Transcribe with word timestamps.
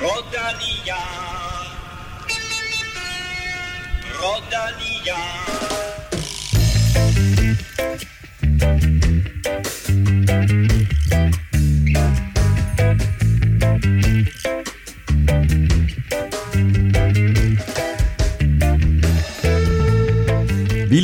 Rodalia. 0.00 0.96
Rodalia. 4.18 5.40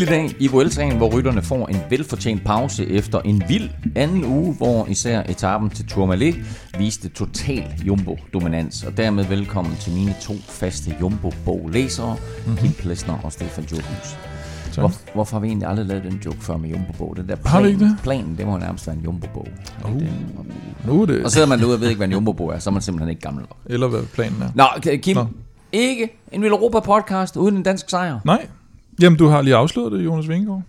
Lille 0.06 0.22
dag 0.22 0.36
i 0.38 0.48
Vueltaen, 0.48 0.96
hvor 0.96 1.16
rytterne 1.16 1.42
får 1.42 1.66
en 1.66 1.76
velfortjent 1.90 2.44
pause 2.44 2.86
efter 2.86 3.20
en 3.20 3.42
vild 3.48 3.70
anden 3.96 4.24
uge, 4.24 4.54
hvor 4.54 4.86
især 4.86 5.22
etappen 5.22 5.70
til 5.70 5.86
Tourmalet 5.86 6.34
viste 6.78 7.08
total 7.08 7.64
jumbo-dominans. 7.86 8.84
Og 8.84 8.96
dermed 8.96 9.24
velkommen 9.24 9.76
til 9.80 9.92
mine 9.92 10.14
to 10.22 10.34
faste 10.48 10.96
jumbo-bog-læsere, 11.00 12.16
mm-hmm. 12.16 12.56
Kim 12.56 12.72
Plesner 12.72 13.18
og 13.24 13.32
Stefan 13.32 13.64
Johus. 13.64 14.16
Hvor, 14.78 14.92
hvorfor 15.14 15.36
har 15.36 15.40
vi 15.40 15.48
egentlig 15.48 15.68
aldrig 15.68 15.86
lavet 15.86 16.04
den 16.04 16.20
joke 16.24 16.38
før 16.40 16.56
med 16.56 16.70
jumbo-bog? 16.70 17.16
Den 17.16 17.28
der 17.28 17.36
plan, 17.36 17.52
Har 17.52 17.60
vi 17.62 17.68
ikke 17.68 17.84
det? 17.84 17.98
planen, 18.02 18.36
det 18.38 18.46
må 18.46 18.58
nærmest 18.58 18.86
være 18.86 18.96
en 18.96 19.02
jumbo-bog. 19.02 19.48
Uh, 19.84 20.02
nu 20.86 21.02
er 21.02 21.06
det... 21.06 21.24
Og 21.24 21.30
sidder 21.30 21.46
man 21.46 21.58
derude 21.58 21.74
og 21.74 21.80
ved 21.80 21.88
ikke, 21.88 21.98
hvad 21.98 22.08
en 22.08 22.12
jumbo-bog 22.12 22.54
er, 22.54 22.58
så 22.58 22.70
er 22.70 22.72
man 22.72 22.82
simpelthen 22.82 23.10
ikke 23.10 23.22
gammel 23.22 23.40
nok. 23.42 23.56
Eller 23.66 23.86
hvad 23.86 24.02
planen 24.14 24.42
er. 24.42 24.48
Nå, 24.54 24.96
Kim, 24.96 25.16
Nå. 25.16 25.26
ikke 25.72 26.08
en 26.32 26.42
Vild 26.42 26.52
Europa-podcast 26.52 27.36
uden 27.36 27.56
en 27.56 27.62
dansk 27.62 27.90
sejr. 27.90 28.18
Nej. 28.24 28.46
Jamen, 29.00 29.18
du 29.18 29.26
har 29.26 29.42
lige 29.42 29.54
afsløret 29.54 29.92
det, 29.92 30.04
Jonas 30.04 30.28
Vingegaard. 30.28 30.62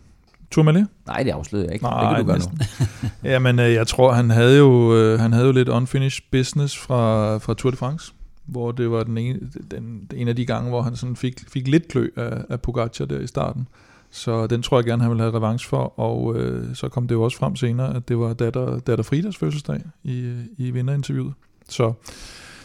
Tourmalet? 0.52 0.88
Nej, 1.08 1.23
det 1.23 1.31
afslører 1.31 1.63
jeg 1.63 1.73
ikke. 1.73 1.85
Nej, 1.85 2.09
det 2.09 2.16
kan 2.16 2.26
du 2.26 2.31
gøre 2.31 2.40
nu. 2.40 3.09
Jamen, 3.31 3.59
øh, 3.59 3.73
jeg 3.73 3.88
tror, 3.88 4.12
han 4.12 4.30
havde 4.30 4.58
jo, 4.58 4.95
øh, 4.95 5.20
han 5.20 5.34
havde 5.34 5.45
jo 5.45 5.52
lidt 5.52 5.70
unfinished 5.70 6.23
business 6.32 6.77
fra, 6.77 7.38
fra 7.38 7.54
Tour 7.54 7.71
de 7.71 7.77
France, 7.77 8.13
hvor 8.45 8.71
det 8.71 8.91
var 8.91 9.04
den 9.04 9.18
ene, 9.18 9.40
den, 9.71 10.09
en 10.13 10.27
af 10.27 10.35
de 10.35 10.46
gange, 10.46 10.70
hvor 10.70 10.82
han 10.82 10.96
sådan 10.96 11.16
fik, 11.16 11.43
fik 11.49 11.68
lidt 11.68 11.88
klø 11.88 12.10
af, 12.16 12.38
af 12.49 12.62
Pogacar 12.62 13.05
der 13.05 13.20
i 13.20 13.27
starten. 13.27 13.68
Så 14.12 14.48
den 14.48 14.62
tror 14.62 14.77
jeg 14.77 14.85
gerne, 14.85 15.01
han 15.01 15.12
ville 15.12 15.23
have 15.23 15.35
revanche 15.35 15.70
for, 15.70 15.99
og 15.99 16.35
øh, 16.35 16.76
så 16.76 16.90
kom 16.90 17.07
det 17.07 17.16
jo 17.16 17.23
også 17.23 17.38
frem 17.38 17.55
senere, 17.55 17.96
at 17.96 18.07
det 18.07 18.20
var 18.20 18.34
datter, 18.34 18.79
datter 18.79 19.04
Fridas 19.04 19.38
fødselsdag 19.38 19.82
i, 20.04 20.34
i 20.57 20.71
vinderinterviewet. 20.71 21.34
Så, 21.70 21.94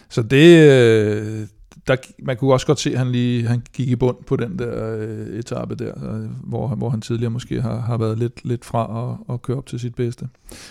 så 0.09 0.23
det, 0.23 0.71
øh, 0.71 1.47
der, 1.87 1.97
man 2.19 2.37
kunne 2.37 2.53
også 2.53 2.67
godt 2.67 2.81
se, 2.81 2.91
at 2.93 2.99
han, 2.99 3.13
lige, 3.13 3.47
han 3.47 3.63
gik 3.73 3.89
i 3.89 3.97
bund 3.97 4.17
på 4.27 4.37
den 4.37 4.59
der 4.59 4.97
øh, 4.99 5.39
etape 5.39 5.75
der, 5.75 6.15
øh, 6.15 6.31
hvor, 6.45 6.69
han- 6.69 6.79
hvor 6.79 6.91
han 6.91 7.01
tidligere 7.01 7.31
måske 7.31 7.63
har, 7.63 7.81
har 7.81 7.97
været 7.97 8.19
lidt, 8.19 8.45
lidt 8.45 8.65
fra 8.65 9.11
at, 9.29 9.35
at 9.35 9.43
køre 9.43 9.57
op 9.57 9.67
til 9.67 9.81
sit 9.81 9.95
bedste. 9.95 10.29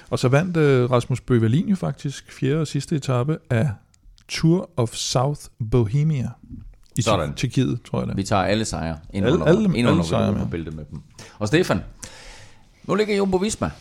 Og 0.09 0.20
så 0.20 0.28
vandt 0.28 0.58
øh, 0.58 0.92
Rasmus 0.92 1.22
Bøvalin 1.22 1.70
jo 1.70 1.76
faktisk 1.76 2.31
fjerde 2.31 2.62
og 2.62 2.68
sidste 2.68 2.95
etape 2.95 3.38
af 3.50 3.70
Tour 4.28 4.70
of 4.78 4.94
South 4.94 5.42
Bohemia 5.72 6.30
i 6.98 7.02
Sådan. 7.02 7.34
Tjekkiet, 7.34 7.80
tror 7.92 8.00
jeg 8.00 8.08
det. 8.08 8.18
Vi 8.18 8.23
tager 8.23 8.42
alle 8.44 8.66
sejre 8.66 8.98
ind 9.14 9.25
Alle- 9.25 9.34
under, 9.36 9.46
alle- 9.48 9.64
ind 9.64 9.75
alle 9.78 9.92
under 9.92 10.03
sejre 10.03 10.34
på 10.34 10.40
med. 10.40 10.48
bæltet 10.48 10.75
med 10.75 10.86
dem. 10.92 11.02
Og 11.40 11.48
Stefan, 11.48 11.80
nu 12.88 12.96
ligger 12.96 13.18
Jumbo 13.18 13.38
Visma 13.38 13.72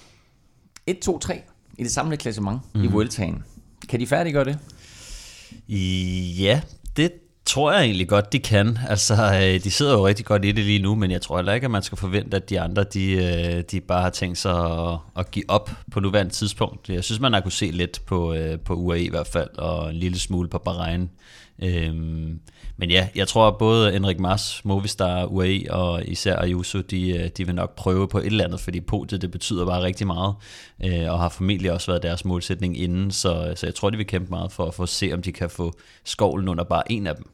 1, 0.86 0.98
2, 0.98 1.18
3 1.18 1.42
i 1.78 1.82
det 1.82 1.90
samlede 1.90 2.16
klassement 2.16 2.56
mm-hmm. 2.64 2.80
i 2.84 2.86
Mhm. 2.86 2.94
Vueltaen. 2.94 3.42
Kan 3.88 4.00
de 4.00 4.06
færdiggøre 4.06 4.44
det? 4.44 4.58
I, 5.68 6.34
ja, 6.38 6.60
det 6.96 7.12
tror 7.44 7.72
jeg 7.72 7.82
egentlig 7.84 8.08
godt, 8.08 8.32
de 8.32 8.38
kan. 8.38 8.78
Altså, 8.88 9.14
øh, 9.14 9.64
de 9.64 9.70
sidder 9.70 9.92
jo 9.92 10.06
rigtig 10.06 10.26
godt 10.26 10.44
i 10.44 10.52
det 10.52 10.64
lige 10.64 10.82
nu, 10.82 10.94
men 10.94 11.10
jeg 11.10 11.22
tror 11.22 11.36
heller 11.36 11.52
ikke, 11.52 11.64
at 11.64 11.70
man 11.70 11.82
skal 11.82 11.98
forvente, 11.98 12.36
at 12.36 12.50
de 12.50 12.60
andre, 12.60 12.84
de, 12.84 13.12
øh, 13.12 13.64
de 13.70 13.80
bare 13.80 14.02
har 14.02 14.10
tænkt 14.10 14.38
sig 14.38 14.88
at, 14.90 14.98
at 15.16 15.30
give 15.30 15.44
op 15.48 15.70
på 15.92 16.00
nuværende 16.00 16.32
tidspunkt. 16.32 16.88
Jeg 16.88 17.04
synes, 17.04 17.20
man 17.20 17.32
har 17.32 17.40
kunne 17.40 17.52
se 17.52 17.70
lidt 17.70 18.00
på, 18.06 18.34
øh, 18.34 18.58
på 18.58 18.74
UAE 18.74 19.02
i 19.02 19.08
hvert 19.08 19.26
fald, 19.26 19.58
og 19.58 19.90
en 19.90 19.96
lille 19.96 20.18
smule 20.18 20.48
på 20.48 20.58
Bahrain. 20.58 21.10
Øhm, 21.62 22.40
men 22.76 22.90
ja, 22.90 23.08
jeg 23.14 23.28
tror, 23.28 23.48
at 23.48 23.58
både 23.58 23.92
Henrik 23.92 24.20
Mars, 24.20 24.64
Movistar, 24.64 25.24
UAE 25.24 25.64
og 25.70 26.02
især 26.06 26.36
Ayuso, 26.36 26.80
de, 26.80 27.10
øh, 27.10 27.28
de 27.36 27.46
vil 27.46 27.54
nok 27.54 27.74
prøve 27.76 28.08
på 28.08 28.18
et 28.18 28.26
eller 28.26 28.44
andet, 28.44 28.60
fordi 28.60 28.80
podiet, 28.80 29.22
det 29.22 29.30
betyder 29.30 29.66
bare 29.66 29.82
rigtig 29.82 30.06
meget, 30.06 30.34
øh, 30.84 31.12
og 31.12 31.18
har 31.18 31.28
formentlig 31.28 31.72
også 31.72 31.90
været 31.90 32.02
deres 32.02 32.24
målsætning 32.24 32.80
inden, 32.80 33.10
så, 33.10 33.52
så 33.56 33.66
jeg 33.66 33.74
tror, 33.74 33.90
de 33.90 33.96
vil 33.96 34.06
kæmpe 34.06 34.30
meget 34.30 34.52
for 34.52 34.64
at 34.66 34.74
få 34.74 34.82
at 34.82 34.88
se, 34.88 35.10
om 35.12 35.22
de 35.22 35.32
kan 35.32 35.50
få 35.50 35.72
skovlen 36.04 36.48
under 36.48 36.64
bare 36.64 36.92
en 36.92 37.06
af 37.06 37.16
dem. 37.16 37.24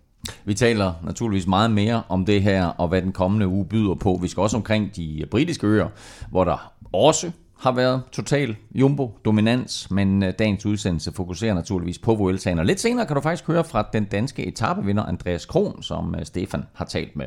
Vi 0.45 0.55
taler 0.55 0.93
naturligvis 1.05 1.47
meget 1.47 1.71
mere 1.71 2.03
om 2.09 2.27
det 2.27 2.43
her, 2.43 2.67
og 2.67 2.89
hvad 2.89 3.03
den 3.03 3.13
kommende 3.13 3.49
uge 3.49 3.67
byder 3.67 3.95
på. 3.95 4.19
Vi 4.23 4.29
skal 4.29 4.41
også 4.41 4.57
omkring 4.57 4.97
de 4.97 5.25
britiske 5.31 5.67
øer, 5.67 5.89
hvor 6.31 6.45
der 6.45 6.73
også 6.93 7.31
har 7.59 7.73
været 7.73 8.03
total 8.13 8.57
jumbo-dominans, 8.75 9.91
men 9.91 10.23
øh, 10.23 10.33
dagens 10.39 10.67
udsendelse 10.67 11.13
fokuserer 11.13 11.55
naturligvis 11.55 11.99
på 11.99 12.15
Vueltaen. 12.15 12.59
Og 12.59 12.67
lidt 12.67 12.81
senere 12.81 13.07
kan 13.07 13.17
du 13.17 13.23
faktisk 13.23 13.47
høre 13.47 13.65
fra 13.65 13.89
den 13.93 14.05
danske 14.05 14.47
etapevinder 14.47 15.03
Andreas 15.03 15.47
Kron, 15.47 15.83
som 15.83 16.15
øh, 16.15 16.27
Stefan 16.27 16.65
har 16.75 16.85
talt 16.85 17.17
med. 17.17 17.27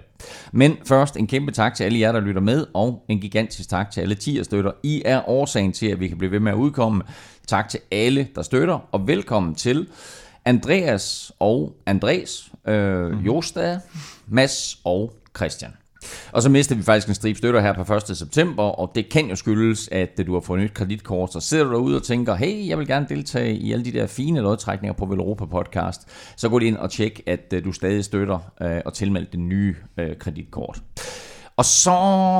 Men 0.52 0.78
først 0.86 1.18
en 1.18 1.28
kæmpe 1.28 1.52
tak 1.52 1.76
til 1.76 1.84
alle 1.84 2.00
jer, 2.00 2.12
der 2.12 2.20
lytter 2.20 2.42
med, 2.42 2.66
og 2.74 3.06
en 3.08 3.22
gigantisk 3.22 3.70
tak 3.70 3.92
til 3.92 4.02
alle 4.02 4.16
10 4.16 4.44
støtter. 4.44 4.72
I 4.84 5.02
er 5.06 5.30
årsagen 5.30 5.72
til, 5.72 5.88
at 5.88 6.00
vi 6.00 6.08
kan 6.08 6.18
blive 6.18 6.32
ved 6.32 6.40
med 6.40 6.52
at 6.52 6.58
udkomme. 6.58 7.04
Tak 7.48 7.70
til 7.70 7.80
alle, 7.92 8.28
der 8.36 8.42
støtter, 8.42 8.80
og 8.92 9.08
velkommen 9.08 9.56
til 9.56 9.88
Andreas 10.46 11.32
og 11.40 11.76
Andres, 11.86 12.52
øh, 12.68 13.26
Josta, 13.26 13.80
Mads 14.28 14.80
og 14.84 15.14
Christian. 15.38 15.72
Og 16.32 16.42
så 16.42 16.50
mister 16.50 16.76
vi 16.76 16.84
faktisk 16.84 17.08
en 17.08 17.16
strip 17.16 17.38
støtter 17.38 17.62
her 17.62 17.84
på 17.84 17.94
1. 17.94 18.18
september, 18.18 18.64
og 18.64 18.92
det 18.96 19.10
kan 19.10 19.30
jo 19.30 19.36
skyldes, 19.36 19.90
at 19.92 20.28
du 20.28 20.34
har 20.34 20.40
fået 20.40 20.60
nyt 20.60 20.74
kreditkort. 20.74 21.34
Så 21.34 21.40
sidder 21.40 21.64
du 21.64 21.72
derude 21.72 21.96
og 21.96 22.04
tænker, 22.04 22.36
hey, 22.36 22.68
jeg 22.68 22.78
vil 22.78 22.88
gerne 22.88 23.06
deltage 23.10 23.56
i 23.56 23.74
alle 23.74 23.86
de 23.86 23.92
der 23.92 24.08
fine 24.08 24.42
lodtrækninger 24.42 24.94
på 24.94 25.06
Velropa 25.06 25.46
podcast. 25.46 26.02
Så 26.36 26.50
gå 26.50 26.60
ind 26.60 26.78
og 26.78 26.92
tjek, 26.92 27.22
at 27.26 27.54
øh, 27.54 27.64
du 27.64 27.72
stadig 27.72 28.06
støtter 28.06 28.40
øh, 28.62 28.82
og 28.86 28.94
tilmeld 28.94 29.28
det 29.32 29.40
nye 29.40 29.76
øh, 29.98 30.18
kreditkort. 30.18 30.82
Og 31.58 31.66
så 31.66 31.92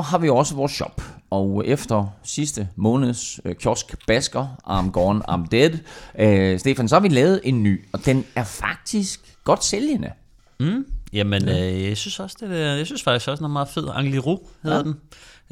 har 0.06 0.18
vi 0.18 0.28
også 0.28 0.54
vores 0.54 0.72
shop. 0.72 1.02
Og 1.30 1.66
efter 1.66 2.06
sidste 2.22 2.68
måneds 2.76 3.40
øh, 3.44 3.54
kiosk 3.54 4.06
basker, 4.06 4.46
I'm 4.66 4.90
gone, 4.90 5.30
I'm 5.30 5.46
dead, 5.52 5.78
øh, 6.18 6.58
Stefan, 6.58 6.88
så 6.88 6.94
har 6.94 7.00
vi 7.00 7.08
lavet 7.08 7.40
en 7.44 7.62
ny, 7.62 7.84
og 7.92 8.04
den 8.04 8.24
er 8.36 8.44
faktisk 8.44 9.36
godt 9.44 9.64
sælgende. 9.64 10.10
Mm. 10.60 10.84
Jamen, 11.12 11.48
øh, 11.48 11.84
jeg 11.84 11.96
synes 11.96 12.20
også, 12.20 12.36
det 12.40 12.60
er, 12.60 12.74
jeg 12.74 12.86
synes 12.86 13.02
faktisk 13.02 13.28
også, 13.28 13.40
den 13.40 13.44
er 13.44 13.52
meget 13.52 13.68
fed. 13.68 13.88
Angliru 13.94 14.38
hedder 14.62 14.76
ja. 14.76 14.82
den. 14.82 14.96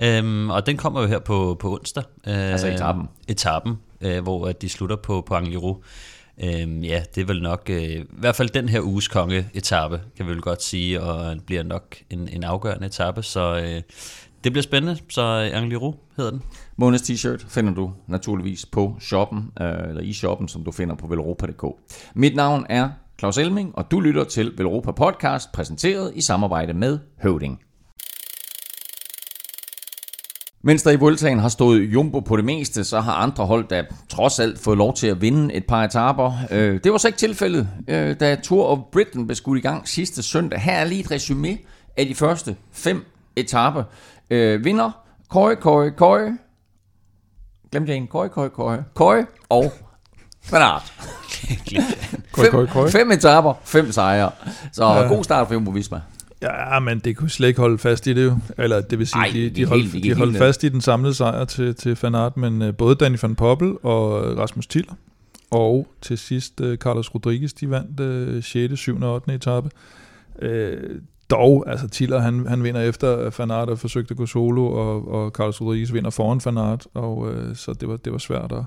Øhm, 0.00 0.50
og 0.50 0.66
den 0.66 0.76
kommer 0.76 1.00
jo 1.00 1.06
her 1.06 1.18
på, 1.18 1.56
på 1.60 1.74
onsdag. 1.74 2.04
Øh, 2.26 2.52
Altså 2.52 2.68
etappen. 2.68 3.08
Etappen, 3.28 3.78
øh, 4.00 4.22
hvor 4.22 4.46
at 4.46 4.62
de 4.62 4.68
slutter 4.68 4.96
på, 4.96 5.24
på 5.26 5.34
Angliru. 5.34 5.76
Øhm, 6.44 6.82
ja, 6.82 7.02
det 7.14 7.20
er 7.20 7.26
vel 7.26 7.42
nok, 7.42 7.70
øh, 7.70 7.82
i 7.82 8.04
hvert 8.10 8.36
fald 8.36 8.48
den 8.48 8.68
her 8.68 8.80
uges 8.80 9.08
konge-etappe, 9.08 10.00
kan 10.16 10.26
vi 10.26 10.30
vel 10.30 10.40
godt 10.40 10.62
sige, 10.62 11.02
og 11.02 11.34
det 11.34 11.42
bliver 11.46 11.62
nok 11.62 11.96
en, 12.10 12.28
en 12.28 12.44
afgørende 12.44 12.86
etape, 12.86 13.22
så 13.22 13.56
øh, 13.56 13.82
det 14.44 14.52
bliver 14.52 14.62
spændende. 14.62 15.00
Så 15.08 15.22
øh, 15.22 15.58
Angliru 15.62 15.94
hedder 16.16 16.30
den. 16.30 16.42
Måneds 16.76 17.02
t-shirt 17.02 17.48
finder 17.48 17.74
du 17.74 17.92
naturligvis 18.06 18.66
på 18.66 18.96
shoppen, 19.00 19.50
øh, 19.60 19.88
eller 19.88 20.00
i 20.02 20.12
shoppen, 20.12 20.48
som 20.48 20.64
du 20.64 20.72
finder 20.72 20.94
på 20.94 21.06
velropa.dk. 21.06 21.64
Mit 22.14 22.36
navn 22.36 22.66
er 22.68 22.90
Claus 23.18 23.38
Elming, 23.38 23.72
og 23.78 23.90
du 23.90 24.00
lytter 24.00 24.24
til 24.24 24.52
Velropa 24.56 24.92
Podcast, 24.92 25.52
præsenteret 25.52 26.12
i 26.14 26.20
samarbejde 26.20 26.74
med 26.74 26.98
Høvding. 27.22 27.60
Mens 30.62 30.82
der 30.82 30.90
i 30.90 30.96
Vueltaen 30.96 31.38
har 31.38 31.48
stået 31.48 31.80
Jumbo 31.80 32.20
på 32.20 32.36
det 32.36 32.44
meste, 32.44 32.84
så 32.84 33.00
har 33.00 33.12
andre 33.12 33.46
hold 33.46 33.68
da 33.68 33.84
trods 34.08 34.38
alt 34.38 34.58
fået 34.58 34.78
lov 34.78 34.94
til 34.94 35.06
at 35.06 35.20
vinde 35.20 35.54
et 35.54 35.66
par 35.66 35.84
etaper. 35.84 36.32
Øh, 36.50 36.80
det 36.84 36.92
var 36.92 36.98
så 36.98 37.08
ikke 37.08 37.18
tilfældet, 37.18 37.68
øh, 37.88 38.20
da 38.20 38.34
Tour 38.34 38.66
of 38.66 38.78
Britain 38.92 39.26
blev 39.26 39.36
skudt 39.36 39.58
i 39.58 39.62
gang 39.62 39.88
sidste 39.88 40.22
søndag. 40.22 40.60
Her 40.60 40.72
er 40.72 40.84
lige 40.84 41.00
et 41.00 41.10
resume 41.10 41.58
af 41.96 42.06
de 42.06 42.14
første 42.14 42.56
fem 42.72 43.04
etaper. 43.36 43.84
Øh, 44.30 44.64
vinder 44.64 44.90
Køje, 45.30 45.54
Køje, 45.54 45.90
Køje. 45.90 46.38
Glemte 47.72 47.92
jeg 47.92 47.96
en. 47.96 48.06
Køje, 48.06 48.28
Køje, 48.28 48.48
Køje. 48.48 48.84
Køje 48.94 49.26
og 49.48 49.72
Bernard. 50.50 50.92
Køj, 52.32 52.50
køj, 52.50 52.66
køj. 52.66 52.90
Fem 52.90 53.10
etaper, 53.10 53.54
fem 53.64 53.92
sejre. 53.92 54.30
Så 54.72 54.84
Ja. 54.84 55.08
god 55.08 55.24
start 55.24 55.46
for 55.46 55.54
Jumbo 55.54 55.70
Visma. 55.70 56.00
Ja, 56.42 56.78
men 56.78 56.98
det 56.98 57.16
kunne 57.16 57.30
slet 57.30 57.48
ikke 57.48 57.60
holde 57.60 57.78
fast 57.78 58.06
i 58.06 58.12
det 58.14 58.24
jo. 58.24 58.38
Eller 58.58 58.80
det 58.80 58.98
vil 58.98 59.06
sige, 59.06 59.20
Ej, 59.20 59.30
de, 59.32 59.50
de, 59.50 59.64
holdt, 59.64 59.92
helt- 59.92 60.04
de 60.04 60.14
holdt 60.14 60.38
fast 60.38 60.64
i 60.64 60.68
den 60.68 60.80
samlede 60.80 61.14
sejr 61.14 61.44
til, 61.44 61.74
til 61.74 61.98
Van 62.02 62.14
Aert, 62.14 62.36
men 62.36 62.62
uh, 62.62 62.74
både 62.74 62.94
Danny 62.94 63.16
van 63.22 63.34
Poppel 63.34 63.74
og 63.82 64.36
Rasmus 64.38 64.66
Tiller, 64.66 64.92
og 65.50 65.88
til 66.02 66.18
sidst 66.18 66.60
uh, 66.60 66.74
Carlos 66.74 67.14
Rodriguez, 67.14 67.52
de 67.52 67.70
vandt 67.70 68.00
uh, 68.36 68.42
6., 68.44 68.80
7. 68.80 69.02
og 69.02 69.14
8. 69.14 69.34
etape. 69.34 69.70
Uh, 70.42 70.48
dog, 71.30 71.64
altså 71.70 71.88
Tiller, 71.88 72.18
han, 72.20 72.46
han 72.48 72.62
vinder 72.62 72.80
efter 72.80 73.16
at 73.16 73.38
Van 73.38 73.50
Aert 73.50 73.68
har 73.68 73.74
forsøgt 73.76 74.10
at 74.10 74.16
gå 74.16 74.26
solo, 74.26 74.66
og, 74.66 75.08
og 75.12 75.30
Carlos 75.30 75.60
Rodriguez 75.60 75.92
vinder 75.92 76.10
foran 76.10 76.40
Van 76.44 76.58
Aert, 76.58 76.86
og 76.94 77.18
uh, 77.18 77.32
så 77.56 77.72
det 77.72 77.88
var, 77.88 77.96
det 77.96 78.12
var 78.12 78.18
svært 78.18 78.52
at, 78.52 78.64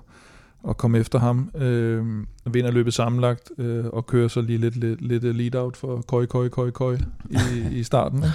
at 0.70 0.78
komme 0.78 1.00
efter 1.00 1.20
ham. 1.20 1.50
Øh, 1.56 2.06
vinder 2.46 2.72
løbet 2.72 2.94
sammenlagt, 2.94 3.52
øh, 3.58 3.86
og 3.86 4.06
kører 4.06 4.28
så 4.28 4.42
lige 4.42 4.58
lidt, 4.58 4.76
lidt, 4.76 5.02
lidt 5.02 5.24
lead-out 5.24 5.78
for 5.78 6.04
Køj, 6.08 6.26
Køj, 6.26 6.50
Køj, 6.50 6.72
Køj 6.72 6.98
i, 7.30 7.36
i 7.72 7.84
starten. 7.84 8.24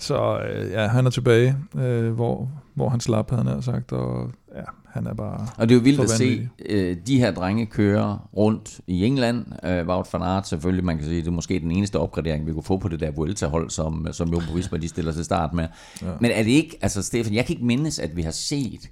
Så 0.00 0.40
øh, 0.40 0.70
ja, 0.70 0.86
han 0.86 1.06
er 1.06 1.10
tilbage, 1.10 1.56
øh, 1.74 2.12
hvor, 2.12 2.50
hvor 2.74 2.88
han 2.88 3.00
slap, 3.00 3.30
havde 3.30 3.44
han 3.44 3.62
sagt, 3.62 3.92
og 3.92 4.30
ja, 4.56 4.62
han 4.86 5.06
er 5.06 5.14
bare 5.14 5.46
Og 5.56 5.68
det 5.68 5.74
er 5.74 5.78
jo 5.78 5.82
vildt 5.82 6.00
at 6.00 6.10
se 6.10 6.48
øh, 6.68 6.96
de 7.06 7.18
her 7.18 7.34
drenge 7.34 7.66
køre 7.66 8.18
rundt 8.36 8.80
i 8.86 9.04
England. 9.04 9.46
Øh, 9.64 9.88
Wout 9.88 10.06
van 10.12 10.22
Aert 10.22 10.48
selvfølgelig, 10.48 10.84
man 10.84 10.96
kan 10.96 11.06
sige, 11.06 11.20
det 11.20 11.26
er 11.26 11.30
måske 11.30 11.60
den 11.60 11.70
eneste 11.70 11.98
opgradering, 11.98 12.46
vi 12.46 12.52
kunne 12.52 12.62
få 12.62 12.78
på 12.78 12.88
det 12.88 13.00
der 13.00 13.10
Vuelta-hold, 13.10 13.70
som, 13.70 14.06
som 14.12 14.28
Jumbo 14.28 14.52
Visma 14.52 14.78
de 14.78 14.88
stiller 14.88 15.12
til 15.12 15.24
start 15.24 15.52
med. 15.52 15.66
Ja. 16.02 16.06
Men 16.20 16.30
er 16.30 16.42
det 16.42 16.50
ikke, 16.50 16.78
altså 16.82 17.02
Stefan, 17.02 17.34
jeg 17.34 17.46
kan 17.46 17.54
ikke 17.54 17.66
mindes, 17.66 17.98
at 17.98 18.16
vi 18.16 18.22
har 18.22 18.30
set 18.30 18.90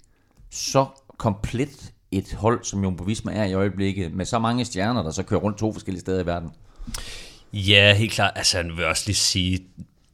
så 0.50 0.87
komplet 1.19 1.93
et 2.10 2.32
hold, 2.32 2.64
som 2.64 2.82
Jumbo 2.82 3.05
Visma 3.05 3.32
er 3.32 3.44
i 3.44 3.55
øjeblikket, 3.55 4.12
med 4.12 4.25
så 4.25 4.38
mange 4.38 4.64
stjerner, 4.64 5.02
der 5.02 5.10
så 5.10 5.22
kører 5.22 5.40
rundt 5.40 5.58
to 5.58 5.72
forskellige 5.72 6.00
steder 6.00 6.22
i 6.22 6.26
verden. 6.26 6.50
Ja, 7.52 7.94
helt 7.94 8.12
klart. 8.12 8.32
Altså, 8.37 8.56
han 8.56 8.76
vil 8.76 8.84
også 8.84 9.02
lige 9.06 9.16
sige, 9.16 9.66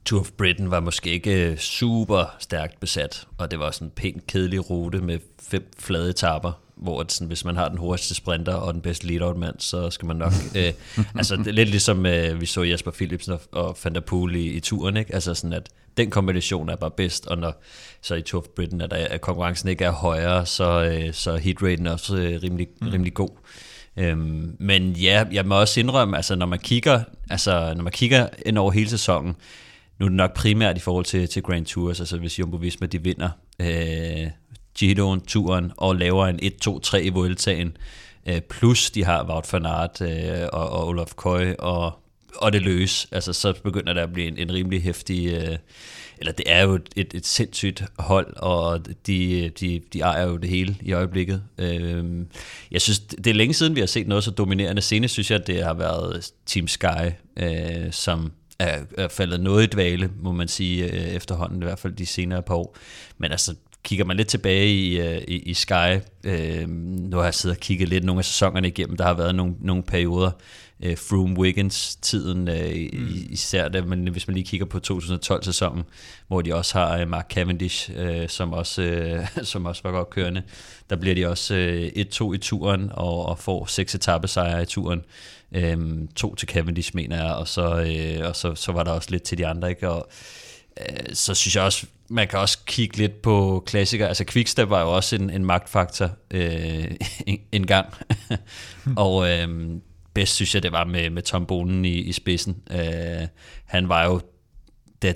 Tour 0.04 0.20
of 0.20 0.30
Britain 0.30 0.70
var 0.70 0.80
måske 0.80 1.10
ikke 1.10 1.50
øh, 1.50 1.56
super 1.56 2.34
stærkt 2.38 2.80
besat, 2.80 3.26
og 3.38 3.50
det 3.50 3.58
var 3.58 3.70
sådan 3.70 3.88
en 3.88 3.92
pænt 3.96 4.26
kedelig 4.26 4.70
rute 4.70 4.98
med 4.98 5.18
fem 5.42 5.70
flade 5.78 6.10
etapper, 6.10 6.52
hvor 6.76 7.02
det 7.02 7.12
sådan, 7.12 7.28
hvis 7.28 7.44
man 7.44 7.56
har 7.56 7.68
den 7.68 7.78
hurtigste 7.78 8.14
sprinter 8.14 8.54
og 8.54 8.74
den 8.74 8.82
bedste 8.82 9.06
lead-out-mand, 9.06 9.54
så 9.58 9.90
skal 9.90 10.06
man 10.06 10.16
nok... 10.16 10.32
øh, 10.56 10.72
altså, 11.18 11.36
det 11.36 11.46
er 11.46 11.52
lidt 11.52 11.68
ligesom 11.68 12.06
øh, 12.06 12.40
vi 12.40 12.46
så 12.46 12.62
Jesper 12.62 12.90
Philipsen 12.90 13.32
og, 13.32 13.40
og 13.52 13.76
Van 13.84 13.94
der 13.94 14.00
Poel 14.00 14.34
i, 14.34 14.46
i 14.46 14.60
turen, 14.60 14.96
ikke? 14.96 15.14
Altså 15.14 15.34
sådan, 15.34 15.52
at 15.52 15.68
den 15.96 16.10
kombination 16.10 16.68
er 16.68 16.76
bare 16.76 16.90
bedst, 16.90 17.26
og 17.26 17.38
når 17.38 17.62
så 18.02 18.14
i 18.14 18.22
Tour 18.22 18.42
of 18.42 18.48
Britain, 18.48 18.80
at, 18.80 18.92
at 18.92 19.20
konkurrencen 19.20 19.68
ikke 19.68 19.84
er 19.84 19.90
højere, 19.90 20.46
så, 20.46 20.84
øh, 20.84 21.14
så 21.14 21.36
hitraten 21.36 21.86
er 21.86 21.92
også 21.92 22.16
øh, 22.16 22.42
rimelig, 22.42 22.68
mm. 22.80 22.88
rimelig 22.88 23.14
god. 23.14 23.30
Øhm, 23.96 24.56
men 24.58 24.92
ja, 24.92 25.24
jeg 25.32 25.46
må 25.46 25.60
også 25.60 25.80
indrømme, 25.80 26.16
altså 26.16 26.34
når 26.34 26.46
man 26.46 26.58
kigger, 26.58 27.00
altså 27.30 27.74
når 27.76 27.82
man 27.82 27.92
kigger 27.92 28.28
ind 28.46 28.58
over 28.58 28.72
hele 28.72 28.90
sæsonen, 28.90 29.36
nu 29.98 30.06
er 30.06 30.08
det 30.08 30.16
nok 30.16 30.34
primært 30.34 30.76
i 30.76 30.80
forhold 30.80 31.04
til, 31.04 31.28
til 31.28 31.42
Grand 31.42 31.66
Tours, 31.66 32.00
altså 32.00 32.18
hvis 32.18 32.38
Jumbo 32.38 32.56
Visma 32.56 32.86
de 32.86 33.02
vinder 33.02 33.30
øh, 33.60 34.30
Giroen, 34.74 35.20
turen, 35.20 35.72
og 35.76 35.96
laver 35.96 36.26
en 36.26 36.40
1-2-3 36.42 36.96
i 36.96 37.08
Vueltaen, 37.08 37.76
øh, 38.26 38.40
plus 38.40 38.90
de 38.90 39.04
har 39.04 39.24
Wout 39.28 39.52
van 39.52 39.66
Aert 39.66 40.00
øh, 40.00 40.48
og, 40.52 40.68
og 40.70 40.86
Olaf 40.88 41.12
Køj 41.16 41.54
og, 41.58 41.92
og 42.36 42.52
det 42.52 42.62
løs, 42.62 43.06
altså 43.12 43.32
så 43.32 43.52
begynder 43.62 43.92
der 43.92 44.02
at 44.02 44.12
blive 44.12 44.28
en, 44.28 44.38
en 44.38 44.52
rimelig 44.52 44.82
hæftig, 44.82 45.26
øh, 45.26 45.58
eller 46.18 46.32
det 46.32 46.44
er 46.46 46.62
jo 46.62 46.74
et, 46.74 46.88
et, 46.96 47.14
et 47.14 47.26
sindssygt 47.26 47.84
hold, 47.98 48.36
og 48.36 48.86
de, 49.06 49.50
de, 49.60 49.80
de 49.92 50.00
ejer 50.00 50.28
jo 50.28 50.36
det 50.36 50.50
hele 50.50 50.76
i 50.80 50.92
øjeblikket. 50.92 51.42
Øh, 51.58 52.04
jeg 52.70 52.80
synes, 52.80 52.98
det 52.98 53.26
er 53.26 53.34
længe 53.34 53.54
siden, 53.54 53.74
vi 53.74 53.80
har 53.80 53.86
set 53.86 54.08
noget 54.08 54.24
så 54.24 54.30
dominerende. 54.30 54.82
Senest 54.82 55.12
synes 55.12 55.30
jeg, 55.30 55.46
det 55.46 55.62
har 55.62 55.74
været 55.74 56.32
Team 56.46 56.68
Sky, 56.68 57.10
øh, 57.36 57.92
som 57.92 58.32
er, 58.58 58.80
er 58.98 59.08
faldet 59.08 59.40
noget 59.40 59.62
i 59.62 59.66
dvale, 59.66 60.10
må 60.22 60.32
man 60.32 60.48
sige, 60.48 60.84
øh, 60.84 61.14
efterhånden, 61.14 61.62
i 61.62 61.64
hvert 61.64 61.78
fald 61.78 61.92
de 61.92 62.06
senere 62.06 62.42
par 62.42 62.54
år. 62.54 62.76
Men 63.18 63.30
altså, 63.30 63.54
kigger 63.84 64.04
man 64.04 64.16
lidt 64.16 64.28
tilbage 64.28 64.68
i, 64.68 65.00
øh, 65.00 65.22
i, 65.28 65.36
i 65.36 65.54
Sky, 65.54 65.98
øh, 66.24 66.68
nu 66.68 67.16
har 67.16 67.24
jeg 67.24 67.34
siddet 67.34 67.56
og 67.56 67.60
kigget 67.60 67.88
lidt 67.88 68.04
nogle 68.04 68.18
af 68.18 68.24
sæsonerne 68.24 68.68
igennem, 68.68 68.96
der 68.96 69.04
har 69.04 69.14
været 69.14 69.34
nogle, 69.34 69.54
nogle 69.60 69.82
perioder, 69.82 70.30
øh, 70.82 70.98
Froome 70.98 71.38
Wiggins 71.38 71.96
tiden 71.96 72.48
øh, 72.48 72.88
mm. 72.92 73.08
især 73.30 73.68
det, 73.68 73.86
men 73.86 74.08
hvis 74.08 74.28
man 74.28 74.34
lige 74.34 74.46
kigger 74.46 74.66
på 74.66 74.80
2012-sæsonen, 74.90 75.84
hvor 76.28 76.42
de 76.42 76.54
også 76.54 76.78
har 76.78 76.98
øh, 76.98 77.08
Mark 77.08 77.30
Cavendish, 77.30 77.90
øh, 77.96 78.28
som, 78.28 78.52
også, 78.52 78.82
øh, 78.82 79.26
som 79.52 79.66
også 79.66 79.80
var 79.84 79.90
godt 79.90 80.10
kørende, 80.10 80.42
der 80.90 80.96
bliver 80.96 81.14
de 81.14 81.28
også 81.28 81.54
øh, 81.54 81.90
1-2 81.96 82.32
i 82.32 82.38
turen 82.38 82.90
og, 82.92 83.26
og 83.26 83.38
får 83.38 83.66
seks 83.66 83.94
etappesejre 83.94 84.62
i 84.62 84.66
turen. 84.66 85.02
Øhm, 85.52 86.08
to 86.16 86.34
til 86.34 86.48
Cavendish, 86.48 86.90
mener 86.94 87.24
jeg, 87.24 87.34
og 87.34 87.48
så, 87.48 87.62
øh, 87.62 88.28
og 88.28 88.36
så, 88.36 88.54
så 88.54 88.72
var 88.72 88.82
der 88.82 88.90
også 88.90 89.10
lidt 89.10 89.22
til 89.22 89.38
de 89.38 89.46
andre, 89.46 89.70
ikke? 89.70 89.88
Og, 89.88 90.08
øh, 90.80 91.14
så 91.14 91.34
synes 91.34 91.56
jeg 91.56 91.64
også, 91.64 91.86
man 92.14 92.28
kan 92.28 92.38
også 92.38 92.58
kigge 92.66 92.96
lidt 92.96 93.22
på 93.22 93.62
klassikere. 93.66 94.08
Altså 94.08 94.24
Quickstep 94.28 94.70
var 94.70 94.80
jo 94.80 94.94
også 94.96 95.16
en, 95.16 95.30
en 95.30 95.44
magtfaktor 95.44 96.10
øh, 96.30 96.84
en, 97.26 97.40
en 97.52 97.66
gang. 97.66 97.94
og 98.96 99.30
øh, 99.30 99.70
bedst 100.14 100.34
synes 100.34 100.54
jeg, 100.54 100.62
det 100.62 100.72
var 100.72 100.84
med, 100.84 101.10
med 101.10 101.22
Tom 101.22 101.46
Bonen 101.46 101.84
i, 101.84 101.94
i 101.94 102.12
spidsen. 102.12 102.62
Øh, 102.70 103.28
han 103.64 103.88
var 103.88 104.04
jo 104.04 104.20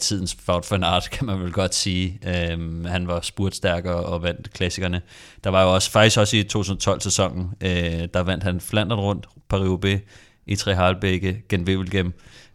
tidens 0.01 0.37
Wout 0.49 0.71
van 0.71 0.85
Aert, 0.85 1.09
kan 1.13 1.27
man 1.27 1.41
vel 1.41 1.53
godt 1.53 1.75
sige. 1.75 2.19
Øhm, 2.27 2.85
han 2.85 3.07
var 3.07 3.21
spurtstærk 3.21 3.85
og, 3.85 4.05
og 4.05 4.23
vandt 4.23 4.53
klassikerne. 4.53 5.03
Der 5.45 5.51
var 5.51 5.63
jo 5.63 5.75
også, 5.75 5.91
faktisk 5.91 6.19
også 6.19 6.37
i 6.37 6.45
2012-sæsonen, 6.57 7.51
øh, 7.61 8.09
der 8.15 8.21
vandt 8.21 8.45
han 8.45 8.61
Flandern 8.61 8.99
rundt, 8.99 9.27
Paris-Roubaix, 9.49 9.99
i 10.47 10.57
tre 10.57 10.75
Harlbække, 10.75 11.43
Gen 11.49 11.65
Wevelgem. 11.65 12.13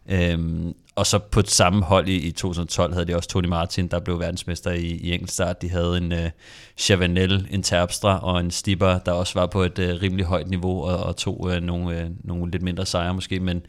Øhm, 0.08 0.74
og 0.96 1.06
så 1.06 1.18
på 1.18 1.40
et 1.40 1.50
samme 1.50 1.84
hold 1.84 2.08
i, 2.08 2.16
i 2.16 2.30
2012 2.30 2.92
havde 2.92 3.06
de 3.06 3.16
også 3.16 3.28
Tony 3.28 3.46
Martin, 3.46 3.88
der 3.88 4.00
blev 4.00 4.20
verdensmester 4.20 4.70
i, 4.70 4.86
i 4.86 5.12
enkeltstart. 5.12 5.62
De 5.62 5.70
havde 5.70 5.96
en 5.96 6.12
øh, 6.12 6.30
Chavanel, 6.76 7.48
en 7.50 7.62
Terpstra 7.62 8.18
og 8.22 8.40
en 8.40 8.50
Stipper, 8.50 8.98
der 8.98 9.12
også 9.12 9.38
var 9.38 9.46
på 9.46 9.62
et 9.62 9.78
øh, 9.78 10.02
rimelig 10.02 10.26
højt 10.26 10.48
niveau 10.48 10.84
og, 10.84 10.96
og 10.96 11.16
tog 11.16 11.50
øh, 11.52 11.62
nogle, 11.62 12.00
øh, 12.00 12.10
nogle 12.24 12.50
lidt 12.50 12.62
mindre 12.62 12.86
sejre 12.86 13.14
måske. 13.14 13.40
Men 13.40 13.66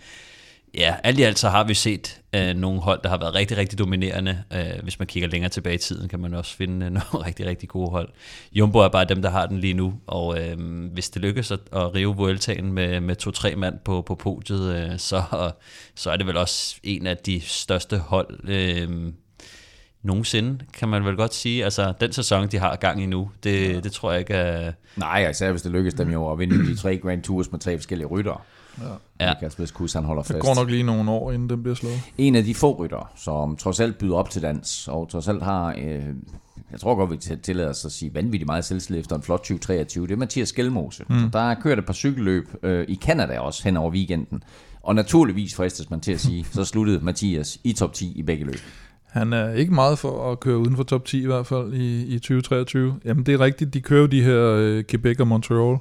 ja, 0.77 0.95
alt 1.03 1.19
i 1.19 1.23
alt 1.23 1.39
så 1.39 1.49
har 1.49 1.63
vi 1.63 1.73
set 1.73 2.21
uh, 2.37 2.55
nogle 2.55 2.81
hold, 2.81 2.99
der 3.03 3.09
har 3.09 3.17
været 3.17 3.35
rigtig, 3.35 3.57
rigtig 3.57 3.79
dominerende. 3.79 4.43
Uh, 4.51 4.83
hvis 4.83 4.99
man 4.99 5.07
kigger 5.07 5.29
længere 5.29 5.49
tilbage 5.49 5.75
i 5.75 5.77
tiden, 5.77 6.09
kan 6.09 6.19
man 6.19 6.33
også 6.33 6.55
finde 6.55 6.85
uh, 6.85 6.91
nogle 7.11 7.25
rigtig, 7.27 7.45
rigtig 7.45 7.69
gode 7.69 7.89
hold. 7.89 8.09
Jumbo 8.51 8.79
er 8.79 8.89
bare 8.89 9.05
dem, 9.05 9.21
der 9.21 9.29
har 9.29 9.45
den 9.45 9.59
lige 9.59 9.73
nu, 9.73 9.93
og 10.07 10.27
uh, 10.27 10.63
hvis 10.93 11.09
det 11.09 11.21
lykkes 11.21 11.51
at, 11.51 11.59
at 11.73 11.95
rive 11.95 12.15
Vueltaen 12.15 12.73
med, 12.73 12.99
med 12.99 13.15
to-tre 13.15 13.55
mand 13.55 13.79
på, 13.85 14.01
på 14.01 14.15
podiet, 14.15 14.91
uh, 14.91 14.97
så, 14.97 15.51
så 15.95 16.11
er 16.11 16.17
det 16.17 16.27
vel 16.27 16.37
også 16.37 16.75
en 16.83 17.07
af 17.07 17.17
de 17.17 17.41
største 17.41 17.97
hold, 17.97 18.39
uh, 18.89 19.13
nogensinde, 20.05 20.59
kan 20.73 20.89
man 20.89 21.05
vel 21.05 21.15
godt 21.15 21.33
sige. 21.33 21.63
Altså, 21.63 21.93
den 22.01 22.11
sæson, 22.11 22.47
de 22.47 22.57
har 22.57 22.75
gang 22.75 23.03
i 23.03 23.05
nu, 23.05 23.31
det, 23.43 23.73
ja. 23.73 23.79
det 23.79 23.91
tror 23.91 24.11
jeg 24.11 24.19
ikke 24.19 24.33
er... 24.33 24.71
Nej, 24.95 25.29
især 25.29 25.51
hvis 25.51 25.61
det 25.61 25.71
lykkes 25.71 25.93
dem 25.93 26.11
jo 26.11 26.31
at 26.31 26.39
vinde 26.39 26.57
de 26.57 26.75
tre 26.75 26.97
Grand 26.97 27.23
Tours 27.23 27.51
med 27.51 27.59
tre 27.59 27.77
forskellige 27.77 28.07
ryttere. 28.07 28.37
Ja. 29.19 29.33
Michael 29.33 29.51
Spidskus, 29.51 29.93
han 29.93 30.03
holder 30.03 30.23
fast. 30.23 30.33
Det 30.33 30.41
går 30.41 30.55
nok 30.55 30.69
lige 30.69 30.83
nogle 30.83 31.11
år, 31.11 31.31
inden 31.31 31.49
den 31.49 31.63
bliver 31.63 31.75
slået. 31.75 32.01
En 32.17 32.35
af 32.35 32.43
de 32.43 32.55
få 32.55 32.75
rytter, 32.75 33.11
som 33.15 33.55
trods 33.55 33.79
alt 33.79 33.97
byder 33.97 34.15
op 34.15 34.29
til 34.29 34.41
dans, 34.41 34.87
og 34.87 35.09
trods 35.09 35.27
alt 35.27 35.43
har, 35.43 35.75
øh, 35.77 36.03
jeg 36.71 36.79
tror 36.79 36.95
godt, 36.95 37.11
vi 37.11 37.37
tillader 37.43 37.69
os 37.69 37.85
at 37.85 37.91
sige 37.91 38.13
vanvittigt 38.13 38.45
meget 38.45 38.65
selvslid 38.65 38.99
efter 38.99 39.15
en 39.15 39.21
flot 39.21 39.39
2023, 39.39 40.07
det 40.07 40.13
er 40.13 40.17
Mathias 40.17 40.49
Skelmose. 40.49 41.03
Mm. 41.09 41.31
Der 41.31 41.39
er 41.39 41.55
kørt 41.55 41.79
et 41.79 41.85
par 41.85 41.93
cykelløb 41.93 42.47
øh, 42.63 42.85
i 42.87 42.95
Kanada 42.95 43.39
også 43.39 43.63
hen 43.63 43.77
over 43.77 43.91
weekenden. 43.91 44.43
Og 44.81 44.95
naturligvis 44.95 45.55
fristes 45.55 45.89
man 45.89 45.99
til 45.99 46.11
at 46.11 46.19
sige, 46.19 46.45
så 46.51 46.65
sluttede 46.65 47.05
Mathias 47.05 47.59
i 47.63 47.73
top 47.73 47.93
10 47.93 48.13
i 48.15 48.23
begge 48.23 48.45
løb. 48.45 48.59
Han 49.05 49.33
er 49.33 49.53
ikke 49.53 49.73
meget 49.73 49.99
for 49.99 50.31
at 50.31 50.39
køre 50.39 50.57
uden 50.57 50.75
for 50.75 50.83
top 50.83 51.05
10 51.05 51.23
i 51.23 51.25
hvert 51.25 51.47
fald 51.47 51.73
i, 51.73 52.05
i 52.05 52.19
2023. 52.19 52.95
Jamen 53.05 53.25
det 53.25 53.33
er 53.33 53.39
rigtigt, 53.39 53.73
de 53.73 53.81
kører 53.81 54.01
jo 54.01 54.07
de 54.07 54.23
her 54.23 54.41
øh, 54.41 54.83
Quebec 54.89 55.19
og 55.19 55.27
Montreal 55.27 55.77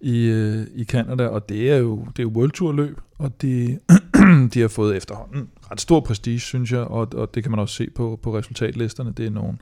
i, 0.00 0.26
øh, 0.26 0.66
i 0.74 0.84
Canada, 0.84 1.26
og 1.26 1.48
det 1.48 1.70
er 1.70 1.76
jo, 1.76 2.06
det 2.16 2.18
er 2.18 2.22
jo 2.22 2.28
World 2.28 2.50
Tour 2.50 2.72
løb, 2.72 3.00
og 3.18 3.42
de, 3.42 3.78
de 4.54 4.60
har 4.60 4.68
fået 4.68 4.96
efterhånden 4.96 5.48
ret 5.70 5.80
stor 5.80 6.00
prestige, 6.00 6.40
synes 6.40 6.72
jeg, 6.72 6.80
og, 6.80 7.08
og 7.14 7.34
det 7.34 7.42
kan 7.42 7.50
man 7.50 7.60
også 7.60 7.74
se 7.74 7.90
på, 7.94 8.18
på 8.22 8.36
resultatlisterne. 8.38 9.12
Det 9.12 9.26
er 9.26 9.30
nogle, 9.30 9.58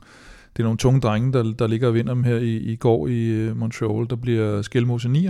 det 0.53 0.59
er 0.59 0.63
nogle 0.63 0.77
tunge 0.77 1.01
drenge, 1.01 1.33
der, 1.33 1.43
der 1.43 1.67
ligger 1.67 1.87
og 1.87 1.93
vinder 1.93 2.13
dem 2.13 2.23
her 2.23 2.37
i, 2.37 2.55
i 2.55 2.75
går 2.75 3.07
i 3.07 3.25
øh, 3.25 3.57
Montreal. 3.57 4.09
Der 4.09 4.15
bliver 4.15 4.61
Skelmose 4.61 5.09
9, 5.09 5.29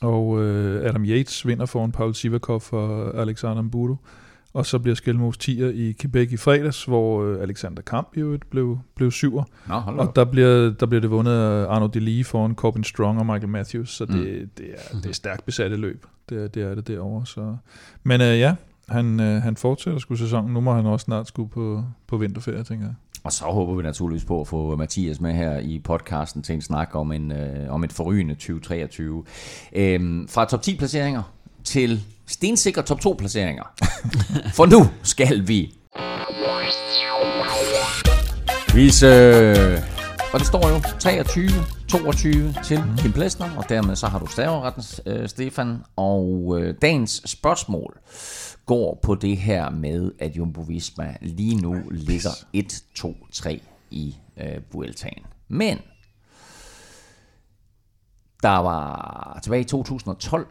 og 0.00 0.42
øh, 0.42 0.88
Adam 0.88 1.04
Yates 1.04 1.46
vinder 1.46 1.66
foran 1.66 1.92
Paul 1.92 2.14
Sivakov 2.14 2.62
og 2.72 3.20
Alexander 3.20 3.62
Mbudo. 3.62 3.96
Og 4.52 4.66
så 4.66 4.78
bliver 4.78 4.94
Skelmos 4.94 5.36
10'er 5.36 5.64
i 5.64 5.94
Quebec 6.00 6.32
i 6.32 6.36
fredags, 6.36 6.84
hvor 6.84 7.24
øh, 7.24 7.42
Alexander 7.42 7.82
Kamp 7.82 8.16
jo 8.16 8.38
blev, 8.50 8.78
blev 8.96 9.10
syver. 9.10 9.44
Nå, 9.68 9.74
og 9.74 10.16
der 10.16 10.24
bliver, 10.24 10.70
der 10.70 10.86
bliver 10.86 11.00
det 11.00 11.10
vundet 11.10 11.32
af 11.32 11.66
Arno 11.68 11.86
Delige 11.86 12.24
foran 12.24 12.54
Corbin 12.54 12.84
Strong 12.84 13.18
og 13.18 13.26
Michael 13.26 13.48
Matthews, 13.48 13.90
så 13.90 14.04
det, 14.04 14.14
mm. 14.14 14.50
det, 14.58 14.66
er, 14.74 14.96
det 14.96 15.06
er 15.06 15.14
stærkt 15.14 15.46
besatte 15.46 15.76
løb. 15.76 16.06
Det 16.28 16.42
er 16.44 16.48
det, 16.48 16.62
er 16.62 16.74
det 16.74 16.88
derovre. 16.88 17.26
Så. 17.26 17.56
Men 18.02 18.20
øh, 18.20 18.38
ja, 18.38 18.54
han, 18.88 19.20
øh, 19.20 19.42
han 19.42 19.56
fortsætter 19.56 19.98
sgu 20.00 20.14
sæsonen. 20.14 20.54
Nu 20.54 20.60
må 20.60 20.74
han 20.74 20.86
også 20.86 21.04
snart 21.04 21.28
skulle 21.28 21.50
på, 21.50 21.84
på 22.06 22.16
vinterferie, 22.16 22.64
tænker 22.64 22.86
jeg. 22.86 22.94
Og 23.24 23.32
så 23.32 23.44
håber 23.44 23.74
vi 23.74 23.82
naturligvis 23.82 24.24
på 24.24 24.40
at 24.40 24.48
få 24.48 24.76
Mathias 24.76 25.20
med 25.20 25.32
her 25.32 25.58
i 25.58 25.78
podcasten 25.78 26.42
til 26.42 26.54
en 26.54 26.62
snak 26.62 26.94
om, 26.94 27.12
en, 27.12 27.32
øh, 27.32 27.74
om 27.74 27.84
et 27.84 27.92
forrygende 27.92 28.34
2023. 28.34 29.24
Øhm, 29.72 30.28
fra 30.28 30.44
top 30.44 30.62
10 30.62 30.76
placeringer 30.76 31.22
til 31.64 32.00
stensikre 32.30 32.82
top 32.82 33.00
2 33.00 33.14
placeringer. 33.18 33.64
For 34.56 34.66
nu 34.66 34.86
skal 35.02 35.48
vi 35.48 35.74
vise... 38.74 39.06
Og 40.32 40.38
det 40.38 40.46
står 40.46 40.68
jo 40.68 40.76
23-22 40.76 42.64
til 42.64 42.84
mm. 42.84 42.96
Kim 42.96 43.12
Plesner, 43.12 43.56
og 43.56 43.68
dermed 43.68 43.96
så 43.96 44.06
har 44.06 44.18
du 44.18 44.26
staveretten, 44.26 44.84
øh, 45.06 45.28
Stefan. 45.28 45.78
Og 45.96 46.56
øh, 46.60 46.74
dagens 46.82 47.22
spørgsmål 47.24 47.98
går 48.66 48.98
på 49.02 49.14
det 49.14 49.36
her 49.36 49.70
med, 49.70 50.12
at 50.18 50.36
Jumbo 50.36 50.60
Visma 50.60 51.14
lige 51.20 51.56
nu 51.56 51.76
ligger 51.90 52.30
1-2-3 52.56 53.58
i 53.90 54.16
øh, 54.36 54.56
Vueltaen. 54.72 55.22
Men 55.48 55.78
der 58.42 58.58
var 58.58 59.38
tilbage 59.42 59.60
i 59.60 59.64
2012 59.64 60.46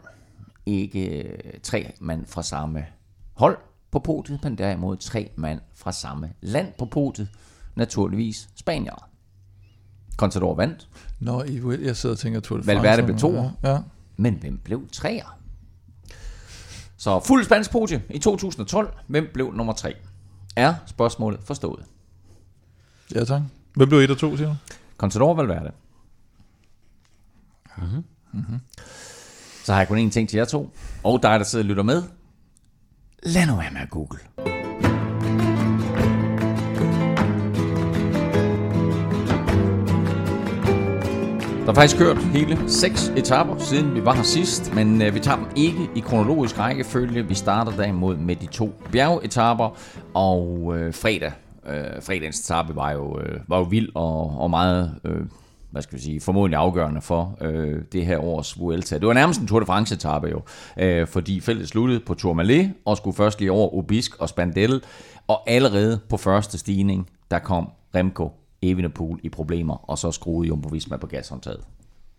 ikke 0.66 1.22
øh, 1.22 1.60
tre 1.62 1.92
mand 2.00 2.26
fra 2.26 2.42
samme 2.42 2.86
hold, 3.32 3.58
på 3.90 3.98
podiet, 3.98 4.40
men 4.42 4.58
derimod 4.58 4.96
tre 4.96 5.30
mand 5.36 5.60
fra 5.74 5.92
samme 5.92 6.32
land 6.40 6.72
på 6.78 6.84
podiet. 6.84 7.28
Naturligvis 7.74 8.48
Spanier. 8.54 9.08
Contador 10.16 10.54
vandt, 10.54 10.88
Nå, 11.20 11.42
I, 11.42 11.84
jeg 11.84 11.96
sidder 11.96 12.14
og 12.14 12.18
tænker 12.18 12.40
Tour 12.40 12.60
de 12.60 12.66
Valverde 12.66 12.86
France, 12.88 13.02
blev 13.02 13.18
toer. 13.18 13.50
Ja. 13.62 13.72
ja. 13.72 13.78
men 14.16 14.34
hvem 14.34 14.58
blev 14.58 14.88
treer? 14.92 15.38
Så 16.96 17.20
fuld 17.20 17.44
spansk 17.44 17.70
podie 17.70 18.02
i 18.10 18.18
2012. 18.18 18.94
Hvem 19.06 19.30
blev 19.34 19.52
nummer 19.52 19.72
tre? 19.72 19.94
Er 20.56 20.74
spørgsmålet 20.86 21.40
forstået? 21.44 21.84
Ja, 23.14 23.24
tak. 23.24 23.42
Hvem 23.74 23.88
blev 23.88 24.00
1 24.00 24.10
og 24.10 24.18
2, 24.18 24.36
siger 24.36 24.48
du? 24.48 24.54
Contador 24.96 25.34
Valverde. 25.34 25.70
Mm-hmm. 27.76 28.60
Så 29.70 29.74
har 29.74 29.80
jeg 29.80 29.88
kun 29.88 30.06
én 30.06 30.10
ting 30.10 30.28
til 30.28 30.36
jer 30.36 30.44
to. 30.44 30.70
Og 31.04 31.22
dig, 31.22 31.38
der 31.38 31.44
sidder 31.44 31.64
og 31.64 31.68
lytter 31.68 31.82
med. 31.82 32.02
Lad 33.22 33.46
nu 33.46 33.56
være 33.56 33.70
med 33.72 33.80
at 33.80 33.90
google. 33.90 34.18
Der 41.64 41.68
er 41.68 41.74
faktisk 41.74 41.98
kørt 41.98 42.18
hele 42.18 42.68
seks 42.68 43.08
etaper, 43.16 43.58
siden 43.58 43.94
vi 43.94 44.04
var 44.04 44.14
her 44.14 44.22
sidst, 44.22 44.74
men 44.74 45.02
øh, 45.02 45.14
vi 45.14 45.20
tager 45.20 45.36
dem 45.36 45.46
ikke 45.56 45.88
i 45.96 46.00
kronologisk 46.00 46.58
rækkefølge. 46.58 47.26
Vi 47.26 47.34
starter 47.34 47.72
derimod 47.72 48.16
med 48.16 48.36
de 48.36 48.46
to 48.46 48.72
bjergetapper, 48.92 49.78
og 50.14 50.72
øh, 50.76 50.94
fredag, 50.94 51.32
øh, 51.66 52.02
fredagens 52.02 52.40
etape 52.40 52.76
var 52.76 52.90
jo, 52.90 53.20
øh, 53.20 53.40
var 53.48 53.58
jo 53.58 53.62
vild 53.62 53.88
og, 53.94 54.38
og 54.38 54.50
meget, 54.50 54.94
øh, 55.04 55.20
hvad 55.70 55.82
skal 55.82 55.98
vi 55.98 56.02
sige, 56.02 56.20
formodentlig 56.20 56.58
afgørende 56.58 57.00
for 57.00 57.38
øh, 57.40 57.82
det 57.92 58.06
her 58.06 58.18
års 58.18 58.60
Vuelta. 58.60 58.98
Det 58.98 59.06
var 59.06 59.12
nærmest 59.12 59.40
en 59.40 59.46
Tour 59.46 59.60
de 59.60 59.66
France 59.66 59.94
etape 59.94 60.28
jo, 60.28 60.42
øh, 60.78 61.06
fordi 61.06 61.40
feltet 61.40 61.68
sluttede 61.68 62.00
på 62.00 62.14
Tourmalet 62.14 62.72
og 62.84 62.96
skulle 62.96 63.16
først 63.16 63.38
lige 63.38 63.52
over 63.52 63.74
Obisk 63.74 64.16
og 64.16 64.28
Spandel, 64.28 64.82
og 65.28 65.50
allerede 65.50 66.00
på 66.08 66.16
første 66.16 66.58
stigning, 66.58 67.08
der 67.30 67.38
kom 67.38 67.70
Remco 67.94 68.32
Evenepoel 68.62 69.20
i 69.22 69.28
problemer, 69.28 69.90
og 69.90 69.98
så 69.98 70.10
skruede 70.12 70.48
Jumbo 70.48 70.68
Visma 70.68 70.96
på 70.96 71.06
gashåndtaget. 71.06 71.60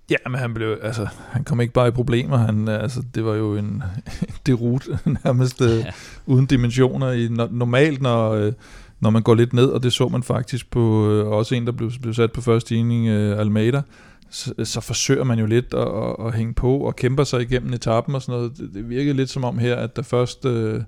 Ja, 0.10 0.16
men 0.30 0.40
han 0.40 0.54
blev, 0.54 0.78
altså, 0.82 1.08
han 1.30 1.44
kom 1.44 1.62
ikke 1.62 1.74
bare 1.74 1.88
i 1.88 1.92
problemer, 1.92 2.38
han, 2.38 2.68
altså, 2.68 3.04
det 3.16 3.26
var 3.26 3.34
jo 3.34 3.56
en 3.56 3.84
derute 4.46 5.00
nærmest 5.26 5.62
ja. 5.62 5.92
uden 6.26 6.46
dimensioner. 6.46 7.12
I, 7.12 7.28
no, 7.28 7.48
normalt, 7.52 8.02
når, 8.02 8.32
øh, 8.32 8.54
når 9.02 9.10
man 9.10 9.22
går 9.22 9.36
lidt 9.36 9.54
ned, 9.54 9.66
og 9.66 9.84
det 9.84 9.94
så 9.94 10.08
man 10.08 10.24
faktisk 10.24 10.72
på, 10.72 11.12
øh, 11.12 11.28
også 11.28 11.56
en, 11.56 11.66
der 11.66 11.72
blev, 11.72 11.92
blev 12.02 12.14
sat 12.14 12.32
på 12.32 12.42
første 12.42 12.68
stigning, 12.68 13.08
øh, 13.08 13.40
Almeida, 13.40 13.82
så, 14.30 14.54
så 14.64 14.82
forsøger 14.82 15.24
man 15.24 15.40
jo 15.40 15.46
lidt 15.46 15.74
at, 15.74 15.88
at, 15.88 16.28
at 16.28 16.34
hænge 16.34 16.54
på 16.54 16.78
og 16.78 16.96
kæmper 16.96 17.24
sig 17.24 17.42
igennem 17.42 17.74
etappen 17.74 18.16
og 18.16 18.22
sådan 18.22 18.40
noget. 18.40 18.58
Det, 18.58 18.74
det 18.74 18.90
virkede 18.90 19.14
lidt 19.14 19.30
som 19.30 19.44
om 19.44 19.58
her, 19.58 19.76
at 19.76 19.96
der 19.96 20.02
først... 20.02 20.46
Øh, 20.46 20.82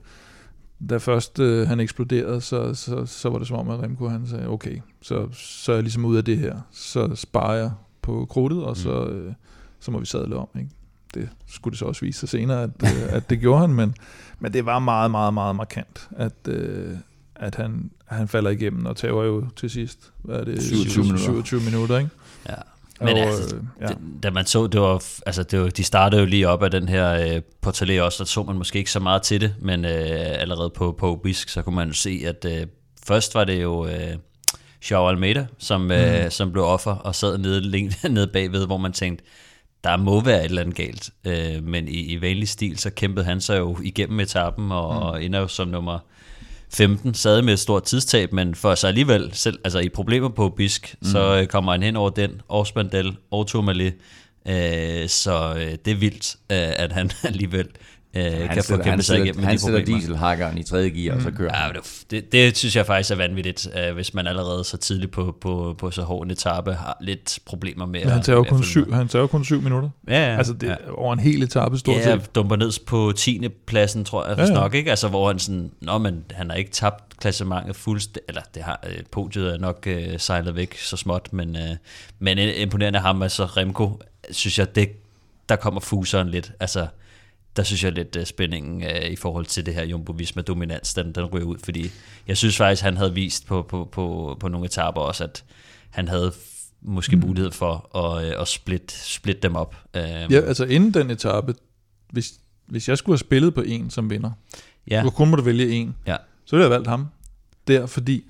da 0.89 0.97
først 0.97 1.39
øh, 1.39 1.67
han 1.67 1.79
eksploderede, 1.79 2.41
så, 2.41 2.73
så, 2.73 3.05
så 3.05 3.29
var 3.29 3.37
det 3.37 3.47
som 3.47 3.57
om, 3.57 3.69
at 3.69 3.79
Remco 3.83 4.07
han 4.07 4.27
sagde, 4.27 4.49
okay, 4.49 4.77
så, 5.01 5.27
så 5.33 5.71
er 5.71 5.75
jeg 5.75 5.83
ligesom 5.83 6.05
ud 6.05 6.17
af 6.17 6.25
det 6.25 6.37
her. 6.37 6.59
Så 6.71 7.15
sparer 7.15 7.55
jeg 7.55 7.71
på 8.01 8.25
krudtet, 8.29 8.63
og 8.63 8.77
så, 8.77 9.05
øh, 9.05 9.33
så 9.79 9.91
må 9.91 9.99
vi 9.99 10.05
sadle 10.05 10.35
om. 10.35 10.47
Ikke? 10.55 10.69
Det 11.13 11.29
skulle 11.47 11.71
det 11.71 11.79
så 11.79 11.85
også 11.85 12.05
vise 12.05 12.19
sig 12.19 12.29
senere, 12.29 12.63
at, 12.63 12.69
øh, 12.83 13.15
at 13.15 13.29
det 13.29 13.39
gjorde 13.39 13.61
han, 13.61 13.73
men, 13.73 13.95
men 14.39 14.53
det 14.53 14.65
var 14.65 14.79
meget, 14.79 15.11
meget, 15.11 15.33
meget 15.33 15.55
markant, 15.55 16.09
at, 16.11 16.47
øh, 16.47 16.97
at 17.35 17.55
han, 17.55 17.91
han 18.13 18.27
falder 18.27 18.49
igennem 18.49 18.85
og 18.85 18.97
tager 18.97 19.23
jo 19.23 19.45
til 19.55 19.69
sidst, 19.69 20.11
hvad 20.23 20.35
er 20.35 20.43
det, 20.43 20.63
27 20.63 21.03
minutter. 21.03 21.23
27 21.23 21.61
minutter 21.61 21.97
ikke? 21.97 22.09
Ja. 22.49 22.55
Men 23.01 23.17
Og, 23.17 23.19
altså, 23.19 23.55
øh, 23.55 23.63
ja. 23.81 23.87
da 24.23 24.31
man 24.31 24.45
så, 24.45 24.67
det 24.67 24.81
var, 24.81 25.03
altså 25.25 25.43
det 25.43 25.61
var, 25.61 25.69
de 25.69 25.83
startede 25.83 26.21
jo 26.21 26.27
lige 26.27 26.47
op 26.47 26.63
af 26.63 26.71
den 26.71 26.89
her 26.89 27.11
øh, 27.13 27.41
portalé 27.67 28.01
også, 28.01 28.15
der 28.19 28.25
så 28.25 28.43
man 28.43 28.55
måske 28.55 28.79
ikke 28.79 28.91
så 28.91 28.99
meget 28.99 29.21
til 29.21 29.41
det, 29.41 29.55
men 29.61 29.85
øh, 29.85 30.41
allerede 30.41 30.69
på, 30.69 30.95
på 30.99 31.11
Obisk, 31.11 31.49
så 31.49 31.61
kunne 31.61 31.75
man 31.75 31.87
jo 31.87 31.93
se, 31.93 32.23
at 32.25 32.45
øh, 32.45 32.67
først 33.07 33.35
var 33.35 33.43
det 33.43 33.61
jo 33.61 33.87
øh, 33.87 34.15
Joao 34.91 35.09
Almeida, 35.09 35.45
som, 35.57 35.91
øh, 35.91 36.31
som 36.31 36.51
blev 36.51 36.63
offer 36.63 36.91
og 36.91 37.15
sad 37.15 37.37
nede, 37.37 37.89
nede 38.09 38.27
bagved, 38.27 38.65
hvor 38.65 38.77
man 38.77 38.93
tænkte, 38.93 39.25
der 39.83 39.97
må 39.97 40.21
være 40.21 40.39
et 40.39 40.45
eller 40.45 40.61
andet 40.61 40.75
galt. 40.75 41.09
Øh, 41.25 41.63
men 41.63 41.87
i, 41.87 41.99
i 41.99 42.21
vanlig 42.21 42.49
stil, 42.49 42.77
så 42.77 42.89
kæmpede 42.89 43.25
han 43.25 43.41
sig 43.41 43.59
jo 43.59 43.77
igennem 43.83 44.19
etappen, 44.19 44.71
og, 44.71 44.93
mm. 44.93 45.01
og 45.01 45.23
ender 45.23 45.39
jo 45.39 45.47
som 45.47 45.67
nummer 45.67 45.99
15, 46.73 47.13
sad 47.13 47.41
med 47.41 47.53
et 47.53 47.59
stort 47.59 47.83
tidstab, 47.83 48.33
men 48.33 48.55
for 48.55 48.75
sig 48.75 48.87
alligevel, 48.87 49.29
selv, 49.33 49.59
altså 49.63 49.79
i 49.79 49.89
problemer 49.89 50.29
på 50.29 50.49
Bisk, 50.49 50.95
mm. 51.01 51.07
så 51.07 51.39
øh, 51.39 51.47
kommer 51.47 51.71
han 51.71 51.83
hen 51.83 51.95
over 51.95 52.09
den, 52.09 52.41
og 52.47 52.67
Spandel, 52.67 53.17
og 53.31 53.47
Tourmalet, 53.47 53.93
øh, 54.47 55.09
så 55.09 55.53
øh, 55.57 55.77
det 55.85 55.91
er 55.91 55.95
vildt, 55.95 56.35
øh, 56.51 56.73
at 56.77 56.91
han 56.91 57.11
alligevel 57.23 57.67
øh, 58.13 58.23
Han 58.23 58.47
kan 58.47 58.57
få 58.57 58.61
sætter, 58.61 58.75
han 58.75 58.83
kæmpet 58.83 59.05
sig 59.05 59.13
sætter, 59.13 59.25
igennem 59.25 59.43
han 59.43 59.59
sætter 59.59 59.85
dieselhakkeren 59.85 60.57
i 60.57 60.63
tredje 60.63 60.89
gear, 60.89 61.15
og 61.15 61.21
så 61.21 61.31
kører 61.31 61.65
Ja, 61.67 61.71
det, 61.73 62.05
det, 62.11 62.31
det 62.31 62.57
synes 62.57 62.75
jeg 62.75 62.85
faktisk 62.85 63.11
er 63.11 63.15
vanvittigt, 63.15 63.67
øh, 63.87 63.93
hvis 63.93 64.13
man 64.13 64.27
allerede 64.27 64.63
så 64.63 64.77
tidligt 64.77 65.11
på, 65.11 65.37
på, 65.41 65.75
på 65.77 65.91
så 65.91 66.01
hård 66.01 66.25
en 66.25 66.31
etape 66.31 66.73
har 66.73 66.97
lidt 67.01 67.39
problemer 67.45 67.85
med 67.85 67.99
Men 67.99 68.09
han 68.09 68.21
tager 68.21 68.37
jo 68.37 68.43
kun 68.43 68.63
syv, 68.63 68.93
han 68.93 69.07
tager 69.07 69.21
jo 69.23 69.27
kun 69.27 69.45
syv 69.45 69.61
minutter. 69.61 69.89
Ja, 70.07 70.31
ja. 70.31 70.37
Altså 70.37 70.53
det, 70.53 70.67
ja. 70.67 70.75
over 70.91 71.13
en 71.13 71.19
hel 71.19 71.43
etape 71.43 71.77
stort 71.77 71.95
Ja, 71.95 72.03
set. 72.03 72.35
dumper 72.35 72.55
ned 72.55 72.85
på 72.85 73.13
10. 73.15 73.47
pladsen, 73.65 74.05
tror 74.05 74.27
jeg 74.27 74.37
Ja, 74.37 74.43
ja, 74.43 74.49
ja. 74.49 74.53
nok, 74.53 74.73
ikke? 74.73 74.89
Altså, 74.89 75.07
hvor 75.07 75.27
han 75.27 75.39
sådan, 75.39 75.71
nå, 75.81 75.97
men 75.97 76.23
han 76.31 76.49
har 76.49 76.57
ikke 76.57 76.71
tabt 76.71 77.17
klassementet 77.19 77.75
fuldstændig, 77.75 78.21
eller 78.27 78.41
det 78.55 78.63
har, 78.63 78.79
øh, 78.89 79.03
podiet 79.11 79.53
er 79.53 79.57
nok 79.57 79.83
øh, 79.87 80.19
sejlet 80.19 80.55
væk 80.55 80.77
så 80.77 80.97
småt, 80.97 81.29
men, 81.31 81.55
øh, 81.55 81.75
men 82.19 82.37
imponerende 82.37 82.99
af 82.99 83.03
ham, 83.05 83.21
altså 83.21 83.45
Remco, 83.45 83.99
synes 84.31 84.59
jeg, 84.59 84.75
det, 84.75 84.89
der 85.49 85.55
kommer 85.55 85.81
fuseren 85.81 86.29
lidt, 86.29 86.51
altså, 86.59 86.87
der 87.55 87.63
synes 87.63 87.83
jeg 87.83 87.91
lidt 87.91 88.15
uh, 88.15 88.23
spændingen 88.23 88.83
uh, 88.83 89.11
i 89.11 89.15
forhold 89.15 89.45
til 89.45 89.65
det 89.65 89.73
her 89.73 89.85
Jumbo 89.85 90.11
Visma 90.11 90.41
dominans, 90.41 90.93
den, 90.93 91.11
den 91.11 91.25
ryger 91.25 91.45
ud, 91.45 91.57
fordi 91.63 91.91
jeg 92.27 92.37
synes 92.37 92.57
faktisk, 92.57 92.83
han 92.83 92.97
havde 92.97 93.13
vist 93.13 93.47
på, 93.47 93.61
på, 93.61 93.89
på, 93.91 94.37
på 94.39 94.47
nogle 94.47 94.65
etaper 94.65 95.01
også, 95.01 95.23
at 95.23 95.43
han 95.89 96.07
havde 96.07 96.31
måske 96.81 97.15
mm. 97.15 97.21
mulighed 97.27 97.51
for 97.51 97.97
at, 97.97 98.35
uh, 98.35 98.41
at 98.41 98.47
splitte 98.47 98.95
split 98.95 99.43
dem 99.43 99.55
op. 99.55 99.75
Uh, 99.97 100.01
Ja, 100.01 100.39
altså 100.39 100.65
inden 100.65 100.93
den 100.93 101.09
etape, 101.11 101.55
hvis, 102.11 102.33
hvis 102.67 102.89
jeg 102.89 102.97
skulle 102.97 103.13
have 103.13 103.19
spillet 103.19 103.53
på 103.53 103.61
en 103.61 103.89
som 103.89 104.09
vinder, 104.09 104.31
ja. 104.87 105.01
du 105.03 105.09
kun 105.09 105.29
må 105.29 105.35
du 105.35 105.41
vælge 105.41 105.69
en, 105.69 105.95
ja. 106.07 106.15
så 106.45 106.55
ville 106.55 106.63
jeg 106.63 106.69
have 106.69 106.75
valgt 106.75 106.87
ham. 106.87 107.07
Der, 107.67 107.85
fordi 107.85 108.23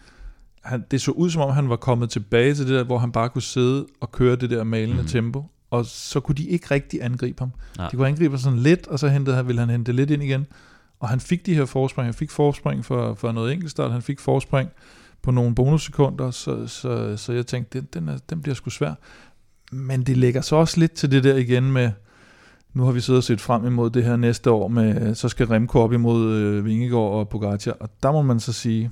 han, 0.63 0.86
det 0.92 1.01
så 1.01 1.12
ud 1.12 1.30
som 1.30 1.42
om, 1.42 1.53
han 1.53 1.70
var 1.70 1.75
kommet 1.75 2.10
tilbage 2.10 2.56
til 2.56 2.68
det 2.68 2.74
der, 2.75 2.84
hvor 2.84 2.98
han 2.98 3.12
bare 3.12 3.30
kunne 3.30 3.42
sidde 3.42 3.88
og 4.01 4.12
køre 4.12 4.36
det 4.36 4.50
der 4.50 4.63
malende 4.63 5.01
mm. 5.01 5.08
tempo, 5.08 5.46
og 5.74 5.86
så 5.86 6.20
kunne 6.20 6.36
de 6.36 6.44
ikke 6.48 6.68
rigtig 6.72 7.03
angribe 7.03 7.39
ham. 7.39 7.51
Nej. 7.77 7.89
De 7.89 7.96
kunne 7.96 8.08
angribe 8.08 8.32
ham 8.34 8.39
sådan 8.39 8.60
lidt, 8.60 8.88
og 8.88 9.00
så 9.00 9.08
hentede, 9.08 9.36
han- 9.36 9.48
ville 9.48 9.60
han 9.60 9.70
hente 9.70 9.92
lidt 9.92 10.12
ind 10.12 10.24
igen. 10.24 10.46
Og 11.00 11.10
han 11.10 11.20
fik 11.20 11.46
de 11.46 11.53
her 11.56 11.65
forspring. 11.65 12.06
Han 12.06 12.13
fik 12.13 12.32
forspring 12.32 12.86
for, 12.86 13.13
for 13.13 13.32
noget 13.32 13.53
enkeltstart, 13.53 13.92
han 13.92 14.01
fik 14.01 14.20
forspring 14.20 14.70
på 15.22 15.32
nogle 15.32 15.56
bonussekunder, 15.56 16.32
så, 16.32 16.68
så, 16.68 17.18
så 17.18 17.34
jeg 17.34 17.48
tænkte, 17.48 17.80
den, 17.80 17.88
den, 17.94 18.10
er, 18.10 18.18
den 18.30 18.42
bliver 18.42 18.56
sgu 18.56 18.70
svær. 18.70 18.94
Men 19.72 20.03
det 20.03 20.18
lægger 20.18 20.42
så 20.42 20.56
også 20.56 20.80
lidt 20.80 20.92
til 20.92 21.12
det 21.12 21.24
der 21.24 21.36
igen 21.36 21.72
med, 21.72 21.92
nu 22.74 22.84
har 22.84 22.92
vi 22.92 23.00
siddet 23.01 23.18
og 23.18 23.24
set 23.24 23.42
frem 23.42 23.65
imod 23.65 23.89
det 23.89 24.03
her 24.03 24.15
næste 24.15 24.51
år, 24.51 24.68
med, 24.68 25.15
så 25.15 25.30
skal 25.30 25.48
Remco 25.48 25.80
op 25.80 25.94
imod 25.94 26.32
øh, 26.34 26.65
Vingegaard 26.65 27.12
og 27.12 27.30
Pogacar, 27.30 27.72
og 27.72 27.89
der 28.03 28.12
må 28.12 28.22
man 28.22 28.39
så 28.39 28.53
sige, 28.53 28.92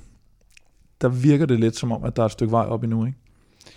der 1.00 1.08
virker 1.08 1.46
det 1.46 1.60
lidt 1.60 1.76
som 1.76 1.92
om, 1.92 2.04
at 2.04 2.16
der 2.16 2.22
er 2.22 2.26
et 2.26 2.32
stykke 2.32 2.52
vej 2.52 2.64
op 2.64 2.82
endnu, 2.84 3.06
ikke? 3.06 3.18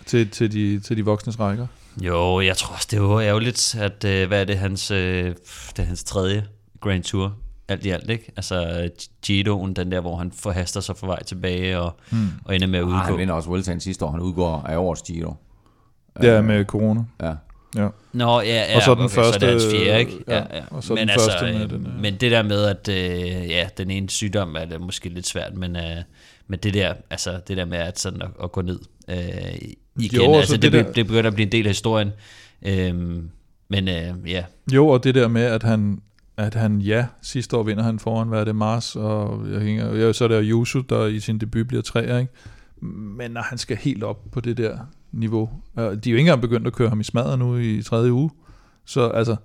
Til, 0.06 0.30
til, 0.30 0.52
de, 0.52 0.80
til 0.80 0.96
de 0.96 1.04
voksnes 1.04 1.40
rækker. 1.40 1.66
Jo, 2.02 2.40
jeg 2.40 2.56
tror 2.56 2.74
også, 2.74 2.88
det 2.90 3.02
var 3.02 3.20
ærgerligt, 3.20 3.76
at 3.80 4.04
øh, 4.04 4.28
hvad 4.28 4.40
er 4.40 4.44
det, 4.44 4.58
hans, 4.58 4.90
øh, 4.90 5.24
det 5.70 5.78
er 5.78 5.82
hans 5.82 6.04
tredje 6.04 6.46
Grand 6.80 7.02
Tour, 7.02 7.34
alt 7.68 7.86
i 7.86 7.90
alt, 7.90 8.10
ikke? 8.10 8.32
Altså 8.36 8.88
Gidoen, 9.22 9.76
den 9.76 9.92
der, 9.92 10.00
hvor 10.00 10.16
han 10.16 10.32
forhaster 10.32 10.80
sig 10.80 10.96
for 10.96 11.06
vej 11.06 11.22
tilbage 11.22 11.78
og, 11.80 11.96
mm. 12.10 12.28
og 12.44 12.54
ender 12.54 12.66
med 12.66 12.78
at 12.78 12.84
Ah, 12.84 12.90
han 12.90 13.02
udgå. 13.06 13.16
vinder 13.16 13.34
også 13.34 13.48
Vueltaen 13.48 13.80
sidste 13.80 14.04
år. 14.04 14.10
Han 14.10 14.20
udgår 14.20 14.62
af 14.68 14.76
årets 14.76 15.02
Giro. 15.02 15.34
Det 16.20 16.30
er 16.30 16.42
med 16.42 16.64
corona. 16.64 17.00
Ja. 17.22 17.32
Ja. 17.76 17.88
Nå, 18.12 18.40
ja, 18.40 18.64
ja 18.70 18.76
Og 18.76 18.82
så 18.82 18.94
den 18.94 19.04
okay, 19.04 19.14
så 19.14 19.20
er 19.20 19.24
det 19.24 19.32
første, 19.32 19.46
hans 19.46 19.64
fjerde, 19.72 20.00
ikke? 20.00 20.12
ja, 20.28 20.34
Ja, 20.36 20.56
ja. 20.56 20.62
og 20.70 20.84
så 20.84 20.92
men 20.94 21.00
den 21.00 21.10
altså, 21.10 21.30
første 21.30 21.44
med 21.44 21.54
øh, 21.64 21.70
den, 21.70 21.86
øh, 21.86 22.00
Men 22.00 22.16
det 22.16 22.30
der 22.30 22.42
med, 22.42 22.64
at 22.64 22.88
øh, 22.88 23.48
ja, 23.50 23.68
den 23.78 23.90
ene 23.90 24.10
sygdom 24.10 24.56
er 24.56 24.64
det 24.64 24.80
måske 24.80 25.08
lidt 25.08 25.26
svært, 25.26 25.54
men, 25.54 25.76
øh, 25.76 25.96
men 26.46 26.58
det 26.58 26.74
der, 26.74 26.94
altså 27.10 27.40
det 27.48 27.56
der 27.56 27.64
med 27.64 27.78
at, 27.78 27.98
sådan 27.98 28.22
at, 28.22 28.28
at 28.42 28.52
gå 28.52 28.62
ned 28.62 28.78
øh, 29.08 29.16
igen, 29.98 30.20
Jo, 30.20 30.34
altså 30.34 30.52
det 30.56 30.62
det, 30.62 30.72
der- 30.72 30.92
det, 30.92 31.06
begynder 31.06 31.30
at 31.30 31.34
blive 31.34 31.46
en 31.46 31.52
del 31.52 31.66
af 31.66 31.70
historien. 31.70 32.10
Øhm, 32.66 33.30
men 33.68 33.88
øh, 33.88 34.30
ja, 34.30 34.44
Jo, 34.72 34.88
og 34.88 35.04
det 35.04 35.14
der 35.14 35.28
med, 35.28 35.42
at 35.42 35.62
han, 35.62 36.00
at 36.36 36.54
han 36.54 36.80
ja, 36.80 37.06
sidste 37.22 37.56
år 37.56 37.62
vinder 37.62 37.82
han 37.82 37.98
foran, 37.98 38.28
hvad 38.28 38.40
er 38.40 38.44
det, 38.44 38.56
Mars, 38.56 38.96
og 38.96 39.50
jeg 39.52 39.60
hænger, 39.60 39.94
ja, 39.94 40.12
så 40.12 40.24
er 40.24 40.28
det 40.28 40.44
Yusu, 40.50 40.80
der 40.88 41.06
i 41.06 41.20
sin 41.20 41.38
debut 41.38 41.68
bliver 41.68 41.82
træer, 41.82 42.18
ikke? 42.18 42.32
Men 43.16 43.30
når 43.30 43.40
han 43.42 43.58
skal 43.58 43.76
helt 43.76 44.02
op 44.04 44.24
på 44.32 44.40
det 44.40 44.56
der 44.56 44.78
niveau, 45.12 45.50
øh, 45.78 45.82
de 45.84 45.88
er 45.90 45.90
jo 45.90 45.96
ikke 46.06 46.18
engang 46.18 46.40
begyndt 46.40 46.66
at 46.66 46.72
køre 46.72 46.88
ham 46.88 47.00
i 47.00 47.04
smadret 47.04 47.38
nu 47.38 47.56
i 47.56 47.82
tredje 47.82 48.12
uge, 48.12 48.30
så 48.84 49.08
altså, 49.08 49.36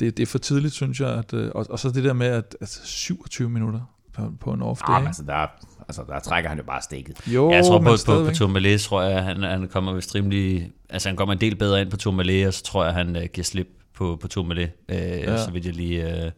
det, 0.00 0.16
det 0.16 0.22
er 0.22 0.26
for 0.26 0.38
tidligt, 0.38 0.74
synes 0.74 1.00
jeg, 1.00 1.08
at, 1.10 1.34
øh, 1.34 1.50
og, 1.54 1.66
og 1.70 1.78
så 1.78 1.90
det 1.90 2.04
der 2.04 2.12
med, 2.12 2.26
at, 2.26 2.56
at 2.60 2.80
27 2.84 3.50
minutter 3.50 3.80
på, 4.12 4.32
på 4.40 4.52
en 4.52 4.62
off 4.62 4.80
day, 4.80 4.92
Ah, 4.92 4.94
men 4.94 5.02
ikke? 5.02 5.08
altså, 5.08 5.22
der, 5.22 5.46
altså, 5.88 6.02
der 6.08 6.20
trækker 6.20 6.48
han 6.48 6.58
jo 6.58 6.64
bare 6.64 6.82
stikket. 6.82 7.16
Jo, 7.26 7.50
Ja, 7.50 7.56
jeg 7.56 7.64
tror 7.64 7.78
på, 7.78 7.96
på, 8.06 8.24
på. 8.24 8.30
Tourmalet, 8.30 8.80
tror 8.80 9.02
jeg, 9.02 9.24
han, 9.24 9.42
han 9.42 9.68
kommer 9.68 9.92
vist 9.92 10.14
rimelig... 10.14 10.70
Altså, 10.90 11.08
han 11.08 11.16
kommer 11.16 11.32
en 11.32 11.40
del 11.40 11.56
bedre 11.56 11.80
ind 11.80 11.90
på 11.90 11.96
Tourmalet, 11.96 12.46
og 12.46 12.54
så 12.54 12.62
tror 12.62 12.84
jeg, 12.84 12.94
han 12.94 13.16
uh, 13.16 13.22
giver 13.22 13.44
slip 13.44 13.68
på, 13.94 14.18
på 14.20 14.28
Tourmalet, 14.28 14.70
uh, 14.88 14.96
ja. 14.96 15.44
så 15.44 15.50
vidt 15.50 15.66
jeg 15.66 15.74
lige 15.74 16.24
uh, 16.24 16.30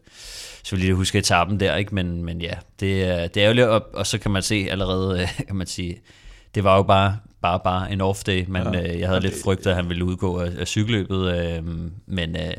så 0.63 0.75
vil 0.75 0.85
jeg 0.85 0.95
huske 0.95 1.17
etappen 1.17 1.59
der, 1.59 1.75
ikke? 1.75 1.95
Men, 1.95 2.25
men 2.25 2.41
ja, 2.41 2.53
det, 2.79 3.03
er, 3.03 3.27
det 3.27 3.37
er 3.37 3.43
ærgerligt, 3.43 3.67
og, 3.67 3.85
og 3.93 4.07
så 4.07 4.17
kan 4.17 4.31
man 4.31 4.41
se 4.41 4.67
allerede, 4.69 5.27
kan 5.47 5.55
man 5.55 5.67
sige, 5.67 6.01
det 6.55 6.63
var 6.63 6.77
jo 6.77 6.83
bare 6.83 7.17
bare 7.41 7.59
bare 7.63 7.91
en 7.91 8.01
off 8.01 8.23
day, 8.23 8.45
men 8.47 8.73
ja, 8.73 8.93
øh, 8.93 8.99
jeg 8.99 9.07
havde 9.07 9.21
lidt 9.21 9.33
det, 9.33 9.41
frygtet, 9.43 9.69
at 9.69 9.75
han 9.75 9.89
ville 9.89 10.05
udgå 10.05 10.39
af, 10.39 10.51
af 10.59 10.67
cykelløbet, 10.67 11.35
øh, 11.35 11.63
men, 12.05 12.35
øh, 12.35 12.53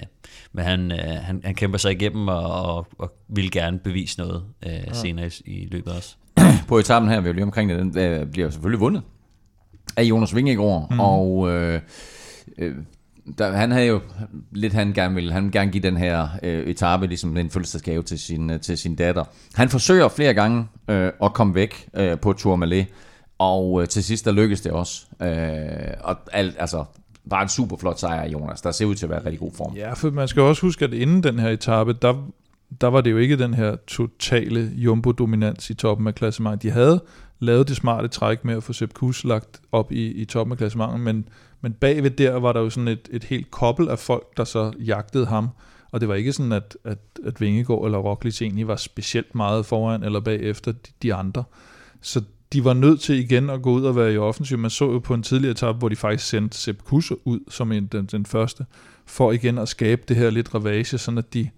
men 0.53 0.65
han, 0.65 0.93
øh, 0.93 0.99
han, 0.99 1.41
han 1.45 1.55
kæmper 1.55 1.79
sig 1.79 1.93
igennem 1.93 2.29
og, 2.29 2.77
og, 2.77 2.87
og 2.99 3.13
vil 3.29 3.51
gerne 3.51 3.79
bevise 3.79 4.19
noget 4.19 4.45
øh, 4.67 4.73
ja. 4.73 4.93
senere 4.93 5.31
i, 5.45 5.53
i 5.53 5.69
løbet 5.71 5.93
også. 5.93 6.17
På 6.69 6.79
etappen 6.79 7.11
her, 7.11 7.21
vi 7.21 7.29
er 7.29 7.33
lige 7.33 7.45
omkring 7.45 7.71
det, 7.71 7.79
den 7.79 7.99
øh, 7.99 8.27
bliver 8.27 8.51
selvfølgelig 8.51 8.81
vundet 8.81 9.03
af 9.97 10.03
Jonas 10.03 10.35
Vingegaard, 10.35 10.89
mm. 10.91 11.01
og 11.01 11.51
øh, 11.51 11.81
øh, 12.59 12.75
der, 13.39 13.53
han 13.53 13.71
havde 13.71 13.87
jo 13.87 14.01
lidt, 14.53 14.73
han 14.73 14.93
gerne 14.93 15.15
ville, 15.15 15.33
han 15.33 15.45
vil 15.45 15.53
gerne 15.53 15.71
give 15.71 15.83
den 15.83 15.97
her 15.97 16.29
øh, 16.43 16.67
etape 16.67 17.07
ligesom 17.07 17.37
en 17.37 17.51
fødselsdagsgave 17.51 18.03
til 18.03 18.19
sin, 18.19 18.51
øh, 18.51 18.61
til 18.61 18.79
sin 18.79 18.95
datter. 18.95 19.25
Han 19.55 19.69
forsøger 19.69 20.09
flere 20.09 20.35
gange 20.35 20.67
øh, 20.89 21.13
at 21.23 21.33
komme 21.33 21.55
væk 21.55 21.89
øh, 21.97 22.19
på 22.19 22.33
Tourmalet, 22.33 22.87
og 23.39 23.83
øh, 23.83 23.89
til 23.89 24.05
sidst 24.05 24.25
der 24.25 24.33
lykkedes 24.33 24.61
det 24.61 24.73
også. 24.73 25.07
Øh, 25.23 25.95
og 26.01 26.17
alt, 26.33 26.57
altså, 26.59 26.85
var 27.25 27.43
en 27.43 27.49
super 27.49 27.77
flot 27.77 28.01
sejr, 28.01 28.29
Jonas. 28.29 28.61
Der 28.61 28.71
ser 28.71 28.85
ud 28.85 28.95
til 28.95 29.07
at 29.07 29.11
være 29.11 29.23
i 29.23 29.25
rigtig 29.25 29.41
god 29.41 29.53
form. 29.57 29.75
Ja, 29.75 29.93
for 29.93 30.11
man 30.11 30.29
skal 30.29 30.43
også 30.43 30.63
huske, 30.63 30.85
at 30.85 30.93
inden 30.93 31.23
den 31.23 31.39
her 31.39 31.49
etape, 31.49 31.93
der, 31.93 32.15
der 32.81 32.87
var 32.87 33.01
det 33.01 33.11
jo 33.11 33.17
ikke 33.17 33.37
den 33.37 33.55
her 33.55 33.77
totale 33.87 34.73
jumbo-dominans 34.75 35.71
i 35.71 35.75
toppen 35.75 36.07
af 36.07 36.15
klassementet. 36.15 36.63
De 36.63 36.71
havde 36.71 37.05
lavet 37.39 37.69
det 37.69 37.77
smarte 37.77 38.09
træk 38.09 38.45
med 38.45 38.57
at 38.57 38.63
få 38.63 38.73
Sepp 38.73 38.95
Kuss 38.95 39.25
lagt 39.25 39.61
op 39.73 39.93
i, 39.93 40.07
i 40.07 40.25
toppen 40.25 40.53
af 40.53 40.59
klassementet, 40.59 41.01
men, 41.01 41.29
men 41.61 41.73
bagved 41.73 42.11
der 42.11 42.33
var 42.33 42.53
der 42.53 42.61
jo 42.61 42.71
sådan 42.71 42.89
et, 42.89 43.09
et 43.11 43.25
helt 43.25 43.51
kobbel 43.51 43.89
af 43.89 43.99
folk, 43.99 44.37
der 44.37 44.45
så 44.45 44.73
jagtede 44.79 45.27
ham. 45.27 45.49
Og 45.91 46.01
det 46.01 46.09
var 46.09 46.15
ikke 46.15 46.33
sådan, 46.33 46.53
at, 46.53 46.77
at, 46.85 46.99
at 47.25 47.41
Vingegaard 47.41 47.85
eller 47.85 47.99
Roglic 47.99 48.43
egentlig 48.43 48.69
var 48.69 48.77
specielt 48.77 49.35
meget 49.35 49.67
foran 49.67 50.03
eller 50.03 50.21
bagefter 50.21 50.73
de, 50.73 50.91
de 51.03 51.15
andre. 51.15 51.45
Så 52.01 52.23
de 52.53 52.65
var 52.65 52.75
nødt 52.75 53.01
til 53.01 53.19
igen 53.19 53.51
at 53.51 53.63
gå 53.63 53.71
ud 53.73 53.85
og 53.85 53.97
være 53.97 54.13
i 54.13 54.19
offensiv. 54.19 54.59
Man 54.59 54.71
så 54.71 54.93
jo 54.93 54.99
på 54.99 55.15
en 55.15 55.23
tidligere 55.23 55.53
etape, 55.53 55.79
hvor 55.79 55.89
de 55.89 55.97
faktisk 55.97 56.29
sendte 56.29 56.59
Sepp 56.59 56.83
Kuss 56.85 57.13
ud 57.25 57.41
som 57.49 57.73
en, 57.73 57.87
den, 57.87 58.07
den 58.07 58.27
første, 58.27 58.67
for 59.07 59.33
igen 59.33 59.59
at 59.59 59.69
skabe 59.69 60.03
det 60.09 60.17
her 60.17 60.31
lidt 60.31 60.55
ravage, 60.55 60.99
sådan 60.99 61.19
at 61.19 61.35
de 61.35 61.51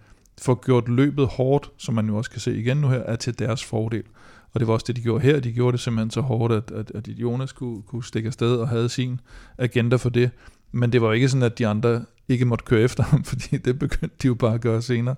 får 0.42 0.64
gjort 0.64 0.88
løbet 0.88 1.26
hårdt, 1.26 1.70
som 1.78 1.94
man 1.94 2.06
jo 2.06 2.16
også 2.16 2.30
kan 2.30 2.40
se 2.40 2.58
igen 2.58 2.76
nu 2.76 2.88
her, 2.88 2.98
er 3.00 3.16
til 3.16 3.38
deres 3.38 3.64
fordel. 3.64 4.02
Og 4.54 4.60
det 4.60 4.68
var 4.68 4.74
også 4.74 4.84
det, 4.86 4.96
de 4.96 5.00
gjorde 5.00 5.22
her. 5.22 5.40
De 5.40 5.52
gjorde 5.52 5.72
det 5.72 5.80
simpelthen 5.80 6.10
så 6.10 6.20
hårdt, 6.20 6.54
at, 6.54 6.70
at, 6.70 6.92
at 6.94 7.08
Jonas 7.08 7.52
kunne, 7.52 7.82
kunne 7.82 8.04
stikke 8.04 8.26
afsted 8.26 8.56
og 8.56 8.68
havde 8.68 8.88
sin 8.88 9.20
agenda 9.58 9.96
for 9.96 10.08
det. 10.08 10.30
Men 10.72 10.92
det 10.92 11.02
var 11.02 11.12
ikke 11.12 11.28
sådan, 11.28 11.42
at 11.42 11.58
de 11.58 11.66
andre 11.66 12.04
ikke 12.28 12.44
måtte 12.44 12.64
køre 12.64 12.80
efter 12.80 13.02
ham, 13.02 13.24
fordi 13.30 13.56
det 13.56 13.78
begyndte 13.78 14.16
de 14.22 14.26
jo 14.26 14.34
bare 14.34 14.54
at 14.54 14.60
gøre 14.60 14.82
senere. 14.82 15.14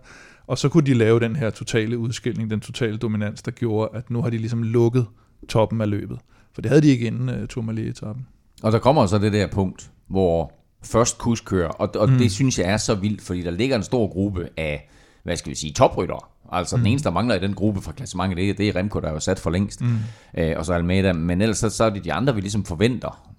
Og 0.46 0.58
så 0.58 0.68
kunne 0.68 0.86
de 0.86 0.94
lave 0.94 1.20
den 1.20 1.36
her 1.36 1.50
totale 1.50 1.98
udskilling, 1.98 2.50
den 2.50 2.60
totale 2.60 2.96
dominans, 2.96 3.42
der 3.42 3.50
gjorde, 3.50 3.90
at 3.94 4.10
nu 4.10 4.22
har 4.22 4.30
de 4.30 4.38
ligesom 4.38 4.62
lukket 4.62 5.06
toppen 5.48 5.80
af 5.80 5.90
løbet. 5.90 6.18
For 6.54 6.62
det 6.62 6.68
havde 6.68 6.82
de 6.82 6.88
ikke 6.88 7.06
inden 7.06 7.28
uh, 7.28 7.46
Tourmalet-etappen. 7.46 8.26
Og 8.62 8.72
der 8.72 8.78
kommer 8.78 9.06
så 9.06 9.18
det 9.18 9.32
der 9.32 9.46
punkt, 9.46 9.90
hvor 10.06 10.52
først 10.84 11.18
kus 11.18 11.40
kører, 11.40 11.68
og, 11.68 11.90
og 11.96 12.10
mm. 12.10 12.18
det 12.18 12.32
synes 12.32 12.58
jeg 12.58 12.68
er 12.68 12.76
så 12.76 12.94
vildt, 12.94 13.22
fordi 13.22 13.42
der 13.42 13.50
ligger 13.50 13.76
en 13.76 13.82
stor 13.82 14.12
gruppe 14.12 14.48
af, 14.56 14.90
hvad 15.26 15.36
skal 15.36 15.50
vi 15.50 15.56
sige, 15.56 15.72
topryttere. 15.72 16.20
Altså 16.52 16.76
mm. 16.76 16.82
den 16.82 16.90
eneste, 16.92 17.08
der 17.08 17.14
mangler 17.14 17.34
i 17.34 17.38
den 17.38 17.54
gruppe 17.54 17.80
fra 17.80 17.92
klassementet, 17.92 18.36
det, 18.36 18.50
er, 18.50 18.54
det 18.54 18.68
er 18.68 18.76
Remco, 18.76 19.00
der 19.00 19.08
er 19.08 19.12
jo 19.12 19.20
sat 19.20 19.38
for 19.38 19.50
længst, 19.50 19.80
mm. 19.80 19.98
øh, 20.38 20.54
og 20.56 20.64
så 20.64 20.72
Almeida. 20.72 21.12
Men 21.12 21.40
ellers 21.40 21.58
så, 21.58 21.70
så 21.70 21.84
er 21.84 21.90
det 21.90 22.04
de 22.04 22.12
andre, 22.12 22.34
vi 22.34 22.40
ligesom 22.40 22.64
forventer, 22.64 23.32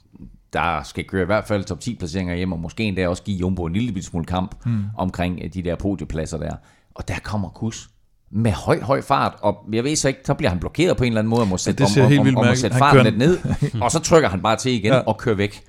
der 0.53 0.83
skal 0.83 1.03
køre 1.03 1.21
i 1.21 1.25
hvert 1.25 1.47
fald 1.47 1.63
top 1.63 1.79
10 1.79 1.95
placeringer 1.95 2.35
hjem, 2.35 2.51
og 2.51 2.59
måske 2.59 2.83
endda 2.83 3.07
også 3.07 3.23
give 3.23 3.37
Jumbo 3.37 3.65
en 3.65 3.73
lille 3.73 4.03
smule 4.03 4.25
kamp 4.25 4.65
mm. 4.65 4.83
omkring 4.97 5.39
øh, 5.43 5.53
de 5.53 5.61
der 5.61 5.75
podiepladser 5.75 6.37
der. 6.37 6.55
Og 6.95 7.07
der 7.07 7.19
kommer 7.23 7.49
kus 7.49 7.89
med 8.31 8.51
høj, 8.51 8.81
høj 8.81 9.01
fart, 9.01 9.33
og 9.41 9.57
jeg 9.71 9.83
ved 9.83 9.95
så 9.95 10.07
ikke, 10.07 10.19
så 10.25 10.33
bliver 10.33 10.49
han 10.49 10.59
blokeret 10.59 10.97
på 10.97 11.03
en 11.03 11.07
eller 11.07 11.19
anden 11.19 11.29
måde, 11.29 11.41
og 11.41 11.47
må 11.47 11.57
sætte, 11.57 11.83
ja, 11.97 12.05
om, 12.05 12.11
om, 12.19 12.27
om, 12.27 12.37
om, 12.37 12.47
at 12.47 12.57
sætte 12.57 12.77
farten 12.77 13.03
lidt 13.03 13.17
ned, 13.17 13.39
og 13.83 13.91
så 13.91 13.99
trykker 13.99 14.29
han 14.29 14.41
bare 14.41 14.55
til 14.55 14.71
igen 14.71 14.93
ja. 14.93 14.99
og 14.99 15.17
kører 15.17 15.35
væk. 15.35 15.63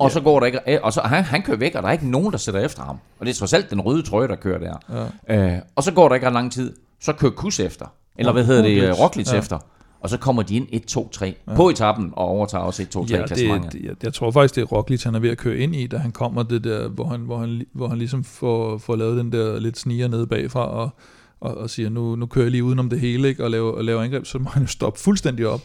Og 0.00 0.08
ja. 0.08 0.12
så 0.12 0.20
går 0.20 0.40
der 0.40 0.46
ikke, 0.46 0.60
øh, 0.66 0.78
og 0.82 0.92
så 0.92 1.00
han, 1.00 1.24
han 1.24 1.42
kører 1.42 1.56
væk, 1.56 1.74
og 1.74 1.82
der 1.82 1.88
er 1.88 1.92
ikke 1.92 2.10
nogen, 2.10 2.32
der 2.32 2.38
sætter 2.38 2.60
efter 2.60 2.82
ham. 2.82 2.98
Og 3.18 3.26
det 3.26 3.32
er 3.32 3.36
trods 3.36 3.52
alt 3.52 3.70
den 3.70 3.80
røde 3.80 4.02
trøje, 4.02 4.28
der 4.28 4.36
kører 4.36 4.58
der. 4.58 5.08
Ja. 5.28 5.54
Øh, 5.54 5.58
og 5.76 5.82
så 5.82 5.92
går 5.92 6.08
der 6.08 6.14
ikke 6.14 6.26
ret 6.26 6.32
lang 6.32 6.52
tid, 6.52 6.72
så 7.00 7.12
kører 7.12 7.32
Kus 7.32 7.60
efter, 7.60 7.86
eller 8.18 8.32
hvad 8.32 8.44
hedder 8.44 8.62
det, 8.62 9.00
Roglic 9.00 9.32
ja. 9.32 9.38
efter. 9.38 9.58
Og 10.00 10.10
så 10.10 10.18
kommer 10.18 10.42
de 10.42 10.56
ind 10.56 10.68
1-2-3 10.90 11.24
ja. 11.24 11.54
på 11.56 11.68
etappen 11.68 12.12
og 12.16 12.24
overtager 12.28 12.64
også 12.64 12.82
1-2-3 12.82 13.16
ja, 13.16 13.22
det, 13.22 13.84
jeg, 13.84 13.94
jeg 14.02 14.14
tror 14.14 14.30
faktisk, 14.30 14.54
det 14.54 14.62
er 14.62 14.66
Roglic, 14.66 15.02
han 15.02 15.14
er 15.14 15.18
ved 15.18 15.30
at 15.30 15.38
køre 15.38 15.56
ind 15.56 15.76
i, 15.76 15.86
da 15.86 15.96
han 15.96 16.12
kommer 16.12 16.42
det 16.42 16.64
der, 16.64 16.88
hvor 16.88 17.04
han, 17.04 17.20
hvor 17.20 17.38
han, 17.38 17.62
hvor 17.72 17.88
han 17.88 17.98
ligesom 17.98 18.24
får, 18.24 18.78
får 18.78 18.96
lavet 18.96 19.16
den 19.16 19.32
der 19.32 19.60
lidt 19.60 19.78
sniger 19.78 20.08
nede 20.08 20.26
bagfra, 20.26 20.66
og 20.66 20.90
og, 21.44 21.56
og 21.56 21.70
siger, 21.70 21.88
nu, 21.88 22.16
nu 22.16 22.26
kører 22.26 22.44
jeg 22.44 22.50
lige 22.50 22.64
udenom 22.64 22.88
det 22.88 23.00
hele, 23.00 23.28
ikke, 23.28 23.44
og, 23.44 23.50
laver, 23.50 23.72
og 23.72 23.84
laver 23.84 24.02
angreb, 24.02 24.26
så 24.26 24.38
må 24.38 24.50
han 24.50 24.62
jo 24.62 24.68
stoppe 24.68 25.00
fuldstændig 25.00 25.46
op. 25.46 25.60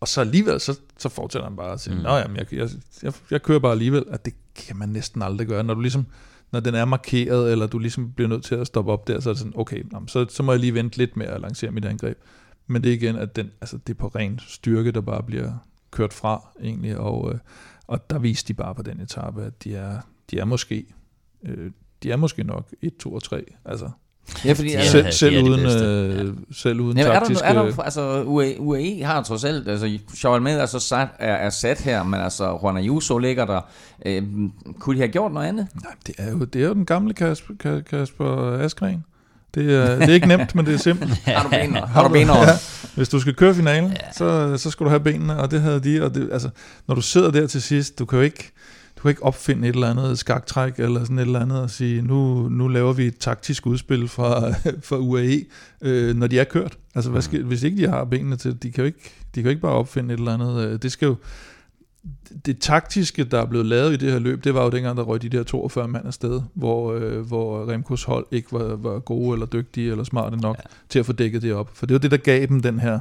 Og 0.00 0.08
så 0.08 0.20
alligevel, 0.20 0.60
så, 0.60 0.80
så 0.98 1.08
fortsætter 1.08 1.48
han 1.48 1.56
bare 1.56 1.72
at 1.72 1.80
sige, 1.80 1.96
mm. 1.96 2.02
jamen, 2.02 2.36
jeg, 2.36 2.54
jeg, 2.54 2.68
jeg, 3.02 3.12
jeg 3.30 3.42
kører 3.42 3.58
bare 3.58 3.72
alligevel. 3.72 4.04
At 4.10 4.24
det 4.24 4.34
kan 4.54 4.76
man 4.76 4.88
næsten 4.88 5.22
aldrig 5.22 5.46
gøre. 5.46 5.64
Når 5.64 5.74
du 5.74 5.80
ligesom, 5.80 6.06
når 6.52 6.60
den 6.60 6.74
er 6.74 6.84
markeret, 6.84 7.52
eller 7.52 7.66
du 7.66 7.78
ligesom 7.78 8.12
bliver 8.12 8.28
nødt 8.28 8.44
til 8.44 8.54
at 8.54 8.66
stoppe 8.66 8.92
op 8.92 9.08
der, 9.08 9.20
så 9.20 9.28
er 9.28 9.34
det 9.34 9.38
sådan, 9.38 9.52
okay, 9.56 9.92
jamen, 9.92 10.08
så, 10.08 10.26
så 10.28 10.42
må 10.42 10.52
jeg 10.52 10.60
lige 10.60 10.74
vente 10.74 10.98
lidt 10.98 11.16
med 11.16 11.26
at 11.26 11.40
lancere 11.40 11.70
mit 11.70 11.84
angreb. 11.84 12.18
Men 12.66 12.82
det 12.82 12.90
er 12.90 12.94
igen, 12.94 13.16
at 13.16 13.36
den, 13.36 13.50
altså, 13.60 13.78
det 13.86 13.94
er 13.94 13.98
på 13.98 14.08
ren 14.08 14.38
styrke, 14.38 14.92
der 14.92 15.00
bare 15.00 15.22
bliver 15.22 15.52
kørt 15.90 16.12
fra, 16.12 16.48
egentlig, 16.62 16.98
og, 16.98 17.32
øh, 17.32 17.38
og 17.86 18.10
der 18.10 18.18
viste 18.18 18.48
de 18.48 18.54
bare 18.54 18.74
på 18.74 18.82
den 18.82 19.00
etape, 19.00 19.44
at 19.44 19.64
de 19.64 19.74
er, 19.74 20.00
de 20.30 20.38
er 20.38 20.44
måske, 20.44 20.86
øh, 21.42 21.70
de 22.02 22.10
er 22.10 22.16
måske 22.16 22.44
nok 22.44 22.74
1, 22.82 22.96
2 22.96 23.14
og 23.14 23.22
3, 23.22 23.44
altså 23.64 23.90
Ja, 24.44 24.52
fordi, 24.52 24.72
ja, 24.72 24.86
selv, 24.86 25.12
selv, 25.12 25.44
uden, 25.44 25.66
øh, 25.66 26.26
ja. 26.26 26.32
selv 26.52 26.80
uden 26.80 26.98
ja, 26.98 27.04
taktiske... 27.04 27.44
Er 27.44 27.52
der, 27.52 27.62
er 27.62 27.70
der, 27.70 27.82
altså, 27.82 28.22
UAE, 28.22 28.60
UAE 28.60 29.04
har 29.04 29.22
trods 29.22 29.44
alt, 29.44 29.68
altså, 29.68 29.98
Charles 30.16 30.42
med 30.42 30.60
altså, 30.60 30.78
sat, 30.78 31.08
er, 31.18 31.34
er 31.34 31.50
sat 31.50 31.80
her, 31.80 32.02
men 32.02 32.20
altså, 32.20 32.58
Juan 32.62 32.76
Ayuso 32.76 33.18
ligger 33.18 33.44
der. 33.44 33.60
Øh, 34.06 34.22
kunne 34.78 34.96
de 34.96 35.00
have 35.00 35.12
gjort 35.12 35.32
noget 35.32 35.46
andet? 35.46 35.66
Nej, 35.82 35.92
det 36.06 36.14
er 36.18 36.30
jo, 36.30 36.38
det 36.38 36.62
er 36.62 36.68
jo 36.68 36.74
den 36.74 36.86
gamle 36.86 37.14
Kasper, 37.14 37.80
Kasper 37.90 38.58
Askren. 38.60 39.04
Det 39.54 39.74
er, 39.74 39.98
det 39.98 40.08
er 40.08 40.14
ikke 40.14 40.28
nemt, 40.28 40.54
men 40.54 40.66
det 40.66 40.74
er 40.74 40.78
simpelt. 40.78 41.10
har 41.26 41.42
du 41.42 41.48
benene? 41.48 41.80
Har 41.80 42.02
du 42.02 42.08
benene 42.08 42.38
ja. 42.38 42.46
Hvis 42.94 43.08
du 43.08 43.20
skal 43.20 43.34
køre 43.34 43.54
finalen, 43.54 43.90
ja. 43.90 44.12
så, 44.12 44.56
så 44.56 44.70
skal 44.70 44.84
du 44.84 44.90
have 44.90 45.00
benene, 45.00 45.36
og 45.36 45.50
det 45.50 45.60
havde 45.60 45.80
de. 45.80 46.04
Og 46.04 46.14
det, 46.14 46.28
altså, 46.32 46.48
når 46.88 46.94
du 46.94 47.00
sidder 47.00 47.30
der 47.30 47.46
til 47.46 47.62
sidst, 47.62 47.98
du 47.98 48.04
kan 48.04 48.18
jo 48.18 48.24
ikke 48.24 48.52
du 48.98 49.02
kan 49.02 49.08
ikke 49.08 49.22
opfinde 49.22 49.68
et 49.68 49.74
eller 49.74 49.90
andet 49.90 50.18
skaktræk 50.18 50.78
eller 50.78 51.00
sådan 51.00 51.18
et 51.18 51.22
eller 51.22 51.40
andet 51.40 51.60
og 51.60 51.70
sige, 51.70 52.02
nu, 52.02 52.48
nu 52.48 52.68
laver 52.68 52.92
vi 52.92 53.06
et 53.06 53.18
taktisk 53.18 53.66
udspil 53.66 54.08
fra, 54.08 54.50
fra 54.88 54.96
UAE, 54.96 55.44
øh, 55.80 56.16
når 56.16 56.26
de 56.26 56.38
er 56.38 56.44
kørt. 56.44 56.78
Altså, 56.94 57.10
hvad 57.10 57.22
skal, 57.22 57.44
hvis 57.44 57.62
ikke 57.62 57.76
de 57.76 57.88
har 57.88 58.04
benene 58.04 58.36
til, 58.36 58.62
de 58.62 58.70
kan 58.70 58.82
jo 58.82 58.86
ikke, 58.86 58.98
de 59.04 59.32
kan 59.34 59.42
jo 59.42 59.48
ikke 59.48 59.62
bare 59.62 59.72
opfinde 59.72 60.14
et 60.14 60.18
eller 60.18 60.34
andet. 60.34 60.68
Øh, 60.68 60.78
det 60.82 60.92
skal 60.92 61.06
jo, 61.06 61.16
det 62.46 62.58
taktiske, 62.58 63.24
der 63.24 63.40
er 63.40 63.46
blevet 63.46 63.66
lavet 63.66 63.92
i 63.92 63.96
det 63.96 64.12
her 64.12 64.18
løb, 64.18 64.44
det 64.44 64.54
var 64.54 64.64
jo 64.64 64.70
dengang, 64.70 64.96
der 64.96 65.02
røg 65.02 65.22
de 65.22 65.28
der 65.28 65.42
42 65.42 65.88
mand 65.88 66.06
afsted, 66.06 66.40
hvor, 66.54 66.92
øh, 66.92 67.20
hvor 67.20 67.70
Remkos 67.72 68.04
hold 68.04 68.26
ikke 68.30 68.52
var, 68.52 68.76
var 68.76 68.98
gode 68.98 69.32
eller 69.32 69.46
dygtige 69.46 69.90
eller 69.90 70.04
smarte 70.04 70.36
nok 70.36 70.56
ja. 70.56 70.62
til 70.88 70.98
at 70.98 71.06
få 71.06 71.12
dækket 71.12 71.42
det 71.42 71.54
op. 71.54 71.70
For 71.74 71.86
det 71.86 71.94
var 71.94 71.98
det, 71.98 72.10
der 72.10 72.16
gav 72.16 72.46
dem 72.46 72.62
den 72.62 72.80
her 72.80 72.94
øh, 72.94 73.00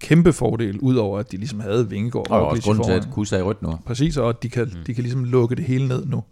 kæmpe 0.00 0.32
fordel, 0.32 0.78
udover 0.78 1.18
at 1.18 1.32
de 1.32 1.36
ligesom 1.36 1.60
havde 1.60 1.88
Vingegaard 1.88 2.30
og, 2.30 2.40
og 2.40 2.46
også 2.46 2.62
grunden 2.62 2.84
til, 2.84 2.92
at 2.92 3.08
Kusa 3.12 3.36
er 3.36 3.40
i 3.40 3.42
rødt 3.42 3.62
nu. 3.62 3.78
Præcis, 3.86 4.16
og 4.16 4.28
at 4.28 4.42
de 4.42 4.48
kan, 4.48 4.64
mm. 4.64 4.84
de 4.86 4.94
kan 4.94 5.02
ligesom 5.02 5.24
lukke 5.24 5.54
det 5.54 5.64
hele 5.64 5.88
ned 5.88 6.06
nu. 6.06 6.22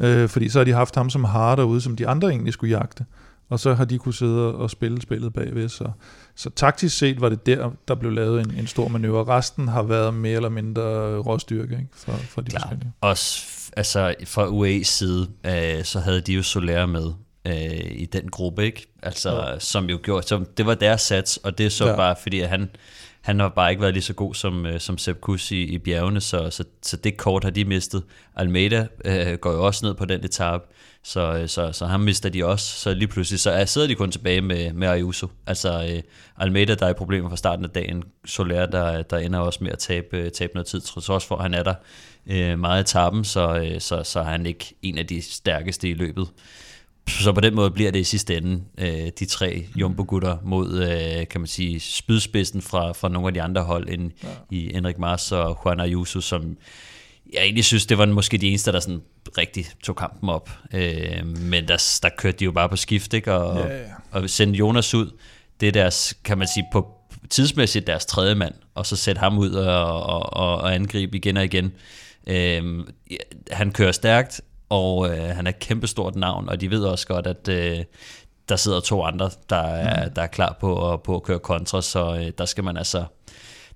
Øh, 0.00 0.28
fordi 0.28 0.48
så 0.48 0.58
har 0.58 0.64
de 0.64 0.72
haft 0.72 0.94
ham 0.94 1.10
som 1.10 1.24
har 1.24 1.56
derude, 1.56 1.80
som 1.80 1.96
de 1.96 2.08
andre 2.08 2.28
egentlig 2.28 2.52
skulle 2.52 2.76
jagte. 2.76 3.04
Og 3.48 3.60
så 3.60 3.74
har 3.74 3.84
de 3.84 3.98
kunne 3.98 4.14
sidde 4.14 4.54
og 4.54 4.70
spille 4.70 5.02
spillet 5.02 5.32
bagved. 5.32 5.68
Så, 5.68 5.90
så 6.34 6.50
taktisk 6.50 6.98
set 6.98 7.20
var 7.20 7.28
det 7.28 7.46
der, 7.46 7.70
der 7.88 7.94
blev 7.94 8.12
lavet 8.12 8.40
en, 8.40 8.54
en 8.54 8.66
stor 8.66 8.88
manøvre. 8.88 9.24
Resten 9.36 9.68
har 9.68 9.82
været 9.82 10.14
mere 10.14 10.36
eller 10.36 10.48
mindre 10.48 10.82
råstyrke 11.18 11.74
ikke? 11.74 11.88
For, 11.94 12.12
for 12.12 12.40
de 12.40 12.50
Klar. 12.50 12.60
forskellige. 12.60 12.92
Også 13.00 13.46
altså, 13.76 14.14
fra 14.26 14.46
UAE's 14.46 14.84
side, 14.84 15.28
øh, 15.46 15.84
så 15.84 16.00
havde 16.00 16.20
de 16.20 16.32
jo 16.32 16.42
Soler 16.42 16.86
med 16.86 17.12
øh, 17.44 17.90
i 17.90 18.06
den 18.12 18.28
gruppe, 18.28 18.64
ikke? 18.64 18.86
Altså, 19.02 19.30
ja. 19.30 19.58
som 19.58 19.90
jo 19.90 19.98
gjorde, 20.02 20.26
som, 20.26 20.46
det 20.56 20.66
var 20.66 20.74
deres 20.74 21.00
sats, 21.00 21.36
og 21.36 21.58
det 21.58 21.66
er 21.66 21.70
så 21.70 21.88
ja. 21.88 21.96
bare, 21.96 22.16
fordi 22.22 22.40
han, 22.40 22.70
han 23.20 23.40
har 23.40 23.48
bare 23.48 23.70
ikke 23.70 23.82
været 23.82 23.94
lige 23.94 24.02
så 24.02 24.14
god 24.14 24.34
som, 24.34 24.66
øh, 24.66 24.80
som 24.80 24.98
Sepp 24.98 25.20
Kuss 25.20 25.52
i, 25.52 25.62
i 25.62 25.78
bjergene, 25.78 26.20
så, 26.20 26.50
så, 26.50 26.64
så 26.82 26.96
det 26.96 27.16
kort 27.16 27.44
har 27.44 27.50
de 27.50 27.64
mistet. 27.64 28.02
Almeida 28.36 28.86
øh, 29.04 29.34
går 29.34 29.52
jo 29.52 29.66
også 29.66 29.86
ned 29.86 29.94
på 29.94 30.04
den 30.04 30.24
etape, 30.24 30.64
så, 31.02 31.34
øh, 31.34 31.48
så, 31.48 31.72
så 31.72 31.86
ham 31.86 32.00
mister 32.00 32.28
de 32.28 32.46
også. 32.46 32.66
Så 32.66 32.94
lige 32.94 33.08
pludselig 33.08 33.40
så 33.40 33.50
er, 33.50 33.64
sidder 33.64 33.88
de 33.88 33.94
kun 33.94 34.10
tilbage 34.10 34.40
med, 34.40 34.72
med 34.72 34.88
Ayuso. 34.88 35.28
Altså 35.46 35.88
øh, 35.92 36.02
Almeida, 36.36 36.74
der 36.74 36.86
er 36.86 36.92
problemer 36.92 37.28
fra 37.28 37.36
starten 37.36 37.64
af 37.64 37.70
dagen. 37.70 38.04
Soler, 38.24 38.66
der, 38.66 39.02
der 39.02 39.18
ender 39.18 39.38
også 39.38 39.64
med 39.64 39.72
at 39.72 39.78
tabe, 39.78 40.16
øh, 40.16 40.30
tabe 40.30 40.52
noget 40.54 40.66
tid, 40.66 40.80
trods 40.80 41.08
også 41.08 41.26
for, 41.26 41.36
at 41.36 41.42
han 41.42 41.54
er 41.54 41.62
der 41.62 41.74
øh, 42.26 42.58
meget 42.58 42.90
i 42.90 42.92
tappen, 42.92 43.24
så, 43.24 43.56
øh, 43.56 43.80
så, 43.80 44.02
så 44.02 44.20
er 44.20 44.24
han 44.24 44.46
ikke 44.46 44.74
en 44.82 44.98
af 44.98 45.06
de 45.06 45.22
stærkeste 45.22 45.88
i 45.88 45.94
løbet. 45.94 46.28
Så 47.10 47.32
på 47.32 47.40
den 47.40 47.54
måde 47.54 47.70
bliver 47.70 47.90
det 47.90 47.98
i 47.98 48.04
sidste 48.04 48.36
ende 48.36 48.62
øh, 48.78 49.10
de 49.18 49.24
tre 49.24 49.66
jumbo-gutter 49.76 50.36
mod, 50.42 50.82
øh, 50.82 51.28
kan 51.28 51.40
man 51.40 51.46
sige, 51.46 51.80
spydspidsen 51.80 52.62
fra, 52.62 52.92
fra 52.92 53.08
nogle 53.08 53.28
af 53.28 53.34
de 53.34 53.42
andre 53.42 53.62
hold 53.62 53.88
end 53.88 54.10
ja. 54.22 54.28
i 54.50 54.74
Enrik 54.74 54.98
Mars 54.98 55.32
og 55.32 55.58
Juan 55.64 55.80
Ayuso, 55.80 56.20
som 56.20 56.56
jeg 57.32 57.42
egentlig 57.42 57.64
synes, 57.64 57.86
det 57.86 57.98
var 57.98 58.06
måske 58.06 58.38
de 58.38 58.48
eneste, 58.48 58.72
der 58.72 58.80
sådan 58.80 59.02
rigtig 59.38 59.66
tog 59.82 59.96
kampen 59.96 60.28
op. 60.28 60.50
Øh, 60.74 61.26
men 61.26 61.68
der, 61.68 61.98
der 62.02 62.08
kørte 62.18 62.38
de 62.38 62.44
jo 62.44 62.52
bare 62.52 62.68
på 62.68 62.76
skift, 62.76 63.14
ikke? 63.14 63.34
Og, 63.34 63.68
ja, 63.68 63.76
ja. 63.76 63.84
og 64.10 64.30
sendte 64.30 64.58
Jonas 64.58 64.94
ud. 64.94 65.10
Det 65.60 65.68
er 65.68 65.72
deres, 65.72 66.14
kan 66.24 66.38
man 66.38 66.48
sige, 66.54 66.64
på 66.72 66.88
tidsmæssigt 67.30 67.86
deres 67.86 68.06
tredje 68.06 68.34
mand, 68.34 68.54
og 68.74 68.86
så 68.86 68.96
sætte 68.96 69.18
ham 69.18 69.38
ud 69.38 69.50
og, 69.50 70.02
og, 70.02 70.32
og, 70.32 70.58
og 70.58 70.74
angribe 70.74 71.16
igen 71.16 71.36
og 71.36 71.44
igen. 71.44 71.72
Øh, 72.26 72.84
han 73.50 73.72
kører 73.72 73.92
stærkt, 73.92 74.40
og 74.70 75.10
øh, 75.10 75.36
han 75.36 75.46
er 75.46 75.50
et 75.50 75.58
kæmpestort 75.58 76.16
navn, 76.16 76.48
og 76.48 76.60
de 76.60 76.70
ved 76.70 76.84
også 76.84 77.06
godt, 77.06 77.26
at 77.26 77.48
øh, 77.48 77.84
der 78.48 78.56
sidder 78.56 78.80
to 78.80 79.02
andre, 79.02 79.30
der 79.50 79.56
er, 79.56 80.06
mm. 80.06 80.14
der 80.14 80.22
er 80.22 80.26
klar 80.26 80.56
på 80.60 80.92
at, 80.92 81.02
på 81.02 81.16
at 81.16 81.22
køre 81.22 81.38
kontra, 81.38 81.82
så 81.82 82.16
øh, 82.16 82.32
der 82.38 82.44
skal 82.44 82.64
man 82.64 82.76
altså 82.76 83.04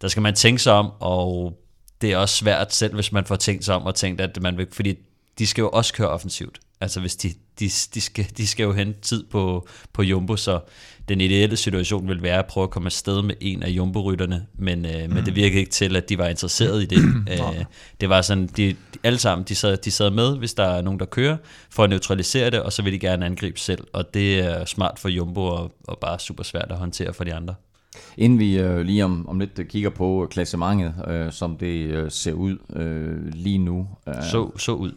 der 0.00 0.08
skal 0.08 0.22
man 0.22 0.34
tænke 0.34 0.62
sig 0.62 0.72
om, 0.72 0.92
og 1.00 1.58
det 2.00 2.12
er 2.12 2.16
også 2.16 2.36
svært 2.36 2.74
selv, 2.74 2.94
hvis 2.94 3.12
man 3.12 3.24
får 3.24 3.36
tænkt 3.36 3.64
sig 3.64 3.74
om 3.74 3.82
og 3.82 3.94
tænkt, 3.94 4.20
at 4.20 4.42
man 4.42 4.56
vil, 4.56 4.66
fordi 4.72 4.94
de 5.38 5.46
skal 5.46 5.62
jo 5.62 5.70
også 5.70 5.92
køre 5.92 6.08
offensivt. 6.08 6.60
Altså 6.80 7.00
hvis 7.00 7.16
de, 7.16 7.34
de, 7.60 7.70
de, 7.94 8.00
skal, 8.00 8.26
de 8.36 8.46
skal 8.46 8.64
jo 8.64 8.72
hente 8.72 9.00
tid 9.00 9.24
på, 9.24 9.68
på 9.92 10.02
Jumbo, 10.02 10.36
så 10.36 10.60
den 11.08 11.20
ideelle 11.20 11.56
situation 11.56 12.08
vil 12.08 12.22
være 12.22 12.38
at 12.38 12.46
prøve 12.46 12.64
at 12.64 12.70
komme 12.70 12.86
afsted 12.86 13.22
med 13.22 13.34
en 13.40 13.62
af 13.62 13.68
Jumbo-rytterne, 13.68 14.46
men, 14.58 14.86
øh, 14.86 14.92
men 14.92 15.16
det 15.16 15.28
mm. 15.28 15.36
virkede 15.36 15.60
ikke 15.60 15.70
til, 15.70 15.96
at 15.96 16.08
de 16.08 16.18
var 16.18 16.28
interesseret 16.28 16.82
i 16.82 16.86
det. 16.86 16.98
øh, 17.32 17.64
det 18.00 18.08
var 18.08 18.22
sådan, 18.22 18.46
de, 18.46 18.68
de, 18.68 18.76
alle 19.02 19.18
sammen, 19.18 19.44
de 19.48 19.54
sad, 19.54 19.76
de 19.76 19.90
sad 19.90 20.10
med, 20.10 20.38
hvis 20.38 20.54
der 20.54 20.64
er 20.64 20.82
nogen, 20.82 21.00
der 21.00 21.06
kører, 21.06 21.36
for 21.70 21.84
at 21.84 21.90
neutralisere 21.90 22.50
det, 22.50 22.62
og 22.62 22.72
så 22.72 22.82
vil 22.82 22.92
de 22.92 22.98
gerne 22.98 23.26
angribe 23.26 23.60
selv, 23.60 23.84
og 23.92 24.14
det 24.14 24.38
er 24.38 24.64
smart 24.64 24.98
for 24.98 25.08
Jumbo, 25.08 25.40
og, 25.40 25.72
og 25.88 25.98
bare 25.98 26.18
super 26.18 26.42
svært 26.42 26.66
at 26.70 26.76
håndtere 26.76 27.14
for 27.14 27.24
de 27.24 27.34
andre. 27.34 27.54
Inden 28.16 28.38
vi 28.38 28.58
øh, 28.58 28.80
lige 28.80 29.04
om, 29.04 29.28
om 29.28 29.40
lidt 29.40 29.68
kigger 29.68 29.90
på 29.90 30.28
klassementet, 30.30 30.94
øh, 31.08 31.32
som 31.32 31.56
det 31.56 31.86
øh, 31.86 32.10
ser 32.10 32.32
ud 32.32 32.58
øh, 32.76 33.32
lige 33.32 33.58
nu. 33.58 33.88
Øh, 34.08 34.14
så, 34.14 34.50
så 34.58 34.72
ud. 34.72 34.92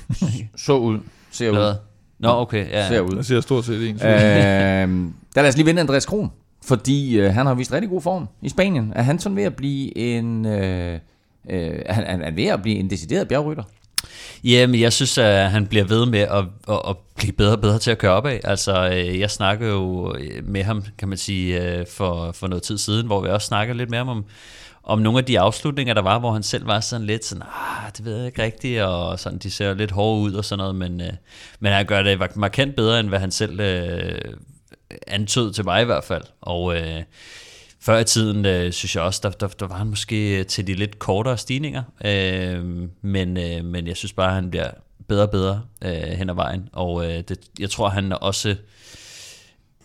så 0.66 0.76
ud. 0.76 0.98
Ser 1.30 1.50
ud. 1.50 1.74
Nå, 2.20 2.28
okay. 2.28 2.70
Ja, 2.70 2.88
ser 2.88 3.00
ud. 3.00 3.16
Det 3.16 3.26
ser 3.26 3.40
stort 3.40 3.64
set 3.64 3.88
en. 3.88 3.94
Øh, 3.94 4.00
der 5.34 5.42
lad 5.42 5.48
os 5.48 5.56
lige 5.56 5.66
vinde 5.66 5.80
Andreas 5.80 6.06
Kron, 6.06 6.30
fordi 6.64 7.18
øh, 7.18 7.34
han 7.34 7.46
har 7.46 7.54
vist 7.54 7.72
rigtig 7.72 7.90
god 7.90 8.00
form 8.00 8.28
i 8.42 8.48
Spanien. 8.48 8.92
Er 8.96 9.02
han 9.02 9.18
sådan 9.18 9.36
ved 9.36 9.44
at 9.44 9.56
blive 9.56 9.98
en... 9.98 10.46
Øh, 10.46 10.98
øh, 11.50 11.72
han, 11.88 12.04
han 12.06 12.22
er 12.22 12.30
ved 12.30 12.46
at 12.46 12.62
blive 12.62 12.76
en 12.76 12.90
decideret 12.90 13.28
bjergrytter? 13.28 13.62
Jamen, 14.44 14.80
jeg 14.80 14.92
synes, 14.92 15.18
at 15.18 15.50
han 15.50 15.66
bliver 15.66 15.84
ved 15.84 16.06
med 16.06 16.20
at, 16.20 16.44
at, 16.68 16.80
at 16.88 16.96
blive 17.16 17.32
bedre 17.32 17.52
og 17.52 17.60
bedre 17.60 17.78
til 17.78 17.90
at 17.90 17.98
køre 17.98 18.12
op 18.12 18.26
af. 18.26 18.40
Altså, 18.44 18.90
øh, 18.92 19.18
jeg 19.18 19.30
snakkede 19.30 19.70
jo 19.70 20.14
med 20.42 20.62
ham, 20.62 20.84
kan 20.98 21.08
man 21.08 21.18
sige, 21.18 21.62
øh, 21.62 21.86
for, 21.86 22.32
for 22.32 22.46
noget 22.46 22.62
tid 22.62 22.78
siden, 22.78 23.06
hvor 23.06 23.20
vi 23.20 23.28
også 23.28 23.46
snakkede 23.46 23.78
lidt 23.78 23.90
mere 23.90 24.00
om, 24.00 24.24
om 24.82 24.98
nogle 24.98 25.18
af 25.18 25.24
de 25.24 25.40
afslutninger, 25.40 25.94
der 25.94 26.02
var, 26.02 26.18
hvor 26.18 26.32
han 26.32 26.42
selv 26.42 26.66
var 26.66 26.80
sådan 26.80 27.06
lidt 27.06 27.24
sådan, 27.24 27.42
ah, 27.42 27.90
det 27.96 28.04
ved 28.04 28.16
jeg 28.16 28.26
ikke 28.26 28.42
rigtigt, 28.42 28.82
og 28.82 29.20
sådan, 29.20 29.38
de 29.38 29.50
ser 29.50 29.74
lidt 29.74 29.90
hårde 29.90 30.20
ud 30.20 30.34
og 30.34 30.44
sådan 30.44 30.58
noget, 30.58 30.74
men, 30.74 31.00
øh, 31.00 31.12
men 31.60 31.72
han 31.72 31.86
gør 31.86 32.02
det 32.02 32.36
markant 32.36 32.76
bedre, 32.76 33.00
end 33.00 33.08
hvad 33.08 33.18
han 33.18 33.30
selv 33.30 33.60
øh, 33.60 34.34
antød 35.06 35.52
til 35.52 35.64
mig 35.64 35.82
i 35.82 35.84
hvert 35.84 36.04
fald. 36.04 36.22
Og 36.40 36.76
øh, 36.76 37.02
før 37.80 37.98
i 37.98 38.04
tiden 38.04 38.46
øh, 38.46 38.72
synes 38.72 38.96
jeg 38.96 39.04
også, 39.04 39.20
der, 39.22 39.30
der, 39.30 39.48
der 39.48 39.66
var 39.66 39.76
han 39.76 39.86
måske 39.86 40.44
til 40.44 40.66
de 40.66 40.74
lidt 40.74 40.98
kortere 40.98 41.38
stigninger, 41.38 41.82
øh, 42.04 42.64
men, 43.02 43.36
øh, 43.36 43.64
men 43.64 43.86
jeg 43.86 43.96
synes 43.96 44.12
bare, 44.12 44.28
at 44.28 44.34
han 44.34 44.50
bliver 44.50 44.70
bedre 45.08 45.22
og 45.22 45.30
bedre 45.30 45.62
øh, 45.84 45.92
hen 45.92 46.30
ad 46.30 46.34
vejen, 46.34 46.68
og 46.72 47.04
øh, 47.04 47.22
det, 47.28 47.38
jeg 47.58 47.70
tror, 47.70 47.88
han 47.88 48.12
også 48.12 48.56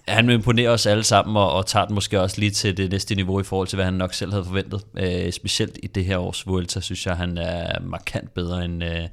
han 0.07 0.27
vil 0.27 0.33
imponere 0.33 0.69
os 0.69 0.85
alle 0.85 1.03
sammen, 1.03 1.37
og, 1.37 1.53
og 1.53 1.65
tager 1.65 1.85
den 1.85 1.95
måske 1.95 2.21
også 2.21 2.39
lige 2.39 2.51
til 2.51 2.77
det 2.77 2.91
næste 2.91 3.15
niveau 3.15 3.39
i 3.39 3.43
forhold 3.43 3.67
til, 3.67 3.75
hvad 3.75 3.85
han 3.85 3.93
nok 3.93 4.13
selv 4.13 4.31
havde 4.31 4.45
forventet. 4.45 4.81
Øh, 4.97 5.31
specielt 5.31 5.79
i 5.83 5.87
det 5.87 6.05
her 6.05 6.17
års 6.17 6.47
Vuelta, 6.47 6.79
synes 6.79 7.05
jeg, 7.05 7.17
han 7.17 7.37
er 7.37 7.79
markant 7.81 8.33
bedre 8.33 8.65
end, 8.65 8.83
øh, 8.83 9.07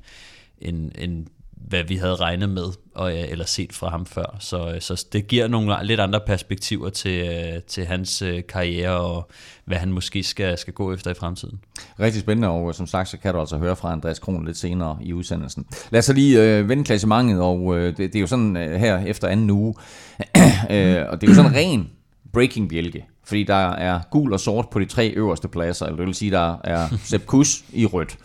end, 0.58 0.92
end 0.98 1.26
hvad 1.68 1.84
vi 1.84 1.96
havde 1.96 2.14
regnet 2.14 2.48
med, 2.48 2.64
og, 2.94 3.18
øh, 3.18 3.24
eller 3.30 3.44
set 3.44 3.72
fra 3.72 3.88
ham 3.88 4.06
før. 4.06 4.36
Så, 4.38 4.72
øh, 4.74 4.80
så 4.80 5.06
det 5.12 5.26
giver 5.26 5.48
nogle 5.48 5.76
lidt 5.82 6.00
andre 6.00 6.20
perspektiver 6.26 6.90
til, 6.90 7.28
øh, 7.28 7.62
til 7.62 7.86
hans 7.86 8.22
karriere, 8.48 9.00
og 9.00 9.30
hvad 9.64 9.78
han 9.78 9.92
måske 9.92 10.22
skal, 10.22 10.58
skal 10.58 10.74
gå 10.74 10.94
efter 10.94 11.10
i 11.10 11.14
fremtiden. 11.14 11.60
Rigtig 12.00 12.20
spændende, 12.20 12.48
og 12.48 12.74
som 12.74 12.86
sagt, 12.86 13.08
så 13.08 13.18
kan 13.18 13.34
du 13.34 13.40
altså 13.40 13.58
høre 13.58 13.76
fra 13.76 13.92
Andreas 13.92 14.18
Kron 14.18 14.44
lidt 14.44 14.56
senere 14.56 14.98
i 15.02 15.12
udsendelsen. 15.12 15.66
Lad 15.90 15.98
os 15.98 16.04
så 16.04 16.12
lige 16.12 16.42
øh, 16.42 16.68
vende 16.68 16.84
klassementet, 16.84 17.40
og 17.40 17.78
øh, 17.78 17.86
det, 17.86 17.98
det 17.98 18.16
er 18.16 18.20
jo 18.20 18.26
sådan 18.26 18.56
øh, 18.56 18.80
her 18.80 18.98
efter 18.98 19.28
anden 19.28 19.50
uge, 19.50 19.74
øh, 20.70 21.02
og 21.08 21.20
det 21.20 21.26
er 21.26 21.28
jo 21.28 21.34
sådan 21.34 21.54
ren 21.54 21.90
breaking 22.32 22.68
bjælke, 22.68 23.04
fordi 23.24 23.44
der 23.44 23.70
er 23.72 24.00
gul 24.10 24.32
og 24.32 24.40
sort 24.40 24.68
på 24.68 24.78
de 24.78 24.84
tre 24.84 25.08
øverste 25.08 25.48
pladser, 25.48 25.86
eller 25.86 25.96
det 25.96 26.06
vil 26.06 26.14
sige, 26.14 26.30
der 26.30 26.56
er 26.64 26.88
Sepp 27.04 27.26
Kuss 27.26 27.64
i 27.72 27.86
rødt. 27.86 28.18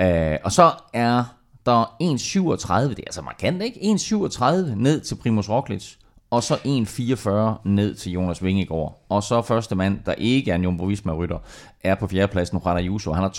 Øh, 0.00 0.38
og 0.44 0.52
så 0.52 0.70
er 0.92 1.24
der 1.66 1.96
1,37, 2.02 2.88
det 2.88 2.98
er 2.98 3.02
altså 3.06 3.22
markant, 3.22 3.62
ikke? 3.62 3.80
1,37 3.80 4.46
ned 4.74 5.00
til 5.00 5.14
Primus 5.14 5.48
Roglic, 5.48 5.94
og 6.30 6.42
så 6.42 6.54
1,44 6.54 7.68
ned 7.68 7.94
til 7.94 8.12
Jonas 8.12 8.44
Vingegaard. 8.44 9.04
Og 9.08 9.22
så 9.22 9.42
første 9.42 9.74
mand, 9.74 9.98
der 10.06 10.12
ikke 10.12 10.50
er 10.50 10.54
en 10.54 10.62
Jumbo 10.62 10.84
Visma-rytter, 10.84 11.38
er 11.84 11.94
på 11.94 12.06
fjerdepladsen 12.06 12.66
Rada 12.66 12.80
Juso. 12.80 13.12
Han 13.12 13.22
har 13.22 13.30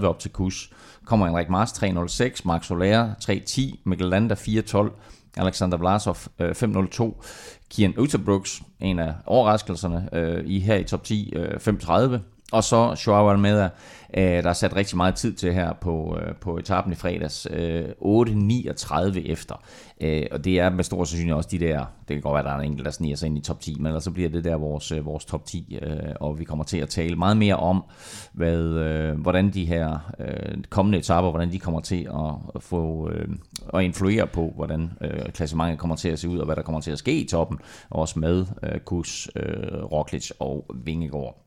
2,37 0.00 0.06
op 0.06 0.18
til 0.18 0.30
kus. 0.30 0.70
Kommer 1.04 1.26
Henrik 1.26 1.48
Mars 1.48 1.72
3,06, 1.72 2.40
Mark 2.44 2.64
Soler 2.64 3.10
3,10, 3.30 3.80
Mikkel 3.84 4.08
Landa 4.08 4.34
4,12, 4.34 4.90
Alexander 5.36 5.78
Vlasov 5.78 6.16
øh, 6.38 6.50
5.02, 6.50 7.24
Kian 7.70 7.98
Uterbrooks, 7.98 8.62
en 8.80 8.98
af 8.98 9.14
overraskelserne 9.26 10.08
øh, 10.12 10.42
i 10.46 10.60
her 10.60 10.76
i 10.76 10.84
top 10.84 11.04
10, 11.04 11.32
øh, 11.36 11.54
5.30, 11.54 12.18
og 12.52 12.64
så 12.64 13.02
Joao 13.06 13.30
Almeida, 13.30 13.68
øh, 14.16 14.22
der 14.22 14.48
er 14.48 14.52
sat 14.52 14.76
rigtig 14.76 14.96
meget 14.96 15.14
tid 15.14 15.34
til 15.34 15.52
her 15.54 15.72
på, 15.72 16.18
øh, 16.20 16.34
på 16.34 16.56
etappen 16.56 16.92
i 16.92 16.96
fredags. 16.96 17.46
Øh, 17.50 17.84
8.39 18.00 19.30
efter. 19.30 19.62
Øh, 20.00 20.22
og 20.32 20.44
det 20.44 20.60
er 20.60 20.70
med 20.70 20.84
stor 20.84 21.04
sandsynlighed 21.04 21.36
også 21.36 21.48
de 21.52 21.58
der, 21.58 21.78
det 21.78 22.14
kan 22.14 22.20
godt 22.20 22.32
være, 22.32 22.38
at 22.38 22.44
der 22.44 22.50
er 22.50 22.58
en 22.58 22.64
enkelt, 22.64 22.84
der 22.84 22.90
sniger 22.90 23.16
sig 23.16 23.26
ind 23.26 23.38
i 23.38 23.40
top 23.40 23.60
10, 23.60 23.76
men 23.78 23.86
ellers 23.86 24.04
så 24.04 24.10
bliver 24.10 24.28
det 24.28 24.44
der 24.44 24.56
vores, 24.56 24.92
øh, 24.92 25.06
vores 25.06 25.24
top 25.24 25.46
10, 25.46 25.78
øh, 25.82 25.98
og 26.20 26.38
vi 26.38 26.44
kommer 26.44 26.64
til 26.64 26.78
at 26.78 26.88
tale 26.88 27.16
meget 27.16 27.36
mere 27.36 27.56
om, 27.56 27.84
hvad, 28.32 28.58
øh, 28.58 29.20
hvordan 29.20 29.50
de 29.50 29.64
her 29.64 30.12
øh, 30.18 30.64
kommende 30.70 30.98
etapper, 30.98 31.30
hvordan 31.30 31.52
de 31.52 31.58
kommer 31.58 31.80
til 31.80 32.08
at, 32.54 32.62
få 32.62 33.10
øh, 33.10 33.28
at 33.74 33.82
influere 33.82 34.26
på, 34.26 34.52
hvordan 34.54 34.90
øh, 35.00 35.32
klassementet 35.32 35.78
kommer 35.78 35.96
til 35.96 36.08
at 36.08 36.18
se 36.18 36.28
ud, 36.28 36.38
og 36.38 36.46
hvad 36.46 36.56
der 36.56 36.62
kommer 36.62 36.80
til 36.80 36.90
at 36.90 36.98
ske 36.98 37.20
i 37.20 37.28
toppen, 37.28 37.58
også 37.90 38.18
med 38.18 38.46
øh, 38.62 38.80
Kus, 38.80 39.30
øh, 39.36 39.84
Roglic 39.84 40.30
og 40.38 40.66
Vingegaard. 40.84 41.45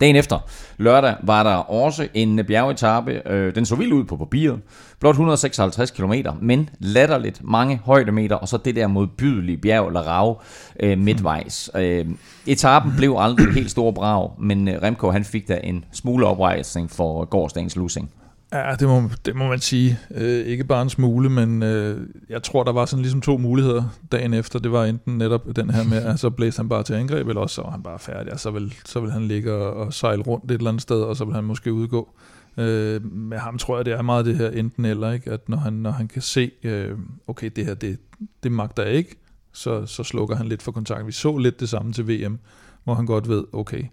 Dagen 0.00 0.16
efter, 0.16 0.38
lørdag, 0.76 1.14
var 1.22 1.42
der 1.42 1.54
også 1.54 2.08
en 2.14 2.40
bjergetappe. 2.46 3.28
Øh, 3.28 3.54
den 3.54 3.66
så 3.66 3.76
vild 3.76 3.92
ud 3.92 4.04
på 4.04 4.16
papiret. 4.16 4.60
Blot 5.00 5.12
156 5.12 5.90
km, 5.90 6.12
men 6.40 6.70
latterligt 6.78 7.40
mange 7.44 7.80
højdemeter, 7.84 8.36
og 8.36 8.48
så 8.48 8.56
det 8.56 8.76
der 8.76 8.86
modbydelige 8.86 9.56
bjerg 9.56 9.86
eller 9.86 10.00
rav 10.00 10.42
øh, 10.80 10.98
midtvejs. 10.98 11.70
Øh, 11.76 12.06
etappen 12.46 12.92
blev 12.96 13.16
aldrig 13.18 13.54
helt 13.54 13.70
stor 13.70 13.90
brag, 13.90 14.30
men 14.38 14.68
øh, 14.68 14.82
Remco 14.82 15.10
han 15.10 15.24
fik 15.24 15.48
da 15.48 15.60
en 15.62 15.84
smule 15.92 16.26
oprejsning 16.26 16.90
for 16.90 17.24
gårdsdagens 17.24 17.76
losing. 17.76 18.10
Ja, 18.54 18.74
det 18.80 18.88
må, 18.88 19.02
det 19.24 19.36
må 19.36 19.48
man 19.48 19.58
sige. 19.58 19.98
Øh, 20.10 20.46
ikke 20.46 20.64
bare 20.64 20.82
en 20.82 20.90
smule, 20.90 21.30
men 21.30 21.62
øh, 21.62 22.06
jeg 22.28 22.42
tror, 22.42 22.64
der 22.64 22.72
var 22.72 22.86
sådan 22.86 23.02
ligesom 23.02 23.20
to 23.20 23.38
muligheder 23.38 23.84
dagen 24.12 24.34
efter. 24.34 24.58
Det 24.58 24.72
var 24.72 24.84
enten 24.84 25.18
netop 25.18 25.56
den 25.56 25.70
her 25.70 25.84
med, 25.84 26.02
at 26.02 26.20
så 26.20 26.30
blæste 26.30 26.58
han 26.58 26.68
bare 26.68 26.82
til 26.82 26.94
angreb, 26.94 27.28
eller 27.28 27.40
også 27.40 27.54
så 27.54 27.62
var 27.62 27.70
han 27.70 27.82
bare 27.82 27.98
færdig, 27.98 28.32
og 28.32 28.40
så 28.40 28.50
vil, 28.50 28.74
så 28.84 29.00
vil 29.00 29.10
han 29.10 29.22
ligge 29.28 29.52
og, 29.52 29.72
og 29.72 29.94
sejle 29.94 30.22
rundt 30.22 30.50
et 30.50 30.54
eller 30.54 30.70
andet 30.70 30.82
sted, 30.82 31.02
og 31.02 31.16
så 31.16 31.24
vil 31.24 31.34
han 31.34 31.44
måske 31.44 31.72
udgå. 31.72 32.14
Øh, 32.56 33.04
med 33.12 33.38
ham 33.38 33.58
tror 33.58 33.76
jeg, 33.76 33.84
det 33.84 33.92
er 33.92 34.02
meget 34.02 34.26
det 34.26 34.36
her 34.36 34.50
enten 34.50 34.84
eller, 34.84 35.12
ikke? 35.12 35.30
at 35.30 35.48
når 35.48 35.56
han, 35.56 35.72
når 35.72 35.90
han 35.90 36.08
kan 36.08 36.22
se, 36.22 36.50
øh, 36.62 36.98
okay, 37.26 37.50
det 37.56 37.66
her, 37.66 37.74
det, 37.74 37.98
det 38.42 38.52
magter 38.52 38.82
jeg 38.82 38.92
ikke, 38.92 39.16
så, 39.52 39.86
så 39.86 40.04
slukker 40.04 40.36
han 40.36 40.46
lidt 40.46 40.62
for 40.62 40.72
kontakt. 40.72 41.06
Vi 41.06 41.12
så 41.12 41.36
lidt 41.36 41.60
det 41.60 41.68
samme 41.68 41.92
til 41.92 42.08
VM, 42.08 42.38
hvor 42.84 42.94
han 42.94 43.06
godt 43.06 43.28
ved, 43.28 43.44
okay, 43.52 43.84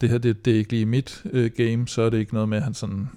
det 0.00 0.08
her, 0.08 0.18
det, 0.18 0.44
det 0.44 0.52
er 0.52 0.58
ikke 0.58 0.70
lige 0.70 0.86
mit 0.86 1.22
øh, 1.32 1.50
game, 1.56 1.88
så 1.88 2.02
er 2.02 2.10
det 2.10 2.18
ikke 2.18 2.34
noget 2.34 2.48
med, 2.48 2.56
at 2.58 2.64
han 2.64 2.74
sådan 2.74 3.08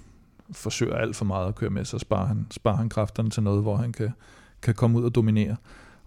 forsøger 0.52 0.96
alt 0.96 1.16
for 1.16 1.24
meget 1.24 1.48
at 1.48 1.54
køre 1.54 1.70
med, 1.70 1.84
så 1.84 1.98
sparer 1.98 2.26
han, 2.26 2.46
sparer 2.50 2.76
han 2.76 2.88
kræfterne 2.88 3.30
til 3.30 3.42
noget, 3.42 3.62
hvor 3.62 3.76
han 3.76 3.92
kan, 3.92 4.10
kan 4.62 4.74
komme 4.74 4.98
ud 4.98 5.04
og 5.04 5.14
dominere. 5.14 5.56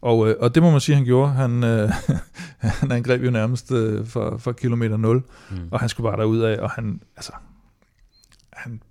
Og, 0.02 0.30
øh, 0.30 0.36
og 0.40 0.56
det 0.56 0.64
må 0.64 0.72
man 0.72 0.80
sige, 0.80 0.96
han 0.96 1.06
gjorde. 1.06 1.32
Han, 1.32 1.64
øh, 1.64 1.90
han 2.80 2.92
angreb 2.92 3.24
jo 3.24 3.32
nærmest 3.32 3.72
øh, 3.72 4.06
for, 4.06 4.38
for 4.38 4.52
kilometer 4.52 4.98
0, 4.98 5.24
mm. 5.52 5.58
og 5.72 5.80
han 5.80 5.90
skulle 5.90 6.10
bare 6.10 6.20
derud 6.20 6.40
af, 6.40 6.60
og 6.60 6.72
han, 6.72 7.02
altså, 7.16 7.32
han 8.54 8.82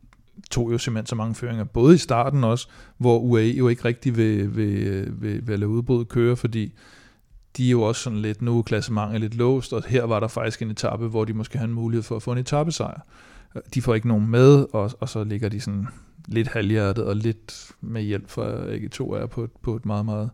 tog 0.51 0.73
jo 0.73 0.79
simpelthen 0.79 1.07
så 1.07 1.15
mange 1.15 1.35
føringer, 1.35 1.65
både 1.65 1.95
i 1.95 1.99
starten 1.99 2.45
også, 2.45 2.69
hvor 2.99 3.19
UAE 3.19 3.55
jo 3.59 3.69
ikke 3.69 3.85
rigtig 3.85 4.17
vil, 4.17 4.57
vil, 4.57 5.07
vil, 5.23 5.47
vil 5.47 5.59
lade 5.59 5.69
udbruddet 5.69 6.09
køre, 6.09 6.37
fordi 6.37 6.73
de 7.57 7.67
er 7.67 7.71
jo 7.71 7.83
også 7.83 8.03
sådan 8.03 8.19
lidt, 8.19 8.43
nu 8.43 8.63
klassementet 8.63 9.21
lidt 9.21 9.35
låst, 9.35 9.73
og 9.73 9.83
her 9.89 10.05
var 10.05 10.21
der 10.21 10.29
faktisk 10.29 10.63
en 10.63 10.71
etape, 10.71 11.09
hvor 11.09 11.25
de 11.25 11.33
måske 11.33 11.59
har 11.59 11.65
en 11.65 11.73
mulighed 11.73 12.03
for 12.03 12.17
at 12.17 12.23
få 12.23 12.33
en 12.33 12.39
etappesejr 12.39 13.01
de 13.75 13.83
får 13.83 13.95
ikke 13.95 14.09
nogen 14.09 14.31
med, 14.31 14.67
og, 14.73 14.91
og 15.01 15.09
så 15.09 15.25
ligger 15.25 15.49
de 15.49 15.61
sådan 15.61 15.89
lidt 16.29 16.49
halvhjertet 16.49 17.05
og 17.05 17.17
lidt 17.17 17.71
med 17.81 18.03
hjælp 18.03 18.31
fra 18.31 18.67
ikke 18.67 18.89
to 18.89 19.13
er 19.15 19.27
på, 19.27 19.49
på 19.63 19.77
et 19.77 19.87
meget, 19.87 20.05
meget, 20.05 20.31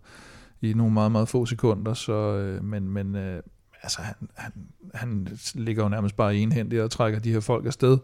i 0.63 0.73
nogle 0.73 0.93
meget, 0.93 1.13
meget 1.13 1.29
få 1.29 1.47
sekunder, 1.47 1.95
så, 1.95 2.13
øh, 2.13 2.65
men, 2.65 2.89
men 2.89 3.15
øh, 3.17 3.43
altså, 3.83 3.99
han, 4.03 4.15
han, 4.39 4.53
han 4.95 5.39
ligger 5.55 5.83
jo 5.83 5.89
nærmest 5.89 6.17
bare 6.17 6.37
enhændig 6.37 6.83
og 6.83 6.91
trækker 6.91 7.19
de 7.19 7.33
her 7.33 7.41
folk 7.41 7.67
afsted, 7.67 7.99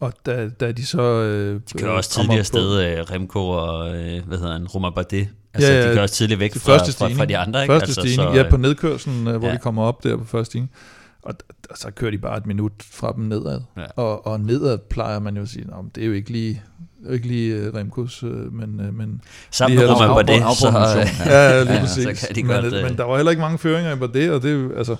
Og 0.00 0.12
da, 0.26 0.48
da 0.48 0.72
de 0.72 0.86
så... 0.86 1.02
Øh, 1.02 1.60
de 1.72 1.78
kører 1.78 1.90
også 1.92 2.16
kommer 2.16 2.34
tidligere 2.34 2.40
på- 2.40 2.44
sted, 2.44 2.98
øh, 2.98 3.04
Remco 3.10 3.48
og, 3.48 3.88
øh, 3.96 4.26
hvad 4.26 4.38
hedder 4.38 4.52
han, 4.52 4.66
Romain 4.66 4.92
Bardet. 4.94 5.28
Altså, 5.54 5.72
Ja, 5.72 5.78
ja, 5.78 5.88
de 5.88 5.92
kører 5.94 6.02
også 6.02 6.14
tidligt 6.14 6.40
væk 6.40 6.52
fra, 6.52 6.72
første 6.72 6.86
fra, 6.86 6.92
stigning, 6.92 7.18
fra 7.18 7.24
de 7.24 7.38
andre, 7.38 7.62
ikke? 7.62 7.72
Første 7.72 7.84
altså, 7.84 8.00
stigning, 8.00 8.34
så, 8.34 8.42
ja, 8.42 8.50
på 8.50 8.56
nedkørslen, 8.56 9.28
øh, 9.28 9.36
hvor 9.36 9.48
ja. 9.48 9.54
de 9.54 9.58
kommer 9.58 9.82
op 9.82 10.04
der 10.04 10.16
på 10.16 10.24
første 10.24 10.50
stigning. 10.50 10.70
Og, 11.22 11.34
og 11.70 11.78
så 11.78 11.90
kører 11.90 12.10
de 12.10 12.18
bare 12.18 12.36
et 12.38 12.46
minut 12.46 12.72
fra 12.90 13.12
dem 13.16 13.24
nedad. 13.24 13.60
Ja. 13.76 13.82
Og, 13.96 14.26
og 14.26 14.40
nedad 14.40 14.78
plejer 14.78 15.18
man 15.18 15.36
jo 15.36 15.42
at 15.42 15.48
sige, 15.48 15.64
"Nå, 15.66 15.76
men 15.82 15.90
det 15.94 16.02
er 16.02 16.06
jo 16.06 16.12
ikke 16.12 16.30
lige, 16.30 16.62
det 17.02 17.08
jo 17.08 17.12
ikke 17.12 17.26
lige 17.26 17.68
uh, 17.68 17.74
Remkos, 17.74 18.22
uh, 18.22 18.52
men, 18.54 18.80
uh, 18.88 18.94
men 18.94 19.20
Sammen 19.50 19.78
med 19.78 19.88
Af- 19.88 19.98
Bardet, 19.98 20.32
af- 20.32 20.56
så... 20.56 20.68
øh, 20.68 21.06
ja, 21.26 21.50
ja, 21.50 21.62
lige 21.62 21.72
Ja, 21.74 21.80
præcis. 21.80 22.18
så 22.18 22.26
kan 22.26 22.36
de 22.36 22.42
men, 22.44 22.56
godt, 22.62 22.74
øh, 22.74 22.84
men 22.84 22.96
der 22.96 23.04
var 23.04 23.16
heller 23.16 23.30
ikke 23.30 23.40
mange 23.40 23.58
føringer 23.58 23.96
på 23.96 24.06
det, 24.06 24.30
og 24.32 24.42
det 24.42 24.52
er 24.72 24.78
altså, 24.78 24.96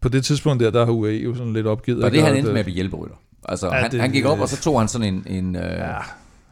på 0.00 0.08
det 0.08 0.24
tidspunkt 0.24 0.62
der, 0.62 0.70
der 0.70 0.84
har 0.84 0.92
UAE 0.92 1.12
jo 1.12 1.34
sådan 1.34 1.52
lidt 1.52 1.66
opgivet. 1.66 2.00
Og 2.02 2.06
at 2.06 2.12
det 2.12 2.22
han 2.22 2.36
endte 2.36 2.50
med 2.52 2.58
at 2.58 2.64
blive 2.64 2.74
hjælperytter. 2.74 3.16
Altså, 3.48 3.66
Ja, 3.66 3.72
han, 3.72 3.90
det- 3.90 4.00
han 4.00 4.10
gik 4.12 4.24
op, 4.24 4.40
og 4.40 4.48
så 4.48 4.60
tog 4.60 4.78
han 4.80 4.88
sådan 4.88 5.14
en... 5.14 5.24
en 5.26 5.56
øh, 5.56 5.62
Ja, 5.62 5.96
øh, 5.96 6.02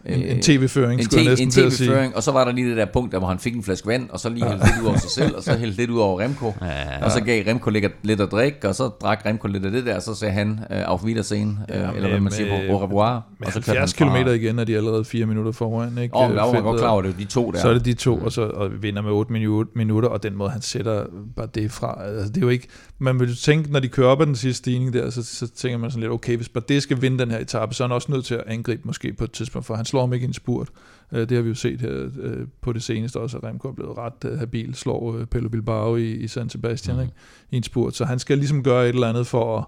en, 0.08 0.22
en 0.22 0.42
tv-føring, 0.42 1.00
en, 1.00 1.04
skulle 1.04 1.24
jeg 1.24 1.36
te- 1.36 1.44
næsten 1.44 1.62
en 1.62 1.66
at 1.66 1.72
sige. 1.72 1.88
tv-føring, 1.88 2.16
og 2.16 2.22
så 2.22 2.32
var 2.32 2.44
der 2.44 2.52
lige 2.52 2.68
det 2.68 2.76
der 2.76 2.86
punkt, 2.92 3.12
der 3.12 3.18
hvor 3.18 3.28
han 3.28 3.38
fik 3.38 3.54
en 3.56 3.62
flaske 3.62 3.86
vand, 3.86 4.10
og 4.10 4.20
så 4.20 4.28
lige 4.28 4.44
hældte 4.48 4.66
lidt 4.66 4.82
ud 4.82 4.86
over 4.88 4.98
sig 4.98 5.10
selv, 5.10 5.36
og 5.36 5.42
så 5.42 5.52
hældte 5.60 5.76
lidt 5.76 5.90
ud 5.90 5.98
over 6.00 6.20
Remco. 6.20 6.54
Ja. 6.62 7.04
Og 7.04 7.10
så 7.10 7.20
gav 7.20 7.44
Remco 7.46 7.70
lidt, 7.70 7.86
lidt 8.02 8.20
at 8.20 8.30
drikke, 8.30 8.68
og 8.68 8.74
så 8.74 8.88
drak 8.88 9.22
Remco 9.26 9.48
lidt 9.48 9.64
af 9.64 9.70
det 9.70 9.86
der, 9.86 9.96
og 9.96 10.02
så 10.02 10.14
sagde 10.14 10.34
han 10.34 10.60
øh, 10.70 10.82
auf 10.86 11.04
Wiedersehen, 11.04 11.58
øh, 11.70 11.76
Ja, 11.76 11.90
eller 11.92 12.08
hvad 12.08 12.20
man 12.20 12.32
siger 12.32 12.50
på 12.56 12.62
med- 12.62 12.68
au 12.70 12.78
revoir. 12.78 13.22
Med 13.38 13.46
og 13.46 13.52
så 13.52 13.60
kørte 13.60 13.78
70 13.78 13.98
han 13.98 14.08
fra- 14.08 14.22
km 14.24 14.28
igen 14.44 14.58
er 14.58 14.64
de 14.64 14.76
allerede 14.76 15.04
fire 15.04 15.26
minutter 15.26 15.52
foran. 15.52 15.98
Ikke? 15.98 16.16
Åh, 16.16 16.22
oh, 16.30 16.36
der 16.36 16.42
var 16.52 16.60
godt 16.60 16.80
klar 16.80 16.88
over, 16.90 17.02
det 17.02 17.14
de 17.18 17.24
to 17.24 17.50
der. 17.50 17.58
Så 17.60 17.68
er 17.68 17.72
det 17.74 17.84
de 17.84 17.92
to, 17.94 18.16
og 18.18 18.32
så 18.32 18.42
og 18.42 18.70
vinder 18.82 19.02
med 19.02 19.10
8 19.10 19.32
minut, 19.32 19.66
minutter, 19.76 20.08
og 20.08 20.22
den 20.22 20.36
måde, 20.36 20.50
han 20.50 20.62
sætter 20.62 21.04
bare 21.36 21.48
det 21.54 21.70
fra. 21.72 21.98
Altså, 22.04 22.28
det 22.28 22.36
er 22.36 22.40
jo 22.40 22.48
ikke, 22.48 22.68
man 22.98 23.20
vil 23.20 23.28
jo 23.28 23.34
tænke, 23.34 23.72
når 23.72 23.80
de 23.80 23.88
kører 23.88 24.08
op 24.08 24.20
ad 24.20 24.26
den 24.26 24.36
sidste 24.36 24.58
stigning 24.58 24.92
der, 24.92 25.10
så, 25.10 25.22
så 25.24 25.48
tænker 25.48 25.78
man 25.78 25.90
sådan 25.90 26.00
lidt, 26.00 26.12
okay, 26.12 26.36
hvis 26.36 26.48
bare 26.48 26.64
det 26.68 26.82
skal 26.82 27.02
vinde 27.02 27.18
den 27.18 27.30
her 27.30 27.38
etape, 27.38 27.74
så 27.74 27.84
er 27.84 27.88
han 27.88 27.94
også 27.94 28.12
nødt 28.12 28.24
til 28.24 28.34
at 28.34 28.42
angribe 28.46 28.82
måske 28.84 29.12
på 29.12 29.24
et 29.24 29.32
tidspunkt, 29.32 29.66
for 29.66 29.74
han 29.74 29.84
slår 29.84 29.97
ham 30.00 30.12
ikke 30.12 30.26
en 30.26 30.32
spurt. 30.32 30.68
Øh, 31.12 31.20
Det 31.20 31.30
har 31.36 31.42
vi 31.42 31.48
jo 31.48 31.54
set 31.54 31.80
her 31.80 32.08
øh, 32.20 32.46
på 32.60 32.72
det 32.72 32.82
seneste 32.82 33.16
også, 33.16 33.36
at 33.38 33.44
Remco 33.44 33.68
er 33.68 33.72
blevet 33.72 33.98
ret 33.98 34.24
øh, 34.24 34.38
habil, 34.38 34.74
slår 34.74 35.24
Pello 35.30 35.48
Bilbao 35.48 35.96
i, 35.96 36.12
i 36.12 36.28
San 36.28 36.48
Sebastian 36.50 36.96
Mhm. 36.96 37.02
ikke? 37.02 37.14
i 37.50 37.56
en 37.56 37.62
spurt. 37.62 37.94
Så 37.96 38.04
han 38.04 38.18
skal 38.18 38.38
ligesom 38.38 38.62
gøre 38.62 38.84
et 38.88 38.94
eller 38.94 39.08
andet 39.08 39.26
for 39.26 39.58
at, 39.58 39.64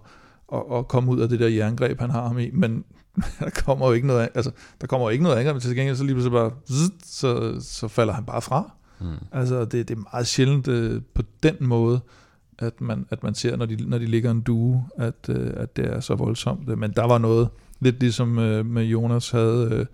at, 0.73 0.79
at 0.79 0.89
komme 0.89 1.11
ud 1.11 1.21
af 1.21 1.29
det 1.29 1.41
der 1.41 1.49
jerngreb, 1.49 2.01
han 2.01 2.11
har 2.11 2.27
ham 2.29 2.39
i, 2.39 2.51
men 2.53 2.85
der 3.41 3.51
kommer 3.65 3.87
jo 3.87 3.93
ikke 3.93 4.07
noget, 4.07 4.29
altså, 4.35 4.51
der 4.81 4.87
kommer 4.87 5.07
jo 5.07 5.11
ikke 5.11 5.25
noget 5.25 5.37
angreb, 5.37 5.55
men 5.55 5.61
til 5.61 5.77
gengæld 5.77 5.97
så 5.97 6.05
lige 6.05 6.15
pludselig 6.15 6.33
bare, 6.33 6.51
så, 7.05 7.57
så 7.61 7.89
falder 7.89 8.13
han 8.13 8.25
bare 8.25 8.43
fra. 8.43 8.71
Mm. 9.01 9.07
Altså, 9.33 9.65
det, 9.65 9.89
det 9.89 9.97
er 9.99 10.03
meget 10.13 10.27
sjældent 10.27 10.69
øh, 10.69 11.03
på 11.15 11.23
den 11.43 11.57
måde, 11.61 12.01
at 12.59 12.81
man, 12.81 13.07
at 13.11 13.23
man 13.23 13.35
ser, 13.35 13.57
når 13.57 13.67
de, 13.67 13.77
når 13.89 13.99
de 13.99 14.07
ligger 14.07 14.31
en 14.31 14.41
due, 14.41 14.85
at, 14.99 15.15
øh, 15.29 15.51
at 15.57 15.77
det 15.77 15.85
er 15.87 16.01
så 16.01 16.15
voldsomt. 16.15 16.79
Men 16.79 16.91
der 16.91 17.07
var 17.07 17.19
noget, 17.19 17.49
lidt 17.81 18.01
ligesom 18.01 18.39
øh, 18.39 18.67
med 18.67 18.85
Jonas 18.85 19.31
havde 19.31 19.69
øh, 19.73 19.87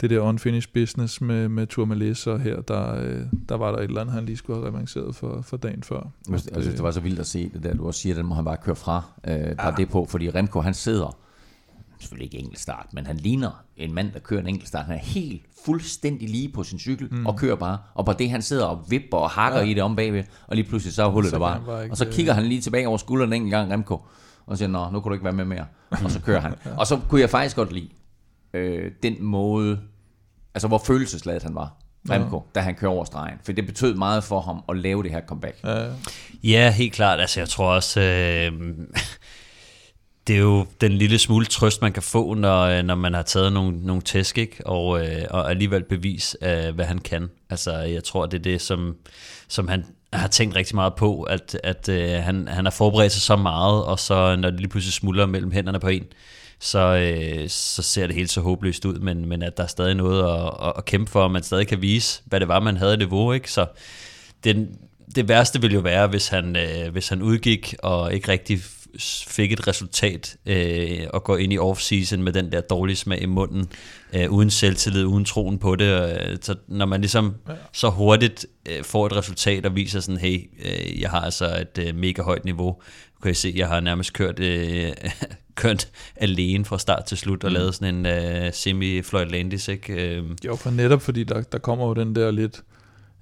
det 0.00 0.10
der 0.10 0.20
unfinished 0.20 0.72
business 0.74 1.20
med, 1.20 1.48
med 1.48 1.66
Tourmalis, 1.66 2.26
og 2.26 2.40
her, 2.40 2.60
der, 2.60 2.94
øh, 2.94 3.20
der 3.48 3.54
var 3.54 3.70
der 3.70 3.78
et 3.78 3.84
eller 3.84 4.00
andet, 4.00 4.14
han 4.14 4.26
lige 4.26 4.36
skulle 4.36 4.58
have 4.58 4.68
revanceret 4.68 5.14
for, 5.14 5.40
for 5.42 5.56
dagen 5.56 5.82
før. 5.82 5.96
Jeg 5.96 6.38
synes, 6.38 6.46
jeg 6.54 6.62
synes, 6.62 6.74
det 6.74 6.84
var 6.84 6.90
så 6.90 7.00
vildt 7.00 7.20
at 7.20 7.26
se 7.26 7.50
det 7.54 7.62
der, 7.62 7.74
du 7.74 7.86
også 7.86 8.00
siger, 8.00 8.14
den 8.14 8.26
må 8.26 8.34
han 8.34 8.44
bare 8.44 8.56
køre 8.56 8.76
fra. 8.76 9.02
Øh, 9.28 9.56
bare 9.56 9.74
det 9.76 9.88
på, 9.88 10.04
fordi 10.04 10.30
Remco, 10.30 10.60
han 10.60 10.74
sidder, 10.74 11.18
selvfølgelig 11.98 12.24
ikke 12.24 12.38
enkeltstart, 12.38 12.86
men 12.92 13.06
han 13.06 13.16
ligner 13.16 13.64
en 13.76 13.94
mand, 13.94 14.12
der 14.12 14.18
kører 14.18 14.40
en 14.40 14.46
enkeltstart. 14.46 14.84
Han 14.84 14.94
er 14.94 15.00
helt 15.00 15.42
fuldstændig 15.64 16.28
lige 16.28 16.48
på 16.48 16.62
sin 16.62 16.78
cykel 16.78 17.08
mm. 17.10 17.26
og 17.26 17.36
kører 17.36 17.56
bare. 17.56 17.78
Og 17.94 18.06
på 18.06 18.12
det, 18.12 18.30
han 18.30 18.42
sidder 18.42 18.64
og 18.64 18.84
vipper 18.90 19.16
og 19.16 19.30
hakker 19.30 19.60
ja. 19.60 19.66
i 19.66 19.74
det 19.74 19.82
om 19.82 19.96
bagved, 19.96 20.24
og 20.46 20.56
lige 20.56 20.68
pludselig 20.68 20.94
så 20.94 21.04
er 21.04 21.10
hullet 21.10 21.30
Så 21.30 21.36
der 21.36 21.40
bare. 21.40 21.62
bare 21.66 21.82
ikke, 21.82 21.92
og 21.92 21.96
så 21.96 22.06
kigger 22.10 22.32
han 22.32 22.44
lige 22.44 22.60
tilbage 22.60 22.88
over 22.88 22.98
skulderen 22.98 23.32
en 23.32 23.50
gang, 23.50 23.72
Remco, 23.72 24.00
og 24.46 24.58
siger, 24.58 24.68
nå, 24.68 24.90
nu 24.90 25.00
kan 25.00 25.10
du 25.10 25.12
ikke 25.12 25.24
være 25.24 25.34
med 25.34 25.44
mere. 25.44 25.64
Og 26.04 26.10
så 26.10 26.20
kører 26.20 26.40
han. 26.40 26.54
Og 26.78 26.86
så 26.86 27.00
kunne 27.08 27.20
jeg 27.20 27.30
faktisk 27.30 27.56
godt 27.56 27.72
lide 27.72 27.88
øh, 28.54 28.92
den 29.02 29.22
måde, 29.24 29.78
altså 30.54 30.68
hvor 30.68 30.82
følelsesladet 30.86 31.42
han 31.42 31.54
var. 31.54 31.76
Remco, 32.10 32.36
ja. 32.36 32.60
da 32.60 32.64
han 32.64 32.74
kører 32.74 32.90
over 32.90 33.04
stregen. 33.04 33.38
For 33.44 33.52
det 33.52 33.66
betød 33.66 33.94
meget 33.94 34.24
for 34.24 34.40
ham 34.40 34.62
at 34.68 34.76
lave 34.76 35.02
det 35.02 35.10
her 35.10 35.20
comeback. 35.26 35.56
Ja, 35.64 35.86
Ja, 36.44 36.70
helt 36.70 36.92
klart. 36.92 37.20
Altså, 37.20 37.40
jeg 37.40 37.48
tror 37.48 37.72
også, 37.72 38.00
øh, 38.00 38.52
det 40.26 40.36
er 40.36 40.40
jo 40.40 40.66
den 40.80 40.92
lille 40.92 41.18
smule 41.18 41.46
trøst, 41.46 41.82
man 41.82 41.92
kan 41.92 42.02
få, 42.02 42.34
når, 42.34 42.62
øh, 42.62 42.82
når 42.82 42.94
man 42.94 43.14
har 43.14 43.22
taget 43.22 43.52
nogle, 43.52 43.86
nogle 43.86 44.02
tæsk, 44.02 44.38
ikke? 44.38 44.66
Og, 44.66 45.06
øh, 45.06 45.24
og 45.30 45.50
alligevel 45.50 45.84
bevis 45.84 46.36
af, 46.40 46.72
hvad 46.72 46.84
han 46.84 46.98
kan. 46.98 47.30
Altså, 47.50 47.78
jeg 47.78 48.04
tror, 48.04 48.26
det 48.26 48.38
er 48.38 48.42
det, 48.42 48.60
som, 48.60 48.96
som 49.48 49.68
han 49.68 49.84
har 50.12 50.28
tænkt 50.28 50.56
rigtig 50.56 50.74
meget 50.74 50.94
på, 50.94 51.22
at, 51.22 51.60
at 51.64 51.88
øh, 51.88 52.10
han, 52.10 52.48
han 52.48 52.64
har 52.64 52.70
forberedt 52.70 53.12
sig 53.12 53.22
så 53.22 53.36
meget, 53.36 53.84
og 53.84 53.98
så 53.98 54.36
når 54.36 54.50
det 54.50 54.60
lige 54.60 54.70
pludselig 54.70 54.92
smuldrer 54.92 55.26
mellem 55.26 55.50
hænderne 55.50 55.80
på 55.80 55.88
en, 55.88 56.04
så, 56.60 56.96
øh, 56.96 57.48
så 57.48 57.82
ser 57.82 58.06
det 58.06 58.16
helt 58.16 58.30
så 58.30 58.40
håbløst 58.40 58.84
ud, 58.84 58.98
men, 58.98 59.26
men 59.26 59.42
at 59.42 59.56
der 59.56 59.62
er 59.62 59.66
stadig 59.66 59.94
noget 59.94 60.22
at, 60.22 60.66
at, 60.66 60.72
at 60.76 60.84
kæmpe 60.84 61.10
for, 61.10 61.22
og 61.22 61.30
man 61.30 61.42
stadig 61.42 61.66
kan 61.66 61.82
vise, 61.82 62.22
hvad 62.24 62.40
det 62.40 62.48
var, 62.48 62.60
man 62.60 62.76
havde 62.76 62.94
i 62.94 62.96
niveau, 62.96 63.32
ikke? 63.32 63.52
Så 63.52 63.66
det, 64.44 64.68
det 65.14 65.28
værste 65.28 65.60
ville 65.60 65.74
jo 65.74 65.80
være, 65.80 66.06
hvis 66.06 66.28
han, 66.28 66.56
øh, 66.56 66.92
hvis 66.92 67.08
han 67.08 67.22
udgik 67.22 67.74
og 67.82 68.14
ikke 68.14 68.28
rigtig 68.28 68.60
fik 69.28 69.52
et 69.52 69.68
resultat 69.68 70.36
øh, 70.46 71.06
og 71.12 71.24
går 71.24 71.36
ind 71.36 71.52
i 71.52 71.58
off-season 71.58 72.16
med 72.16 72.32
den 72.32 72.52
der 72.52 72.60
dårlige 72.60 72.96
smag 72.96 73.22
i 73.22 73.26
munden, 73.26 73.68
øh, 74.12 74.30
uden 74.30 74.50
selvtillid, 74.50 75.04
uden 75.04 75.24
troen 75.24 75.58
på 75.58 75.76
det. 75.76 76.12
Øh, 76.30 76.36
så 76.40 76.54
når 76.68 76.86
man 76.86 77.00
ligesom 77.00 77.34
så 77.72 77.90
hurtigt 77.90 78.46
øh, 78.68 78.84
får 78.84 79.06
et 79.06 79.16
resultat 79.16 79.66
og 79.66 79.76
viser 79.76 80.00
sådan, 80.00 80.20
hey, 80.20 80.50
øh, 80.64 81.00
jeg 81.00 81.10
har 81.10 81.20
altså 81.20 81.60
et 81.60 81.84
øh, 81.86 81.94
mega 81.94 82.22
højt 82.22 82.44
niveau, 82.44 82.82
kan 83.22 83.30
I 83.30 83.34
se, 83.34 83.52
jeg 83.56 83.68
har 83.68 83.80
nærmest 83.80 84.12
kørt, 84.12 84.40
øh, 84.40 84.92
kørt 85.60 85.88
alene 86.16 86.64
fra 86.64 86.78
start 86.78 87.04
til 87.04 87.16
slut 87.18 87.44
og 87.44 87.50
lavet 87.52 87.74
sådan 87.74 87.94
en 87.94 88.06
øh, 88.06 88.52
semi-Floyd 88.52 89.24
Landis, 89.30 89.68
ikke? 89.68 89.92
Øh, 90.16 90.24
Jo, 90.46 90.56
for 90.56 90.70
netop 90.70 91.02
fordi 91.02 91.24
der, 91.24 91.42
der 91.42 91.58
kommer 91.58 91.86
jo 91.86 91.94
den 91.94 92.14
der 92.14 92.30
lidt, 92.30 92.60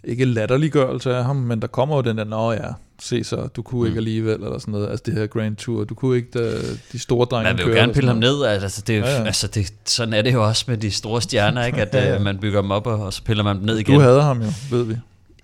ikke 0.05 0.25
latterliggørelse 0.25 1.15
af 1.17 1.25
ham, 1.25 1.37
men 1.37 1.61
der 1.63 1.67
kommer 1.67 1.97
jo 1.97 2.03
den 2.03 2.19
der, 2.19 2.25
nå 2.25 2.53
ja, 2.53 2.59
se 3.03 3.25
så, 3.25 3.37
du 3.57 3.63
kunne 3.63 3.81
mm. 3.81 3.87
ikke 3.87 3.97
alligevel, 3.99 4.35
eller 4.35 4.59
sådan 4.59 4.73
noget, 4.73 4.89
altså 4.91 5.03
det 5.07 5.15
her 5.15 5.27
Grand 5.27 5.57
Tour, 5.57 5.85
du 5.85 5.95
kunne 5.95 6.17
ikke, 6.17 6.29
da 6.39 6.53
de 6.93 6.99
store 6.99 7.27
drenge 7.27 7.45
Man 7.53 7.59
vil 7.59 7.67
jo 7.67 7.73
gerne 7.81 7.93
pille 7.93 8.09
ham 8.09 8.17
ned, 8.19 8.43
altså, 8.45 8.83
det, 8.87 8.95
er 8.95 8.99
jo- 9.01 9.05
Ja, 9.07 9.19
ja. 9.21 9.25
altså 9.25 9.47
det, 9.47 9.73
sådan 9.85 10.15
er 10.15 10.23
det 10.23 10.33
jo 10.33 10.47
også 10.47 10.65
med 10.69 10.77
de 10.77 10.91
store 10.91 11.23
stjerner, 11.23 11.65
ikke? 11.65 11.83
at 11.83 11.95
Ja, 11.95 12.05
ja. 12.09 12.15
øh, 12.15 12.21
man 12.23 12.39
bygger 12.39 12.61
dem 12.61 12.71
op, 12.71 12.87
og, 12.87 13.01
og 13.01 13.13
så 13.13 13.23
piller 13.25 13.45
man 13.45 13.57
dem 13.57 13.65
ned 13.65 13.77
igen. 13.79 13.95
Du 13.95 14.01
havde 14.01 14.23
ham 14.23 14.43
jo, 14.43 14.49
ved 14.71 14.83
vi. 14.85 14.95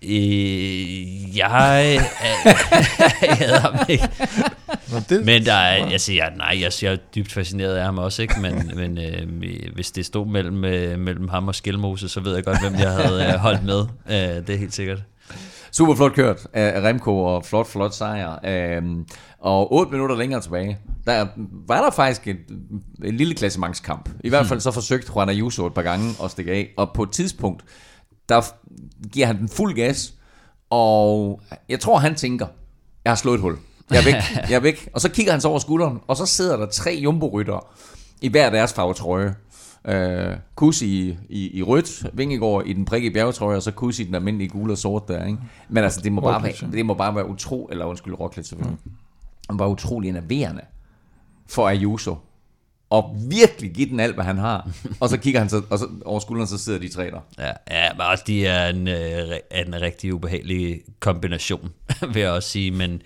Øh, 0.06 1.36
jeg, 1.36 2.00
jeg 3.22 3.36
havde 3.36 3.58
ham 3.60 3.74
ikke. 3.88 4.08
Det, 5.08 5.24
Men 5.24 5.46
der 5.46 5.52
er, 5.52 5.90
jeg 5.90 6.00
siger, 6.00 6.30
nej, 6.36 6.58
jeg, 6.60 6.72
jeg 6.82 6.92
er 6.92 6.96
dybt 7.14 7.32
fascineret 7.32 7.74
af 7.76 7.84
ham 7.84 7.98
også, 7.98 8.22
ikke? 8.22 8.34
men, 8.40 8.70
men 8.80 8.98
øh, 8.98 9.74
hvis 9.74 9.90
det 9.90 10.06
stod 10.06 10.26
mellem, 10.26 10.64
øh, 10.64 10.98
mellem 10.98 11.28
ham 11.28 11.48
og 11.48 11.54
Skelmose, 11.54 12.08
så 12.08 12.20
ved 12.20 12.34
jeg 12.34 12.44
godt, 12.44 12.60
hvem 12.60 12.74
jeg 12.74 12.92
havde 12.92 13.24
øh, 13.24 13.34
holdt 13.34 13.64
med. 13.64 13.80
Øh, 14.06 14.46
det 14.46 14.50
er 14.50 14.56
helt 14.56 14.74
sikkert. 14.74 15.02
Super 15.72 15.94
flot 15.94 16.12
kørt 16.12 16.46
af 16.52 16.80
Remco, 16.80 17.18
og 17.18 17.44
flot, 17.44 17.66
flot 17.66 17.94
sejr. 17.94 18.38
Øhm, 18.44 19.06
og 19.38 19.72
8 19.72 19.92
minutter 19.92 20.16
længere 20.16 20.40
tilbage, 20.40 20.78
der 21.06 21.26
var 21.68 21.82
der 21.82 21.90
faktisk 21.90 22.28
et, 22.28 22.36
en 23.04 23.16
lille 23.16 23.34
klassementskamp. 23.34 24.08
I 24.24 24.28
hvert 24.28 24.46
fald 24.46 24.60
så 24.60 24.70
forsøgte 24.70 25.12
Juan 25.14 25.28
Ayuso 25.28 25.66
et 25.66 25.74
par 25.74 25.82
gange 25.82 26.10
at 26.24 26.30
stikke 26.30 26.52
af, 26.52 26.68
og 26.76 26.90
på 26.94 27.02
et 27.02 27.10
tidspunkt, 27.10 27.64
der 28.28 28.40
giver 29.12 29.26
han 29.26 29.38
den 29.38 29.48
fuld 29.48 29.74
gas, 29.74 30.14
og 30.70 31.40
jeg 31.68 31.80
tror, 31.80 31.98
han 31.98 32.14
tænker, 32.14 32.46
jeg 33.04 33.10
har 33.10 33.16
slået 33.16 33.34
et 33.34 33.40
hul. 33.40 33.56
Jeg 33.90 33.98
er 33.98 34.04
væk, 34.04 34.14
jeg 34.50 34.56
er 34.56 34.60
væk. 34.60 34.88
Og 34.92 35.00
så 35.00 35.10
kigger 35.10 35.32
han 35.32 35.40
så 35.40 35.48
over 35.48 35.58
skulderen, 35.58 36.00
og 36.06 36.16
så 36.16 36.26
sidder 36.26 36.56
der 36.56 36.66
tre 36.66 37.00
jumbo 37.02 37.40
i 38.20 38.28
hver 38.28 38.50
deres 38.50 38.72
farvetrøje. 38.72 39.34
Uh, 39.88 40.36
Kus 40.54 40.82
i, 40.82 41.16
i, 41.28 41.58
i 41.58 41.62
rødt, 41.62 42.06
Vingegaard 42.12 42.62
i 42.66 42.72
den 42.72 42.84
prikke 42.84 43.10
bjergetrøje, 43.10 43.56
og 43.56 43.62
så 43.62 43.70
Kus 43.70 43.98
i 43.98 44.04
den 44.04 44.14
almindelige 44.14 44.48
gule 44.48 44.72
og 44.72 44.78
sort 44.78 45.08
der, 45.08 45.26
ikke? 45.26 45.38
Men 45.68 45.84
altså, 45.84 46.00
det 46.00 46.12
må, 46.12 46.20
bare 46.20 46.42
være, 46.42 46.70
det 46.72 46.86
må 46.86 46.94
bare 46.94 47.14
være 47.14 47.28
utro, 47.28 47.68
eller 47.72 47.84
undskyld, 47.84 48.20
Roglic 48.20 48.46
selvfølgelig. 48.46 48.78
Han 49.50 49.58
var 49.58 49.66
utrolig 49.66 50.08
enerverende 50.08 50.60
for 51.46 51.68
Ayuso. 51.68 52.16
Og 52.94 53.16
virkelig 53.30 53.70
give 53.74 53.88
den 53.88 54.00
alt, 54.00 54.14
hvad 54.14 54.24
han 54.24 54.38
har. 54.38 54.70
og 55.00 55.08
så 55.08 55.16
kigger 55.16 55.40
han 55.40 55.48
så, 55.48 55.62
og 55.70 55.78
så 55.78 55.88
over 56.04 56.20
skulderen, 56.20 56.48
så 56.48 56.58
sidder 56.58 56.78
de 56.78 56.88
tre 56.88 57.10
der. 57.10 57.20
Ja, 57.38 57.52
ja 57.70 57.92
men 57.92 58.00
også 58.00 58.24
de 58.26 58.46
er 58.46 58.68
en, 58.68 58.88
øh, 58.88 59.36
er 59.50 59.64
en 59.64 59.80
rigtig 59.80 60.14
ubehagelig 60.14 60.80
kombination, 61.00 61.72
vil 62.12 62.22
jeg 62.22 62.30
også 62.30 62.48
sige. 62.48 62.70
Men, 62.70 63.02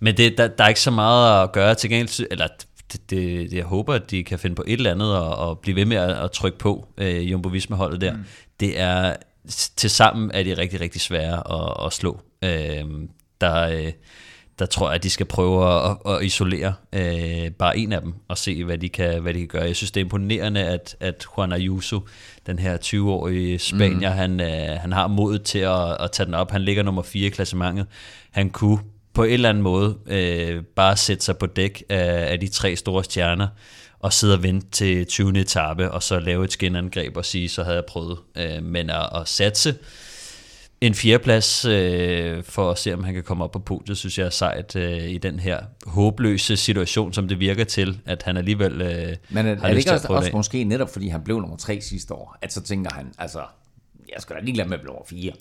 men 0.00 0.16
det, 0.16 0.38
der, 0.38 0.48
der 0.48 0.64
er 0.64 0.68
ikke 0.68 0.80
så 0.80 0.90
meget 0.90 1.42
at 1.42 1.52
gøre 1.52 1.74
til 1.74 1.90
gengæld, 1.90 2.26
eller 2.30 2.48
det, 2.92 3.10
det, 3.10 3.52
jeg 3.52 3.64
håber, 3.64 3.94
at 3.94 4.10
de 4.10 4.24
kan 4.24 4.38
finde 4.38 4.56
på 4.56 4.64
et 4.66 4.72
eller 4.72 4.90
andet 4.90 5.16
og, 5.16 5.36
og 5.36 5.58
blive 5.58 5.76
ved 5.76 5.84
med 5.84 5.96
at, 5.96 6.10
at 6.24 6.30
trykke 6.30 6.58
på 6.58 6.88
øh, 6.98 7.30
Jumbo 7.30 7.48
Visma-holdet 7.48 8.00
der. 8.00 8.12
Mm. 8.12 8.24
Det 8.60 8.80
er, 8.80 9.16
til 9.76 9.90
sammen 9.90 10.30
er 10.34 10.42
de 10.42 10.58
rigtig, 10.58 10.80
rigtig 10.80 11.00
svære 11.00 11.52
at, 11.52 11.86
at 11.86 11.92
slå. 11.92 12.20
Øh, 12.44 12.84
der, 13.40 13.60
øh, 13.60 13.92
der 14.58 14.66
tror 14.66 14.88
jeg, 14.88 14.94
at 14.94 15.02
de 15.02 15.10
skal 15.10 15.26
prøve 15.26 15.84
at, 15.90 15.96
at 16.06 16.24
isolere 16.24 16.74
øh, 16.92 17.50
bare 17.50 17.78
en 17.78 17.92
af 17.92 18.00
dem 18.00 18.14
og 18.28 18.38
se, 18.38 18.64
hvad 18.64 18.78
de 18.78 18.88
kan, 18.88 19.22
hvad 19.22 19.34
de 19.34 19.38
kan 19.38 19.48
gøre. 19.48 19.62
Jeg 19.62 19.76
synes, 19.76 19.90
det 19.90 20.00
er 20.00 20.04
imponerende, 20.04 20.60
at, 20.64 20.96
at 21.00 21.26
Juan 21.36 21.52
Ayuso, 21.52 22.00
den 22.46 22.58
her 22.58 22.76
20-årige 22.76 23.58
spanier, 23.58 24.10
mm. 24.10 24.18
han, 24.18 24.40
øh, 24.40 24.80
han 24.80 24.92
har 24.92 25.06
modet 25.06 25.42
til 25.42 25.58
at, 25.58 26.02
at 26.02 26.12
tage 26.12 26.26
den 26.26 26.34
op. 26.34 26.50
Han 26.50 26.62
ligger 26.62 26.82
nummer 26.82 27.02
4 27.02 27.26
i 27.26 27.30
klassementet. 27.30 27.86
Han 28.30 28.50
kunne 28.50 28.78
på 29.14 29.24
en 29.24 29.32
eller 29.32 29.48
anden 29.48 29.62
måde 29.62 29.96
øh, 30.06 30.62
bare 30.76 30.96
sætte 30.96 31.24
sig 31.24 31.38
på 31.38 31.46
dæk 31.46 31.82
af, 31.88 32.32
af 32.32 32.40
de 32.40 32.48
tre 32.48 32.76
store 32.76 33.04
stjerner 33.04 33.48
og 34.00 34.12
sidde 34.12 34.34
og 34.34 34.42
vente 34.42 34.70
til 34.70 35.06
20. 35.06 35.38
etape, 35.38 35.90
og 35.90 36.02
så 36.02 36.18
lave 36.18 36.44
et 36.44 36.52
skinangreb 36.52 37.16
og 37.16 37.24
sige, 37.24 37.48
så 37.48 37.62
havde 37.62 37.76
jeg 37.76 37.84
prøvet. 37.84 38.18
Øh, 38.36 38.62
men 38.62 38.90
at, 38.90 39.08
at 39.14 39.28
satse 39.28 39.74
en 40.80 40.94
fjerdeplads 40.94 41.64
øh, 41.64 42.44
for 42.44 42.70
at 42.70 42.78
se, 42.78 42.94
om 42.94 43.04
han 43.04 43.14
kan 43.14 43.22
komme 43.22 43.44
op 43.44 43.50
på 43.50 43.58
podiet, 43.58 43.98
synes 43.98 44.18
jeg 44.18 44.26
er 44.26 44.30
sejt 44.30 44.76
øh, 44.76 45.10
i 45.10 45.18
den 45.18 45.40
her 45.40 45.60
håbløse 45.86 46.56
situation, 46.56 47.12
som 47.12 47.28
det 47.28 47.40
virker 47.40 47.64
til, 47.64 48.00
at 48.06 48.22
han 48.22 48.36
alligevel 48.36 48.82
øh, 48.82 49.16
Men 49.30 49.46
er, 49.46 49.54
har 49.54 49.64
er 49.64 49.68
det 49.68 49.76
ikke 49.76 49.82
til 49.82 49.88
at 49.88 49.94
også, 49.94 50.06
prøve 50.06 50.18
også 50.18 50.30
måske 50.32 50.64
netop, 50.64 50.92
fordi 50.92 51.08
han 51.08 51.22
blev 51.22 51.40
nummer 51.40 51.56
tre 51.56 51.80
sidste 51.80 52.14
år, 52.14 52.36
at 52.42 52.52
så 52.52 52.62
tænker 52.62 52.90
han, 52.94 53.06
altså, 53.18 53.40
jeg 54.14 54.22
skal 54.22 54.36
da 54.36 54.40
lige 54.40 54.56
lade 54.56 54.68
med 54.68 54.74
at 54.76 54.80
blive 54.80 54.92
nummer 54.92 55.06
fire. 55.06 55.32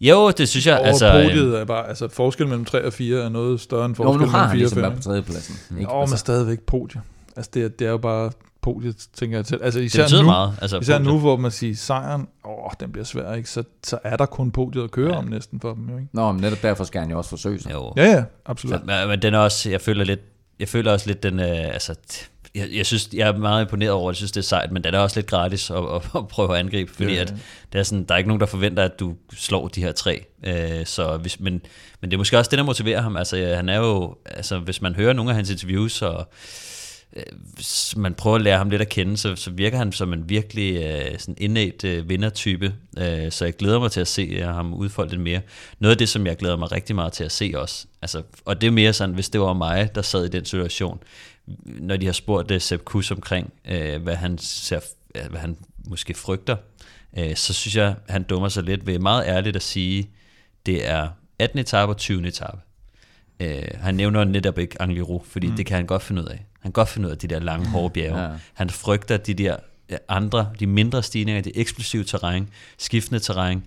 Jo, 0.00 0.30
det 0.30 0.48
synes 0.48 0.66
jeg. 0.66 0.78
Og 0.78 0.86
altså, 0.86 1.06
altså, 1.06 1.30
øh, 1.30 1.36
podiet 1.36 1.60
er 1.60 1.64
bare, 1.64 1.88
altså 1.88 2.08
forskel 2.08 2.46
mellem 2.46 2.64
3 2.64 2.84
og 2.84 2.92
4 2.92 3.24
er 3.24 3.28
noget 3.28 3.60
større 3.60 3.86
end 3.86 3.94
Jo, 3.94 3.96
forskel 3.96 4.18
men 4.18 4.26
nu 4.26 4.30
har 4.30 4.38
mellem 4.38 4.48
han 4.48 4.56
4 4.56 4.56
og 4.56 4.56
ligesom 4.56 4.76
5. 4.76 4.82
været 4.82 4.96
på 4.96 5.02
tredjepladsen. 5.02 5.78
Ikke? 5.78 5.92
Åh, 5.92 6.08
men 6.08 6.18
stadigvæk 6.18 6.60
podie. 6.60 7.00
Altså 7.36 7.50
det, 7.54 7.78
det 7.78 7.86
er 7.86 7.90
jo 7.90 7.98
bare 7.98 8.30
podiet, 8.62 8.96
tænker 9.14 9.38
jeg 9.38 9.46
til. 9.46 9.58
Altså 9.62 9.78
det 9.78 9.84
især 9.86 10.02
betyder 10.02 10.22
nu, 10.22 10.26
meget. 10.26 10.52
Altså, 10.62 10.78
især 10.78 10.98
podiet. 10.98 11.12
nu, 11.12 11.18
hvor 11.18 11.36
man 11.36 11.50
siger, 11.50 11.76
sejren, 11.76 12.28
åh, 12.44 12.70
den 12.80 12.92
bliver 12.92 13.04
svær, 13.04 13.34
ikke? 13.34 13.50
Så, 13.50 13.62
så 13.84 13.98
er 14.04 14.16
der 14.16 14.26
kun 14.26 14.50
podiet 14.50 14.84
at 14.84 14.90
køre 14.90 15.06
Ja. 15.06 15.12
ja. 15.12 15.18
om 15.18 15.24
næsten 15.24 15.60
for 15.60 15.74
dem, 15.74 15.88
jo, 15.90 15.96
ikke? 15.96 16.08
Nå, 16.12 16.32
men 16.32 16.40
netop 16.40 16.62
derfor 16.62 16.84
skal 16.84 17.00
han 17.00 17.10
jo 17.10 17.18
også 17.18 17.30
forsøge 17.30 17.60
sig. 17.60 17.72
Jo. 17.72 17.92
Ja, 17.96 18.04
ja, 18.04 18.24
absolut. 18.46 18.80
Så, 18.88 19.06
men, 19.08 19.22
den 19.22 19.34
er 19.34 19.38
også, 19.38 19.70
jeg 19.70 19.80
føler 19.80 20.04
lidt, 20.04 20.20
jeg 20.60 20.68
føler 20.68 20.92
også 20.92 21.06
lidt 21.06 21.22
den, 21.22 21.40
øh, 21.40 21.46
altså, 21.74 21.94
jeg, 22.54 22.68
jeg 22.76 22.86
synes, 22.86 23.08
jeg 23.12 23.28
er 23.28 23.36
meget 23.36 23.62
imponeret 23.64 23.92
over, 23.92 24.02
det, 24.10 24.14
jeg 24.14 24.16
synes, 24.16 24.32
det 24.32 24.40
er 24.40 24.44
sejt, 24.44 24.72
men 24.72 24.84
den 24.84 24.94
er 24.94 24.98
også 24.98 25.18
lidt 25.20 25.26
gratis 25.26 25.70
at, 25.70 25.76
at, 25.76 26.08
at 26.16 26.28
prøve 26.28 26.54
at 26.54 26.60
angribe, 26.60 26.92
fordi 26.92 27.14
Ja. 27.14 27.20
at 27.20 27.34
det 27.72 27.78
er 27.78 27.82
sådan, 27.82 28.04
der 28.04 28.14
er 28.14 28.18
ikke 28.18 28.28
nogen, 28.28 28.40
der 28.40 28.46
forventer, 28.46 28.82
at 28.84 29.00
du 29.00 29.14
slår 29.32 29.68
de 29.68 29.82
her 29.82 29.92
tre. 29.92 30.24
Øh, 30.46 30.86
så 30.86 31.16
hvis, 31.16 31.40
men, 31.40 31.52
men 32.00 32.10
det 32.10 32.12
er 32.16 32.18
måske 32.18 32.38
også 32.38 32.48
det, 32.50 32.58
der 32.58 32.64
motiverer 32.64 33.00
ham. 33.00 33.16
Altså, 33.16 33.52
han 33.56 33.68
er 33.68 33.76
jo, 33.78 34.16
altså, 34.24 34.58
hvis 34.58 34.82
man 34.82 34.94
hører 34.94 35.12
nogle 35.12 35.30
af 35.30 35.34
hans 35.36 35.50
interviews, 35.50 36.02
og 36.02 36.28
man 37.96 38.14
prøver 38.14 38.36
at 38.36 38.42
lære 38.42 38.58
ham 38.58 38.70
lidt 38.70 38.82
at 38.82 38.88
kende, 38.88 39.16
så, 39.16 39.36
så 39.36 39.50
virker 39.50 39.78
han 39.78 39.92
som 39.92 40.12
en 40.12 40.28
virkelig 40.28 40.82
øh, 40.82 41.18
sådan 41.18 41.34
innat 41.38 41.84
øh, 41.84 42.08
vindertype. 42.08 42.74
Øh, 42.98 43.32
så 43.32 43.44
jeg 43.44 43.56
glæder 43.56 43.80
mig 43.80 43.90
til 43.90 44.00
at 44.00 44.08
se 44.08 44.22
øh, 44.22 44.44
ham 44.46 44.74
udfolde 44.74 45.10
lidt 45.10 45.20
mere. 45.20 45.40
Noget 45.78 45.90
af 45.90 45.98
det, 45.98 46.08
som 46.08 46.26
jeg 46.26 46.36
glæder 46.36 46.56
mig 46.56 46.72
rigtig 46.72 46.94
meget 46.94 47.12
til 47.12 47.24
at 47.24 47.32
se 47.32 47.52
også, 47.56 47.86
altså, 48.02 48.22
og 48.44 48.60
det 48.60 48.66
er 48.66 48.70
mere 48.70 48.92
sådan, 48.92 49.14
hvis 49.14 49.28
det 49.28 49.40
var 49.40 49.52
mig, 49.52 49.94
der 49.94 50.02
sad 50.02 50.24
i 50.24 50.28
den 50.28 50.44
situation, 50.44 51.02
når 51.64 51.96
de 51.96 52.06
har 52.06 52.12
spurgt 52.12 52.50
uh, 52.50 52.58
Sepp 52.58 52.84
Kuss 52.84 53.10
omkring, 53.10 53.52
øh, 53.68 54.02
hvad, 54.02 54.14
han 54.14 54.38
ser, 54.38 54.80
hvad 55.30 55.40
han 55.40 55.56
måske 55.88 56.14
frygter, 56.14 56.56
øh, 57.18 57.36
så 57.36 57.54
synes 57.54 57.76
jeg, 57.76 57.94
han 58.08 58.22
dummer 58.22 58.48
sig 58.48 58.62
lidt 58.62 58.86
ved 58.86 58.98
meget 58.98 59.26
ærligt 59.26 59.56
at 59.56 59.62
sige, 59.62 60.10
det 60.66 60.88
er 60.88 61.08
18. 61.38 61.58
etape 61.58 61.92
og 61.92 61.96
20. 61.96 62.28
etape. 62.28 62.58
Øh, 63.40 63.62
han 63.80 63.94
nævner 63.94 64.24
netop 64.24 64.58
ikke 64.58 64.82
Angliru, 64.82 65.22
fordi 65.24 65.46
mm. 65.46 65.56
det 65.56 65.66
kan 65.66 65.76
han 65.76 65.86
godt 65.86 66.02
finde 66.02 66.22
ud 66.22 66.26
af. 66.26 66.44
Han 66.60 66.72
kan 66.72 66.72
godt 66.72 66.88
finde 66.88 67.08
ud 67.08 67.12
af 67.12 67.18
de 67.18 67.26
der 67.26 67.38
lange, 67.38 67.68
hårde 67.68 67.90
bjerge. 67.90 68.20
Ja. 68.20 68.30
Han 68.54 68.70
frygter 68.70 69.16
de 69.16 69.34
der 69.34 69.56
andre, 70.08 70.50
de 70.60 70.66
mindre 70.66 71.02
stigninger, 71.02 71.42
det 71.42 71.52
eksplosive 71.54 72.04
terræn, 72.04 72.48
skiftende 72.78 73.20
terræn. 73.20 73.62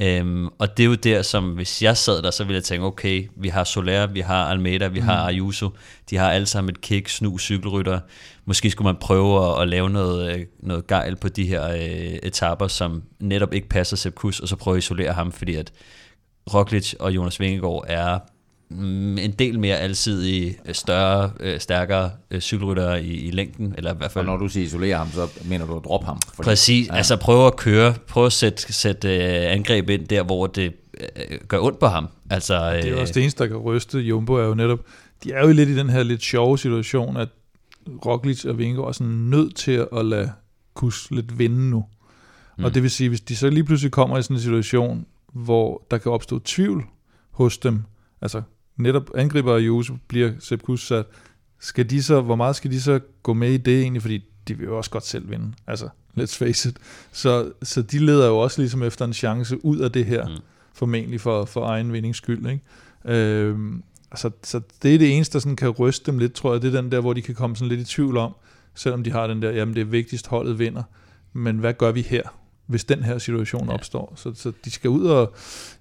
Øhm, 0.00 0.48
og 0.58 0.76
det 0.76 0.82
er 0.82 0.86
jo 0.86 0.94
der, 0.94 1.22
som 1.22 1.50
hvis 1.50 1.82
jeg 1.82 1.96
sad 1.96 2.22
der, 2.22 2.30
så 2.30 2.44
ville 2.44 2.54
jeg 2.56 2.64
tænke, 2.64 2.86
okay, 2.86 3.28
vi 3.36 3.48
har 3.48 3.64
Soler, 3.64 4.06
vi 4.06 4.20
har 4.20 4.44
Almeida, 4.44 4.88
vi 4.88 5.00
mm. 5.00 5.06
har 5.06 5.26
Ayuso, 5.26 5.70
de 6.10 6.16
har 6.16 6.30
alle 6.30 6.46
sammen 6.46 6.70
et 6.70 6.80
kick, 6.80 7.08
snu, 7.08 7.38
cykelrytter. 7.38 8.00
Måske 8.44 8.70
skulle 8.70 8.86
man 8.86 8.96
prøve 9.00 9.50
at, 9.50 9.62
at 9.62 9.68
lave 9.68 9.90
noget, 9.90 10.36
øh, 10.36 10.46
noget 10.60 10.86
gejl 10.86 11.16
på 11.16 11.28
de 11.28 11.46
her 11.46 11.68
øh, 11.68 12.18
etapper, 12.22 12.68
som 12.68 13.02
netop 13.20 13.54
ikke 13.54 13.68
passer 13.68 13.96
Sepp 13.96 14.16
Kuss, 14.16 14.40
og 14.40 14.48
så 14.48 14.56
prøve 14.56 14.76
at 14.76 14.82
isolere 14.82 15.12
ham, 15.12 15.32
fordi 15.32 15.54
at 15.54 15.72
Roglic 16.54 16.94
og 17.00 17.14
Jonas 17.14 17.40
Vingegaard 17.40 17.84
er 17.88 18.18
en 19.18 19.32
del 19.32 19.58
mere 19.58 19.76
alsidige, 19.76 20.58
øh, 20.66 20.74
større, 20.74 21.30
øh, 21.40 21.60
stærkere 21.60 22.10
øh, 22.30 22.40
cykelryttere 22.40 23.02
i, 23.04 23.28
i 23.28 23.30
længden, 23.30 23.74
eller 23.78 23.94
i 23.94 23.96
hvert 23.96 24.06
Og 24.06 24.12
fald 24.12 24.26
når 24.26 24.36
du 24.36 24.48
siger 24.48 24.66
isolere 24.66 24.96
ham, 24.96 25.08
så 25.10 25.28
mener 25.44 25.66
du 25.66 25.76
at 25.76 25.84
droppe 25.84 26.06
ham. 26.06 26.18
Fordi, 26.34 26.46
Præcis, 26.46 26.88
ja. 26.88 26.94
altså 26.94 27.16
prøve 27.16 27.46
at 27.46 27.56
køre, 27.56 27.94
prøve 28.08 28.26
at 28.26 28.32
sætte, 28.32 28.72
sætte 28.72 29.08
angreb 29.48 29.90
ind 29.90 30.06
der, 30.06 30.22
hvor 30.22 30.46
det 30.46 30.72
gør 31.48 31.58
ondt 31.58 31.78
på 31.78 31.86
ham. 31.86 32.08
Altså, 32.30 32.72
Det 32.72 32.86
er 32.86 32.90
jo 32.90 33.00
også 33.00 33.14
det 33.14 33.20
eneste, 33.22 33.42
der 33.42 33.48
kan 33.48 33.56
ryste 33.56 33.98
Jumbo, 33.98 34.34
er 34.34 34.44
jo 34.44 34.54
netop, 34.54 34.78
de 35.24 35.32
er 35.32 35.46
jo 35.46 35.52
lidt 35.52 35.68
i 35.68 35.76
den 35.76 35.90
her 35.90 36.02
lidt 36.02 36.22
sjove 36.22 36.58
situation, 36.58 37.16
at 37.16 37.28
Roglic 38.06 38.44
og 38.44 38.58
Vingegaard 38.58 38.88
er 38.88 38.92
sådan 38.92 39.12
nødt 39.12 39.56
til 39.56 39.86
at 39.96 40.04
lade 40.04 40.32
Kus 40.74 41.10
lidt 41.10 41.38
vinde 41.38 41.70
nu. 41.70 41.84
Mm. 42.58 42.64
Og 42.64 42.74
det 42.74 42.82
vil 42.82 42.90
sige, 42.90 43.08
hvis 43.08 43.20
de 43.20 43.36
så 43.36 43.50
lige 43.50 43.64
pludselig 43.64 43.92
kommer 43.92 44.18
i 44.18 44.22
sådan 44.22 44.36
en 44.36 44.42
situation, 44.42 45.06
hvor 45.32 45.86
der 45.90 45.98
kan 45.98 46.12
opstå 46.12 46.38
tvivl 46.38 46.84
hos 47.30 47.58
dem, 47.58 47.82
altså 48.22 48.42
netop 48.82 49.10
angriber 49.14 49.56
Ayuso 49.56 49.94
bliver 50.08 50.32
Sepp 50.38 50.62
Kuss 50.62 50.86
sat, 50.86 51.06
skal 51.60 51.90
de 51.90 52.02
så, 52.02 52.20
hvor 52.20 52.36
meget 52.36 52.56
skal 52.56 52.70
de 52.70 52.80
så 52.80 53.00
gå 53.22 53.32
med 53.32 53.52
i 53.52 53.56
det 53.56 53.80
egentlig, 53.80 54.02
fordi 54.02 54.24
de 54.48 54.58
vil 54.58 54.64
jo 54.64 54.76
også 54.76 54.90
godt 54.90 55.06
selv 55.06 55.30
vinde, 55.30 55.52
altså 55.66 55.88
let's 56.18 56.36
face 56.38 56.68
it. 56.68 56.76
Så, 57.12 57.52
så 57.62 57.82
de 57.82 57.98
leder 57.98 58.26
jo 58.26 58.38
også 58.38 58.60
ligesom 58.60 58.82
efter 58.82 59.04
en 59.04 59.12
chance 59.12 59.64
ud 59.64 59.78
af 59.78 59.92
det 59.92 60.06
her, 60.06 60.28
mm. 60.28 60.34
formentlig 60.72 61.20
for, 61.20 61.44
for 61.44 61.66
egen 61.66 61.92
vindings 61.92 62.18
skyld, 62.18 62.46
ikke? 62.46 62.62
Øhm, 63.04 63.82
så, 64.14 64.30
så 64.42 64.60
det 64.82 64.94
er 64.94 64.98
det 64.98 65.16
eneste, 65.16 65.32
der 65.32 65.38
sådan 65.38 65.56
kan 65.56 65.68
ryste 65.68 66.10
dem 66.10 66.18
lidt, 66.18 66.32
tror 66.32 66.52
jeg, 66.52 66.62
det 66.62 66.74
er 66.74 66.80
den 66.80 66.92
der, 66.92 67.00
hvor 67.00 67.12
de 67.12 67.22
kan 67.22 67.34
komme 67.34 67.56
sådan 67.56 67.68
lidt 67.68 67.80
i 67.80 67.94
tvivl 67.94 68.16
om, 68.16 68.34
selvom 68.74 69.04
de 69.04 69.10
har 69.10 69.26
den 69.26 69.42
der, 69.42 69.50
jamen 69.50 69.74
det 69.74 69.80
er 69.80 69.84
vigtigst, 69.84 70.26
holdet 70.26 70.58
vinder, 70.58 70.82
men 71.32 71.58
hvad 71.58 71.74
gør 71.74 71.92
vi 71.92 72.02
her? 72.02 72.22
Hvis 72.72 72.84
den 72.84 73.02
her 73.02 73.18
situation 73.18 73.66
Ja. 73.68 73.74
opstår. 73.74 74.12
Så, 74.16 74.32
så 74.34 74.52
de 74.64 74.70
skal 74.70 74.90
ud 74.90 75.04
og 75.04 75.34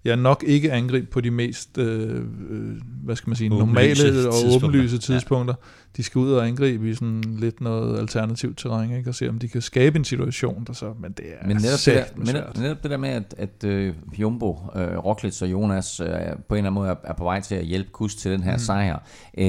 ja, 0.06 0.16
nok 0.16 0.44
ikke 0.48 0.72
angribe 0.72 1.08
på 1.08 1.22
de 1.22 1.32
mest 1.32 1.78
øh, 1.78 2.16
øh, 2.50 2.76
hvad 3.04 3.16
skal 3.16 3.30
man 3.30 3.36
sige, 3.36 3.54
Åbenlyse 3.54 3.66
normale 4.04 4.28
og 4.28 4.34
tidspunkter. 4.34 4.68
åbenlyse 4.68 4.96
Ja. 4.96 5.00
tidspunkter. 5.00 5.54
De 5.98 6.04
skal 6.04 6.20
ud 6.20 6.32
og 6.32 6.48
angribe 6.48 6.90
i 6.90 6.94
sådan 6.94 7.22
lidt 7.40 7.62
noget 7.62 8.00
alternativt 8.00 8.58
terræn, 8.58 8.98
ikke? 8.98 9.10
og 9.10 9.16
se 9.16 9.30
om 9.30 9.40
de 9.40 9.48
kan 9.48 9.62
skabe 9.62 10.00
en 10.00 10.06
situation, 10.06 10.64
der 10.68 10.74
så, 10.74 10.94
men 11.00 11.12
det 11.12 11.26
er 11.40 11.48
Men 11.48 11.56
netop 11.56 11.62
det, 11.62 11.72
der, 11.72 11.78
satme 11.78 12.24
netop, 12.64 12.84
det 12.84 12.92
der 12.92 12.98
med, 12.98 13.10
at, 13.10 13.36
at 13.38 13.90
uh, 13.90 14.20
Jumbo, 14.22 14.50
uh, 14.76 14.82
Roglic 14.82 15.42
og 15.42 15.52
Jonas 15.52 16.02
uh, 16.02 16.08
på 16.08 16.12
en 16.12 16.18
eller 16.18 16.36
anden 16.58 16.74
måde 16.74 16.90
er, 16.90 16.96
er 17.04 17.14
på 17.14 17.24
vej 17.24 17.42
til 17.42 17.56
at 17.56 17.66
hjælpe 17.66 17.90
Kus 17.92 18.16
til 18.16 18.32
den 18.32 18.44
her 18.44 18.54
mm. 18.54 18.60
sejr, 18.60 19.00
uh, 19.38 19.44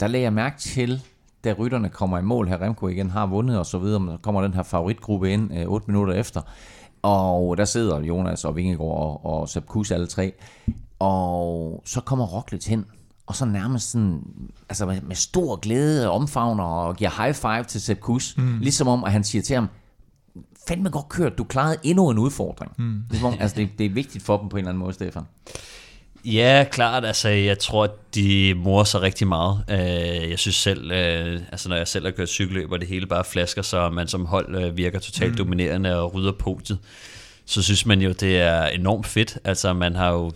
der 0.00 0.06
lagde 0.06 0.24
jeg 0.24 0.32
mærke 0.32 0.58
til, 0.60 1.00
da 1.44 1.52
rytterne 1.52 1.88
kommer 1.88 2.18
i 2.18 2.22
mål 2.22 2.48
her, 2.48 2.62
Remco 2.62 2.88
igen 2.88 3.10
har 3.10 3.26
vundet 3.26 3.58
og 3.58 3.66
så 3.66 3.78
videre, 3.78 4.00
men 4.00 4.16
kommer 4.22 4.42
den 4.42 4.54
her 4.54 4.62
favoritgruppe 4.62 5.32
ind 5.32 5.52
uh, 5.66 5.72
8 5.72 5.86
minutter 5.90 6.14
efter, 6.14 6.40
og 7.02 7.56
der 7.56 7.64
sidder 7.64 8.00
Jonas 8.00 8.44
og 8.44 8.56
Vingegaard 8.56 8.90
og, 8.90 9.26
og 9.26 9.48
Sepp 9.48 9.66
Kuss 9.66 9.90
alle 9.90 10.06
tre, 10.06 10.32
og 10.98 11.82
så 11.86 12.00
kommer 12.00 12.26
Roglic 12.26 12.66
hen, 12.66 12.84
og 13.26 13.36
så 13.36 13.44
nærmest 13.44 13.90
sådan, 13.90 14.22
altså 14.68 14.86
med, 14.86 15.00
med 15.00 15.16
stor 15.16 15.56
glæde 15.56 16.10
omfavner 16.10 16.64
og 16.64 16.96
giver 16.96 17.22
high 17.22 17.34
five 17.34 17.64
til 17.64 17.80
Sepp 17.80 18.00
Kuss, 18.00 18.36
mm. 18.36 18.58
ligesom 18.58 18.88
om, 18.88 19.04
at 19.04 19.12
han 19.12 19.24
siger 19.24 19.42
til 19.42 19.54
ham, 19.54 19.68
fandme 20.68 20.90
godt 20.90 21.08
kørt, 21.08 21.38
du 21.38 21.44
klarede 21.44 21.76
endnu 21.82 22.10
en 22.10 22.18
udfordring. 22.18 22.72
Mm. 22.78 23.02
Det, 23.08 23.14
er, 23.14 23.20
som 23.20 23.32
om, 23.32 23.34
altså, 23.40 23.56
det, 23.56 23.68
det 23.78 23.86
er 23.86 23.90
vigtigt 23.90 24.24
for 24.24 24.36
dem 24.36 24.48
på 24.48 24.56
en 24.56 24.58
eller 24.58 24.68
anden 24.68 24.80
måde, 24.80 24.92
Stefan. 24.92 25.22
Ja, 26.24 26.64
klart. 26.70 27.04
Altså, 27.04 27.28
jeg 27.28 27.58
tror, 27.58 27.84
at 27.84 27.90
de 28.14 28.54
morer 28.56 28.84
sig 28.84 29.02
rigtig 29.02 29.26
meget. 29.26 29.64
Øh, 29.70 30.30
Jeg 30.30 30.38
synes 30.38 30.56
selv, 30.56 30.90
øh, 30.92 31.40
altså 31.52 31.68
når 31.68 31.76
jeg 31.76 31.88
selv 31.88 32.04
har 32.04 32.10
kørt 32.12 32.28
cykelløb, 32.28 32.72
og 32.72 32.80
det 32.80 32.88
hele 32.88 33.06
bare 33.06 33.24
flasker, 33.24 33.62
så 33.62 33.90
man 33.90 34.08
som 34.08 34.26
hold 34.26 34.64
øh, 34.64 34.76
virker 34.76 34.98
totalt 34.98 35.30
mm. 35.30 35.36
dominerende 35.36 35.98
og 35.98 36.14
rydder 36.14 36.32
podiet, 36.32 36.78
så 37.46 37.62
synes 37.62 37.86
man 37.86 38.00
jo, 38.02 38.12
det 38.12 38.40
er 38.40 38.66
enormt 38.66 39.06
fedt. 39.06 39.38
Altså, 39.44 39.72
man 39.72 39.96
har 39.96 40.12
jo 40.12 40.32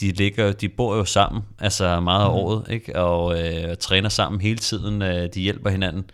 de, 0.00 0.12
ligger, 0.12 0.52
de 0.52 0.68
bor 0.68 0.96
jo 0.96 1.04
sammen, 1.04 1.42
altså 1.58 2.00
meget 2.00 2.24
af 2.24 2.28
året, 2.28 2.64
ikke? 2.70 2.96
og 2.96 3.42
øh, 3.42 3.76
træner 3.76 4.08
sammen 4.08 4.40
hele 4.40 4.58
tiden. 4.58 5.02
Øh, 5.02 5.28
de 5.34 5.40
hjælper 5.40 5.70
hinanden, 5.70 6.10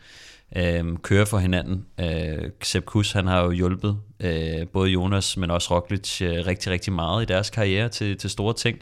øh, 0.57 0.85
kører 1.03 1.25
for 1.25 1.39
hinanden. 1.39 1.85
Øh, 2.01 2.51
Sepp 2.63 2.87
Kuss, 2.87 3.13
han 3.13 3.27
har 3.27 3.43
jo 3.45 3.51
hjulpet 3.51 3.97
øh, 4.21 4.67
både 4.73 4.91
Jonas, 4.91 5.37
men 5.37 5.51
også 5.51 5.75
Roglic 5.75 6.23
øh, 6.23 6.47
rigtig, 6.47 6.73
rigtig 6.73 6.93
meget 6.93 7.23
i 7.23 7.27
deres 7.27 7.51
karriere 7.51 7.89
til, 7.89 8.19
til 8.19 8.31
store 8.31 8.55
ting. 8.55 8.79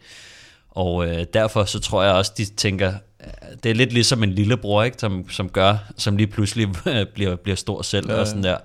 Og 0.74 1.06
øh, 1.06 1.24
derfor 1.35 1.64
så 1.64 1.80
tror 1.80 2.02
jeg 2.02 2.12
også, 2.12 2.32
de 2.37 2.44
tænker, 2.44 2.92
øh, 3.20 3.26
det 3.62 3.70
er 3.70 3.74
lidt 3.74 3.92
ligesom 3.92 4.22
en 4.22 4.32
lillebror, 4.32 4.82
ikke? 4.82 4.96
Som, 5.00 5.30
som 5.30 5.48
gør, 5.48 5.76
som 5.96 6.16
lige 6.16 6.26
pludselig 6.26 6.68
bliver, 7.14 7.37
bliver 7.37 7.56
stor 7.56 7.82
selv 7.82 8.11
Ja, 8.11 8.20
og 8.20 8.26
sådan 8.26 8.44
der. 8.44 8.56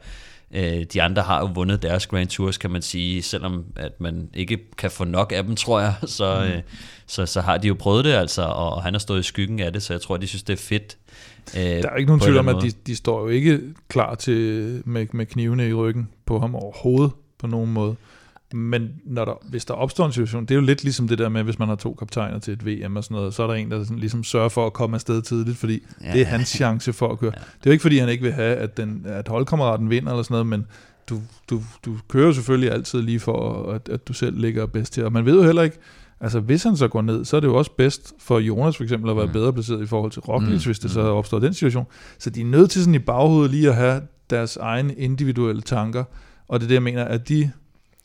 Øh, 0.52 0.86
de 0.94 1.02
andre 1.02 1.22
har 1.22 1.40
jo 1.40 1.46
vundet 1.46 1.82
deres 1.82 2.08
Grand 2.08 2.28
Tours, 2.28 2.58
kan 2.58 2.72
man 2.72 2.82
sige, 2.82 3.22
selvom 3.22 3.66
at 3.76 4.02
man 4.02 4.30
ikke 4.34 4.58
kan 4.78 4.92
få 4.92 5.04
nok 5.04 5.32
af 5.36 5.44
dem, 5.44 5.56
tror 5.56 5.80
jeg, 5.80 5.94
så, 6.18 6.46
mm. 6.46 6.52
øh, 6.52 6.62
så, 7.08 7.26
så 7.26 7.42
har 7.42 7.58
de 7.58 7.68
jo 7.68 7.76
prøvet 7.80 8.06
det 8.06 8.14
altså, 8.14 8.42
og 8.42 8.84
han 8.84 8.94
har 8.94 9.00
stået 9.00 9.20
i 9.20 9.24
skyggen 9.24 9.60
af 9.60 9.74
det, 9.74 9.84
så 9.84 9.94
jeg 9.94 10.02
tror, 10.02 10.18
de 10.18 10.28
synes, 10.28 10.44
det 10.44 10.54
er 10.54 10.58
fedt. 10.58 10.98
Øh, 11.58 11.62
Der 11.62 11.90
er 11.90 11.96
ikke 11.96 12.08
nogen 12.08 12.22
tvivl 12.22 12.38
om, 12.38 12.48
at 12.48 12.56
de, 12.62 12.72
de 12.88 12.96
står 12.96 13.22
jo 13.22 13.28
ikke 13.28 13.60
klar 13.88 14.16
til 14.16 14.82
med, 14.86 15.08
med 15.14 15.26
knivene 15.26 15.70
i 15.70 15.74
ryggen 15.74 16.10
på 16.26 16.40
ham 16.40 16.56
overhovedet 16.56 17.12
på 17.40 17.48
nogen 17.48 17.74
måde. 17.74 17.96
Men 18.54 18.90
når 19.06 19.26
der, 19.26 19.34
hvis 19.50 19.66
der 19.66 19.74
opstår 19.74 20.06
en 20.06 20.12
situation, 20.12 20.42
det 20.46 20.52
er 20.52 20.56
jo 20.56 20.62
lidt 20.62 20.84
ligesom 20.84 21.08
det 21.08 21.18
der 21.18 21.30
med, 21.30 21.44
hvis 21.44 21.60
man 21.60 21.68
har 21.68 21.76
to 21.76 21.94
kaptajner 21.94 22.40
til 22.40 22.54
et 22.54 22.66
VM 22.66 22.96
og 22.96 23.04
sådan 23.04 23.16
noget, 23.16 23.34
så 23.34 23.44
er 23.44 23.48
der 23.48 23.54
en, 23.54 23.72
der 23.72 23.84
sådan 23.84 24.00
ligesom 24.00 24.24
sørger 24.24 24.50
for 24.50 24.66
at 24.66 24.74
komme 24.74 24.96
afsted 24.96 25.22
tidligt, 25.22 25.58
fordi 25.58 25.84
Ja. 26.04 26.14
det 26.14 26.22
er 26.22 26.26
hans 26.26 26.48
chance 26.50 26.94
for 26.94 27.12
at 27.12 27.20
køre. 27.20 27.32
Ja. 27.36 27.40
Det 27.40 27.66
er 27.66 27.70
jo 27.70 27.72
ikke, 27.72 27.82
fordi 27.82 27.98
han 27.98 28.10
ikke 28.10 28.24
vil 28.24 28.32
have, 28.34 28.56
at, 28.56 28.78
den, 28.78 29.06
at 29.06 29.28
holdkammeraten 29.28 29.90
vinder 29.90 30.12
eller 30.12 30.24
sådan 30.24 30.34
noget, 30.34 30.48
men 30.48 30.66
du, 31.10 31.22
du, 31.50 31.62
du 31.86 31.98
kører 32.08 32.32
selvfølgelig 32.32 32.72
altid 32.72 33.02
lige 33.02 33.20
for, 33.20 33.72
at, 33.72 33.90
at 33.90 34.08
du 34.08 34.14
selv 34.14 34.40
ligger 34.40 34.66
bedst 34.66 34.94
til. 34.94 35.06
Og 35.06 35.12
man 35.14 35.26
ved 35.26 35.36
jo 35.36 35.44
heller 35.44 35.62
ikke, 35.62 35.78
Altså, 36.20 36.40
hvis 36.40 36.64
han 36.64 36.78
så 36.78 36.88
går 36.88 37.02
ned, 37.02 37.26
så 37.26 37.36
er 37.36 37.40
det 37.40 37.48
jo 37.48 37.56
også 37.56 37.72
bedst 37.78 38.14
for 38.20 38.40
Jonas 38.40 38.78
for 38.78 38.84
eksempel 38.84 39.10
at 39.10 39.18
være 39.18 39.26
mm. 39.26 39.32
bedre 39.32 39.54
placeret 39.54 39.84
i 39.84 39.86
forhold 39.86 40.12
til 40.12 40.22
Roglic, 40.22 40.66
mm. 40.66 40.66
hvis 40.66 40.80
det 40.80 40.92
så 40.92 41.02
mm. 41.02 41.08
opstår 41.08 41.40
den 41.40 41.54
situation. 41.54 41.86
Så 42.20 42.30
de 42.30 42.42
er 42.42 42.46
nødt 42.46 42.72
til 42.72 42.82
sådan 42.82 42.96
i 42.96 43.00
baghovedet 43.00 43.52
lige 43.52 43.70
at 43.70 43.76
have 43.76 44.02
deres 44.30 44.58
egne 44.58 44.94
individuelle 44.94 45.62
tanker, 45.62 46.04
og 46.48 46.60
det 46.60 46.66
er 46.66 46.68
det, 46.68 46.76
jeg 46.76 46.84
mener, 46.84 47.06
at 47.06 47.30
de 47.30 47.52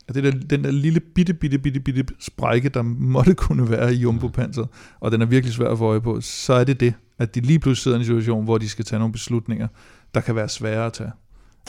at 0.07 0.15
det 0.15 0.23
der, 0.23 0.31
den 0.31 0.63
der 0.63 0.71
lille 0.71 0.99
bitte, 0.99 1.33
bitte, 1.33 1.57
bitte, 1.57 1.79
bitte 1.79 2.05
sprække, 2.19 2.69
der 2.69 2.81
måtte 2.81 3.33
kunne 3.35 3.69
være 3.69 3.93
i 3.93 3.97
jumbo 3.97 4.27
panser 4.27 4.65
og 4.99 5.11
den 5.11 5.21
er 5.21 5.25
virkelig 5.25 5.53
svær 5.53 5.67
at 5.67 5.77
få 5.77 5.85
øje 5.85 6.01
på, 6.01 6.21
så 6.21 6.53
er 6.53 6.63
det 6.63 6.79
det, 6.79 6.93
at 7.19 7.35
de 7.35 7.39
lige 7.39 7.59
pludselig 7.59 7.83
sidder 7.83 7.97
i 7.97 7.99
en 7.99 8.05
situation, 8.05 8.43
hvor 8.43 8.57
de 8.57 8.69
skal 8.69 8.85
tage 8.85 8.99
nogle 8.99 9.11
beslutninger, 9.11 9.67
der 10.13 10.21
kan 10.21 10.35
være 10.35 10.49
svære 10.49 10.85
at 10.85 10.93
tage. 10.93 11.11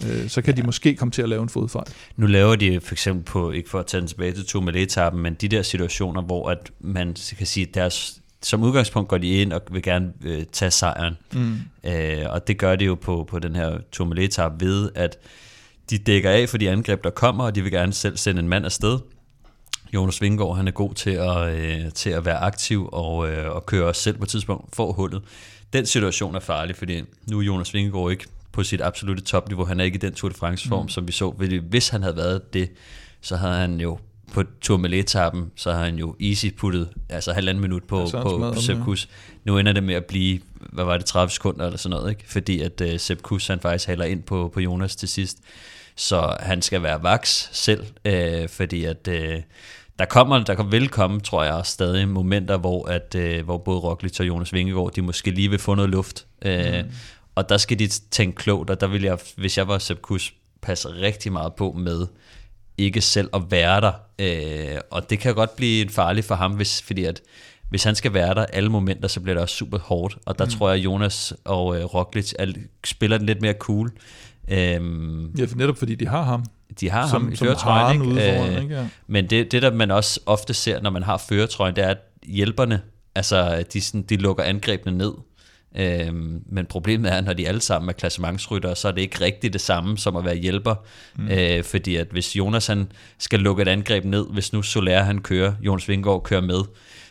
Øh, 0.03 0.29
så 0.29 0.43
kan 0.43 0.55
ja. 0.55 0.61
de 0.61 0.67
måske 0.67 0.95
komme 0.95 1.13
til 1.13 1.23
at 1.23 1.29
lave 1.29 1.43
en 1.43 1.49
fodfejl. 1.49 1.87
Nu 2.17 2.27
laver 2.27 2.57
de 2.57 2.81
for 2.81 2.95
eksempel 2.95 3.25
på, 3.25 3.51
ikke 3.51 3.71
for 3.71 3.79
at 3.79 3.87
tage 3.87 4.01
den 4.01 4.09
tilbage 4.09 4.33
til 4.33 4.47
Tourmalet-etappen, 4.47 5.23
men 5.23 5.35
de 5.35 5.49
der 5.49 5.63
situationer, 5.63 6.23
hvor 6.23 6.51
at 6.51 6.71
man 6.81 7.17
kan 7.39 7.47
sige, 7.47 7.67
deres, 7.67 8.21
som 8.43 8.63
udgangspunkt 8.63 9.09
går 9.09 9.19
de 9.19 9.29
ind 9.29 9.53
og 9.53 9.63
vil 9.71 9.83
gerne 9.83 10.13
øh, 10.25 10.45
tage 10.53 10.71
sejren. 10.71 11.15
Mm. 11.33 11.59
Øh, 11.85 12.25
og 12.29 12.49
det 12.49 12.59
gør 12.59 12.77
de 12.77 12.85
jo 12.85 12.95
på, 12.95 13.27
på 13.31 13.39
den 13.39 13.57
her 13.57 13.79
Tourmalet-etappe 13.93 14.67
ved, 14.67 14.91
at 14.95 15.19
de 15.91 15.99
dækker 15.99 16.31
af 16.31 16.49
for 16.49 16.59
de 16.59 16.71
angreb, 16.71 17.05
der 17.05 17.11
kommer, 17.11 17.45
og 17.45 17.55
de 17.55 17.63
vil 17.63 17.73
gerne 17.73 17.93
selv 17.93 18.17
sende 18.17 18.41
en 18.41 18.49
mand 18.49 18.65
afsted. 18.65 18.99
Jonas 19.95 20.23
Vingegaard, 20.23 20.57
han 20.57 20.69
er 20.69 20.73
god 20.73 20.95
til 20.95 21.11
at, 21.11 21.55
øh, 21.55 21.93
til 21.93 22.11
at 22.11 22.25
være 22.25 22.39
aktiv 22.39 22.89
og, 22.93 23.31
øh, 23.31 23.51
og 23.51 23.67
køre 23.67 23.85
os 23.85 23.97
selv 23.97 24.19
på 24.19 24.25
et 24.25 24.29
tidspunkt 24.29 24.77
for 24.77 24.93
hullet. 24.93 25.23
Den 25.73 25.87
situation 25.87 26.35
er 26.35 26.41
farlig, 26.41 26.77
fordi 26.77 27.03
nu 27.31 27.39
er 27.39 27.43
Jonas 27.43 27.75
Vingegaard 27.75 28.11
ikke 28.11 28.27
på 28.53 28.63
sit 28.63 28.81
absolute 28.81 29.23
topniveau. 29.23 29.65
Han 29.65 29.81
er 29.81 29.85
ikke 29.85 29.95
i 29.95 29.99
den 29.99 30.15
Tour 30.15 30.29
de 30.29 30.35
France-form, 30.35 30.83
mm. 30.83 30.89
som 30.89 31.07
vi 31.07 31.13
så. 31.13 31.31
Hvis 31.69 31.89
han 31.89 32.03
havde 32.03 32.17
været 32.17 32.55
det, 32.55 32.71
så 33.21 33.37
havde 33.37 33.55
han 33.55 33.81
jo 33.81 33.99
på 34.33 34.45
Tourmalet-etappen, 34.61 35.53
så 35.57 35.73
har 35.73 35.85
han 35.85 35.97
jo 35.97 36.17
easy 36.21 36.47
puttet 36.57 36.89
altså 37.09 37.33
halvanden 37.33 37.63
minut 37.63 37.85
på, 37.85 38.01
ja, 38.13 38.23
på 38.23 38.55
Sepp 38.61 38.81
Kuss. 38.85 39.09
Nu 39.45 39.59
ender 39.59 39.73
det 39.73 39.83
med 39.83 39.95
at 39.95 40.05
blive, 40.05 40.41
hvad 40.73 40.85
var 40.85 40.97
det, 40.97 41.07
30 41.07 41.31
sekunder 41.31 41.67
eller 41.67 41.79
sådan 41.79 41.97
noget, 41.97 42.11
ikke? 42.11 42.25
fordi 42.27 42.61
at 42.61 42.81
uh, 42.81 42.97
Sepp 42.97 43.23
Kuss, 43.23 43.47
han 43.47 43.61
faktisk 43.61 43.89
haler 43.89 44.05
ind 44.05 44.23
på, 44.23 44.51
på 44.55 44.61
Jonas 44.61 44.97
til 44.97 45.09
sidst. 45.09 45.39
Så 45.97 46.37
han 46.41 46.63
skal 46.63 46.83
være 46.83 47.03
vaks 47.03 47.49
selv, 47.53 47.87
uh, 48.09 48.49
fordi 48.49 48.85
at 48.85 49.09
uh, 49.09 49.41
der 49.99 50.05
kommer, 50.05 50.45
der 50.45 50.55
kan 50.55 50.73
vel 50.73 50.89
komme, 50.89 51.21
tror 51.21 51.45
jeg, 51.45 51.61
stadig 51.65 52.09
momenter, 52.09 52.57
hvor, 52.57 52.89
at, 52.89 53.17
uh, 53.19 53.45
hvor 53.45 53.59
både 53.59 53.79
Roglic 53.79 54.21
og 54.21 54.27
Jonas 54.27 54.53
Vingegaard, 54.53 54.93
de 54.93 55.03
måske 55.03 55.31
lige 55.31 55.51
vil 55.51 55.59
få 55.59 55.75
noget 55.75 55.91
luft. 55.91 56.27
Uh, 56.47 56.51
mm. 56.51 56.91
Og 57.35 57.49
der 57.49 57.57
skal 57.57 57.79
de 57.79 57.89
tænke 57.89 58.37
klogt, 58.37 58.71
og 58.71 58.81
der 58.81 58.87
vil 58.87 59.03
jeg, 59.03 59.19
hvis 59.37 59.59
jeg 59.59 59.69
var 59.69 59.79
Sepp 59.79 60.01
Kuss, 60.03 60.35
passe 60.63 60.89
rigtig 60.89 61.33
meget 61.33 61.55
på 61.55 61.73
med 61.73 62.07
ikke 62.79 63.01
selv 63.01 63.29
at 63.35 63.43
være 63.51 63.81
der. 63.81 63.93
Øh, 64.19 64.81
og 64.91 65.11
det 65.11 65.19
kan 65.19 65.35
godt 65.35 65.57
blive 65.57 65.89
farligt 65.89 66.27
for 66.27 66.35
ham, 66.35 66.53
hvis, 66.53 66.83
fordi 66.83 67.05
at 67.05 67.23
hvis 67.69 67.85
han 67.85 67.95
skal 67.95 68.15
være 68.15 68.35
der 68.35 68.47
alle 68.47 68.69
momenter, 68.69 69.09
så 69.09 69.21
bliver 69.21 69.35
det 69.35 69.43
også 69.43 69.57
super 69.57 69.79
hårdt. 69.79 70.19
Og 70.27 70.39
der 70.39 70.45
mm. 70.45 70.51
tror 70.51 70.69
jeg, 70.69 70.79
at 70.79 70.85
Jonas 70.85 71.35
og 71.45 71.79
øh, 71.79 71.85
Roglic 71.85 72.33
spiller 72.85 73.19
den 73.19 73.27
lidt 73.27 73.41
mere 73.41 73.53
cool. 73.53 73.93
Øhm, 74.49 75.35
ja, 75.39 75.45
for 75.45 75.57
netop 75.57 75.79
fordi 75.79 75.95
de 75.95 76.07
har 76.07 76.23
ham. 76.23 76.45
De 76.81 76.91
har 76.91 77.09
som, 77.09 77.23
ham 77.23 77.33
i 77.33 77.37
føretrøjen, 77.37 78.03
ikke? 78.03 78.41
Øh, 78.41 78.63
ikke? 78.63 78.75
Ja. 78.75 78.87
Men 79.07 79.31
det, 79.31 79.53
det, 79.53 79.63
der 79.63 79.73
man 79.73 79.91
også 79.91 80.21
ofte 80.27 80.55
ser, 80.55 80.81
når 80.81 80.91
man 80.91 81.03
har 81.03 81.17
føretrøjen, 81.29 81.77
det 81.77 81.85
er, 81.85 81.89
at 81.89 81.99
hjælperne, 82.27 82.81
altså 83.15 83.65
de, 83.73 83.81
sådan, 83.81 84.03
de 84.03 84.17
lukker 84.17 84.45
angrebene 84.45 84.99
ned. 84.99 85.13
Øhm, 85.77 86.43
men 86.47 86.67
problemet 86.67 87.13
er, 87.13 87.21
når 87.21 87.33
de 87.33 87.49
alle 87.49 87.61
sammen 87.61 87.89
er 87.89 87.93
klassementsryttere, 87.93 88.77
så 88.77 88.89
er 88.89 88.93
det 88.93 89.01
ikke 89.01 89.21
rigtigt 89.21 89.53
det 89.53 89.61
samme 89.61 89.99
som 89.99 90.17
at 90.17 90.25
være 90.25 90.37
hjælper. 90.37 90.75
Mm. 91.17 91.29
Øh, 91.29 91.65
fordi 91.65 91.97
at 91.97 92.07
hvis 92.11 92.37
Jonas 92.37 92.67
han 92.67 92.93
skal 93.19 93.41
lukke 93.41 93.63
et 93.63 93.69
angreb 93.69 94.05
ned, 94.05 94.27
hvis 94.33 94.53
nu 94.53 94.63
Soler 94.63 95.03
han 95.03 95.19
kører, 95.19 95.53
Jonas 95.61 95.89
Vingård 95.89 96.23
kører 96.23 96.41
med, 96.41 96.61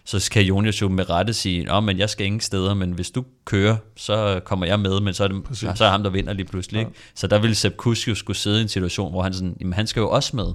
så 0.05 0.19
skal 0.19 0.45
Jonas 0.45 0.81
jo 0.81 0.89
med 0.89 1.09
rette 1.09 1.33
sige, 1.33 1.71
at 1.71 1.83
men 1.83 1.99
jeg 1.99 2.09
skal 2.09 2.25
ingen 2.25 2.41
steder, 2.41 2.73
men 2.73 2.91
hvis 2.91 3.11
du 3.11 3.25
kører, 3.45 3.77
så 3.95 4.41
kommer 4.45 4.65
jeg 4.65 4.79
med, 4.79 5.01
men 5.01 5.13
så 5.13 5.23
er 5.23 5.27
det 5.27 5.41
så 5.75 5.85
er 5.85 5.89
ham, 5.89 6.03
der 6.03 6.09
vinder 6.09 6.33
lige 6.33 6.45
pludselig. 6.45 6.77
Ja. 6.77 6.87
Ikke? 6.87 6.99
Så 7.15 7.27
der 7.27 7.39
ville 7.39 7.55
Sepp 7.55 7.77
Kuss 7.77 8.07
jo 8.07 8.15
skulle 8.15 8.37
sidde 8.37 8.59
i 8.59 8.61
en 8.61 8.67
situation, 8.67 9.11
hvor 9.11 9.21
han 9.21 9.33
sådan, 9.33 9.57
jamen, 9.59 9.73
han 9.73 9.87
skal 9.87 9.99
jo 9.99 10.09
også 10.09 10.35
med. 10.35 10.53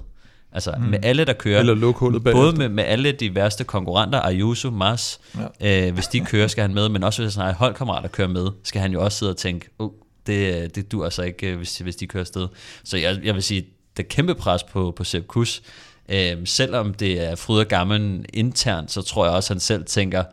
Altså 0.51 0.73
mm. 0.77 0.83
med 0.83 0.99
alle, 1.03 1.25
der 1.25 1.33
kører. 1.33 1.59
Eller 1.59 1.75
lukhullet 1.75 2.23
Både 2.23 2.55
med, 2.55 2.69
med 2.69 2.83
alle 2.83 3.11
de 3.11 3.35
værste 3.35 3.63
konkurrenter, 3.63 4.19
Ayuso, 4.21 4.69
Mars, 4.69 5.19
ja. 5.61 5.87
øh, 5.87 5.93
hvis 5.93 6.07
de 6.07 6.19
kører, 6.19 6.47
skal 6.47 6.61
han 6.61 6.73
med, 6.73 6.89
men 6.89 7.03
også 7.03 7.21
hvis 7.21 7.35
han 7.35 7.45
har 7.45 7.53
holdkammerater 7.53 8.09
kører 8.09 8.27
med, 8.27 8.47
skal 8.63 8.81
han 8.81 8.91
jo 8.91 9.03
også 9.03 9.17
sidde 9.17 9.31
og 9.31 9.37
tænke, 9.37 9.69
oh, 9.79 9.89
det, 10.27 10.75
det 10.75 10.91
dur 10.91 11.03
altså 11.03 11.21
ikke, 11.21 11.55
hvis, 11.55 11.77
hvis 11.77 11.95
de 11.95 12.07
kører 12.07 12.23
afsted. 12.23 12.47
Så 12.83 12.97
jeg, 12.97 13.19
jeg 13.23 13.35
vil 13.35 13.43
sige, 13.43 13.65
det 13.97 14.07
kæmpe 14.07 14.35
pres 14.35 14.63
på, 14.63 14.93
på 14.95 15.03
Sepp 15.03 15.27
Kuss. 15.27 15.61
Øh, 16.09 16.37
selvom 16.45 16.93
det 16.93 17.29
er 17.29 17.35
fryd 17.35 17.59
og 17.59 17.65
gammel 17.65 18.25
internt, 18.33 18.91
så 18.91 19.01
tror 19.01 19.25
jeg 19.25 19.33
også, 19.33 19.53
at 19.53 19.55
han 19.55 19.59
selv 19.59 19.85
tænker, 19.85 20.23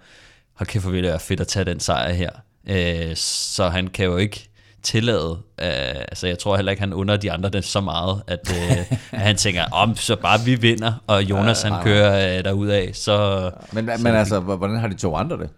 hold 0.55 0.67
kæft, 0.67 0.85
hvor 0.85 0.93
ville 0.93 1.07
det 1.07 1.11
være 1.11 1.21
fedt 1.21 1.41
at 1.41 1.49
tage 1.49 1.65
den 1.65 1.81
sejr 1.81 2.13
her. 2.13 2.31
Øh, 2.69 3.17
så 3.17 3.69
han 3.69 3.87
kan 3.89 4.05
jo 4.05 4.17
ikke 4.17 4.49
tillade. 4.87 5.31
Uh, 5.31 5.99
altså 6.09 6.27
jeg 6.27 6.39
tror 6.39 6.57
heller 6.57 6.73
ikke, 6.73 6.81
han 6.81 6.93
under 6.93 7.17
de 7.17 7.33
andre 7.33 7.49
det 7.49 7.65
så 7.65 7.81
meget, 7.81 8.23
at, 8.27 8.51
uh, 8.51 8.79
at 9.13 9.21
han 9.21 9.37
tænker, 9.37 9.65
om 9.73 9.97
så 9.97 10.17
bare 10.17 10.41
vi 10.45 10.55
vinder, 10.55 10.93
og 11.07 11.23
Jonas 11.23 11.63
han 11.63 11.83
kører 11.83 12.39
uh, 12.39 12.45
derud 12.45 12.69
af. 12.69 12.91
Så, 12.93 13.51
men, 13.73 13.87
så, 13.87 14.03
men 14.03 14.15
altså, 14.15 14.41
hvordan 14.41 14.81
har 14.81 14.89
de 14.89 14.95
to 14.95 15.17
andre 15.17 15.39
det? 15.39 15.51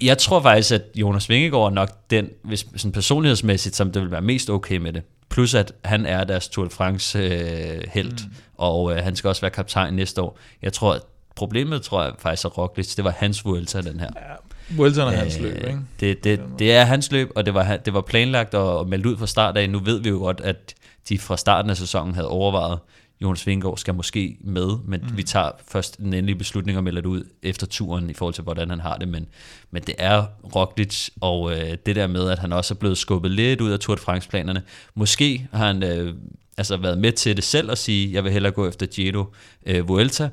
Jeg 0.00 0.18
tror 0.18 0.42
faktisk, 0.42 0.72
at 0.72 0.82
Jonas 0.94 1.28
Vingegaard 1.28 1.66
er 1.66 1.70
nok 1.70 1.90
den, 2.10 2.28
hvis 2.44 2.66
sådan 2.76 2.92
personlighedsmæssigt, 2.92 3.76
som 3.76 3.92
det 3.92 4.02
vil 4.02 4.10
være 4.10 4.20
mest 4.20 4.50
okay 4.50 4.76
med 4.76 4.92
det. 4.92 5.02
Plus 5.30 5.54
at 5.54 5.72
han 5.84 6.06
er 6.06 6.24
deres 6.24 6.48
Tour 6.48 6.64
de 6.64 6.70
France 6.70 7.18
øh, 7.18 7.80
held, 7.92 8.12
mm. 8.12 8.32
Og 8.58 8.92
øh, 8.92 9.02
han 9.04 9.16
skal 9.16 9.28
også 9.28 9.40
være 9.40 9.50
kaptajn 9.50 9.94
næste 9.94 10.22
år. 10.22 10.38
Jeg 10.62 10.72
tror, 10.72 10.94
at 10.94 11.02
problemet 11.34 11.82
tror 11.82 12.02
jeg 12.02 12.12
faktisk 12.18 12.44
er 12.44 12.48
Roglic, 12.48 12.94
det 12.94 13.04
var 13.04 13.10
hans 13.10 13.44
Vuelta, 13.44 13.80
den 13.80 14.00
her. 14.00 14.08
Ja, 14.16 14.34
Vueltaen 14.76 15.14
er 15.14 15.16
hans 15.16 15.38
løb, 15.40 15.56
ikke? 15.56 15.78
Det, 16.00 16.24
det, 16.24 16.40
det 16.58 16.72
er 16.72 16.84
hans 16.84 17.12
løb, 17.12 17.30
og 17.36 17.46
det 17.46 17.54
var, 17.54 17.76
det 17.76 17.94
var 17.94 18.00
planlagt 18.00 18.54
og 18.54 18.88
meldt 18.88 19.06
ud 19.06 19.16
fra 19.16 19.26
start 19.26 19.56
af. 19.56 19.70
Nu 19.70 19.78
ved 19.78 20.00
vi 20.00 20.08
jo 20.08 20.18
godt, 20.18 20.40
at 20.40 20.74
de 21.08 21.18
fra 21.18 21.36
starten 21.36 21.70
af 21.70 21.76
sæsonen 21.76 22.14
havde 22.14 22.28
overvejet, 22.28 22.78
Jonas 23.22 23.46
Vingegaard 23.46 23.76
skal 23.76 23.94
måske 23.94 24.36
med, 24.40 24.68
men 24.84 25.00
mm. 25.00 25.16
vi 25.16 25.22
tager 25.22 25.50
først 25.68 25.98
den 25.98 26.14
endelige 26.14 26.36
beslutning 26.36 26.78
og 26.78 26.84
melder 26.84 27.00
det 27.00 27.08
ud 27.08 27.24
efter 27.42 27.66
turen 27.66 28.10
i 28.10 28.14
forhold 28.14 28.34
til, 28.34 28.44
hvordan 28.44 28.70
han 28.70 28.80
har 28.80 28.96
det. 28.96 29.08
Men, 29.08 29.26
men 29.70 29.82
det 29.82 29.94
er 29.98 30.24
Roglic, 30.54 31.08
og 31.20 31.52
øh, 31.52 31.76
det 31.86 31.96
der 31.96 32.06
med, 32.06 32.30
at 32.30 32.38
han 32.38 32.52
også 32.52 32.74
er 32.74 32.78
blevet 32.78 32.98
skubbet 32.98 33.30
lidt 33.30 33.60
ud 33.60 33.70
af 33.70 33.78
Tour 33.78 33.96
de 33.96 34.00
France-planerne. 34.00 34.62
Måske 34.94 35.48
har 35.52 35.66
han 35.66 35.82
øh, 35.82 36.14
altså 36.58 36.76
været 36.76 36.98
med 36.98 37.12
til 37.12 37.36
det 37.36 37.44
selv 37.44 37.70
at 37.70 37.78
sige, 37.78 38.12
jeg 38.12 38.24
vil 38.24 38.32
hellere 38.32 38.52
gå 38.52 38.68
efter 38.68 38.86
Giro 38.86 39.24
øh, 39.66 39.88
Vuelta, 39.88 40.28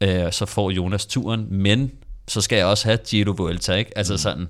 øh, 0.00 0.32
så 0.32 0.46
får 0.46 0.70
Jonas 0.70 1.06
turen, 1.06 1.46
men 1.50 1.92
så 2.28 2.40
skal 2.40 2.56
jeg 2.56 2.66
også 2.66 2.88
have 2.88 2.98
Giro 3.08 3.34
Vuelta, 3.36 3.74
ikke? 3.74 3.98
Altså 3.98 4.14
mm. 4.14 4.18
sådan. 4.18 4.48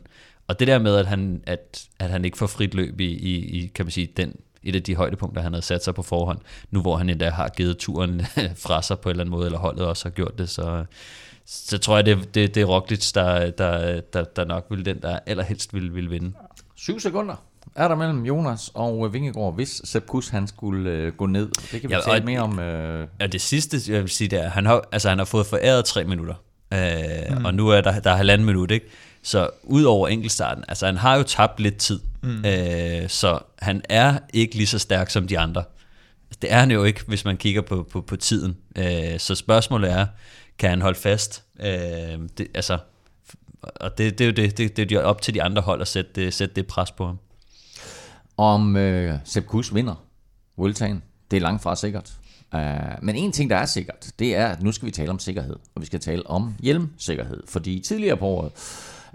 Og 0.49 0.59
det 0.59 0.68
der 0.68 0.79
med, 0.79 0.97
at 0.97 1.07
han, 1.07 1.43
at, 1.47 1.89
at 1.99 2.11
han 2.11 2.24
ikke 2.24 2.39
får 2.39 2.47
frit 2.47 2.74
løb 2.74 3.01
i, 3.01 3.05
i, 3.05 3.37
i, 3.37 3.66
kan 3.66 3.85
man 3.85 3.91
sige, 3.91 4.09
den, 4.16 4.35
et 4.62 4.74
af 4.74 4.83
de 4.83 4.95
højdepunkter, 4.95 5.43
han 5.43 5.53
havde 5.53 5.64
sat 5.64 5.85
sig 5.85 5.95
på 5.95 6.03
forhånd, 6.03 6.39
nu 6.70 6.81
hvor 6.81 6.97
han 6.97 7.11
endda 7.11 7.31
har 7.31 7.49
givet 7.49 7.79
turen 7.79 8.20
fra 8.66 8.83
sig 8.83 8.99
på 8.99 9.09
en 9.09 9.11
eller 9.11 9.22
anden 9.22 9.31
måde, 9.31 9.47
eller 9.47 9.59
holdet 9.59 9.87
også 9.87 10.05
har 10.05 10.11
gjort 10.11 10.39
det, 10.39 10.49
så, 10.49 10.85
så 11.47 11.79
tror 11.79 11.97
jeg, 11.97 12.07
det, 12.07 12.35
det, 12.35 12.55
det 12.55 12.61
er 12.61 12.64
Roglic, 12.64 13.12
der, 13.12 13.51
der, 13.51 14.01
der, 14.01 14.24
der 14.24 14.45
nok 14.45 14.66
vil 14.70 14.85
den, 14.85 15.03
der 15.03 15.18
allerhelst 15.26 15.74
vil, 15.74 15.95
vil 15.95 16.11
vinde. 16.11 16.33
Syv 16.76 17.01
sekunder 17.01 17.47
er 17.79 17.89
der 17.89 17.95
mellem 17.95 18.24
Jonas 18.24 18.70
og 18.74 19.12
Vingegaard, 19.12 19.55
hvis 19.55 19.81
Sepp 19.85 20.07
Kuss 20.07 20.29
han 20.29 20.47
skulle 20.47 20.91
øh, 20.91 21.12
gå 21.12 21.26
ned. 21.26 21.49
Det 21.72 21.81
kan 21.81 21.91
vi 21.91 21.95
ja, 21.95 22.01
tale 22.01 22.24
mere 22.24 22.41
om. 22.41 22.59
Øh... 22.59 23.09
Ja, 23.20 23.26
det 23.26 23.41
sidste, 23.41 23.93
jeg 23.93 24.03
vil 24.03 24.11
sige, 24.11 24.29
det 24.29 24.45
er, 24.45 24.49
han 24.49 24.66
har, 24.66 24.89
altså, 24.93 25.09
han 25.09 25.18
har 25.18 25.24
fået 25.24 25.47
foræret 25.47 25.85
tre 25.85 26.05
minutter. 26.05 26.35
Øh, 26.74 27.39
mm. 27.39 27.45
Og 27.45 27.55
nu 27.55 27.68
er 27.68 27.81
der, 27.81 28.01
der 28.01 28.11
er 28.11 28.16
halvanden 28.16 28.47
minut, 28.47 28.70
ikke? 28.70 28.87
Så 29.22 29.51
ud 29.62 29.85
over 29.85 30.09
enkeltstarten, 30.09 30.64
altså 30.68 30.87
han 30.87 30.97
har 30.97 31.16
jo 31.16 31.22
tabt 31.22 31.61
lidt 31.61 31.76
tid, 31.76 32.01
mm. 32.22 32.45
øh, 32.45 33.09
så 33.09 33.39
han 33.59 33.83
er 33.89 34.18
ikke 34.33 34.55
lige 34.55 34.66
så 34.66 34.79
stærk 34.79 35.11
som 35.11 35.29
de 35.29 35.39
andre. 35.39 35.64
Det 36.43 36.53
er 36.53 36.59
han 36.59 36.70
jo 36.70 36.85
ikke, 36.85 37.01
hvis 37.07 37.24
man 37.24 37.37
kigger 37.37 37.61
på, 37.62 37.89
på, 37.93 38.01
på 38.01 38.16
tiden. 38.16 38.57
Øh, 38.79 39.18
så 39.18 39.35
spørgsmålet 39.35 39.91
er, 39.91 40.07
kan 40.59 40.70
han 40.70 40.83
holde 40.83 40.99
fast? 40.99 41.45
Øh, 41.61 41.68
det, 42.39 42.47
altså, 42.55 42.79
og 43.62 43.99
det, 43.99 44.18
det 44.18 44.24
er 44.24 44.29
jo 44.29 44.33
det, 44.33 44.59
det, 44.59 44.76
det 44.76 44.93
er 44.93 45.01
op 45.01 45.22
til 45.22 45.35
de 45.35 45.43
andre 45.43 45.62
hold 45.62 45.81
at 45.81 45.89
sætte 45.89 46.11
det, 46.14 46.35
sætte 46.35 46.55
det 46.55 46.66
pres 46.66 46.91
på 46.91 47.07
ham. 47.07 47.18
Om 48.39 48.76
øh, 48.76 49.14
Sepp 49.24 49.47
Kuss 49.47 49.74
vinder 49.74 50.05
Vueltaen, 50.57 51.03
det 51.30 51.36
er 51.36 51.41
langt 51.41 51.62
fra 51.62 51.76
sikkert. 51.76 52.18
Uh, 52.55 52.61
men 53.03 53.16
en 53.16 53.32
ting, 53.32 53.51
der 53.51 53.57
er 53.57 53.66
sikkert, 53.66 54.11
det 54.18 54.36
er, 54.36 54.47
at 54.47 54.62
nu 54.62 54.72
skal 54.72 54.86
vi 54.86 54.91
tale 54.91 55.11
om 55.11 55.18
sikkerhed, 55.18 55.57
og 55.74 55.80
vi 55.80 55.86
skal 55.86 56.01
tale 56.01 56.26
om 56.26 56.55
hjelmsikkerhed. 56.61 57.43
Fordi 57.47 57.80
tidligere 57.80 58.16
på 58.16 58.26
året, 58.26 58.53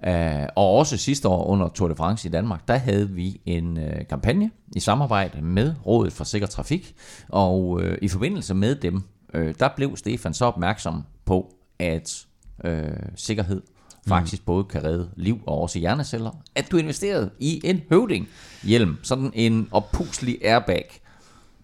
uh, 0.07 0.47
og 0.55 0.77
også 0.77 0.97
sidste 0.97 1.27
år 1.27 1.45
under 1.45 1.69
Tour 1.69 1.87
de 1.87 1.95
France 1.95 2.27
i 2.27 2.31
Danmark, 2.31 2.67
der 2.67 2.77
havde 2.77 3.09
vi 3.09 3.41
en 3.45 3.77
uh, 3.77 4.07
kampagne 4.09 4.51
i 4.75 4.79
samarbejde 4.79 5.41
med 5.41 5.73
Rådet 5.85 6.13
for 6.13 6.23
Sikker 6.23 6.47
Trafik, 6.47 6.95
og 7.29 7.67
uh, 7.67 7.93
i 8.01 8.07
forbindelse 8.07 8.53
med 8.53 8.75
dem, 8.75 9.03
uh, 9.33 9.51
der 9.59 9.69
blev 9.75 9.97
Stefan 9.97 10.33
så 10.33 10.45
opmærksom 10.45 11.03
på, 11.25 11.53
at 11.79 12.25
uh, 12.65 12.71
sikkerhed 13.15 13.61
faktisk 14.07 14.41
mm. 14.41 14.45
både 14.45 14.63
kan 14.63 14.83
redde 14.83 15.09
liv 15.15 15.39
og 15.45 15.61
også 15.61 15.79
hjerneceller, 15.79 16.31
at 16.55 16.71
du 16.71 16.77
investerede 16.77 17.29
i 17.39 17.61
en 17.63 17.81
høvding 17.89 18.27
hjelm, 18.63 18.97
sådan 19.03 19.31
en 19.33 19.67
oppuslig 19.71 20.45
airbag, 20.45 21.02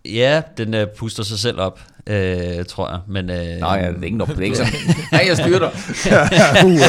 Ja, 0.05 0.41
den 0.57 0.73
øh, 0.73 0.87
puster 0.97 1.23
sig 1.23 1.39
selv 1.39 1.59
op, 1.59 1.79
øh, 2.07 2.65
tror 2.65 2.89
jeg. 2.89 2.99
Men, 3.07 3.29
øh, 3.29 3.37
Nej, 3.37 3.79
ja, 3.83 3.87
det 3.87 3.99
er 3.99 4.03
ikke 4.03 4.17
noget. 4.17 4.35
Det 4.35 4.41
er 4.41 4.45
ikke 4.45 4.57
så. 4.65 4.65
Nej, 5.11 5.23
jeg 5.27 5.37
styrer 5.37 5.59
dig. 5.59 5.69
uh, 6.65 6.79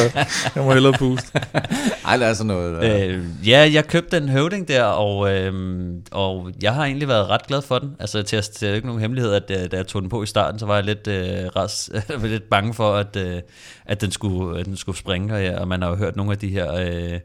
jeg 0.55 0.63
må 0.63 0.73
hellere 0.73 0.93
puste. 0.93 1.39
Ej, 2.05 2.17
det 2.17 2.27
er 2.27 2.33
sådan 2.33 2.47
noget. 2.47 2.83
Øh. 2.83 3.15
Øh, 3.15 3.23
ja, 3.47 3.69
jeg 3.73 3.87
købte 3.87 4.19
den 4.19 4.29
høvding 4.29 4.67
der, 4.67 4.83
og, 4.83 5.33
øh, 5.33 5.53
og 6.11 6.51
jeg 6.61 6.73
har 6.73 6.85
egentlig 6.85 7.07
været 7.07 7.29
ret 7.29 7.47
glad 7.47 7.61
for 7.61 7.79
den. 7.79 7.95
Altså, 7.99 8.23
til 8.23 8.35
at 8.35 8.49
det 8.59 8.69
er 8.69 8.73
ikke 8.73 8.87
nogen 8.87 9.01
hemmelighed, 9.01 9.33
at 9.33 9.51
øh, 9.51 9.71
da 9.71 9.77
jeg 9.77 9.87
tog 9.87 10.01
den 10.01 10.09
på 10.09 10.23
i 10.23 10.25
starten, 10.25 10.59
så 10.59 10.65
var 10.65 10.75
jeg 10.75 10.83
lidt, 10.83 11.07
øh, 11.07 11.45
ras, 11.55 11.89
lidt 12.23 12.49
bange 12.49 12.73
for, 12.73 12.93
at, 12.95 13.15
øh, 13.15 13.41
at, 13.85 14.01
den 14.01 14.11
skulle, 14.11 14.59
at 14.59 14.65
den 14.65 14.77
skulle 14.77 14.97
springe. 14.97 15.33
Og, 15.33 15.43
ja, 15.43 15.59
og 15.59 15.67
man 15.67 15.81
har 15.81 15.89
jo 15.89 15.95
hørt 15.95 16.15
nogle 16.15 16.31
af 16.31 16.37
de 16.37 16.47
her... 16.47 16.73
Øh, 16.73 17.19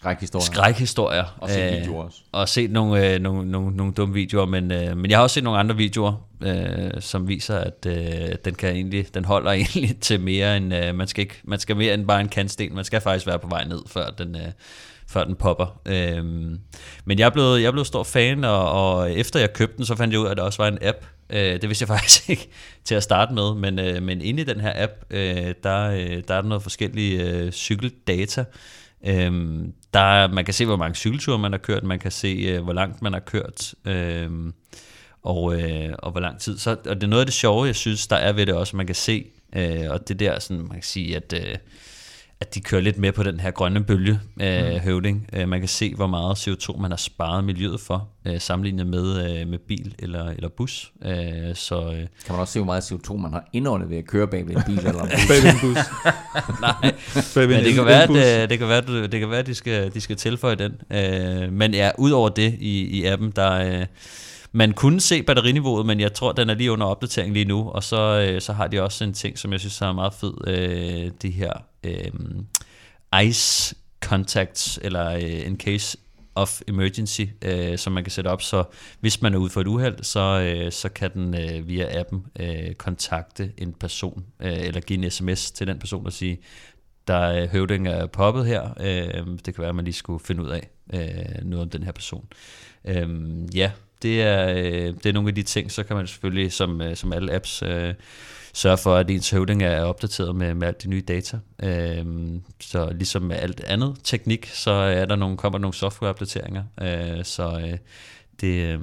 Skrækhistorier. 0.00 0.44
skrækhistorier. 0.44 1.36
Og 1.38 1.50
set 1.50 1.72
øh, 1.72 1.80
videoer 1.80 2.04
også. 2.04 2.18
Og 2.32 2.48
set 2.48 2.70
nogle, 2.70 3.14
øh, 3.14 3.20
nogle, 3.20 3.50
nogle, 3.50 3.76
nogle 3.76 3.92
dumme 3.92 4.14
videoer, 4.14 4.46
men, 4.46 4.72
øh, 4.72 4.96
men 4.96 5.10
jeg 5.10 5.18
har 5.18 5.22
også 5.22 5.34
set 5.34 5.44
nogle 5.44 5.58
andre 5.58 5.76
videoer, 5.76 6.28
øh, 6.42 7.00
som 7.00 7.28
viser, 7.28 7.58
at 7.58 7.86
øh, 7.86 8.34
den, 8.44 8.54
kan 8.54 8.70
egentlig, 8.70 9.14
den 9.14 9.24
holder 9.24 9.50
egentlig 9.74 10.00
til 10.00 10.20
mere 10.20 10.56
end, 10.56 10.74
øh, 10.74 10.94
man, 10.94 11.08
skal 11.08 11.22
ikke, 11.22 11.40
man 11.44 11.58
skal 11.58 11.76
mere 11.76 11.94
end 11.94 12.06
bare 12.06 12.20
en 12.20 12.28
kantsten, 12.28 12.74
man 12.74 12.84
skal 12.84 13.00
faktisk 13.00 13.26
være 13.26 13.38
på 13.38 13.48
vej 13.48 13.64
ned, 13.64 13.80
før 13.86 14.10
den, 14.10 14.36
øh, 14.36 14.52
før 15.08 15.24
den 15.24 15.34
popper. 15.34 15.80
Øh, 15.86 16.24
men 17.04 17.18
jeg 17.18 17.32
blevet, 17.32 17.62
jeg 17.62 17.72
blevet 17.72 17.86
stor 17.86 18.02
fan, 18.02 18.44
og, 18.44 18.72
og 18.72 19.12
efter 19.12 19.40
jeg 19.40 19.52
købte 19.52 19.76
den, 19.76 19.86
så 19.86 19.96
fandt 19.96 20.12
jeg 20.12 20.20
ud 20.20 20.26
af, 20.26 20.30
at 20.30 20.36
der 20.36 20.42
også 20.42 20.62
var 20.62 20.68
en 20.68 20.78
app, 20.82 21.06
Øh, 21.32 21.62
det 21.62 21.68
vidste 21.68 21.82
jeg 21.82 21.88
faktisk 21.98 22.30
ikke 22.30 22.48
til 22.84 22.94
at 22.94 23.02
starte 23.02 23.34
med, 23.34 23.54
men, 23.54 23.78
øh, 23.78 24.02
men 24.02 24.22
inde 24.22 24.42
i 24.42 24.44
den 24.44 24.60
her 24.60 24.72
app, 24.76 24.92
øh, 25.10 25.54
der, 25.62 25.90
øh, 25.90 26.22
der 26.28 26.34
er 26.34 26.40
der 26.40 26.48
noget 26.48 26.62
forskellige 26.62 27.30
øh, 27.30 27.52
cykeldata. 27.52 28.44
Øhm, 29.06 29.72
der 29.94 30.00
er, 30.00 30.28
man 30.28 30.44
kan 30.44 30.54
se, 30.54 30.66
hvor 30.66 30.76
mange 30.76 30.94
cykelture 30.94 31.38
man 31.38 31.52
har 31.52 31.58
kørt, 31.58 31.84
man 31.84 31.98
kan 31.98 32.10
se, 32.10 32.28
øh, 32.28 32.62
hvor 32.62 32.72
langt 32.72 33.02
man 33.02 33.12
har 33.12 33.20
kørt, 33.20 33.74
øhm, 33.84 34.54
og, 35.22 35.60
øh, 35.60 35.94
og 35.98 36.10
hvor 36.10 36.20
lang 36.20 36.40
tid. 36.40 36.58
Så, 36.58 36.70
og 36.70 36.94
det 36.94 37.02
er 37.02 37.06
noget 37.06 37.20
af 37.20 37.26
det 37.26 37.34
sjove, 37.34 37.66
jeg 37.66 37.76
synes, 37.76 38.06
der 38.06 38.16
er 38.16 38.32
ved 38.32 38.46
det 38.46 38.54
også, 38.54 38.76
man 38.76 38.86
kan 38.86 38.94
se, 38.94 39.26
øh, 39.56 39.86
og 39.90 40.08
det 40.08 40.20
der, 40.20 40.38
sådan, 40.38 40.62
man 40.62 40.70
kan 40.70 40.82
sige, 40.82 41.16
at... 41.16 41.32
Øh, 41.32 41.56
at 42.40 42.54
de 42.54 42.60
kører 42.60 42.80
lidt 42.80 42.98
med 42.98 43.12
på 43.12 43.22
den 43.22 43.40
her 43.40 43.50
grønne 43.50 43.84
bølge 43.84 44.20
øh, 44.40 44.72
mm. 44.72 44.78
høvding. 44.78 45.26
Øh, 45.32 45.48
man 45.48 45.60
kan 45.60 45.68
se, 45.68 45.94
hvor 45.94 46.06
meget 46.06 46.48
CO2 46.48 46.80
man 46.80 46.90
har 46.90 46.96
sparet 46.96 47.44
miljøet 47.44 47.80
for, 47.80 48.08
øh, 48.26 48.40
sammenlignet 48.40 48.86
med, 48.86 49.40
øh, 49.40 49.48
med 49.48 49.58
bil 49.58 49.94
eller, 49.98 50.24
eller 50.24 50.48
bus. 50.48 50.92
Øh, 51.04 51.54
så, 51.54 51.80
øh, 51.80 51.94
Kan 51.94 52.06
man 52.30 52.38
også 52.38 52.52
se, 52.52 52.58
hvor 52.58 52.66
meget 52.66 52.92
CO2 52.92 53.16
man 53.16 53.32
har 53.32 53.48
indåndet 53.52 53.90
ved 53.90 53.98
at 53.98 54.06
køre 54.06 54.26
bag 54.26 54.48
ved 54.48 54.56
en 54.56 54.62
bil 54.66 54.78
eller 54.78 55.02
en 55.02 55.08
bus? 55.08 55.28
Bag 55.28 55.50
en 55.52 55.58
bus. 55.60 55.78
nej, 56.60 56.92
Bag 57.34 57.48
men 57.48 57.58
en 57.58 57.64
det 57.64 57.74
kan 57.74 57.84
være, 57.84 58.02
at, 58.02 58.42
øh, 58.42 58.50
det 58.50 58.58
kan 58.58 58.68
være, 58.68 58.78
at, 58.78 59.12
det 59.12 59.20
kan 59.20 59.30
være, 59.30 59.40
at 59.40 59.46
de 59.46 59.54
skal, 59.54 59.94
de 59.94 60.00
skal 60.00 60.16
tilføje 60.16 60.54
den. 60.54 60.72
Øh, 60.90 61.52
men 61.52 61.74
ja, 61.74 61.90
udover 61.98 62.28
det 62.28 62.56
i, 62.60 63.00
i 63.00 63.04
appen, 63.04 63.32
der... 63.36 63.80
Øh, 63.80 63.86
man 64.52 64.72
kunne 64.72 65.00
se 65.00 65.22
batteriniveauet, 65.22 65.86
men 65.86 66.00
jeg 66.00 66.12
tror, 66.12 66.32
den 66.32 66.50
er 66.50 66.54
lige 66.54 66.72
under 66.72 66.86
opdatering 66.86 67.32
lige 67.32 67.44
nu. 67.44 67.68
Og 67.68 67.82
så, 67.82 68.28
øh, 68.28 68.40
så 68.40 68.52
har 68.52 68.66
de 68.66 68.82
også 68.82 69.04
en 69.04 69.12
ting, 69.12 69.38
som 69.38 69.52
jeg 69.52 69.60
synes 69.60 69.80
er 69.80 69.92
meget 69.92 70.14
fed. 70.14 70.34
Øh, 70.46 71.10
de 71.22 71.30
her 71.30 71.52
øh, 71.84 72.12
ice 73.24 73.76
contacts, 74.00 74.78
eller 74.82 75.10
øh, 75.10 75.46
en 75.46 75.56
case 75.60 75.98
of 76.34 76.60
emergency, 76.68 77.22
øh, 77.44 77.78
som 77.78 77.92
man 77.92 78.04
kan 78.04 78.10
sætte 78.10 78.28
op, 78.28 78.42
så 78.42 78.64
hvis 79.00 79.22
man 79.22 79.34
er 79.34 79.38
ude 79.38 79.50
for 79.50 79.60
et 79.60 79.66
uheld, 79.66 80.02
så, 80.02 80.20
øh, 80.20 80.72
så 80.72 80.88
kan 80.88 81.10
den 81.14 81.34
øh, 81.34 81.68
via 81.68 82.00
appen 82.00 82.26
øh, 82.40 82.74
kontakte 82.74 83.52
en 83.58 83.72
person, 83.72 84.24
øh, 84.40 84.58
eller 84.66 84.80
give 84.80 85.04
en 85.04 85.10
sms 85.10 85.50
til 85.50 85.66
den 85.66 85.78
person 85.78 86.06
og 86.06 86.12
sige, 86.12 86.38
der 87.06 87.14
er 87.14 87.48
høvding 87.48 87.88
er 87.88 88.06
poppet 88.06 88.46
her, 88.46 88.70
øh, 88.80 89.26
det 89.46 89.54
kan 89.54 89.58
være, 89.58 89.68
at 89.68 89.74
man 89.74 89.84
lige 89.84 89.94
skulle 89.94 90.24
finde 90.24 90.42
ud 90.42 90.48
af 90.48 90.70
øh, 90.92 91.44
noget 91.44 91.62
om 91.62 91.70
den 91.70 91.82
her 91.82 91.92
person. 91.92 92.28
Øh, 92.84 93.08
ja, 93.56 93.70
det 94.02 94.22
er, 94.22 94.48
øh, 94.50 94.94
det 94.94 95.06
er 95.06 95.12
nogle 95.12 95.28
af 95.28 95.34
de 95.34 95.42
ting, 95.42 95.72
så 95.72 95.82
kan 95.82 95.96
man 95.96 96.06
selvfølgelig, 96.06 96.52
som, 96.52 96.80
øh, 96.80 96.96
som 96.96 97.12
alle 97.12 97.34
apps, 97.34 97.62
øh, 97.62 97.94
sørge 98.54 98.76
for, 98.76 98.96
at 98.96 99.10
ens 99.10 99.30
høvding 99.30 99.62
er 99.62 99.82
opdateret 99.82 100.36
med, 100.36 100.54
med 100.54 100.68
alt 100.68 100.82
de 100.82 100.88
nye 100.88 101.02
data. 101.08 101.38
Øhm, 101.62 102.42
så 102.60 102.92
ligesom 102.92 103.22
med 103.22 103.36
alt 103.36 103.60
andet 103.60 103.96
teknik, 104.04 104.50
så 104.54 104.70
er 104.70 105.04
der 105.04 105.16
nogle, 105.16 105.36
kommer 105.36 105.58
der 105.58 105.62
nogle 105.62 105.74
softwareopdateringer. 105.74 106.62
Øh, 106.82 107.24
så 107.24 107.60
øh, 107.64 107.78
det, 108.40 108.66
øh, 108.66 108.80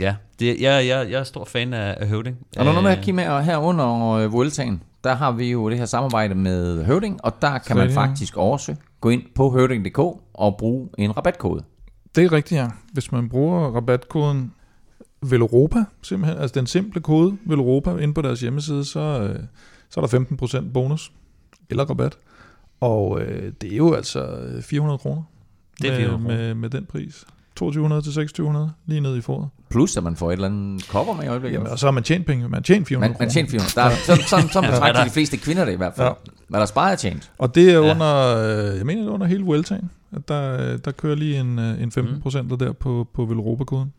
ja, 0.00 0.14
det, 0.38 0.60
jeg, 0.60 0.86
jeg, 0.86 1.10
jeg 1.10 1.20
er 1.20 1.24
stor 1.24 1.44
fan 1.44 1.72
af, 1.72 1.96
af 2.00 2.08
høvding. 2.08 2.36
Og 2.56 2.64
når 2.64 2.72
nu 2.72 2.80
med 2.80 2.90
Øh, 2.90 2.98
at 2.98 3.04
kigge 3.04 3.16
med, 3.16 3.28
og 3.28 3.44
her 3.44 3.56
under 3.56 4.10
øh, 4.10 4.32
Vueltaen, 4.32 4.82
der 5.04 5.14
har 5.14 5.32
vi 5.32 5.50
jo 5.50 5.70
det 5.70 5.78
her 5.78 5.86
samarbejde 5.86 6.34
med 6.34 6.84
Høvding, 6.84 7.24
og 7.24 7.42
der 7.42 7.48
kan 7.48 7.56
man 7.56 7.62
Selvfølgelig. 7.62 7.94
faktisk 7.94 8.36
også 8.36 8.74
gå 9.00 9.08
ind 9.08 9.22
på 9.34 9.50
høvding.dk 9.50 9.98
og 10.34 10.56
bruge 10.58 10.88
en 10.98 11.16
rabatkode. 11.16 11.64
Det 12.14 12.24
er 12.24 12.32
rigtigt, 12.32 12.58
ja. 12.58 12.68
Hvis 12.92 13.12
man 13.12 13.28
bruger 13.28 13.76
rabatkoden 13.76 14.52
Veloropa, 15.22 15.84
simpelthen, 16.02 16.40
altså 16.40 16.54
den 16.60 16.66
simple 16.66 17.00
kode 17.00 17.36
Veloropa 17.46 17.96
inde 17.96 18.14
på 18.14 18.22
deres 18.22 18.40
hjemmeside, 18.40 18.84
så, 18.84 19.00
øh, 19.00 19.40
så 19.90 20.00
er 20.00 20.06
der 20.06 20.18
15% 20.68 20.72
bonus 20.72 21.12
eller 21.70 21.84
rabat. 21.84 22.18
Og 22.80 23.20
øh, 23.20 23.52
det 23.60 23.72
er 23.72 23.76
jo 23.76 23.94
altså 23.94 24.24
øh, 24.26 24.62
400 24.62 24.98
kroner 24.98 25.22
Det 25.82 25.90
er 25.92 25.96
400 25.96 26.22
med, 26.36 26.46
med, 26.46 26.54
med 26.54 26.70
den 26.70 26.86
pris. 26.86 27.24
2200 27.56 28.02
til 28.02 28.12
2600 28.12 28.70
lige 28.86 29.00
ned 29.00 29.16
i 29.16 29.20
foret. 29.20 29.48
Plus 29.70 29.96
at 29.96 30.02
man 30.02 30.16
får 30.16 30.28
et 30.28 30.32
eller 30.32 30.46
andet 30.48 30.82
cover 30.84 31.14
med 31.16 31.24
i 31.24 31.26
øjeblikket. 31.28 31.54
Jamen, 31.58 31.72
og 31.72 31.78
så 31.78 31.86
har 31.86 31.90
man 31.92 32.02
tjent 32.02 32.26
penge. 32.26 32.48
Man 32.48 32.62
tjent 32.62 32.88
400 32.88 33.12
Man, 33.12 33.16
man 33.20 33.30
tjener 33.30 33.48
400. 33.50 33.74
Der 33.74 33.82
er, 33.82 33.90
sådan, 34.06 34.22
sådan, 34.22 34.48
sådan 34.48 34.70
betragter 34.70 35.04
de 35.04 35.10
fleste 35.10 35.36
kvinder 35.36 35.64
det 35.64 35.72
i 35.72 35.76
hvert 35.76 35.92
fald. 35.96 36.06
Ja. 36.06 36.12
Ja. 36.26 36.32
Hvad 36.48 36.60
der 36.60 36.66
sparer 36.66 36.92
er 36.92 36.96
tjent. 36.96 37.30
Og 37.38 37.54
det 37.54 37.70
er 37.70 37.72
Ja. 37.72 37.90
under, 37.90 38.36
øh, 38.36 38.76
jeg 38.78 38.86
mener 38.86 39.02
det 39.02 39.08
er 39.08 39.12
under 39.12 39.26
hele 39.26 39.44
Vueltaen, 39.44 39.90
at 40.16 40.28
der, 40.28 40.72
øh, 40.72 40.78
der 40.84 40.90
kører 40.90 41.14
lige 41.14 41.40
en, 41.40 41.58
øh, 41.58 41.82
en 41.82 41.90
15 41.92 42.20
procent 42.20 42.60
der 42.60 42.72
på, 42.72 43.08
på 43.14 43.24
Veloropa-koden. 43.24 43.92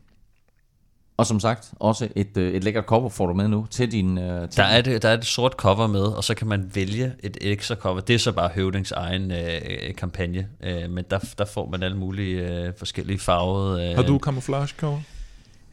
Og 1.19 1.25
som 1.25 1.39
sagt, 1.39 1.73
også 1.79 2.07
et, 2.15 2.37
øh, 2.37 2.53
et 2.53 2.63
lækkert 2.63 2.85
cover 2.85 3.09
får 3.09 3.27
du 3.27 3.33
med 3.33 3.47
nu 3.47 3.67
til 3.71 3.91
din... 3.91 4.17
Øh, 4.17 4.49
til 4.49 4.57
Der 4.57 4.63
er, 4.63 4.81
det, 4.81 5.01
der 5.01 5.09
er 5.09 5.13
et 5.13 5.25
sort 5.25 5.51
cover 5.51 5.87
med, 5.87 6.01
og 6.01 6.23
så 6.23 6.35
kan 6.35 6.47
man 6.47 6.71
vælge 6.73 7.13
et 7.23 7.37
ekstra 7.41 7.75
cover. 7.75 7.99
Det 7.99 8.15
er 8.15 8.19
så 8.19 8.31
bare 8.31 8.49
Høvdings 8.55 8.91
egen 8.91 9.31
øh, 9.31 9.95
kampagne, 9.97 10.47
øh, 10.63 10.89
men 10.89 11.05
der, 11.09 11.19
der 11.37 11.45
får 11.45 11.69
man 11.69 11.83
alle 11.83 11.97
mulige 11.97 12.47
øh, 12.47 12.73
forskellige 12.77 13.19
farvede... 13.19 13.89
Øh, 13.89 13.95
Har 13.95 14.03
du 14.03 14.19
camouflage 14.19 14.67
cover? 14.67 14.99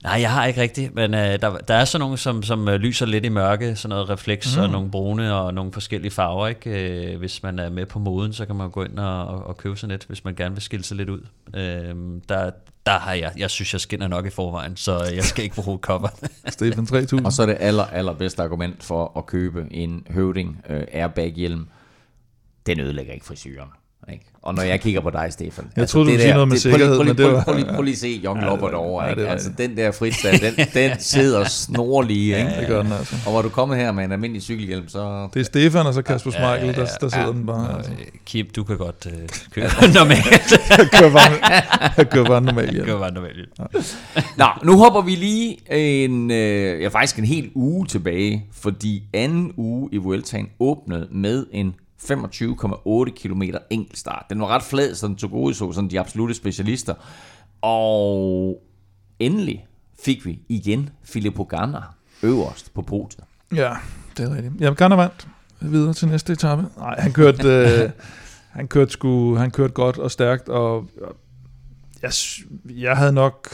Nej, 0.02 0.20
jeg 0.20 0.30
har 0.30 0.46
ikke 0.46 0.60
rigtigt, 0.60 0.94
men 0.94 1.14
øh, 1.14 1.40
der, 1.40 1.58
der 1.58 1.74
er 1.74 1.84
sådan 1.84 2.00
nogle, 2.00 2.18
som, 2.18 2.42
som 2.42 2.68
øh, 2.68 2.74
lyser 2.74 3.06
lidt 3.06 3.24
i 3.24 3.28
mørke, 3.28 3.76
sådan 3.76 3.88
noget 3.88 4.10
refleks 4.10 4.56
mm. 4.56 4.62
og 4.62 4.70
nogle 4.70 4.90
brune 4.90 5.34
og 5.34 5.54
nogle 5.54 5.72
forskellige 5.72 6.10
farver. 6.10 6.46
Ikke? 6.46 6.70
Øh, 6.70 7.18
hvis 7.18 7.42
man 7.42 7.58
er 7.58 7.70
med 7.70 7.86
på 7.86 7.98
moden, 7.98 8.32
så 8.32 8.46
kan 8.46 8.56
man 8.56 8.70
gå 8.70 8.84
ind 8.84 8.98
og, 8.98 9.26
og, 9.26 9.46
og 9.46 9.56
købe 9.56 9.76
sådan 9.76 9.94
et, 9.94 10.04
hvis 10.04 10.24
man 10.24 10.34
gerne 10.34 10.54
vil 10.54 10.62
skille 10.62 10.84
sig 10.84 10.96
lidt 10.96 11.08
ud. 11.08 11.20
Øh, 11.56 11.94
der, 12.28 12.50
der 12.86 12.98
har 12.98 13.14
jeg, 13.14 13.32
jeg 13.36 13.50
synes, 13.50 13.72
jeg 13.72 13.80
skinner 13.80 14.08
nok 14.08 14.26
i 14.26 14.30
forvejen, 14.30 14.76
så 14.76 15.04
jeg 15.14 15.24
skal 15.24 15.44
ikke 15.44 15.56
bruge 15.56 15.78
cover. 15.78 16.08
Stefan 16.48 16.86
3000. 16.86 17.26
Og 17.26 17.32
så 17.32 17.42
er 17.42 17.46
det 17.46 17.56
aller, 17.60 17.84
aller 17.84 18.12
bedste 18.12 18.42
argument 18.42 18.84
for 18.84 19.12
at 19.18 19.26
købe 19.26 19.66
en 19.70 20.06
Høvding 20.10 20.64
øh, 20.68 20.84
airbag 20.92 21.32
hjelm. 21.32 21.68
Den 22.66 22.80
ødelægger 22.80 23.12
ikke 23.12 23.26
frisyren. 23.26 23.68
Ikke? 24.12 24.24
Og 24.42 24.54
når 24.54 24.62
jeg 24.62 24.80
kigger 24.80 25.00
på 25.00 25.10
dig, 25.10 25.26
Stefan. 25.30 25.64
Jeg 25.76 25.88
troede, 25.88 26.06
du 26.06 26.10
ville 26.10 26.22
sige 26.22 26.32
noget 26.34 26.48
med 26.48 26.56
sikkerhed, 26.56 26.96
prøv, 26.96 27.06
det 27.06 27.16
prøv, 27.16 27.32
var- 27.32 27.42
prøv, 27.44 27.54
lige- 27.56 27.66
prøv 27.74 27.82
lige 27.82 27.92
at 27.92 27.98
se 27.98 28.20
Young 28.24 28.40
Ja, 28.42 28.46
Lopper 28.46 28.66
det 28.66 28.74
var- 28.76 28.82
derovre. 28.82 29.04
ja, 29.04 29.10
ikke? 29.10 29.20
det 29.20 29.26
var 29.26 29.32
altså, 29.32 29.48
det. 29.50 29.58
den 29.58 29.76
der 29.76 29.90
fritstand, 29.90 30.40
den, 30.40 30.66
den 30.82 30.90
sidder 30.98 31.44
snorlige. 31.44 32.38
Ikke? 32.38 32.50
det 32.60 32.68
gør 32.68 32.82
den 32.82 32.92
altså. 32.92 33.16
Og 33.26 33.32
hvor 33.32 33.42
du 33.42 33.48
kommer 33.48 33.74
her 33.74 33.92
med 33.92 34.04
en 34.04 34.12
almindelig 34.12 34.42
cykelhjelm, 34.42 34.88
så... 34.88 35.28
Det 35.34 35.40
er 35.40 35.44
Stefan 35.44 35.86
og 35.86 35.94
så 35.94 36.02
Kasper 36.02 36.30
Schmeichel, 36.30 36.74
der, 36.74 36.86
der 37.00 37.08
sidder 37.08 37.32
den 37.32 37.46
bare. 37.46 37.76
Altså. 37.76 37.92
Øh, 37.92 37.98
Kim, 38.26 38.46
du 38.56 38.64
kan 38.64 38.76
godt 38.78 39.06
øh, 39.06 39.28
køre 39.54 39.70
normalt. 39.94 40.52
Jeg 40.78 40.88
kører 40.92 41.12
bare, 41.12 41.60
jeg 41.96 42.10
kører 42.10 42.24
bare 42.24 42.40
normalt 42.40 42.72
hjem. 42.72 42.84
Kør 42.84 42.98
bare 42.98 43.12
normalt. 43.12 43.48
Nå, 44.36 44.46
nu 44.64 44.78
hopper 44.78 45.00
vi 45.02 45.10
lige 45.14 45.72
en, 46.04 46.30
øh, 46.30 46.82
ja, 46.82 46.88
faktisk 46.88 47.18
en 47.18 47.24
hel 47.24 47.50
uge 47.54 47.86
tilbage, 47.86 48.44
fordi 48.52 49.02
anden 49.12 49.52
uge 49.56 49.88
i 49.92 49.96
Vueltaen 49.96 50.48
åbnede 50.60 51.08
med 51.10 51.46
en 51.52 51.74
25,8 52.10 53.10
km 53.22 53.42
enkeltstart. 53.70 54.24
Den 54.30 54.40
var 54.40 54.46
ret 54.46 54.62
flad, 54.62 54.94
så 54.94 55.06
den 55.06 55.16
tog 55.16 55.30
gode 55.30 55.54
så 55.54 55.72
sådan 55.72 55.90
de 55.90 56.00
absolute 56.00 56.34
specialister. 56.34 56.94
Og 57.62 58.62
endelig 59.18 59.66
fik 60.04 60.26
vi 60.26 60.40
igen 60.48 60.90
Filippo 61.04 61.42
Ganna 61.42 61.80
øverst 62.22 62.74
på 62.74 62.82
podiet. 62.82 63.24
Ja, 63.54 63.74
det 64.16 64.24
er 64.30 64.34
rigtigt. 64.34 64.54
Jeg 64.60 64.70
vil 64.70 64.76
gerne 64.76 64.96
vandt 64.96 65.28
videre 65.60 65.94
til 65.94 66.08
næste 66.08 66.32
etape. 66.32 66.64
Nej, 66.78 66.94
han 67.00 67.12
kørte, 67.12 67.48
øh, 67.84 67.90
han 68.50 68.68
kørte, 68.68 68.90
sgu, 68.90 69.34
han 69.34 69.50
kørte 69.50 69.72
godt 69.72 69.98
og 69.98 70.10
stærkt, 70.10 70.48
og 70.48 70.88
jeg, 72.02 72.10
jeg 72.66 72.96
havde 72.96 73.12
nok... 73.12 73.48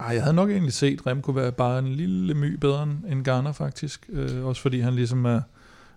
Ej, 0.00 0.14
jeg 0.14 0.22
havde 0.22 0.34
nok 0.36 0.50
egentlig 0.50 0.72
set 0.72 1.06
Remco 1.06 1.32
være 1.32 1.52
bare 1.52 1.78
en 1.78 1.88
lille 1.88 2.34
my 2.34 2.54
bedre 2.54 2.82
end- 2.82 3.24
Garner 3.24 3.52
faktisk. 3.52 4.06
Øh, 4.12 4.44
også 4.44 4.62
fordi 4.62 4.80
han 4.80 4.94
ligesom 4.94 5.24
er, 5.24 5.40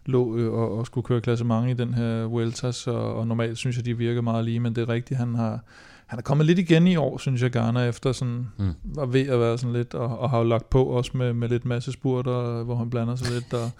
lå 0.05 0.37
øh, 0.37 0.53
og, 0.53 0.77
og 0.77 0.85
skulle 0.85 1.05
køre 1.05 1.21
klassement 1.21 1.69
i 1.69 1.73
den 1.83 1.93
her 1.93 2.23
Vueltas, 2.23 2.87
og, 2.87 3.15
og 3.15 3.27
normalt 3.27 3.57
synes 3.57 3.77
jeg, 3.77 3.85
de 3.85 3.97
virker 3.97 4.21
meget 4.21 4.45
lige, 4.45 4.59
men 4.59 4.75
det 4.75 4.81
er 4.81 4.89
rigtigt, 4.89 5.17
han 5.19 5.35
har, 5.35 5.59
han 6.07 6.19
er 6.19 6.23
kommet 6.23 6.45
lidt 6.47 6.59
igen 6.59 6.87
i 6.87 6.95
år, 6.95 7.17
synes 7.17 7.41
jeg, 7.41 7.51
Garner, 7.51 7.89
efter 7.89 8.11
sådan, 8.11 8.47
Mm. 8.57 8.73
var 8.83 9.05
ved 9.05 9.27
at 9.27 9.39
være 9.39 9.57
sådan 9.57 9.73
lidt, 9.73 9.93
og, 9.93 10.19
og 10.19 10.29
har 10.29 10.37
jo 10.37 10.43
lagt 10.43 10.69
på 10.69 10.83
også 10.83 11.11
med, 11.13 11.33
med 11.33 11.49
lidt 11.49 11.65
masse 11.65 11.91
spurter, 11.91 12.63
hvor 12.63 12.75
han 12.75 12.89
blander 12.89 13.15
sig 13.15 13.33
lidt, 13.33 13.53
og 13.53 13.71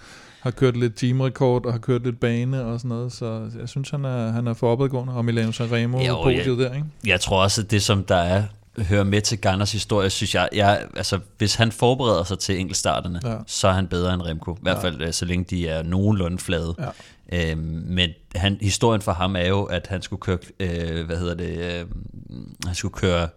har 0.42 0.52
kørt 0.52 0.78
lidt 0.78 0.96
teamrekord, 0.96 1.66
og 1.66 1.72
har 1.72 1.80
kørt 1.80 2.04
lidt 2.04 2.20
bane 2.20 2.66
og 2.66 2.80
sådan 2.80 2.90
noget, 2.90 3.12
så 3.12 3.50
jeg 3.60 3.70
synes, 3.70 3.90
han 3.90 4.06
er, 4.06 4.32
han 4.32 4.48
er 4.48 4.54
for 4.54 4.72
opadgående, 4.72 5.14
og 5.14 5.26
Milano 5.26 5.52
Sanremo 5.52 6.00
Jo, 6.00 6.16
på 6.16 6.24
podiet 6.24 6.58
der, 6.60 6.74
ikke? 6.74 6.86
Jeg 7.06 7.20
tror 7.20 7.44
også, 7.44 7.62
at 7.62 7.72
det 7.72 7.82
som 7.82 8.04
der 8.04 8.16
er 8.16 8.44
hører 8.78 9.04
med 9.04 9.22
til 9.22 9.42
Ganners 9.42 9.72
historie, 9.72 10.10
synes 10.10 10.36
jeg, 10.36 10.50
jeg 10.54 10.86
altså, 10.96 11.20
hvis 11.38 11.56
han 11.56 11.72
forbereder 11.72 12.24
sig 12.24 12.40
til 12.40 12.60
enkeltstarterne, 12.60 13.20
ja. 13.24 13.38
så 13.48 13.68
er 13.68 13.72
han 13.72 13.88
bedre 13.88 14.14
end 14.14 14.22
Remco. 14.22 14.54
I 14.54 14.58
hvert 14.62 14.82
fald, 14.82 15.02
ja. 15.02 15.12
så 15.12 15.26
længe 15.26 15.46
de 15.50 15.68
er 15.68 15.84
nogenlunde 15.84 16.38
flade. 16.38 16.76
Ja. 16.80 17.52
Øhm, 17.52 17.84
men 17.88 18.10
han, 18.36 18.58
historien 18.62 19.02
for 19.02 19.12
ham 19.12 19.36
er 19.36 19.48
jo, 19.48 19.64
at 19.64 19.88
han 19.88 20.02
skulle 20.02 20.20
køre, 20.20 20.38
øh, 20.60 21.06
hvad 21.06 21.18
hedder 21.18 21.36
det, 21.36 21.58
øh, 21.58 21.86
han 22.66 22.76
skulle 22.76 22.94
køre 22.94 23.28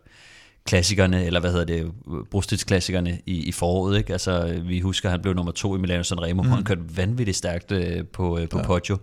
klassikerne, 0.66 1.24
eller 1.24 1.40
hvad 1.40 1.50
hedder 1.50 1.64
det, 1.64 1.92
brostidsklassikerne 2.30 3.18
i, 3.26 3.48
i 3.48 3.52
foråret. 3.52 3.98
Ikke? 3.98 4.12
Altså, 4.12 4.60
vi 4.64 4.80
husker, 4.80 5.08
at 5.08 5.10
han 5.10 5.22
blev 5.22 5.34
nummer 5.34 5.52
to 5.52 5.76
i 5.76 5.78
Milano 5.78 6.02
Sanremo, 6.02 6.42
mm. 6.42 6.48
hvor 6.48 6.56
han 6.56 6.64
kørte 6.64 6.96
vanvittigt 6.96 7.36
stærkt 7.36 7.72
øh, 7.72 8.04
på, 8.12 8.38
øh, 8.38 8.48
på 8.48 8.58
ja. 8.58 8.64
Poggio. 8.64 8.98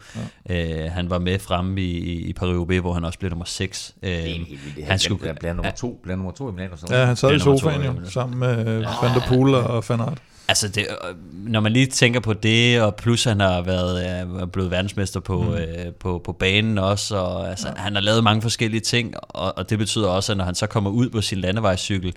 Ja. 0.50 0.86
Øh, 0.86 0.92
han 0.92 1.10
var 1.10 1.20
med 1.20 1.40
fremme 1.40 1.82
i, 1.82 2.30
i 2.30 2.34
Paris-Roubaix, 2.34 2.80
hvor 2.80 2.94
han 2.94 3.06
også 3.06 3.20
blev 3.20 3.30
nummer 3.30 3.46
6. 3.46 3.96
Øh, 4.04 4.10
det 4.10 4.20
er 4.20 4.26
helt 4.26 4.50
vildt. 4.50 4.88
Han 4.88 5.00
skulle 5.00 5.36
blive 5.40 5.54
nummer 5.54 5.72
to, 5.72 6.00
blev 6.04 6.16
nummer 6.16 6.32
to 6.32 6.50
i 6.50 6.52
Milano 6.52 6.76
Sanremo. 6.76 7.00
Ja, 7.00 7.06
han 7.06 7.16
sad 7.16 7.36
i 7.36 7.40
sofaen 7.40 7.84
jo, 7.84 8.10
sammen 8.10 8.40
med 8.40 8.82
ja. 8.82 8.88
Van 9.02 9.16
der 9.16 9.22
Poel 9.28 9.56
og 9.56 9.84
Van 9.90 10.00
Aert. 10.00 10.22
Altså, 10.48 10.68
det, 10.68 10.88
øh, 11.10 11.16
når 11.32 11.60
man 11.60 11.72
lige 11.72 11.86
tænker 11.86 12.20
på 12.20 12.34
det, 12.34 12.82
og 12.82 12.96
plus 12.96 13.24
han 13.24 13.40
har 13.40 13.62
været 13.62 14.10
er 14.10 14.46
blevet 14.46 14.72
verdensmester 14.72 15.20
på, 15.20 15.44
mm. 15.44 15.54
øh, 15.54 15.94
på, 16.00 16.22
på 16.26 16.34
banen 16.34 16.78
også, 16.78 17.16
og 17.16 17.50
altså, 17.50 17.68
ja. 17.68 17.82
han 17.82 17.96
har 17.96 18.02
lavet 18.02 18.24
mange 18.24 18.42
forskellige 18.42 18.82
ting, 18.82 19.14
og, 19.20 19.58
og 19.58 19.70
det 19.70 19.78
betyder 19.78 20.08
også, 20.08 20.32
at 20.32 20.38
når 20.38 20.46
han 20.46 20.56
så 20.56 20.68
kommer 20.68 20.90
ud 20.90 21.10
på 21.10 21.22
sin 21.22 21.38
landevejscykel, 21.38 22.14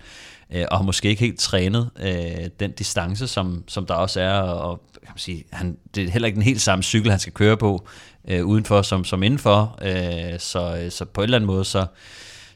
øh, 0.52 0.64
og 0.70 0.78
har 0.78 0.84
måske 0.84 1.08
ikke 1.08 1.20
helt 1.20 1.38
trænet 1.38 1.90
øh, 2.00 2.50
den 2.60 2.72
distance, 2.72 3.28
som, 3.28 3.64
som 3.68 3.86
der 3.86 3.94
også 3.94 4.20
er, 4.20 4.40
og 4.40 4.82
kan 4.92 5.12
man 5.12 5.18
sige, 5.18 5.44
han, 5.52 5.76
det 5.94 6.04
er 6.04 6.10
heller 6.10 6.26
ikke 6.26 6.36
den 6.36 6.42
helt 6.42 6.60
samme 6.60 6.82
cykel, 6.82 7.10
han 7.10 7.20
skal 7.20 7.32
køre 7.32 7.56
på, 7.56 7.88
øh, 8.28 8.44
udenfor 8.44 8.82
som, 8.82 9.04
som 9.04 9.22
indenfor, 9.22 9.78
øh, 9.82 10.38
så, 10.38 10.86
så 10.90 11.04
på 11.04 11.20
en 11.20 11.24
eller 11.24 11.38
anden 11.38 11.46
måde, 11.46 11.64
så 11.64 11.86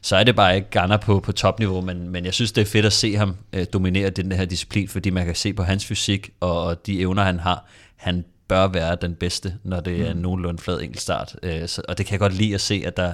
så 0.01 0.15
er 0.15 0.23
det 0.23 0.35
bare 0.35 0.55
ikke 0.55 0.69
Garner 0.69 0.97
på, 0.97 1.19
på 1.19 1.31
topniveau, 1.31 1.81
men, 1.81 2.09
men 2.09 2.25
jeg 2.25 2.33
synes, 2.33 2.51
det 2.51 2.61
er 2.61 2.65
fedt 2.65 2.85
at 2.85 2.93
se 2.93 3.15
ham 3.15 3.35
øh, 3.53 3.65
dominere 3.73 4.09
den 4.09 4.31
her 4.31 4.45
disciplin, 4.45 4.87
fordi 4.87 5.09
man 5.09 5.25
kan 5.25 5.35
se 5.35 5.53
på 5.53 5.63
hans 5.63 5.85
fysik 5.85 6.29
og 6.39 6.85
de 6.85 7.01
evner, 7.01 7.23
han 7.23 7.39
har. 7.39 7.65
Han 7.95 8.25
bør 8.47 8.67
være 8.67 8.97
den 9.01 9.15
bedste, 9.15 9.53
når 9.63 9.79
det 9.79 10.01
er 10.09 10.13
mm. 10.13 10.19
nogenlunde 10.19 10.61
flad 10.61 10.81
enkeltstart. 10.81 11.35
Øh, 11.43 11.67
så, 11.67 11.81
og 11.87 11.97
det 11.97 12.05
kan 12.05 12.13
jeg 12.13 12.19
godt 12.19 12.33
lide 12.33 12.53
at 12.53 12.61
se, 12.61 12.83
at 12.85 12.97
der, 12.97 13.13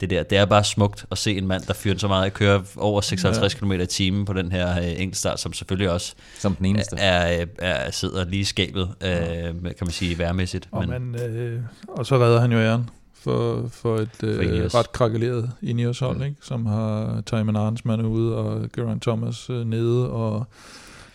det 0.00 0.10
der, 0.10 0.22
det 0.22 0.38
er 0.38 0.44
bare 0.44 0.64
smukt 0.64 1.04
at 1.10 1.18
se 1.18 1.36
en 1.36 1.46
mand, 1.46 1.62
der 1.62 1.74
fyrer 1.74 1.98
så 1.98 2.08
meget 2.08 2.26
at 2.26 2.34
køre 2.34 2.64
over 2.76 3.00
56 3.00 3.54
ja. 3.54 3.58
km 3.58 3.72
i 3.72 3.86
timen 3.86 4.24
på 4.24 4.32
den 4.32 4.52
her 4.52 4.78
øh, 4.78 4.88
enkeltstart, 4.88 5.40
som 5.40 5.52
selvfølgelig 5.52 5.90
også 5.90 6.14
som 6.38 6.54
den 6.54 6.66
eneste. 6.66 6.96
Er, 6.96 7.18
er, 7.18 7.46
er, 7.58 7.90
sidder 7.90 8.24
lige 8.24 8.40
i 8.40 8.44
skabet, 8.44 8.94
øh, 9.02 9.10
kan 9.62 9.74
man 9.80 9.90
sige, 9.90 10.18
værmæssigt. 10.18 10.68
Og, 10.72 10.88
men, 10.88 11.10
man, 11.10 11.22
øh, 11.22 11.60
og 11.88 12.06
så 12.06 12.18
redder 12.18 12.40
han 12.40 12.52
jo 12.52 12.58
æren 12.58 12.90
for, 13.26 13.68
for 13.72 13.96
et 13.96 14.08
for 14.20 14.26
øh, 14.26 14.64
ret 14.74 14.92
krakeleret 14.92 15.50
Ineos 15.62 15.98
hold, 15.98 16.16
mm. 16.16 16.22
ikke? 16.22 16.36
som 16.42 16.66
har 16.66 17.22
Tymon 17.26 17.56
Arnsman 17.56 18.00
ude 18.00 18.36
og 18.36 18.68
Geraint 18.76 19.02
Thomas 19.02 19.50
øh, 19.50 19.64
nede, 19.64 20.10
og, 20.10 20.46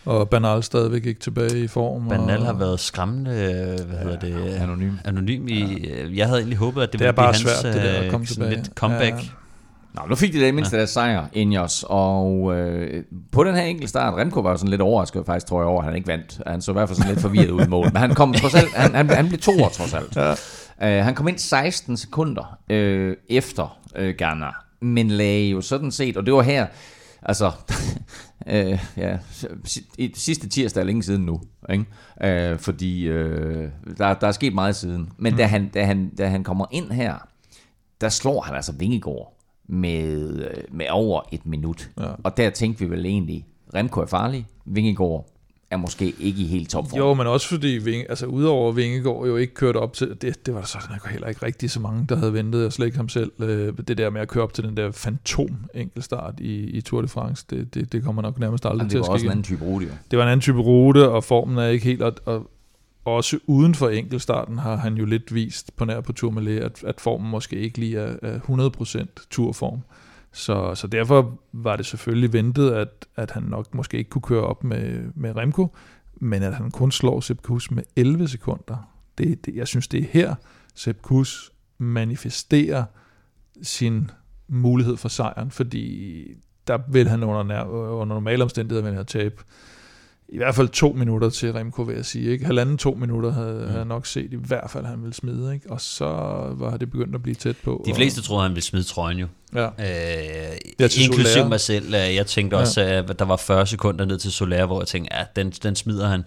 og 0.04 0.28
Banal 0.28 0.62
stadigvæk 0.62 1.06
ikke 1.06 1.20
tilbage 1.20 1.64
i 1.64 1.66
form. 1.66 2.08
Banal 2.08 2.38
og, 2.38 2.46
har 2.46 2.52
været 2.52 2.80
skræmmende, 2.80 3.30
hvad 3.30 3.98
ja, 3.98 4.02
hedder 4.02 4.18
det? 4.18 4.54
Anonym. 4.54 4.92
Anonym 5.04 5.48
i, 5.48 5.88
ja. 5.88 6.06
Jeg 6.14 6.26
havde 6.26 6.40
egentlig 6.40 6.58
håbet, 6.58 6.82
at 6.82 6.92
det, 6.92 7.00
det 7.00 7.06
ville 7.06 7.12
blive 7.12 7.26
hans 7.26 7.38
svært, 7.38 7.74
det 7.74 7.82
der 7.82 8.00
at 8.00 8.10
komme 8.10 8.26
tilbage. 8.26 8.54
lidt 8.54 8.70
comeback. 8.74 9.14
Ja. 9.14 9.28
Nå, 9.94 10.02
nu 10.08 10.14
fik 10.14 10.32
de 10.32 10.40
da 10.40 10.48
i 10.48 10.50
mindste 10.50 10.76
ja. 10.76 10.78
deres 10.78 10.90
sejr, 10.90 11.26
Ineos, 11.32 11.84
og 11.88 12.56
øh, 12.56 13.04
på 13.32 13.44
den 13.44 13.54
her 13.54 13.62
enkelte 13.62 13.88
start, 13.88 14.14
Remco 14.14 14.40
var 14.40 14.56
sådan 14.56 14.70
lidt 14.70 14.80
overrasket 14.80 15.26
faktisk, 15.26 15.46
tror 15.46 15.60
jeg, 15.60 15.66
over, 15.66 15.80
at 15.80 15.84
han 15.84 15.96
ikke 15.96 16.08
vandt. 16.08 16.40
Han 16.46 16.62
så 16.62 16.70
i 16.70 16.72
hvert 16.72 16.88
fald 16.88 16.96
sådan 16.96 17.10
lidt 17.12 17.20
forvirret 17.20 17.50
ud 17.50 17.64
i 17.64 17.68
mål, 17.68 17.84
men 17.92 17.96
han 17.96 18.14
kom 18.14 18.32
trods 18.32 18.54
alt, 18.54 18.74
han, 18.74 18.94
han, 18.94 19.10
han 19.10 19.28
blev 19.28 19.40
to 19.40 19.52
år 19.62 19.68
trods 19.68 19.94
alt. 19.94 20.16
Ja. 20.16 20.34
Uh, 20.78 20.86
han 20.86 21.14
kom 21.14 21.28
ind 21.28 21.38
16 21.38 21.96
sekunder 21.96 22.58
uh, 22.70 23.16
efter 23.28 23.80
uh, 23.98 24.08
Ghana, 24.08 24.50
men 24.80 25.08
lagde 25.08 25.50
jo 25.50 25.60
sådan 25.60 25.90
set, 25.90 26.16
og 26.16 26.26
det 26.26 26.34
var 26.34 26.42
her, 26.42 26.66
altså, 27.22 27.52
uh, 28.46 28.78
ja, 29.02 29.18
sidste 30.14 30.48
tirsdag 30.48 30.80
er 30.80 30.84
længe 30.84 31.02
siden 31.02 31.26
nu, 31.26 31.40
ikke? 31.70 32.52
Uh, 32.52 32.58
fordi 32.58 33.10
uh, 33.10 33.16
der, 33.98 34.14
der 34.14 34.26
er 34.26 34.32
sket 34.32 34.54
meget 34.54 34.76
siden. 34.76 35.12
Men 35.18 35.32
mm. 35.32 35.36
da, 35.36 35.46
han, 35.46 35.68
da, 35.68 35.84
han, 35.84 36.10
da 36.18 36.28
han 36.28 36.44
kommer 36.44 36.66
ind 36.70 36.90
her, 36.90 37.28
der 38.00 38.08
slår 38.08 38.40
han 38.40 38.54
altså 38.54 38.72
Vingegård 38.72 39.38
med, 39.66 40.44
med 40.70 40.86
over 40.90 41.20
et 41.32 41.46
minut. 41.46 41.90
Ja. 42.00 42.10
Og 42.24 42.36
der 42.36 42.50
tænkte 42.50 42.84
vi 42.84 42.90
vel 42.90 43.06
egentlig, 43.06 43.46
Remco 43.74 44.00
er 44.00 44.06
farlig, 44.06 44.46
Vingegård 44.64 45.28
er 45.72 45.76
måske 45.76 46.14
ikke 46.18 46.42
i 46.42 46.46
helt 46.46 46.70
topform. 46.70 46.98
Jo, 46.98 47.14
men 47.14 47.26
også 47.26 47.48
fordi, 47.48 47.68
Vinge, 47.68 48.10
altså 48.10 48.26
udover 48.26 48.72
Vingegaard 48.72 49.26
jo 49.26 49.36
ikke 49.36 49.54
kørt 49.54 49.76
op 49.76 49.92
til, 49.92 50.16
det, 50.22 50.46
det 50.46 50.54
var 50.54 50.60
der 50.60 50.66
så 50.66 50.78
heller 51.10 51.28
ikke 51.28 51.46
rigtig 51.46 51.70
så 51.70 51.80
mange, 51.80 52.06
der 52.08 52.16
havde 52.16 52.32
ventet, 52.32 52.66
og 52.66 52.72
slet 52.72 52.86
ikke 52.86 52.96
ham 52.98 53.08
selv, 53.08 53.32
øh, 53.38 53.72
det 53.88 53.98
der 53.98 54.10
med 54.10 54.20
at 54.20 54.28
køre 54.28 54.44
op 54.44 54.54
til 54.54 54.64
den 54.64 54.76
der 54.76 54.90
fantom 54.90 55.56
enkeltstart 55.74 56.40
i, 56.40 56.54
i 56.54 56.80
Tour 56.80 57.02
de 57.02 57.08
France, 57.08 57.46
det, 57.50 57.74
det, 57.74 57.92
det 57.92 58.04
kommer 58.04 58.22
nok 58.22 58.38
nærmest 58.38 58.66
aldrig 58.66 58.90
til 58.90 58.98
at 58.98 59.04
ske. 59.04 59.06
Det 59.06 59.08
var 59.08 59.14
også 59.14 59.26
en 59.26 59.30
anden 59.30 59.44
type 59.44 59.64
rute, 59.64 59.86
jo. 59.86 59.92
Det 60.10 60.18
var 60.18 60.24
en 60.24 60.30
anden 60.30 60.42
type 60.42 60.60
rute, 60.60 61.08
og 61.08 61.24
formen 61.24 61.58
er 61.58 61.66
ikke 61.66 61.84
helt, 61.84 62.02
og, 62.02 62.14
og 62.24 62.50
også 63.04 63.38
uden 63.46 63.74
for 63.74 63.88
enkeltstarten 63.88 64.58
har 64.58 64.76
han 64.76 64.94
jo 64.94 65.04
lidt 65.04 65.34
vist 65.34 65.76
på 65.76 65.84
nær 65.84 66.00
på 66.00 66.12
Tourmalet, 66.12 66.60
at, 66.60 66.84
at 66.84 67.00
formen 67.00 67.30
måske 67.30 67.56
ikke 67.56 67.78
lige 67.78 67.98
er, 67.98 68.16
er 68.22 68.38
100% 68.38 69.26
turform. 69.30 69.80
Så, 70.32 70.74
så 70.74 70.86
derfor 70.86 71.38
var 71.52 71.76
det 71.76 71.86
selvfølgelig 71.86 72.32
ventet, 72.32 72.70
at, 72.70 73.06
at 73.16 73.30
han 73.30 73.42
nok 73.42 73.74
måske 73.74 73.98
ikke 73.98 74.10
kunne 74.10 74.22
køre 74.22 74.44
op 74.46 74.64
med, 74.64 75.12
med 75.14 75.36
Remco, 75.36 75.74
men 76.14 76.42
at 76.42 76.54
han 76.54 76.70
kun 76.70 76.92
slår 76.92 77.20
Sepp 77.20 77.42
Kuss 77.42 77.70
med 77.70 77.82
11 77.96 78.28
sekunder. 78.28 78.88
Det, 79.18 79.46
det, 79.46 79.54
jeg 79.56 79.68
synes, 79.68 79.88
det 79.88 80.00
er 80.00 80.06
her, 80.10 80.34
Sepp 80.74 81.02
Kuss 81.02 81.52
manifesterer 81.78 82.84
sin 83.62 84.10
mulighed 84.48 84.96
for 84.96 85.08
sejren, 85.08 85.50
fordi 85.50 86.24
der 86.66 86.78
vil 86.88 87.08
han 87.08 87.22
under, 87.22 87.64
under 87.64 88.14
normale 88.14 88.42
omstændigheder 88.42 88.84
vil 88.84 88.96
han 88.96 89.06
tabe 89.06 89.42
i 90.32 90.36
hvert 90.36 90.54
fald 90.54 90.68
to 90.68 90.92
minutter 90.92 91.30
til 91.30 91.52
Remco, 91.52 91.82
vil 91.82 91.96
jeg 91.96 92.04
sige. 92.04 92.30
Ikke? 92.30 92.44
Halvanden 92.44 92.78
to 92.78 92.94
minutter 93.00 93.32
havde, 93.32 93.54
mm. 93.54 93.66
havde 93.66 93.78
jeg 93.78 93.84
nok 93.84 94.06
set 94.06 94.32
i 94.32 94.36
hvert 94.36 94.70
fald, 94.70 94.84
han 94.84 95.02
ville 95.02 95.14
smide. 95.14 95.54
Ikke? 95.54 95.70
Og 95.70 95.80
så 95.80 96.06
var 96.56 96.76
det 96.76 96.90
begyndt 96.90 97.14
at 97.14 97.22
blive 97.22 97.34
tæt 97.34 97.56
på. 97.64 97.84
De 97.86 97.94
fleste 97.94 98.18
og... 98.18 98.24
troede, 98.24 98.42
han 98.42 98.50
ville 98.50 98.62
smide 98.62 98.84
trøjen 98.84 99.18
jo. 99.18 99.26
Ja. 99.54 99.66
Øh, 99.66 100.56
inklusiv 100.98 101.48
mig 101.48 101.60
selv. 101.60 101.94
Jeg 101.94 102.26
tænkte 102.26 102.54
også, 102.54 102.80
ja. 102.80 102.98
at 102.98 103.18
der 103.18 103.24
var 103.24 103.36
40 103.36 103.66
sekunder 103.66 104.04
ned 104.04 104.18
til 104.18 104.32
Soler, 104.32 104.66
hvor 104.66 104.80
jeg 104.80 104.88
tænkte, 104.88 105.16
ja, 105.16 105.24
den, 105.36 105.50
den 105.50 105.76
smider 105.76 106.08
han. 106.08 106.22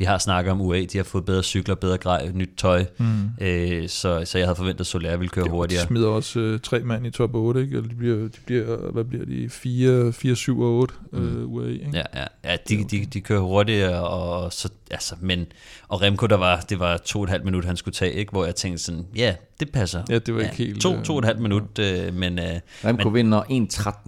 Vi 0.00 0.04
har 0.04 0.18
snakket 0.18 0.52
om 0.52 0.60
UA, 0.60 0.80
de 0.80 0.98
har 0.98 1.04
fået 1.04 1.24
bedre 1.24 1.42
cykler, 1.42 1.74
bedre 1.74 1.98
grej, 1.98 2.30
nyt 2.34 2.50
tøj, 2.56 2.84
mm. 2.98 3.06
øh, 3.40 3.88
så, 3.88 4.22
så 4.24 4.38
jeg 4.38 4.46
havde 4.46 4.56
forventet, 4.56 4.80
at 4.80 4.86
Soler 4.86 5.16
ville 5.16 5.28
køre 5.28 5.46
jo, 5.46 5.52
hurtigere. 5.52 5.82
De 5.82 5.86
smider 5.86 6.08
også 6.08 6.40
øh, 6.40 6.60
tre 6.60 6.80
mand 6.80 7.06
i 7.06 7.10
top 7.10 7.34
8, 7.34 7.60
ikke? 7.60 7.76
Eller 7.76 7.88
de 7.88 7.94
bliver, 7.94 8.16
de 8.16 8.38
bliver, 8.46 8.90
hvad 8.90 9.04
bliver 9.04 9.24
de, 9.24 9.48
4, 9.48 10.12
4 10.12 10.36
7 10.36 10.60
og 10.60 10.78
8 10.78 10.94
mm. 11.12 11.18
øh, 11.18 11.52
UA, 11.52 11.66
ikke? 11.66 11.90
Ja, 11.92 12.02
ja, 12.14 12.24
ja 12.44 12.56
de, 12.68 12.84
de, 12.90 13.04
de 13.04 13.20
kører 13.20 13.40
hurtigere, 13.40 14.08
og 14.08 14.52
så, 14.52 14.68
altså, 14.90 15.14
men, 15.20 15.46
og 15.88 16.02
Remco, 16.02 16.26
der 16.26 16.36
var, 16.36 16.60
det 16.60 16.78
var 16.78 16.96
to 16.96 17.18
og 17.18 17.24
et 17.24 17.30
halvt 17.30 17.44
minut, 17.44 17.64
han 17.64 17.76
skulle 17.76 17.94
tage, 17.94 18.12
ikke? 18.12 18.30
hvor 18.30 18.44
jeg 18.44 18.54
tænkte 18.54 18.84
sådan, 18.84 19.06
ja, 19.16 19.34
det 19.60 19.72
passer. 19.72 20.02
Ja, 20.08 20.18
det 20.18 20.34
var 20.34 20.40
ja, 20.40 20.46
ikke 20.46 20.56
helt... 20.56 20.80
To, 20.80 21.02
to 21.02 21.12
og 21.12 21.18
et 21.18 21.24
halvt 21.24 21.40
minut, 21.40 21.78
øh, 21.78 22.14
men... 22.14 22.38
Øh, 22.38 22.60
Remco 22.84 23.08
men, 23.08 23.14
vinder 23.14 23.42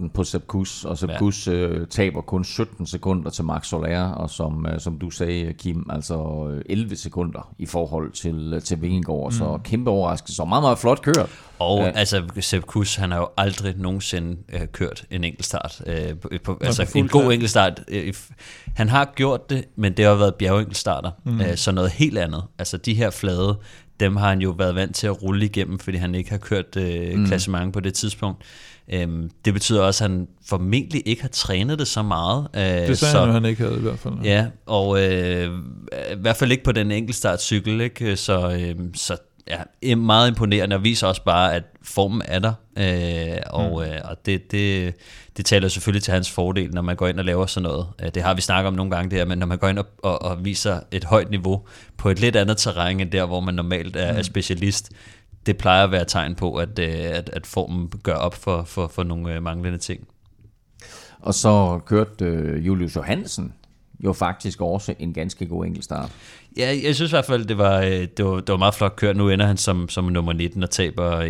1.13 0.05 0.09
på 0.13 0.23
Sepp 0.23 0.47
Kuss, 0.47 0.85
og 0.85 0.97
Sepp 0.97 1.11
ja. 1.11 1.19
Kuss 1.19 1.47
øh, 1.47 1.87
taber 1.87 2.21
kun 2.21 2.43
17 2.43 2.87
sekunder 2.87 3.29
til 3.29 3.43
Max 3.43 3.67
Soler, 3.67 4.09
og 4.09 4.29
som, 4.29 4.65
øh, 4.65 4.79
som 4.79 4.99
du 4.99 5.09
sagde, 5.09 5.53
Kim, 5.53 5.85
altså 5.89 6.47
11 6.65 6.95
sekunder 6.95 7.53
i 7.59 7.65
forhold 7.65 8.11
til, 8.11 8.61
til 8.65 8.81
Vingegaard, 8.81 9.25
mm. 9.25 9.37
så 9.37 9.59
kæmpe 9.63 9.91
overraskelse, 9.91 10.35
så 10.35 10.45
meget, 10.45 10.63
meget 10.63 10.79
flot 10.79 11.01
kørt. 11.01 11.29
Og 11.59 11.79
ja. 11.79 11.91
altså, 11.91 12.23
Sepp 12.39 12.65
Kuss, 12.65 12.95
han 12.95 13.11
har 13.11 13.17
jo 13.17 13.29
aldrig 13.37 13.75
nogensinde 13.77 14.37
øh, 14.53 14.67
kørt 14.71 15.05
en 15.11 15.23
enkeltstart. 15.23 15.81
Øh, 15.85 16.19
på, 16.21 16.29
på, 16.43 16.57
altså 16.61 16.91
en 16.95 17.07
god 17.07 17.33
enkeltstart. 17.33 17.83
Øh, 17.87 18.13
han 18.75 18.89
har 18.89 19.13
gjort 19.15 19.49
det, 19.49 19.65
men 19.75 19.97
det 19.97 20.05
har 20.05 20.15
været 20.15 20.35
bjergenkeltstarter. 20.73 21.11
Mm. 21.23 21.41
Øh, 21.41 21.57
så 21.57 21.71
noget 21.71 21.91
helt 21.91 22.17
andet. 22.17 22.43
Altså 22.59 22.77
de 22.77 22.93
her 22.93 23.09
flade, 23.09 23.57
dem 23.99 24.15
har 24.15 24.29
han 24.29 24.41
jo 24.41 24.49
været 24.49 24.75
vant 24.75 24.95
til 24.95 25.07
at 25.07 25.23
rulle 25.23 25.45
igennem, 25.45 25.79
fordi 25.79 25.97
han 25.97 26.15
ikke 26.15 26.29
har 26.29 26.37
kørt 26.37 26.75
øh, 26.77 27.17
mm. 27.17 27.25
klassement 27.25 27.73
på 27.73 27.79
det 27.79 27.93
tidspunkt. 27.93 28.43
Øhm, 28.93 29.31
det 29.45 29.53
betyder 29.53 29.81
også, 29.81 30.03
at 30.03 30.09
han 30.11 30.27
formentlig 30.45 31.03
ikke 31.05 31.21
har 31.21 31.29
trænet 31.29 31.79
det 31.79 31.87
så 31.87 32.01
meget. 32.01 32.47
Øh, 32.55 32.61
det 32.61 32.97
sagde 32.97 33.11
så, 33.11 33.19
han, 33.19 33.33
han 33.33 33.45
ikke 33.45 33.63
havde 33.63 33.77
i 33.77 33.81
hvert 33.81 33.99
fald. 33.99 34.13
Ja, 34.23 34.47
og 34.65 35.03
øh, 35.03 35.49
i 36.11 36.15
hvert 36.21 36.35
fald 36.35 36.51
ikke 36.51 36.63
på 36.63 36.71
den 36.71 36.91
enkeltstartcykel, 36.91 37.81
ikke? 37.81 38.15
Så, 38.15 38.51
øh, 38.51 38.75
så 38.93 39.17
ja, 39.83 39.95
meget 39.95 40.27
imponerende, 40.27 40.75
og 40.75 40.83
viser 40.83 41.07
også 41.07 41.23
bare, 41.23 41.53
at 41.53 41.63
formen 41.83 42.21
er 42.25 42.39
der, 42.39 42.53
øh, 42.77 43.37
og, 43.49 43.69
mm. 43.69 43.91
øh, 43.91 44.01
og 44.03 44.25
det, 44.25 44.51
det, 44.51 44.93
det 45.37 45.45
taler 45.45 45.67
selvfølgelig 45.67 46.03
til 46.03 46.13
hans 46.13 46.31
fordel, 46.31 46.73
når 46.73 46.81
man 46.81 46.95
går 46.95 47.07
ind 47.07 47.19
og 47.19 47.25
laver 47.25 47.45
sådan 47.45 47.69
noget. 47.69 47.87
Øh, 48.03 48.09
det 48.13 48.23
har 48.23 48.33
vi 48.33 48.41
snakket 48.41 48.67
om 48.67 48.73
nogle 48.73 48.95
gange 48.95 49.17
der, 49.17 49.25
men 49.25 49.37
når 49.37 49.45
man 49.45 49.57
går 49.57 49.67
ind 49.67 49.79
og, 49.79 49.85
og, 50.03 50.21
og 50.21 50.45
viser 50.45 50.79
et 50.91 51.03
højt 51.03 51.29
niveau 51.29 51.61
på 51.97 52.09
et 52.09 52.19
lidt 52.19 52.35
andet 52.35 52.57
terræn, 52.57 52.99
end 52.99 53.11
der, 53.11 53.25
hvor 53.25 53.39
man 53.39 53.53
normalt 53.53 53.95
er, 53.95 54.11
mm. 54.11 54.17
er 54.17 54.21
specialist, 54.21 54.91
det 55.45 55.57
plejer 55.57 55.83
at 55.83 55.91
være 55.91 56.05
tegn 56.05 56.35
på, 56.35 56.55
at, 56.55 56.79
øh, 56.79 56.87
at, 56.89 57.29
at 57.33 57.47
formen 57.47 57.91
gør 58.03 58.15
op 58.15 58.35
for, 58.35 58.63
for, 58.63 58.87
for 58.87 59.03
nogle 59.03 59.35
øh, 59.35 59.43
manglende 59.43 59.77
ting. 59.77 60.07
Og 61.19 61.33
så 61.33 61.79
kørte 61.85 62.25
Julius 62.65 62.95
Johansen 62.95 63.53
jo 63.99 64.13
faktisk 64.13 64.61
også 64.61 64.95
en 64.99 65.13
ganske 65.13 65.45
god 65.45 65.65
enkeltstart. 65.65 66.11
Ja, 66.57 66.77
jeg 66.83 66.95
synes 66.95 67.11
i 67.11 67.15
hvert 67.15 67.25
fald, 67.25 67.45
det 67.45 67.57
var, 67.57 67.81
øh, 67.81 68.07
det 68.17 68.25
var, 68.25 68.35
det 68.35 68.49
var 68.49 68.57
meget 68.57 68.73
flot 68.75 68.95
kørt. 68.95 69.17
Nu 69.17 69.29
ender 69.29 69.45
han 69.45 69.57
som, 69.57 69.89
som 69.89 70.05
nummer 70.05 70.33
19 70.33 70.63
og 70.63 70.69
taber 70.69 71.21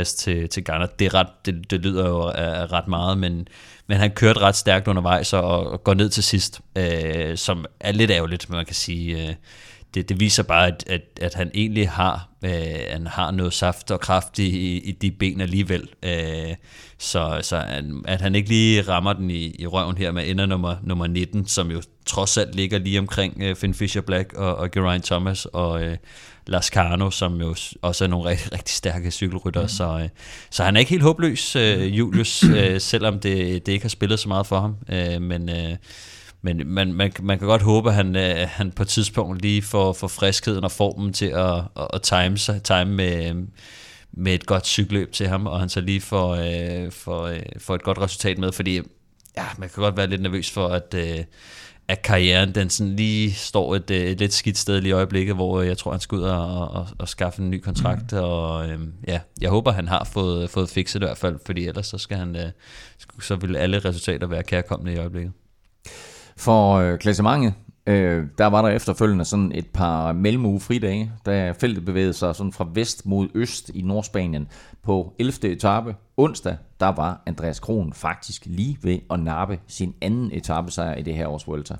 1,54 0.00 0.16
til, 0.16 0.48
til 0.48 0.64
Garner. 0.64 0.86
Det, 0.86 1.04
er 1.04 1.14
ret, 1.14 1.46
det, 1.46 1.70
det 1.70 1.80
lyder 1.80 2.08
jo 2.08 2.20
er 2.20 2.72
ret 2.72 2.88
meget, 2.88 3.18
men, 3.18 3.48
men 3.86 3.98
han 3.98 4.10
kørte 4.10 4.40
ret 4.40 4.56
stærkt 4.56 4.88
undervejs 4.88 5.32
og, 5.32 5.70
og 5.70 5.84
går 5.84 5.94
ned 5.94 6.08
til 6.08 6.22
sidst, 6.24 6.60
øh, 6.76 7.36
som 7.36 7.64
er 7.80 7.92
lidt 7.92 8.10
ærgerligt, 8.10 8.50
man 8.50 8.64
kan 8.64 8.74
sige. 8.74 9.28
Øh, 9.28 9.34
det, 9.94 10.08
det 10.08 10.20
viser 10.20 10.42
bare, 10.42 10.66
at, 10.66 10.84
at, 10.86 11.02
at 11.20 11.34
han 11.34 11.50
egentlig 11.54 11.90
har, 11.90 12.28
øh, 12.44 12.50
han 12.90 13.06
har 13.06 13.30
noget 13.30 13.52
saft 13.52 13.90
og 13.90 14.00
kraft 14.00 14.38
i, 14.38 14.78
i 14.78 14.92
de 14.92 15.10
ben 15.10 15.40
alligevel. 15.40 15.88
Øh, 16.02 16.54
så 16.98 17.38
så 17.42 17.56
at, 17.56 17.84
at 18.04 18.20
han 18.20 18.34
ikke 18.34 18.48
lige 18.48 18.82
rammer 18.82 19.12
den 19.12 19.30
i, 19.30 19.56
i 19.58 19.66
røven 19.66 19.98
her 19.98 20.12
med 20.12 20.28
ender 20.28 20.46
nummer, 20.46 20.76
nummer 20.82 21.06
19, 21.06 21.46
som 21.46 21.70
jo 21.70 21.82
trods 22.06 22.36
alt 22.36 22.54
ligger 22.54 22.78
lige 22.78 22.98
omkring 22.98 23.42
øh, 23.42 23.56
Finn 23.56 23.74
Fisher 23.74 24.02
Black 24.02 24.32
og, 24.32 24.56
og 24.56 24.70
Geraint 24.70 25.04
Thomas 25.04 25.46
og 25.46 25.82
øh, 25.82 25.96
Lars 26.46 26.66
Carno, 26.66 27.10
som 27.10 27.40
jo 27.40 27.54
også 27.82 28.04
er 28.04 28.08
nogle 28.08 28.30
rigtig, 28.30 28.52
rigtig 28.52 28.74
stærke 28.74 29.10
cykelrytter. 29.10 29.62
Mm. 29.62 29.68
Så, 29.68 29.98
øh, 30.02 30.08
så 30.50 30.64
han 30.64 30.76
er 30.76 30.80
ikke 30.80 30.90
helt 30.90 31.02
håbløs, 31.02 31.56
øh, 31.56 31.98
Julius, 31.98 32.44
øh, 32.56 32.80
selvom 32.80 33.20
det, 33.20 33.66
det 33.66 33.72
ikke 33.72 33.84
har 33.84 33.88
spillet 33.88 34.18
så 34.18 34.28
meget 34.28 34.46
for 34.46 34.60
ham. 34.60 34.76
Øh, 34.88 35.22
men 35.22 35.48
øh, 35.48 35.76
men 36.42 36.62
man, 36.66 36.92
man, 36.92 37.12
man 37.20 37.38
kan 37.38 37.48
godt 37.48 37.62
håbe, 37.62 37.88
at 37.88 37.94
han, 37.94 38.16
øh, 38.16 38.48
han 38.50 38.70
på 38.70 38.82
et 38.82 38.88
tidspunkt 38.88 39.42
lige 39.42 39.62
får, 39.62 39.92
får 39.92 40.08
friskheden 40.08 40.64
og 40.64 40.72
formen 40.72 41.12
til 41.12 41.26
at, 41.26 41.54
at, 41.54 41.88
at 41.94 42.02
time, 42.02 42.38
sig, 42.38 42.62
time 42.62 42.84
med, 42.84 43.34
med 44.12 44.34
et 44.34 44.46
godt 44.46 44.66
cykelløb 44.66 45.12
til 45.12 45.28
ham, 45.28 45.46
og 45.46 45.60
han 45.60 45.68
så 45.68 45.80
lige 45.80 46.00
får, 46.00 46.34
øh, 46.34 46.92
får, 46.92 47.26
øh, 47.26 47.40
får 47.58 47.74
et 47.74 47.82
godt 47.82 47.98
resultat 47.98 48.38
med, 48.38 48.52
fordi 48.52 48.80
ja, 49.36 49.44
man 49.58 49.68
kan 49.68 49.82
godt 49.82 49.96
være 49.96 50.06
lidt 50.06 50.22
nervøs 50.22 50.50
for, 50.50 50.68
at, 50.68 50.94
øh, 50.94 51.24
at 51.88 52.02
karrieren 52.02 52.54
den 52.54 52.70
sådan 52.70 52.96
lige 52.96 53.32
står 53.32 53.74
et, 53.74 53.90
øh, 53.90 54.00
et 54.00 54.18
lidt 54.18 54.32
skidt 54.32 54.58
sted 54.58 54.80
lige 54.80 54.90
i 54.90 54.92
øjeblikket, 54.92 55.34
hvor 55.34 55.62
jeg 55.62 55.78
tror, 55.78 55.90
han 55.90 56.00
skal 56.00 56.16
ud 56.18 56.22
og, 56.22 56.68
og, 56.68 56.86
og 56.98 57.08
skaffe 57.08 57.42
en 57.42 57.50
ny 57.50 57.60
kontrakt, 57.60 58.12
mm. 58.12 58.18
og 58.18 58.68
øh, 58.68 58.80
ja, 59.08 59.20
jeg 59.40 59.50
håber, 59.50 59.72
han 59.72 59.88
har 59.88 60.04
fået, 60.12 60.50
fået 60.50 60.70
fikset 60.70 61.00
det 61.00 61.06
i 61.06 61.08
hvert 61.08 61.18
fald, 61.18 61.38
fordi 61.46 61.66
ellers 61.66 61.86
så 61.86 61.98
skal 61.98 62.16
han, 62.16 62.36
øh, 62.36 62.50
så 63.20 63.36
vil 63.36 63.56
alle 63.56 63.78
resultater 63.78 64.26
være 64.26 64.42
kærkommende 64.42 64.92
i 64.92 64.98
øjeblikket. 64.98 65.32
For 66.36 66.74
øh, 66.74 66.98
klassementet, 66.98 67.54
øh, 67.88 68.24
der 68.38 68.46
var 68.46 68.62
der 68.62 68.68
efterfølgende 68.68 69.24
sådan 69.24 69.52
et 69.54 69.66
par 69.66 70.12
mellemuge 70.12 70.60
fridage, 70.60 71.12
da 71.26 71.50
feltet 71.50 71.84
bevægede 71.84 72.12
sig 72.12 72.36
sådan 72.36 72.52
fra 72.52 72.68
vest 72.74 73.06
mod 73.06 73.28
øst 73.34 73.70
i 73.74 73.82
Nordspanien. 73.82 74.48
På 74.82 75.12
11. 75.18 75.52
etape, 75.52 75.96
onsdag, 76.16 76.56
der 76.80 76.86
var 76.86 77.22
Andreas 77.26 77.60
Kron 77.60 77.92
faktisk 77.92 78.42
lige 78.46 78.78
ved 78.82 78.98
at 79.10 79.20
nappe 79.20 79.58
sin 79.66 79.94
anden 80.00 80.30
etappesejr 80.32 80.94
i 80.94 81.02
det 81.02 81.14
her 81.14 81.26
års 81.26 81.46
Vuelta. 81.46 81.74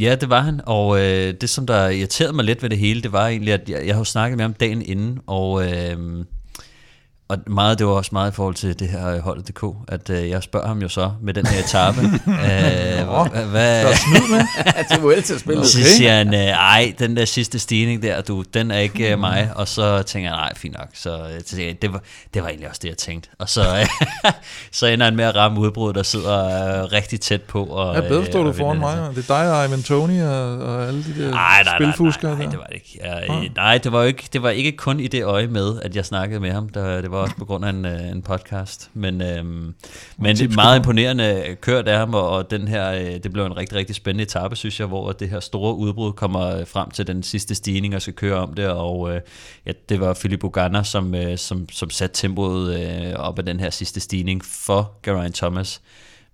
Ja, 0.00 0.16
det 0.20 0.30
var 0.30 0.40
han, 0.40 0.60
og 0.66 0.98
øh, 0.98 1.34
det 1.40 1.50
som 1.50 1.66
der 1.66 1.88
irriterede 1.88 2.32
mig 2.32 2.44
lidt 2.44 2.62
ved 2.62 2.70
det 2.70 2.78
hele, 2.78 3.02
det 3.02 3.12
var 3.12 3.28
egentlig, 3.28 3.54
at 3.54 3.68
jeg, 3.68 3.86
jeg 3.86 3.96
har 3.96 4.04
snakket 4.04 4.36
med 4.36 4.44
ham 4.44 4.54
dagen 4.54 4.82
inden, 4.82 5.20
og 5.26 5.64
øh, 5.64 6.24
og 7.28 7.38
meget, 7.46 7.78
det 7.78 7.86
var 7.86 7.92
også 7.92 8.10
meget 8.12 8.30
i 8.30 8.34
forhold 8.34 8.54
til 8.54 8.78
det 8.78 8.88
her 8.88 9.20
holdet.dk, 9.20 9.64
at 9.88 10.10
øh, 10.10 10.28
jeg 10.28 10.42
spørger 10.42 10.66
ham 10.66 10.82
jo 10.82 10.88
så 10.88 11.12
med 11.22 11.34
den 11.34 11.46
her 11.46 11.58
etape. 11.58 12.00
øh, 12.00 13.50
hvad, 13.50 13.84
er 13.84 13.94
snyd 13.94 14.30
med. 14.30 14.44
til 14.90 15.00
Vuelta-spillet. 15.00 15.62
Okay. 15.62 15.84
Så 15.84 15.96
siger 15.96 16.12
han, 16.12 16.34
øh, 16.34 16.40
ej, 16.40 16.94
den 16.98 17.16
der 17.16 17.24
sidste 17.24 17.58
stigning 17.58 18.02
der, 18.02 18.20
du, 18.20 18.44
den 18.54 18.70
er 18.70 18.78
ikke 18.78 19.12
øh, 19.12 19.18
mig. 19.18 19.50
Og 19.54 19.68
så 19.68 20.02
tænker 20.02 20.30
jeg, 20.30 20.36
nej, 20.36 20.52
fint 20.56 20.78
nok. 20.78 20.88
Så, 20.94 21.10
øh, 21.10 21.40
så 21.46 21.62
jeg, 21.62 21.82
det, 21.82 21.92
var, 21.92 22.02
det 22.34 22.42
var 22.42 22.48
egentlig 22.48 22.68
også 22.68 22.80
det, 22.82 22.88
jeg 22.88 22.96
tænkte. 22.96 23.28
Og 23.38 23.48
så, 23.48 23.60
øh, 23.80 24.32
så 24.72 24.86
ender 24.86 25.04
han 25.04 25.16
med 25.16 25.24
at 25.24 25.36
ramme 25.36 25.60
udbruddet, 25.60 25.94
der 25.94 26.02
sidder 26.02 26.44
øh, 26.82 26.92
rigtig 26.92 27.20
tæt 27.20 27.42
på. 27.42 27.64
Og, 27.64 27.94
ja, 27.94 28.00
bedre 28.00 28.26
står 28.26 28.42
du 28.42 28.52
foran 28.52 28.78
mig. 28.78 29.10
Det 29.14 29.30
er 29.30 29.42
dig 29.42 29.60
og 29.60 29.68
Ivan 29.68 29.82
Tony 29.82 30.22
og, 30.22 30.58
og 30.58 30.86
alle 30.86 31.04
de 31.04 31.22
der 31.22 31.34
ej, 31.34 31.62
nej, 31.62 31.74
spilfuskere. 31.76 32.30
Nej, 32.30 32.38
nej, 32.38 32.46
nej, 32.46 32.50
det 32.50 32.58
var 32.58 32.66
det 32.66 32.74
ikke. 32.74 32.98
Jeg, 33.04 33.24
ah. 33.28 33.54
Nej, 33.56 33.78
det 33.78 33.92
var, 33.92 34.02
ikke, 34.02 34.28
det 34.32 34.42
var 34.42 34.50
ikke 34.50 34.72
kun 34.72 35.00
i 35.00 35.08
det 35.08 35.24
øje 35.24 35.46
med, 35.46 35.80
at 35.82 35.96
jeg 35.96 36.04
snakkede 36.04 36.40
med 36.40 36.52
ham. 36.52 36.68
Der, 36.68 37.00
det 37.00 37.10
var 37.10 37.15
også 37.16 37.36
på 37.36 37.44
grund 37.44 37.64
af 37.64 37.70
en, 37.70 37.84
øh, 37.84 38.10
en 38.10 38.22
podcast. 38.22 38.90
Men, 38.94 39.22
øhm, 39.22 39.74
men 40.18 40.36
det 40.36 40.50
er 40.50 40.54
meget 40.54 40.78
imponerende 40.78 41.56
kørt 41.60 41.88
af 41.88 41.98
ham, 41.98 42.14
og, 42.14 42.28
og 42.28 42.50
den 42.50 42.68
her, 42.68 42.92
øh, 42.92 43.22
det 43.22 43.32
blev 43.32 43.46
en 43.46 43.56
rigtig, 43.56 43.78
rigtig 43.78 43.96
spændende 43.96 44.22
etape, 44.22 44.56
synes 44.56 44.80
jeg, 44.80 44.86
hvor 44.86 45.12
det 45.12 45.28
her 45.28 45.40
store 45.40 45.74
udbrud 45.74 46.12
kommer 46.12 46.56
øh, 46.56 46.66
frem 46.66 46.90
til 46.90 47.06
den 47.06 47.22
sidste 47.22 47.54
stigning 47.54 47.94
og 47.94 48.02
skal 48.02 48.14
køre 48.14 48.36
om 48.36 48.54
det, 48.54 48.68
og 48.68 49.14
øh, 49.14 49.20
ja, 49.66 49.72
det 49.88 50.00
var 50.00 50.14
Philip 50.14 50.44
Ugana, 50.44 50.82
som, 50.82 51.14
øh, 51.14 51.38
som, 51.38 51.68
som 51.68 51.90
satte 51.90 52.16
tempoet 52.16 52.80
øh, 52.80 53.12
op 53.16 53.38
af 53.38 53.44
den 53.44 53.60
her 53.60 53.70
sidste 53.70 54.00
stigning 54.00 54.44
for 54.44 54.92
Geraint 55.02 55.34
Thomas. 55.34 55.80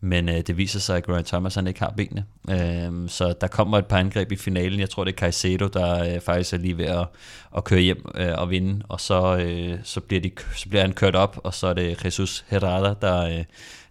Men 0.04 0.28
øh, 0.28 0.40
det 0.40 0.56
viser 0.56 0.80
sig, 0.80 0.96
at 0.96 1.06
Grant 1.06 1.26
Thomas 1.26 1.54
han 1.54 1.66
ikke 1.66 1.80
har 1.80 1.94
benene. 1.96 2.24
Øh, 2.50 3.08
så 3.08 3.34
der 3.40 3.46
kommer 3.46 3.78
et 3.78 3.86
par 3.86 3.98
angreb 3.98 4.32
i 4.32 4.36
finalen. 4.36 4.80
Jeg 4.80 4.90
tror, 4.90 5.04
det 5.04 5.12
er 5.12 5.16
Caicedo, 5.16 5.66
der 5.66 6.14
øh, 6.14 6.20
faktisk 6.20 6.52
er 6.52 6.58
lige 6.58 6.78
ved 6.78 6.84
at, 6.84 7.06
at 7.56 7.64
køre 7.64 7.80
hjem 7.80 8.10
øh, 8.14 8.32
og 8.38 8.50
vinde. 8.50 8.82
Og 8.88 9.00
så, 9.00 9.36
øh, 9.36 9.78
så, 9.82 10.00
bliver 10.00 10.20
de, 10.20 10.30
så 10.56 10.68
bliver 10.68 10.82
han 10.82 10.92
kørt 10.92 11.14
op, 11.14 11.40
og 11.44 11.54
så 11.54 11.66
er 11.66 11.72
det 11.72 12.04
Jesus 12.04 12.44
Herrera, 12.48 12.94
der, 13.00 13.38
øh, 13.38 13.44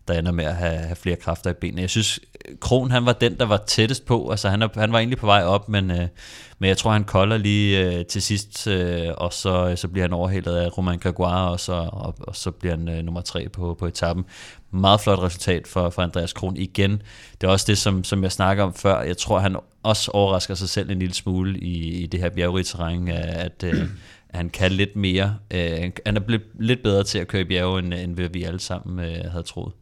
der 0.07 0.19
ender 0.19 0.31
med 0.31 0.45
at 0.45 0.55
have, 0.55 0.77
have 0.77 0.95
flere 0.95 1.15
kræfter 1.15 1.49
i 1.49 1.53
benene. 1.53 1.81
Jeg 1.81 1.89
synes, 1.89 2.19
Kron 2.59 2.91
han 2.91 3.05
var 3.05 3.13
den, 3.13 3.37
der 3.37 3.45
var 3.45 3.57
tættest 3.57 4.05
på. 4.05 4.29
Altså 4.29 4.49
han, 4.49 4.61
er, 4.61 4.67
han 4.75 4.91
var 4.91 4.99
egentlig 4.99 5.17
på 5.17 5.25
vej 5.25 5.43
op, 5.43 5.69
men, 5.69 5.91
øh, 5.91 6.07
men 6.59 6.67
jeg 6.67 6.77
tror, 6.77 6.91
han 6.91 7.03
kolder 7.03 7.37
lige 7.37 7.85
øh, 7.85 8.05
til 8.05 8.21
sidst, 8.21 8.67
øh, 8.67 9.07
og 9.17 9.33
så, 9.33 9.73
så 9.75 9.87
bliver 9.87 10.03
han 10.03 10.13
overhældet 10.13 10.55
af 10.55 10.77
Roman 10.77 10.99
Grégoire, 11.05 11.49
og 11.51 11.59
så, 11.59 11.89
og, 11.91 12.15
og 12.19 12.35
så 12.35 12.51
bliver 12.51 12.75
han 12.75 12.89
øh, 12.89 13.03
nummer 13.03 13.21
tre 13.21 13.49
på, 13.49 13.75
på 13.79 13.87
etappen. 13.87 14.25
Meget 14.71 15.01
flot 15.01 15.19
resultat 15.19 15.67
for, 15.67 15.89
for 15.89 16.01
Andreas 16.01 16.33
Kron 16.33 16.57
igen. 16.57 17.01
Det 17.41 17.47
er 17.47 17.51
også 17.51 17.65
det, 17.67 17.77
som, 17.77 18.03
som 18.03 18.23
jeg 18.23 18.31
snakker 18.31 18.63
om 18.63 18.73
før. 18.73 19.01
Jeg 19.01 19.17
tror, 19.17 19.39
han 19.39 19.55
også 19.83 20.11
overrasker 20.11 20.55
sig 20.55 20.69
selv 20.69 20.91
en 20.91 20.99
lille 20.99 21.15
smule 21.15 21.59
i, 21.59 22.03
i 22.03 22.07
det 22.07 22.19
her 22.19 22.29
bjergrige 22.29 22.63
terræn, 22.63 23.07
at, 23.07 23.63
øh, 23.63 23.87
han 24.33 24.49
kan 24.49 24.71
lidt 24.71 24.95
mere. 24.95 25.37
Øh, 25.51 25.91
han 26.05 26.15
er 26.17 26.19
blevet 26.19 26.43
lidt 26.59 26.83
bedre 26.83 27.03
til 27.03 27.19
at 27.19 27.27
køre 27.27 27.41
i 27.41 27.45
bjerge, 27.45 27.79
end, 27.79 27.93
end 27.93 28.33
vi 28.33 28.43
alle 28.43 28.59
sammen 28.59 29.05
øh, 29.05 29.31
havde 29.31 29.43
troet. 29.43 29.73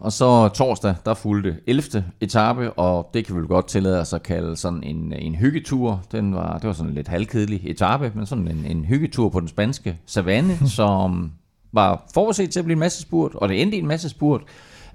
Og 0.00 0.12
så 0.12 0.48
torsdag, 0.48 0.94
der 1.04 1.14
fulgte 1.14 1.56
11. 1.66 2.04
etape, 2.20 2.72
og 2.72 3.10
det 3.14 3.26
kan 3.26 3.36
vi 3.36 3.46
godt 3.46 3.68
tillade 3.68 4.00
os 4.00 4.12
at 4.12 4.22
kalde 4.22 4.56
sådan 4.56 4.82
en, 4.82 5.12
en 5.12 5.34
hyggetur. 5.34 6.02
Den 6.12 6.34
var, 6.34 6.58
det 6.58 6.66
var 6.66 6.72
sådan 6.72 6.90
en 6.90 6.94
lidt 6.94 7.08
halvkedelig 7.08 7.60
etape, 7.64 8.12
men 8.14 8.26
sådan 8.26 8.48
en, 8.48 8.66
en 8.66 8.84
hyggetur 8.84 9.28
på 9.28 9.40
den 9.40 9.48
spanske 9.48 9.98
savanne, 10.06 10.68
som 10.78 11.32
var 11.72 12.04
forudset 12.14 12.50
til 12.50 12.58
at 12.58 12.64
blive 12.64 12.74
en 12.74 12.80
masse 12.80 13.02
spurt, 13.02 13.34
og 13.34 13.48
det 13.48 13.62
endte 13.62 13.76
i 13.76 13.80
en 13.80 13.86
masse 13.86 14.08
spurt. 14.08 14.42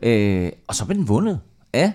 Øh, 0.03 0.51
og 0.68 0.76
så 0.76 0.86
blev 0.86 0.97
den 0.97 1.08
vundet 1.08 1.39
af 1.74 1.93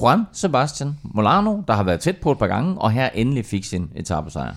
Juan 0.00 0.24
Sebastian 0.32 0.98
Molano, 1.02 1.62
der 1.68 1.74
har 1.74 1.82
været 1.82 2.00
tæt 2.00 2.16
på 2.16 2.32
et 2.32 2.38
par 2.38 2.46
gange, 2.46 2.80
og 2.80 2.90
her 2.90 3.08
endelig 3.08 3.46
fik 3.46 3.64
sin 3.64 3.90
etappesejr. 3.96 4.54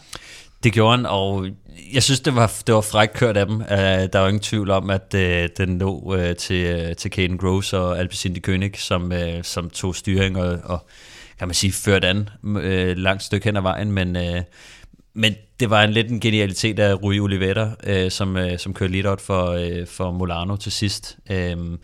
Det 0.63 0.73
gjorde 0.73 0.97
han, 0.97 1.05
og 1.05 1.47
jeg 1.93 2.03
synes, 2.03 2.19
det 2.19 2.35
var, 2.35 2.61
det 2.67 2.75
var 2.75 2.81
frækt 2.81 3.13
kørt 3.13 3.37
af 3.37 3.45
dem. 3.45 3.55
Uh, 3.55 3.67
der 3.67 4.19
er 4.19 4.27
ingen 4.27 4.41
tvivl 4.41 4.69
om, 4.69 4.89
at 4.89 5.15
uh, 5.15 5.65
den 5.65 5.79
lå 5.79 5.99
uh, 5.99 6.35
til, 6.35 6.89
uh, 6.89 6.95
til 6.95 7.11
Caden 7.11 7.37
Gross 7.37 7.73
og 7.73 7.99
Alpecin 7.99 8.35
de 8.35 8.41
König, 8.47 8.79
som, 8.81 9.11
uh, 9.11 9.41
som 9.43 9.69
tog 9.69 9.95
styring 9.95 10.37
og, 10.37 10.59
og 10.63 10.87
kan 11.39 11.47
man 11.47 11.55
sige, 11.55 11.71
førte 11.71 12.07
an 12.07 12.29
uh, 12.43 12.97
langt 12.97 13.23
stykke 13.23 13.45
hen 13.45 13.57
ad 13.57 13.61
vejen, 13.61 13.91
men, 13.91 14.15
uh, 14.15 14.41
men 15.13 15.35
det 15.59 15.69
var 15.69 15.83
en 15.83 15.91
lidt 15.91 16.09
en 16.09 16.19
genialitet 16.19 16.79
af 16.79 17.03
Rui 17.03 17.19
Oliveira, 17.19 17.69
uh, 17.89 18.11
som, 18.11 18.35
uh, 18.35 18.57
som 18.57 18.73
kørte 18.73 19.01
lead 19.01 19.17
for, 19.17 19.51
uh, 19.53 19.87
for 19.87 20.11
Molano 20.11 20.55
til 20.55 20.71
sidst. 20.71 21.17
Uh, 21.29 21.77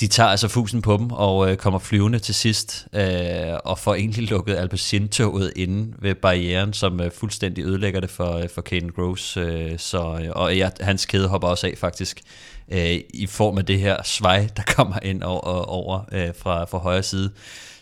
de 0.00 0.06
tager 0.06 0.28
altså 0.28 0.48
fusen 0.48 0.82
på 0.82 0.96
dem 0.96 1.10
og 1.10 1.50
øh, 1.50 1.56
kommer 1.56 1.78
flyvende 1.78 2.18
til 2.18 2.34
sidst 2.34 2.86
øh, 2.92 3.58
og 3.64 3.78
får 3.78 3.94
egentlig 3.94 4.30
lukket 4.30 4.56
Alpecin-toget 4.56 5.52
inde 5.56 5.94
ved 5.98 6.14
barrieren, 6.14 6.72
som 6.72 7.00
øh, 7.00 7.10
fuldstændig 7.10 7.64
ødelægger 7.64 8.00
det 8.00 8.10
for, 8.10 8.32
øh, 8.32 8.48
for 8.48 8.62
Caden 8.62 8.92
Groves. 8.92 9.36
Øh, 9.36 9.78
så, 9.78 10.20
øh, 10.22 10.30
og 10.30 10.56
ja, 10.56 10.70
hans 10.80 11.06
kæde 11.06 11.28
hopper 11.28 11.48
også 11.48 11.66
af 11.66 11.74
faktisk 11.78 12.20
øh, 12.68 13.00
i 13.14 13.26
form 13.26 13.58
af 13.58 13.66
det 13.66 13.80
her 13.80 14.02
svej, 14.02 14.48
der 14.56 14.62
kommer 14.76 14.98
ind 15.02 15.22
over, 15.22 15.48
øh, 15.48 15.64
over 15.68 16.00
øh, 16.12 16.34
fra, 16.38 16.64
fra 16.64 16.78
højre 16.78 17.02
side. 17.02 17.30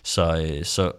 Så, 0.03 0.37
øh, 0.37 0.65
så 0.65 0.93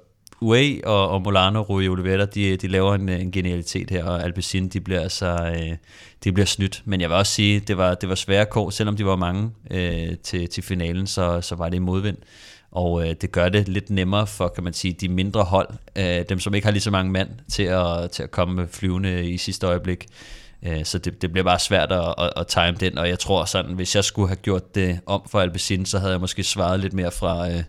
Uwe 0.45 0.81
og, 0.83 1.09
og 1.09 1.21
Molano 1.21 1.59
og 1.59 1.69
Rui 1.69 1.87
Oliveira, 1.87 2.25
de, 2.25 2.57
de 2.57 2.67
laver 2.67 2.95
en, 2.95 3.09
en 3.09 3.31
genialitet 3.31 3.89
her, 3.89 4.03
og 4.03 4.23
Alpecin, 4.23 4.67
de 4.67 4.81
bliver 4.81 5.01
altså, 5.01 5.53
øh, 5.55 5.77
de 6.23 6.31
bliver 6.31 6.45
snydt. 6.45 6.81
Men 6.85 7.01
jeg 7.01 7.09
vil 7.09 7.17
også 7.17 7.31
sige, 7.31 7.59
det 7.59 7.77
var, 7.77 7.95
det 7.95 8.09
var 8.09 8.15
svære 8.15 8.45
kår, 8.45 8.69
selvom 8.69 8.95
de 8.95 9.05
var 9.05 9.15
mange 9.15 9.51
øh, 9.71 10.17
til, 10.23 10.49
til 10.49 10.63
finalen, 10.63 11.07
så, 11.07 11.41
så 11.41 11.55
var 11.55 11.69
det 11.69 11.75
i 11.75 11.79
modvind. 11.79 12.17
Og 12.71 13.07
øh, 13.07 13.15
det 13.21 13.31
gør 13.31 13.49
det 13.49 13.67
lidt 13.67 13.89
nemmere 13.89 14.27
for, 14.27 14.47
kan 14.47 14.63
man 14.63 14.73
sige, 14.73 14.93
de 14.93 15.09
mindre 15.09 15.43
hold, 15.43 15.69
øh, 15.95 16.25
dem 16.29 16.39
som 16.39 16.53
ikke 16.53 16.65
har 16.65 16.71
lige 16.71 16.81
så 16.81 16.91
mange 16.91 17.11
mand 17.11 17.29
til 17.51 17.63
at, 17.63 18.11
til 18.11 18.23
at 18.23 18.31
komme 18.31 18.67
flyvende 18.67 19.29
i 19.29 19.37
sidste 19.37 19.67
øjeblik. 19.67 20.05
Øh, 20.63 20.85
så 20.85 20.97
det, 20.97 21.21
det 21.21 21.31
bliver 21.31 21.43
bare 21.43 21.59
svært 21.59 21.91
at, 21.91 22.13
at, 22.17 22.33
at 22.35 22.47
time 22.47 22.75
den, 22.79 22.97
og 22.97 23.09
jeg 23.09 23.19
tror 23.19 23.45
sådan, 23.45 23.75
hvis 23.75 23.95
jeg 23.95 24.03
skulle 24.03 24.27
have 24.27 24.35
gjort 24.35 24.75
det 24.75 24.99
om 25.05 25.21
for 25.31 25.39
Alpecin, 25.39 25.85
så 25.85 25.99
havde 25.99 26.11
jeg 26.11 26.21
måske 26.21 26.43
svaret 26.43 26.79
lidt 26.79 26.93
mere 26.93 27.11
fra, 27.11 27.49
øh, 27.49 27.63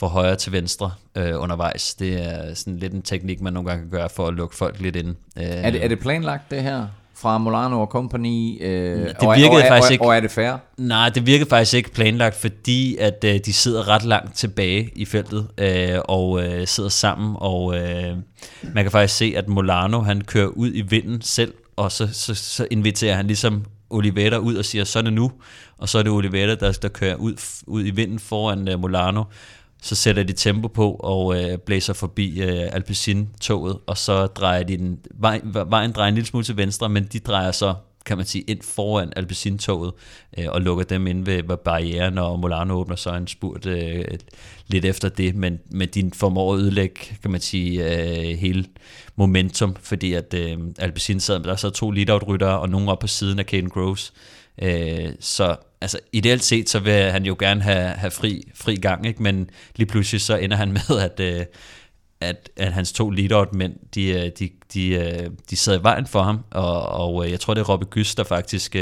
fra 0.00 0.06
højre 0.06 0.36
til 0.36 0.52
venstre 0.52 0.92
øh, 1.16 1.42
undervejs. 1.42 1.94
Det 1.94 2.26
er 2.26 2.54
sådan 2.54 2.78
lidt 2.78 2.92
en 2.92 3.02
teknik, 3.02 3.40
man 3.40 3.52
nogle 3.52 3.68
gange 3.68 3.82
kan 3.82 3.90
gøre 3.90 4.08
for 4.08 4.26
at 4.26 4.34
lukke 4.34 4.56
folk 4.56 4.80
lidt 4.80 4.96
ind. 4.96 5.08
Øh, 5.08 5.44
er, 5.44 5.70
det, 5.70 5.84
er 5.84 5.88
det 5.88 5.98
planlagt 5.98 6.50
det 6.50 6.62
her? 6.62 6.86
fra 7.20 7.38
Molano 7.38 7.80
og 7.80 7.86
Company? 7.86 8.62
Øh, 8.62 8.98
det 8.98 9.28
virkede 9.36 9.62
og, 9.62 9.68
faktisk 9.68 9.88
og, 9.88 9.92
ikke. 9.92 10.04
Og 10.04 10.16
er 10.16 10.20
det 10.20 10.30
fair? 10.30 10.52
Nej, 10.76 11.08
det 11.08 11.26
virker 11.26 11.46
faktisk 11.46 11.74
ikke 11.74 11.90
planlagt, 11.90 12.36
fordi 12.36 12.96
at 12.96 13.24
øh, 13.24 13.40
de 13.46 13.52
sidder 13.52 13.88
ret 13.88 14.04
langt 14.04 14.34
tilbage 14.34 14.90
i 14.96 15.04
feltet 15.04 15.48
øh, 15.58 15.98
og 16.04 16.42
øh, 16.42 16.66
sidder 16.66 16.88
sammen, 16.88 17.36
og 17.38 17.76
øh, 17.76 18.16
man 18.62 18.84
kan 18.84 18.90
faktisk 18.90 19.16
se, 19.16 19.34
at 19.36 19.48
Molano 19.48 20.00
han 20.00 20.20
kører 20.20 20.46
ud 20.46 20.70
i 20.74 20.80
vinden 20.80 21.22
selv, 21.22 21.54
og 21.76 21.92
så, 21.92 22.08
så, 22.12 22.34
så 22.34 22.66
inviterer 22.70 23.14
han 23.14 23.26
ligesom 23.26 23.64
Oliveira 23.90 24.36
ud 24.36 24.54
og 24.54 24.64
siger, 24.64 24.84
så 24.84 24.98
er 24.98 25.02
det 25.02 25.12
nu, 25.12 25.32
og 25.78 25.88
så 25.88 25.98
er 25.98 26.02
det 26.02 26.12
Oliveira, 26.12 26.54
der, 26.54 26.72
der 26.72 26.88
kører 26.88 27.14
ud, 27.14 27.34
ud 27.66 27.86
i 27.86 27.90
vinden 27.90 28.18
foran 28.18 28.68
øh, 28.68 28.80
Molano, 28.80 29.24
så 29.82 29.94
sætter 29.94 30.22
de 30.22 30.32
tempo 30.32 30.68
på 30.68 30.90
og 30.90 31.42
øh, 31.42 31.58
blæser 31.58 31.92
forbi 31.92 32.42
øh, 32.42 32.68
Alpecin-toget, 32.72 33.78
og 33.86 33.98
så 33.98 34.26
drejer 34.26 34.62
de 34.62 34.76
den, 34.76 34.98
vej, 35.14 35.40
vejen 35.44 35.92
drejer 35.92 36.08
en 36.08 36.14
lille 36.14 36.26
smule 36.26 36.44
til 36.44 36.56
venstre, 36.56 36.88
men 36.88 37.04
de 37.04 37.18
drejer 37.18 37.52
så 37.52 37.74
kan 38.06 38.16
man 38.16 38.26
sige, 38.26 38.44
ind 38.48 38.62
foran 38.62 39.12
Alpecin-toget 39.16 39.92
øh, 40.38 40.46
og 40.48 40.60
lukker 40.60 40.84
dem 40.84 41.06
ind 41.06 41.24
ved, 41.24 41.42
ved 41.42 41.56
barrieren, 41.56 42.18
og 42.18 42.38
Molano 42.38 42.74
åbner 42.74 42.96
så 42.96 43.14
en 43.14 43.26
spurt 43.26 43.66
øh, 43.66 44.04
lidt 44.66 44.84
efter 44.84 45.08
det, 45.08 45.34
men, 45.34 45.58
men 45.70 45.88
de 45.88 46.10
formår 46.14 46.54
at 46.54 46.60
ødelægge, 46.60 47.00
kan 47.22 47.30
man 47.30 47.40
sige, 47.40 47.84
øh, 47.84 48.38
hele 48.38 48.64
momentum, 49.16 49.76
fordi 49.80 50.12
at 50.12 50.34
øh, 50.34 50.58
Alpecin 50.78 51.20
sad, 51.20 51.40
der 51.40 51.56
så 51.56 51.70
to 51.70 51.90
lead-out-ryttere, 51.90 52.58
og 52.58 52.68
nogen 52.68 52.88
op 52.88 52.98
på 52.98 53.06
siden 53.06 53.38
af 53.38 53.44
Caden 53.44 53.70
Groves, 53.70 54.12
øh, 54.62 55.08
så 55.20 55.56
altså 55.80 55.98
ideelt 56.12 56.44
set, 56.44 56.70
så 56.70 56.78
vil 56.78 56.92
han 56.92 57.24
jo 57.24 57.36
gerne 57.38 57.62
have, 57.62 57.88
have 57.88 58.10
fri, 58.10 58.42
fri 58.54 58.76
gang, 58.76 59.06
ikke? 59.06 59.22
men 59.22 59.50
lige 59.76 59.86
pludselig 59.86 60.20
så 60.20 60.36
ender 60.36 60.56
han 60.56 60.72
med, 60.88 60.98
at, 61.00 61.20
øh, 61.20 61.44
at, 62.20 62.50
at 62.56 62.72
hans 62.72 62.92
to 62.92 63.10
lead 63.10 63.46
mænd 63.52 63.74
de, 63.94 64.08
øh, 64.08 64.30
de, 64.38 64.50
de, 64.74 64.88
øh, 64.88 65.30
de 65.50 65.56
sad 65.56 65.80
i 65.80 65.82
vejen 65.82 66.06
for 66.06 66.22
ham, 66.22 66.44
og, 66.50 66.82
og 66.82 67.24
øh, 67.24 67.30
jeg 67.30 67.40
tror, 67.40 67.54
det 67.54 67.60
er 67.60 67.64
Robbe 67.64 67.86
Gys, 67.86 68.14
der 68.14 68.24
faktisk, 68.24 68.76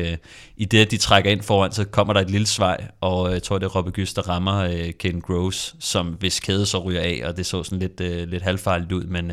i 0.57 0.65
det, 0.65 0.79
at 0.79 0.91
de 0.91 0.97
trækker 0.97 1.31
ind 1.31 1.43
foran, 1.43 1.73
så 1.73 1.85
kommer 1.85 2.13
der 2.13 2.21
et 2.21 2.31
lille 2.31 2.47
svej, 2.47 2.87
og 3.01 3.33
jeg 3.33 3.43
tror, 3.43 3.59
det 3.59 3.67
er 3.67 3.77
Robbe 3.77 3.91
Gys, 3.91 4.15
der 4.15 4.29
rammer 4.29 4.91
Ken 4.99 5.21
Groves, 5.21 5.77
som 5.81 6.07
hvis 6.07 6.41
kæde 6.41 6.67
så 6.67 6.79
ryger 6.79 7.01
af, 7.01 7.21
og 7.25 7.37
det 7.37 7.47
så 7.47 7.63
sådan 7.63 7.79
lidt, 7.79 8.01
uh, 8.01 8.29
lidt 8.29 8.43
halvfarligt 8.43 8.93
ud, 8.93 9.05
men, 9.05 9.33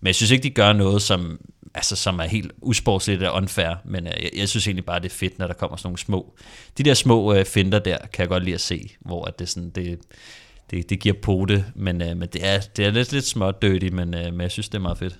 men 0.00 0.06
jeg 0.06 0.14
synes 0.14 0.30
ikke, 0.30 0.42
de 0.42 0.50
gør 0.50 0.72
noget, 0.72 1.02
som, 1.02 1.40
altså, 1.74 1.96
som 1.96 2.18
er 2.18 2.24
helt 2.24 2.52
usportsligt 2.62 3.22
og 3.22 3.34
unfair, 3.34 3.74
men 3.84 4.06
øh, 4.06 4.12
jeg, 4.22 4.30
jeg 4.36 4.48
synes 4.48 4.66
egentlig 4.66 4.84
bare, 4.84 5.00
det 5.00 5.06
er 5.06 5.14
fedt, 5.14 5.38
når 5.38 5.46
der 5.46 5.54
kommer 5.54 5.76
sådan 5.76 5.86
nogle 5.86 5.98
små, 5.98 6.34
de 6.78 6.82
der 6.82 6.94
små 6.94 7.34
øh, 7.34 7.44
finder 7.44 7.78
der, 7.78 7.98
kan 8.12 8.22
jeg 8.22 8.28
godt 8.28 8.44
lide 8.44 8.54
at 8.54 8.60
se, 8.60 8.96
hvor 9.00 9.24
at 9.24 9.38
det 9.38 9.48
sådan, 9.48 9.70
det, 9.70 9.98
det, 10.70 10.90
det 10.90 11.00
giver 11.00 11.14
pote, 11.22 11.64
men, 11.74 12.02
øh, 12.02 12.16
men 12.16 12.28
det, 12.32 12.46
er, 12.46 12.60
det 12.76 12.86
er 12.86 12.90
lidt, 12.90 13.12
lidt 13.12 13.26
småt 13.26 13.62
dirty, 13.62 13.86
men, 13.86 14.14
øh, 14.14 14.32
men 14.32 14.40
jeg 14.40 14.50
synes, 14.50 14.68
det 14.68 14.78
er 14.78 14.82
meget 14.82 14.98
fedt. 14.98 15.18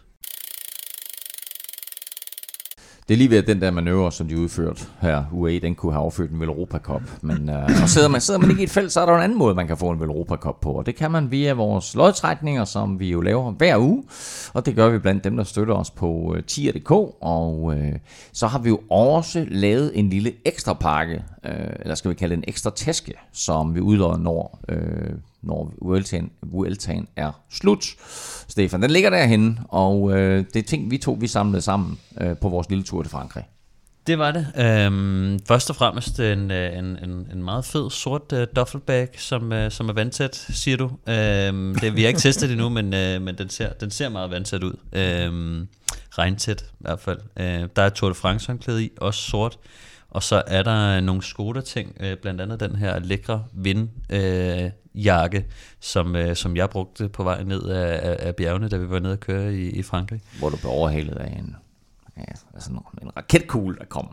Det 3.09 3.14
er 3.14 3.18
lige 3.18 3.30
ved, 3.30 3.38
at 3.38 3.46
den 3.46 3.61
der 3.61 3.70
manøvre, 3.70 4.12
som 4.12 4.28
de 4.28 4.38
udførte 4.38 4.84
her, 5.00 5.24
UA, 5.32 5.59
den 5.59 5.74
kunne 5.74 5.92
have 5.92 6.04
affødt 6.04 6.30
en 6.30 6.42
Europa 6.42 6.78
Cup. 6.78 7.02
Men 7.22 7.50
øh, 7.50 7.82
og 7.82 7.88
sidder, 7.88 8.09
man, 8.09 8.20
sidder 8.20 8.40
man 8.40 8.50
ikke 8.50 8.61
i 8.61 8.64
et 8.64 8.70
felt, 8.70 8.92
så 8.92 9.00
er 9.00 9.06
der 9.06 9.14
en 9.14 9.22
anden 9.22 9.38
måde, 9.38 9.54
man 9.54 9.66
kan 9.66 9.76
få 9.76 9.90
en 9.90 10.02
Europa 10.02 10.36
Cup 10.36 10.61
på. 10.61 10.72
Og 10.72 10.86
det 10.86 10.96
kan 10.96 11.11
man 11.11 11.30
via 11.30 11.52
vores 11.52 11.94
lodtrækninger, 11.94 12.64
som 12.64 13.00
vi 13.00 13.11
jo 13.11 13.20
laver 13.20 13.50
hver 13.50 13.78
uge. 13.78 14.04
Og 14.52 14.66
det 14.66 14.76
gør 14.76 14.88
vi 14.88 14.98
blandt 14.98 15.24
dem, 15.24 15.36
der 15.36 15.44
støtter 15.44 15.74
os 15.74 15.90
på 15.90 16.34
øh, 16.36 16.42
tier.dk. 16.42 16.90
Og 17.20 17.74
øh, 17.76 17.92
så 18.32 18.46
har 18.46 18.59
vi 18.59 18.68
jo 18.68 18.80
også 18.90 19.46
lavet 19.50 19.92
en 19.94 20.11
lille 20.11 20.32
ekstra 20.44 20.72
pakke, 20.72 21.24
øh, 21.49 21.70
eller 21.80 21.94
skal 21.94 22.11
vi 22.11 22.14
kalde 22.14 22.36
det 22.36 22.38
en 22.38 22.44
ekstra 22.49 22.70
taske, 22.76 23.14
som 23.32 23.74
vi 23.74 23.80
udlodder, 23.80 24.16
når 24.16 24.61
øh, 24.68 25.11
når 25.42 25.72
Vueltaen 26.42 27.09
er 27.16 27.32
slut. 27.51 27.84
Stefan, 28.49 28.82
den 28.82 28.90
ligger 28.90 29.11
derhen, 29.11 29.59
og 29.68 30.18
øh, 30.18 30.44
det 30.55 30.57
er 30.57 30.66
ting, 30.66 30.90
vi 30.90 30.99
to 30.99 31.16
vi 31.20 31.26
samlede 31.26 31.62
sammen 31.62 31.99
øh, 32.20 32.36
på 32.36 32.49
vores 32.49 32.68
lille 32.68 32.84
tur 32.84 33.03
til 33.03 33.11
Frankrig. 33.11 33.44
Det 34.07 34.18
var 34.18 34.30
det. 34.30 34.46
Øhm, 34.57 35.38
først 35.49 35.70
og 35.70 35.76
fremmest 35.76 36.20
en, 36.20 36.51
øh, 36.51 36.78
en, 36.78 36.84
en, 36.84 37.28
en 37.32 37.42
meget 37.42 37.64
fed 37.64 37.90
sort 37.90 38.32
uh, 38.32 38.38
duffelbag, 38.57 39.09
som, 39.18 39.53
uh, 39.53 39.70
som 39.70 39.88
er 39.88 39.92
vandtæt, 39.92 40.36
siger 40.36 40.76
du. 40.76 40.90
Øhm, 41.09 41.74
det, 41.74 41.96
vi 41.96 42.03
har 42.03 42.09
ikke 42.09 42.20
testet 42.20 42.49
det 42.49 42.55
endnu, 42.55 42.68
men, 42.68 42.86
uh, 42.86 43.22
men 43.22 43.38
den, 43.38 43.51
ser, 43.51 43.72
den 43.72 43.90
ser 43.90 44.09
meget 44.09 44.30
vandtæt 44.30 44.64
ud. 44.64 44.72
Øhm, 44.92 45.68
regntæt 46.18 46.62
i 46.62 46.74
hvert 46.80 47.01
fald. 47.01 47.18
Øh, 47.36 47.68
der 47.76 47.82
er 47.82 47.88
Tour 47.88 48.09
de 48.09 48.14
France 48.14 48.46
håndklæde 48.46 48.84
i, 48.84 48.90
også 49.01 49.20
sort. 49.20 49.59
Og 50.11 50.22
så 50.22 50.42
er 50.46 50.62
der 50.62 51.00
nogle 51.00 51.22
Skoda-ting, 51.22 51.96
uh, 52.00 52.18
blandt 52.22 52.40
andet 52.40 52.61
den 52.61 52.76
her 52.76 52.98
lækre 52.98 53.44
vind 53.52 53.88
uh, 54.12 54.70
jakke, 55.04 55.46
som, 55.80 56.16
øh, 56.16 56.36
som 56.36 56.56
jeg 56.56 56.70
brugte 56.70 57.09
på 57.09 57.22
vej 57.22 57.42
ned 57.42 57.62
af, 57.62 58.11
af, 58.11 58.16
af 58.20 58.36
bjergene, 58.36 58.68
da 58.68 58.76
vi 58.76 58.90
var 58.90 58.98
nede 58.98 59.12
og 59.12 59.20
køre 59.20 59.54
i, 59.54 59.70
i 59.70 59.82
Frankrig. 59.82 60.20
Hvor 60.38 60.48
du 60.48 60.56
blev 60.56 60.70
overhalet 60.70 61.16
af 61.16 61.26
en, 61.26 61.56
ja, 62.16 62.22
altså 62.54 62.70
en, 62.70 62.78
en 63.02 63.11
raketkugle, 63.16 63.76
der 63.78 63.84
kom. 63.84 64.09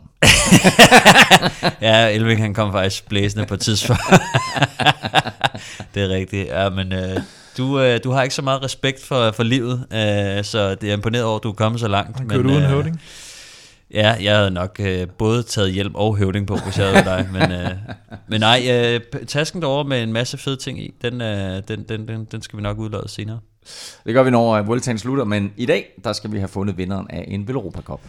ja, 1.88 2.08
Elving 2.08 2.40
han 2.40 2.54
kom 2.54 2.72
faktisk 2.72 3.08
blæsende 3.08 3.46
på 3.46 3.54
et 3.54 3.60
tidspunkt. 3.60 4.02
det 5.94 6.02
er 6.02 6.08
rigtigt. 6.08 6.48
Ja, 6.48 6.70
men 6.70 6.92
øh, 6.92 7.20
du, 7.56 7.80
øh, 7.80 8.00
du 8.04 8.10
har 8.10 8.22
ikke 8.22 8.34
så 8.34 8.42
meget 8.42 8.62
respekt 8.62 9.04
for, 9.04 9.30
for 9.30 9.42
livet, 9.42 9.86
øh, 9.92 10.44
så 10.44 10.74
det 10.74 10.90
er 10.90 10.94
imponeret 10.94 11.24
over, 11.24 11.36
at 11.36 11.42
du 11.42 11.48
er 11.48 11.54
kommet 11.54 11.80
så 11.80 11.88
langt. 11.88 12.18
Han 12.18 12.26
men, 12.26 12.42
du 12.42 12.48
uden 12.48 12.62
øh, 12.62 12.68
høvding? 12.68 13.00
Ja, 13.90 14.16
jeg 14.22 14.36
havde 14.36 14.50
nok 14.50 14.76
øh, 14.80 15.08
både 15.08 15.42
taget 15.42 15.72
hjelm 15.72 15.94
og 15.94 16.16
høvding 16.16 16.46
på, 16.46 16.56
hvis 16.56 16.78
jeg 16.78 16.86
havde 16.88 17.04
dig. 17.04 17.28
Men, 17.32 17.52
øh, 17.52 17.70
men 18.28 18.40
nej, 18.40 18.66
øh, 18.70 19.00
tasken 19.26 19.62
derovre 19.62 19.88
med 19.88 20.02
en 20.02 20.12
masse 20.12 20.38
fede 20.38 20.56
ting 20.56 20.80
i, 20.82 20.94
den, 21.02 21.20
øh, 21.20 21.62
den, 21.68 21.82
den, 21.82 22.08
den, 22.08 22.24
den 22.24 22.42
skal 22.42 22.56
vi 22.56 22.62
nok 22.62 22.78
udlade 22.78 23.08
senere. 23.08 23.40
Det 24.06 24.14
gør 24.14 24.22
vi, 24.22 24.30
når 24.30 24.62
Vueltaen 24.62 24.98
slutter, 24.98 25.24
men 25.24 25.52
i 25.56 25.66
dag, 25.66 25.86
der 26.04 26.12
skal 26.12 26.32
vi 26.32 26.38
have 26.38 26.48
fundet 26.48 26.76
vinderen 26.76 27.06
af 27.10 27.24
en 27.28 27.48
Velropa 27.48 27.80
Cup. 27.80 28.00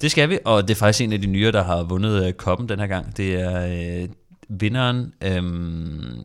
Det 0.00 0.10
skal 0.10 0.28
vi, 0.30 0.38
og 0.44 0.68
det 0.68 0.74
er 0.74 0.78
faktisk 0.78 1.04
en 1.04 1.12
af 1.12 1.20
de 1.20 1.26
nye, 1.26 1.52
der 1.52 1.62
har 1.64 1.82
vundet 1.82 2.26
øh, 2.26 2.32
koppen 2.32 2.68
den 2.68 2.78
her 2.78 2.86
gang. 2.86 3.16
Det 3.16 3.34
er 3.34 3.66
øh, 4.02 4.08
vinderen, 4.48 5.12
øh, 5.22 5.30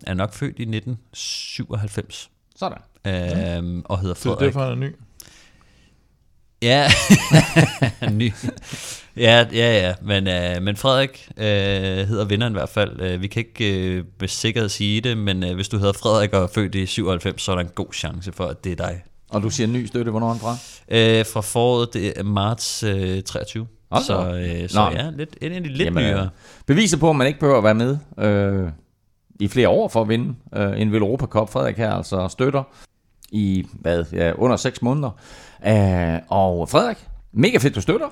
er 0.07 0.13
nok 0.13 0.33
født 0.33 0.59
i 0.59 0.61
1997. 0.61 2.29
Sådan. 2.55 2.77
Øh, 3.07 3.81
og 3.85 3.99
hedder 3.99 4.15
Frederik. 4.15 4.39
Det 4.39 4.45
er 4.45 4.49
derfor, 4.49 4.63
han 4.63 4.71
er 4.71 4.75
ny. 4.75 4.95
Ja, 6.61 6.87
ny. 8.11 8.31
Ja, 9.17 9.45
ja, 9.53 9.87
ja. 9.87 9.93
Men, 10.01 10.27
øh, 10.27 10.63
men 10.63 10.75
Frederik 10.75 11.29
øh, 11.37 11.43
hedder 12.07 12.25
vinderen 12.25 12.53
i 12.53 12.57
hvert 12.57 12.69
fald. 12.69 13.01
Øh, 13.01 13.21
vi 13.21 13.27
kan 13.27 13.39
ikke 13.39 13.95
øh, 13.95 14.03
med 14.19 14.27
sikkerhed 14.27 14.69
sige 14.69 15.01
det, 15.01 15.17
men 15.17 15.43
øh, 15.43 15.55
hvis 15.55 15.69
du 15.69 15.77
hedder 15.77 15.93
Frederik 15.93 16.33
og 16.33 16.43
er 16.43 16.47
født 16.47 16.75
i 16.75 16.85
97, 16.85 17.41
så 17.41 17.51
er 17.51 17.55
der 17.55 17.63
en 17.63 17.69
god 17.75 17.93
chance 17.93 18.31
for, 18.31 18.45
at 18.45 18.63
det 18.63 18.71
er 18.71 18.75
dig. 18.75 19.03
Og 19.29 19.43
du 19.43 19.49
siger 19.49 19.67
ny 19.67 19.85
støtte, 19.85 20.11
hvornår 20.11 20.27
er 20.27 20.31
han 20.31 20.39
fra? 20.39 20.51
Øh, 20.89 21.25
fra 21.25 21.41
foråret, 21.41 21.93
det 21.93 22.13
er 22.19 22.23
marts 22.23 22.83
øh, 22.83 23.23
23. 23.23 23.67
Okay. 23.89 24.03
Så, 24.03 24.33
øh, 24.33 24.69
så 24.69 24.81
ja, 24.81 25.09
lidt, 25.09 25.37
en 25.41 25.51
af 25.51 25.63
de 25.63 25.69
lidt 25.69 25.85
Jamen, 25.85 26.03
nyere. 26.03 26.29
Beviser 26.65 26.97
på, 26.97 27.09
at 27.09 27.15
man 27.15 27.27
ikke 27.27 27.39
behøver 27.39 27.57
at 27.57 27.63
være 27.63 27.75
med 27.75 27.97
øh, 28.17 28.69
i 29.39 29.47
flere 29.47 29.69
år 29.69 29.87
for 29.87 30.01
at 30.01 30.09
vinde 30.09 30.35
øh, 30.55 30.81
en 30.81 30.95
Europa 30.95 31.25
Cup. 31.25 31.49
Frederik 31.49 31.77
her 31.77 31.91
altså 31.91 32.27
støtter 32.27 32.63
i 33.31 33.65
hvad, 33.73 34.05
ja, 34.13 34.31
under 34.35 34.55
6 34.55 34.81
måneder. 34.81 35.09
Uh, 35.59 36.19
og 36.27 36.69
Frederik, 36.69 36.97
mega 37.31 37.57
fedt, 37.57 37.75
du 37.75 37.81
støtter. 37.81 38.07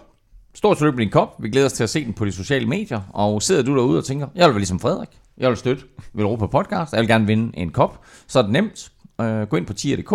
Stort 0.59 0.77
tillykke 0.77 0.97
med 0.97 1.05
din 1.05 1.11
kop. 1.11 1.43
Vi 1.43 1.49
glæder 1.49 1.65
os 1.65 1.73
til 1.73 1.83
at 1.83 1.89
se 1.89 2.05
den 2.05 2.13
på 2.13 2.25
de 2.25 2.31
sociale 2.31 2.65
medier. 2.65 3.01
Og 3.09 3.41
sidder 3.41 3.63
du 3.63 3.75
derude 3.75 3.97
og 3.97 4.05
tænker, 4.05 4.27
jeg 4.35 4.45
vil 4.45 4.53
være 4.53 4.59
ligesom 4.59 4.79
Frederik. 4.79 5.09
Jeg 5.37 5.49
vil 5.49 5.57
støtte 5.57 5.83
Velropa 6.13 6.45
Podcast. 6.47 6.93
Jeg 6.93 6.99
vil 6.99 7.07
gerne 7.07 7.27
vinde 7.27 7.57
en 7.57 7.69
kop. 7.69 8.05
Så 8.27 8.39
er 8.39 8.43
det 8.43 8.51
nemt. 8.51 8.91
Øh, 9.21 9.41
gå 9.41 9.57
ind 9.57 9.65
på 9.65 9.73
tier.dk, 9.73 10.13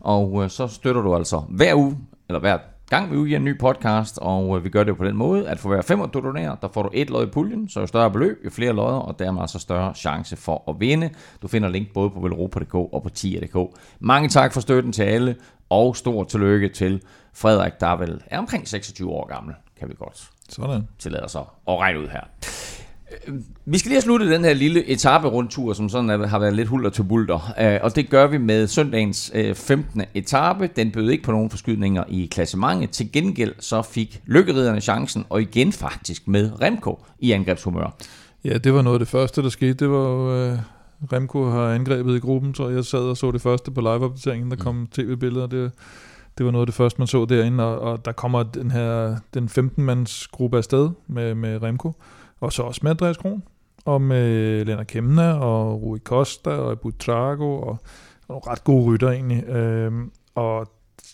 og 0.00 0.44
øh, 0.44 0.50
så 0.50 0.66
støtter 0.66 1.02
du 1.02 1.14
altså 1.14 1.42
hver 1.48 1.74
uge, 1.74 1.98
eller 2.28 2.40
hver 2.40 2.58
gang 2.90 3.12
vi 3.12 3.16
udgiver 3.16 3.38
en 3.38 3.44
ny 3.44 3.58
podcast, 3.58 4.18
og 4.22 4.56
øh, 4.56 4.64
vi 4.64 4.68
gør 4.68 4.84
det 4.84 4.96
på 4.96 5.04
den 5.04 5.16
måde, 5.16 5.48
at 5.48 5.58
for 5.58 5.68
hver 5.68 5.82
fem 5.82 5.98
du 6.10 6.20
donerer, 6.20 6.54
der 6.54 6.68
får 6.74 6.82
du 6.82 6.90
et 6.92 7.10
lod 7.10 7.26
i 7.26 7.30
puljen, 7.30 7.68
så 7.68 7.80
jo 7.80 7.86
større 7.86 8.10
beløb, 8.10 8.38
jo 8.44 8.50
flere 8.50 8.72
lodder, 8.72 8.98
og 8.98 9.18
dermed 9.18 9.40
altså 9.40 9.58
større 9.58 9.94
chance 9.94 10.36
for 10.36 10.64
at 10.68 10.80
vinde. 10.80 11.10
Du 11.42 11.48
finder 11.48 11.68
link 11.68 11.92
både 11.94 12.10
på 12.10 12.20
velropa.dk 12.20 12.74
og 12.74 13.02
på 13.02 13.08
tier.dk. 13.08 13.78
Mange 14.00 14.28
tak 14.28 14.52
for 14.52 14.60
støtten 14.60 14.92
til 14.92 15.02
alle, 15.02 15.36
og 15.70 15.96
stor 15.96 16.24
tillykke 16.24 16.68
til 16.68 17.02
Frederik, 17.34 17.72
der 17.80 17.96
vel 17.96 18.22
er 18.26 18.38
omkring 18.38 18.68
26 18.68 19.10
år 19.10 19.26
gammel, 19.26 19.54
kan 19.82 19.88
vi 19.88 19.94
godt 19.98 20.30
Sådan. 20.48 20.88
tillade 20.98 21.24
os 21.24 21.34
at 21.34 21.42
regne 21.68 22.00
ud 22.00 22.08
her. 22.08 22.20
Øh, 23.26 23.34
vi 23.64 23.78
skal 23.78 23.88
lige 23.88 23.96
have 23.96 24.02
sluttet 24.02 24.30
den 24.30 24.44
her 24.44 24.54
lille 24.54 24.84
etape-rundtur, 24.84 25.72
som 25.72 25.88
sådan 25.88 26.28
har 26.28 26.38
været 26.38 26.54
lidt 26.56 26.68
hulter 26.68 26.90
til 26.90 27.02
bulter. 27.02 27.54
Øh, 27.60 27.80
og 27.82 27.96
det 27.96 28.10
gør 28.10 28.26
vi 28.26 28.38
med 28.38 28.66
søndagens 28.66 29.32
15. 29.54 30.00
Øh, 30.00 30.06
etape. 30.14 30.70
Den 30.76 30.90
bød 30.90 31.10
ikke 31.10 31.24
på 31.24 31.32
nogen 31.32 31.50
forskydninger 31.50 32.04
i 32.08 32.28
klassementet. 32.30 32.90
Til 32.90 33.12
gengæld 33.12 33.54
så 33.58 33.82
fik 33.82 34.22
lykkeriderne 34.26 34.80
chancen, 34.80 35.24
og 35.28 35.42
igen 35.42 35.72
faktisk 35.72 36.28
med 36.28 36.60
Remco 36.62 37.04
i 37.18 37.32
angrebshumør. 37.32 37.96
Ja, 38.44 38.58
det 38.58 38.74
var 38.74 38.82
noget 38.82 38.94
af 38.94 38.98
det 38.98 39.08
første, 39.08 39.42
der 39.42 39.48
skete. 39.48 39.74
Det 39.74 39.90
var 39.90 40.08
jo, 40.08 40.52
uh, 40.52 40.58
Remco 41.12 41.44
har 41.44 41.74
angrebet 41.74 42.16
i 42.16 42.18
gruppen, 42.18 42.54
så 42.54 42.68
jeg 42.68 42.84
sad 42.84 43.00
og 43.00 43.16
så 43.16 43.30
det 43.30 43.40
første 43.40 43.70
på 43.70 43.80
live-opdateringen, 43.80 44.50
der 44.50 44.56
mm. 44.56 44.62
kom 44.62 44.88
tv-billeder. 44.92 45.46
Det, 45.46 45.72
det 46.38 46.46
var 46.46 46.52
noget 46.52 46.62
af 46.62 46.66
det 46.66 46.74
første, 46.74 47.00
man 47.00 47.06
så 47.06 47.24
derinde, 47.24 47.64
og, 47.64 47.78
og 47.80 48.04
der 48.04 48.12
kommer 48.12 48.42
den 48.42 48.70
her 48.70 49.16
den 49.34 49.44
15-mands 49.44 50.26
gruppe 50.26 50.56
afsted 50.56 50.90
med, 51.06 51.34
med 51.34 51.62
Remco. 51.62 51.92
Og 52.40 52.52
så 52.52 52.62
også 52.62 52.80
med 52.82 52.90
Andreas 52.90 53.16
Kron, 53.16 53.42
og 53.84 54.02
med 54.02 54.64
Lennart 54.64 54.86
Kemna, 54.86 55.32
og 55.32 55.82
Rui 55.82 55.98
Costa, 55.98 56.50
og 56.50 56.80
Butrago, 56.80 57.60
og, 57.60 57.68
og 57.68 57.78
nogle 58.28 58.42
ret 58.46 58.64
gode 58.64 58.84
rytter 58.84 59.10
egentlig. 59.10 59.48
Øhm, 59.48 60.10
og 60.34 60.66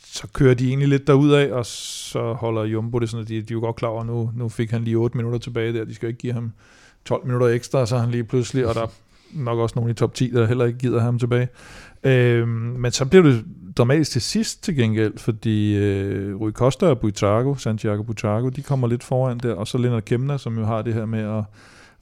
så 0.04 0.26
kører 0.32 0.54
de 0.54 0.68
egentlig 0.68 0.88
lidt 0.88 1.06
derud 1.06 1.32
af, 1.32 1.52
og 1.52 1.66
så 1.66 2.32
holder 2.32 2.64
Jumbo 2.64 2.98
det 2.98 3.10
sådan, 3.10 3.22
at 3.22 3.28
de, 3.28 3.34
de 3.34 3.40
er 3.40 3.44
jo 3.52 3.60
godt 3.60 3.76
klar 3.76 3.88
over, 3.88 4.04
nu, 4.04 4.30
nu 4.34 4.48
fik 4.48 4.70
han 4.70 4.84
lige 4.84 4.96
8 4.96 5.16
minutter 5.16 5.38
tilbage 5.38 5.72
der, 5.72 5.84
de 5.84 5.94
skal 5.94 6.08
ikke 6.08 6.18
give 6.18 6.32
ham 6.32 6.52
12 7.04 7.26
minutter 7.26 7.46
ekstra, 7.46 7.86
så 7.86 7.96
er 7.96 8.00
han 8.00 8.10
lige 8.10 8.24
pludselig, 8.24 8.66
og 8.66 8.74
der 8.74 8.82
er 8.82 8.90
nok 9.32 9.58
også 9.58 9.72
nogen 9.76 9.90
i 9.90 9.94
top 9.94 10.14
10, 10.14 10.30
der 10.30 10.46
heller 10.46 10.64
ikke 10.64 10.78
gider 10.78 11.00
ham 11.00 11.18
tilbage. 11.18 11.48
Øhm, 12.04 12.48
men 12.50 12.92
så 12.92 13.04
blev 13.04 13.24
det 13.24 13.44
dramatisk 13.78 14.10
til 14.10 14.22
sidst 14.22 14.62
til 14.62 14.76
gengæld, 14.76 15.18
fordi 15.18 15.76
øh, 15.76 16.40
Rui 16.40 16.52
Costa 16.52 16.86
og 16.86 16.98
Buitrago, 16.98 17.54
Santiago 17.54 18.02
Buitrago, 18.02 18.48
de 18.48 18.62
kommer 18.62 18.88
lidt 18.88 19.04
foran 19.04 19.38
der, 19.38 19.54
og 19.54 19.66
så 19.66 19.78
Lennart 19.78 20.04
Kemner, 20.04 20.36
som 20.36 20.58
jo 20.58 20.64
har 20.64 20.82
det 20.82 20.94
her 20.94 21.06
med 21.06 21.38
at, 21.38 21.44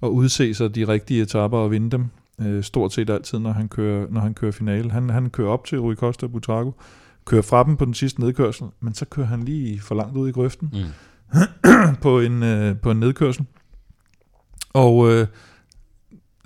at 0.03 0.09
udse 0.09 0.55
sig 0.55 0.75
de 0.75 0.89
rigtige 0.89 1.23
etapper 1.23 1.59
og 1.59 1.71
vinde 1.71 1.91
dem, 1.91 2.07
øh, 2.41 2.63
stort 2.63 2.93
set 2.93 3.11
altid, 3.11 3.39
når 3.39 3.53
han 3.53 3.69
kører, 3.69 4.07
når 4.11 4.21
han 4.21 4.35
kører 4.35 4.53
finale. 4.53 4.91
Han, 4.91 5.11
han 5.11 5.31
kører 5.31 5.49
op 5.49 5.65
til 5.65 5.81
Rui 5.81 5.95
Costa 5.95 6.27
og 6.27 6.33
Buitrago, 6.33 6.73
kører 7.25 7.43
fra 7.43 7.65
dem 7.65 7.77
på 7.77 7.85
den 7.85 7.95
sidste 7.95 8.21
nedkørsel, 8.21 8.67
men 8.81 8.95
så 8.95 9.05
kører 9.05 9.27
han 9.27 9.43
lige 9.43 9.81
for 9.81 9.95
langt 9.95 10.17
ud 10.17 10.29
i 10.29 10.33
grøften 10.33 10.71
mm. 10.73 11.41
på, 12.03 12.21
en, 12.21 12.43
øh, 12.43 12.77
på 12.77 12.91
en 12.91 13.01
nedkørsel. 13.01 13.45
Og 14.73 15.13
øh, 15.13 15.27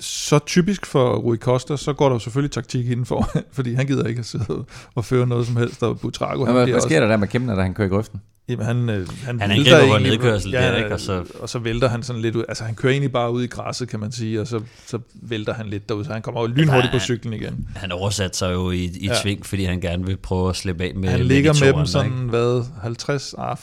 så 0.01 0.39
typisk 0.39 0.87
for 0.87 1.17
Rui 1.17 1.37
Costa, 1.37 1.77
så 1.77 1.93
går 1.93 2.09
der 2.09 2.15
jo 2.15 2.19
selvfølgelig 2.19 2.53
taktik 2.53 2.91
inden 2.91 3.07
for, 3.07 3.31
fordi 3.53 3.75
han 3.75 3.87
gider 3.87 4.07
ikke 4.07 4.19
at 4.19 4.27
sidde 4.27 4.65
og 4.95 5.05
føre 5.05 5.27
noget 5.27 5.47
som 5.47 5.57
helst, 5.57 5.83
og 5.83 6.01
Butrago... 6.01 6.47
Ja, 6.47 6.53
hvad, 6.53 6.67
hvad 6.67 6.67
sker 6.67 6.77
også, 6.77 7.01
der 7.01 7.09
der 7.09 7.17
med 7.17 7.29
Kemner, 7.29 7.55
da 7.55 7.63
han 7.63 7.75
kører 7.75 7.89
i 7.89 7.91
grøften? 7.91 8.21
Jamen, 8.49 8.67
han, 8.67 8.89
øh, 8.89 9.09
han, 9.25 9.41
han 9.41 9.51
vælter 9.51 9.79
egentlig, 9.79 10.11
nedkørsel 10.11 10.51
ja, 10.51 10.61
der, 10.61 10.77
ikke? 10.77 10.93
Og 10.93 11.01
så... 11.01 11.25
og 11.41 11.49
så 11.49 11.59
vælter 11.59 11.89
han 11.89 12.03
sådan 12.03 12.23
lidt 12.23 12.37
ud. 12.37 12.45
Altså, 12.49 12.65
han 12.65 12.75
kører 12.75 12.93
egentlig 12.93 13.13
bare 13.13 13.33
ud 13.33 13.43
i 13.43 13.47
græsset, 13.47 13.89
kan 13.89 14.01
man 14.01 14.13
sige, 14.13 14.41
og 14.41 14.47
så, 14.47 14.61
så 14.87 14.99
vælter 15.15 15.55
han 15.55 15.67
lidt 15.67 15.89
derud, 15.89 16.05
så 16.05 16.13
han 16.13 16.23
kommer 16.23 16.41
jo 16.41 16.47
lynhurtigt 16.47 16.93
på 16.93 16.99
cyklen 16.99 17.33
igen. 17.33 17.69
Han 17.77 17.93
oversat 17.93 18.37
sig 18.37 18.53
jo 18.53 18.71
i, 18.71 18.85
i 18.85 19.11
ja. 19.25 19.35
fordi 19.43 19.65
han 19.65 19.81
gerne 19.81 20.07
vil 20.07 20.17
prøve 20.17 20.49
at 20.49 20.57
slippe 20.57 20.85
af 20.85 20.93
med 20.95 21.09
Han 21.09 21.21
ligger 21.21 21.53
med, 21.53 21.73
med 21.73 21.79
dem 21.79 21.87
sådan, 21.87 22.13
ikke? 22.13 22.25
hvad, 22.25 22.65
50, 22.83 23.35
ah, 23.39 23.57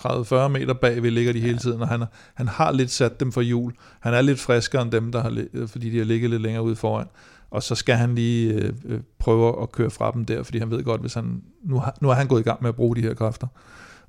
30-40 0.00 0.48
meter 0.48 0.74
bag, 0.74 1.02
vi 1.02 1.10
ligger 1.10 1.32
de 1.32 1.40
hele 1.40 1.58
tiden, 1.58 1.82
og 1.82 1.88
han, 1.88 2.04
han 2.34 2.48
har 2.48 2.72
lidt 2.72 2.90
sat 2.90 3.20
dem 3.20 3.32
for 3.32 3.40
jul. 3.40 3.72
Han 4.00 4.14
er 4.14 4.22
lidt 4.22 4.40
friskere 4.40 4.82
end 4.82 4.90
dem, 4.90 5.12
der 5.12 5.22
har, 5.22 5.66
fordi 5.66 5.90
de 5.90 5.98
har 5.98 6.04
ligget 6.04 6.30
lidt 6.30 6.42
længere 6.42 6.62
ude 6.62 6.76
foran. 6.76 7.06
Og 7.50 7.62
så 7.62 7.74
skal 7.74 7.94
han 7.94 8.14
lige 8.14 8.52
øh, 8.52 8.72
øh, 8.84 9.00
prøve 9.18 9.62
at 9.62 9.72
køre 9.72 9.90
fra 9.90 10.10
dem 10.10 10.24
der, 10.24 10.42
fordi 10.42 10.58
han 10.58 10.70
ved 10.70 10.84
godt, 10.84 11.00
hvis 11.00 11.14
han, 11.14 11.42
nu, 11.64 11.78
har, 11.78 11.96
nu 12.00 12.10
er 12.10 12.14
han 12.14 12.26
gået 12.26 12.40
i 12.40 12.44
gang 12.44 12.62
med 12.62 12.68
at 12.68 12.76
bruge 12.76 12.96
de 12.96 13.00
her 13.00 13.14
kræfter. 13.14 13.46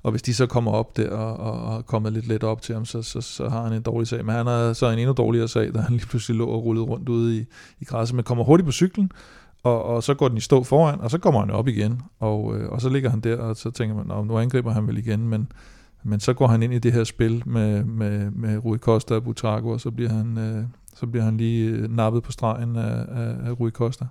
Og 0.02 0.10
hvis 0.10 0.22
de 0.22 0.34
så 0.34 0.46
kommer 0.46 0.70
op 0.70 0.96
der 0.96 1.10
og, 1.10 1.36
og, 1.36 1.76
og 1.76 1.86
kommet 1.86 2.12
lidt 2.12 2.26
let 2.26 2.44
op 2.44 2.62
til 2.62 2.74
ham, 2.74 2.84
så, 2.84 3.02
så, 3.02 3.20
så 3.20 3.48
har 3.48 3.62
han 3.62 3.72
en 3.72 3.82
dårlig 3.82 4.08
sag. 4.08 4.24
Men 4.24 4.34
han 4.34 4.46
har 4.46 4.72
så 4.72 4.86
en 4.86 4.98
endnu 4.98 5.12
dårligere 5.12 5.48
sag, 5.48 5.74
da 5.74 5.78
han 5.78 5.92
lige 5.96 6.06
pludselig 6.06 6.38
lå 6.38 6.46
og 6.46 6.64
rullede 6.64 6.86
rundt 6.86 7.08
ude 7.08 7.36
i, 7.36 7.44
i 7.80 7.84
græsset. 7.84 8.16
Men 8.16 8.24
kommer 8.24 8.44
hurtigt 8.44 8.66
på 8.66 8.72
cyklen, 8.72 9.10
og, 9.62 9.84
og 9.84 10.02
så 10.02 10.14
går 10.14 10.28
den 10.28 10.36
i 10.36 10.40
stå 10.40 10.62
foran, 10.62 11.00
og 11.00 11.10
så 11.10 11.18
kommer 11.18 11.40
han 11.40 11.50
op 11.50 11.68
igen. 11.68 12.02
Og, 12.18 12.56
øh, 12.56 12.68
og 12.68 12.80
så 12.80 12.88
ligger 12.88 13.10
han 13.10 13.20
der, 13.20 13.36
og 13.36 13.56
så 13.56 13.70
tænker 13.70 13.96
man, 13.96 14.26
nu 14.26 14.38
angriber 14.38 14.72
han 14.72 14.86
vel 14.86 14.98
igen, 14.98 15.28
men 15.28 15.52
men 16.08 16.20
så 16.20 16.32
går 16.32 16.46
han 16.46 16.62
ind 16.62 16.74
i 16.74 16.78
det 16.78 16.92
her 16.92 17.04
spil 17.04 17.42
med, 17.46 17.84
med, 17.84 18.30
med 18.30 18.64
Rui 18.64 18.78
Costa 18.78 19.14
og 19.14 19.24
Butrago, 19.24 19.68
og 19.68 19.80
så 19.80 19.90
bliver 19.90 20.10
han, 20.10 20.38
øh, 20.38 20.64
så 20.94 21.06
bliver 21.06 21.24
han 21.24 21.36
lige 21.36 21.70
øh, 21.70 21.90
nappet 21.90 22.22
på 22.22 22.32
stregen 22.32 22.76
af, 22.76 23.06
af, 23.08 23.48
af 23.48 23.60
Rui 23.60 23.70
Costa. 23.70 24.06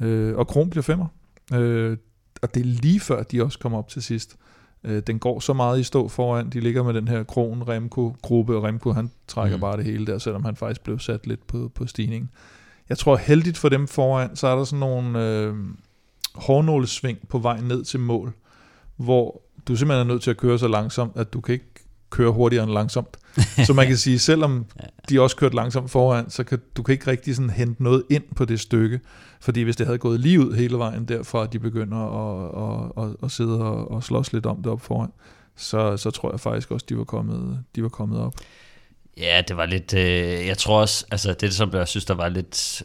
Øh, 0.00 0.36
og 0.36 0.46
Kron 0.46 0.70
bliver 0.70 0.82
femmer. 0.82 1.06
Øh, 1.54 1.96
og 2.42 2.54
det 2.54 2.60
er 2.60 2.64
lige 2.64 3.00
før, 3.00 3.22
de 3.22 3.42
også 3.42 3.58
kommer 3.58 3.78
op 3.78 3.88
til 3.88 4.02
sidst. 4.02 4.36
Øh, 4.84 5.02
den 5.06 5.18
går 5.18 5.40
så 5.40 5.52
meget 5.52 5.80
i 5.80 5.82
stå 5.82 6.08
foran. 6.08 6.50
De 6.50 6.60
ligger 6.60 6.82
med 6.82 6.94
den 6.94 7.08
her 7.08 7.22
Kron 7.22 7.62
Remco-gruppe, 7.68 8.56
og 8.56 8.64
Remco 8.64 8.92
han 8.92 9.10
trækker 9.28 9.56
mm. 9.56 9.60
bare 9.60 9.76
det 9.76 9.84
hele 9.84 10.06
der, 10.06 10.18
selvom 10.18 10.44
han 10.44 10.56
faktisk 10.56 10.84
blev 10.84 10.98
sat 10.98 11.26
lidt 11.26 11.46
på, 11.46 11.70
på 11.74 11.86
stigningen. 11.86 12.30
Jeg 12.88 12.98
tror 12.98 13.16
heldigt 13.16 13.58
for 13.58 13.68
dem 13.68 13.88
foran, 13.88 14.36
så 14.36 14.46
er 14.46 14.56
der 14.56 14.64
sådan 14.64 14.80
nogle 14.80 15.28
øh, 15.28 15.54
hårnålesving 16.34 17.18
på 17.28 17.38
vej 17.38 17.60
ned 17.60 17.84
til 17.84 18.00
mål, 18.00 18.32
hvor 18.96 19.42
du 19.68 19.76
simpelthen 19.76 20.08
er 20.08 20.12
nødt 20.12 20.22
til 20.22 20.30
at 20.30 20.36
køre 20.36 20.58
så 20.58 20.68
langsomt, 20.68 21.12
at 21.16 21.32
du 21.32 21.40
kan 21.40 21.52
ikke 21.52 21.84
køre 22.10 22.30
hurtigere 22.30 22.64
end 22.64 22.72
langsomt. 22.72 23.16
Så 23.66 23.72
man 23.72 23.86
kan 23.86 23.96
sige, 23.96 24.18
selvom 24.18 24.66
de 25.08 25.20
også 25.20 25.36
kørt 25.36 25.54
langsomt 25.54 25.90
foran, 25.90 26.30
så 26.30 26.44
kan 26.44 26.60
du 26.76 26.82
kan 26.82 26.92
ikke 26.92 27.10
rigtig 27.10 27.36
sådan 27.36 27.50
hente 27.50 27.82
noget 27.82 28.02
ind 28.10 28.22
på 28.36 28.44
det 28.44 28.60
stykke. 28.60 29.00
Fordi 29.40 29.62
hvis 29.62 29.76
det 29.76 29.86
havde 29.86 29.98
gået 29.98 30.20
lige 30.20 30.40
ud 30.40 30.54
hele 30.54 30.78
vejen 30.78 31.04
derfra, 31.04 31.42
at 31.42 31.52
de 31.52 31.58
begynder 31.58 31.98
at, 31.98 32.94
at, 32.96 33.04
at, 33.04 33.16
at 33.22 33.30
sidde 33.30 33.62
og, 33.62 33.90
og 33.90 34.04
slås 34.04 34.32
lidt 34.32 34.46
om 34.46 34.56
det 34.56 34.66
op 34.66 34.80
foran, 34.80 35.10
så, 35.56 35.96
så 35.96 36.10
tror 36.10 36.30
jeg 36.30 36.40
faktisk 36.40 36.70
også, 36.70 36.86
de 36.88 36.98
var 36.98 37.04
kommet, 37.04 37.64
de 37.76 37.82
var 37.82 37.88
kommet 37.88 38.20
op. 38.20 38.34
Ja, 39.16 39.42
det 39.48 39.56
var 39.56 39.66
lidt, 39.66 39.94
øh, 39.94 40.46
jeg 40.46 40.58
tror 40.58 40.80
også, 40.80 41.06
altså 41.10 41.32
det 41.32 41.54
som 41.54 41.72
jeg 41.72 41.88
synes, 41.88 42.04
der 42.04 42.14
var 42.14 42.28
lidt, 42.28 42.82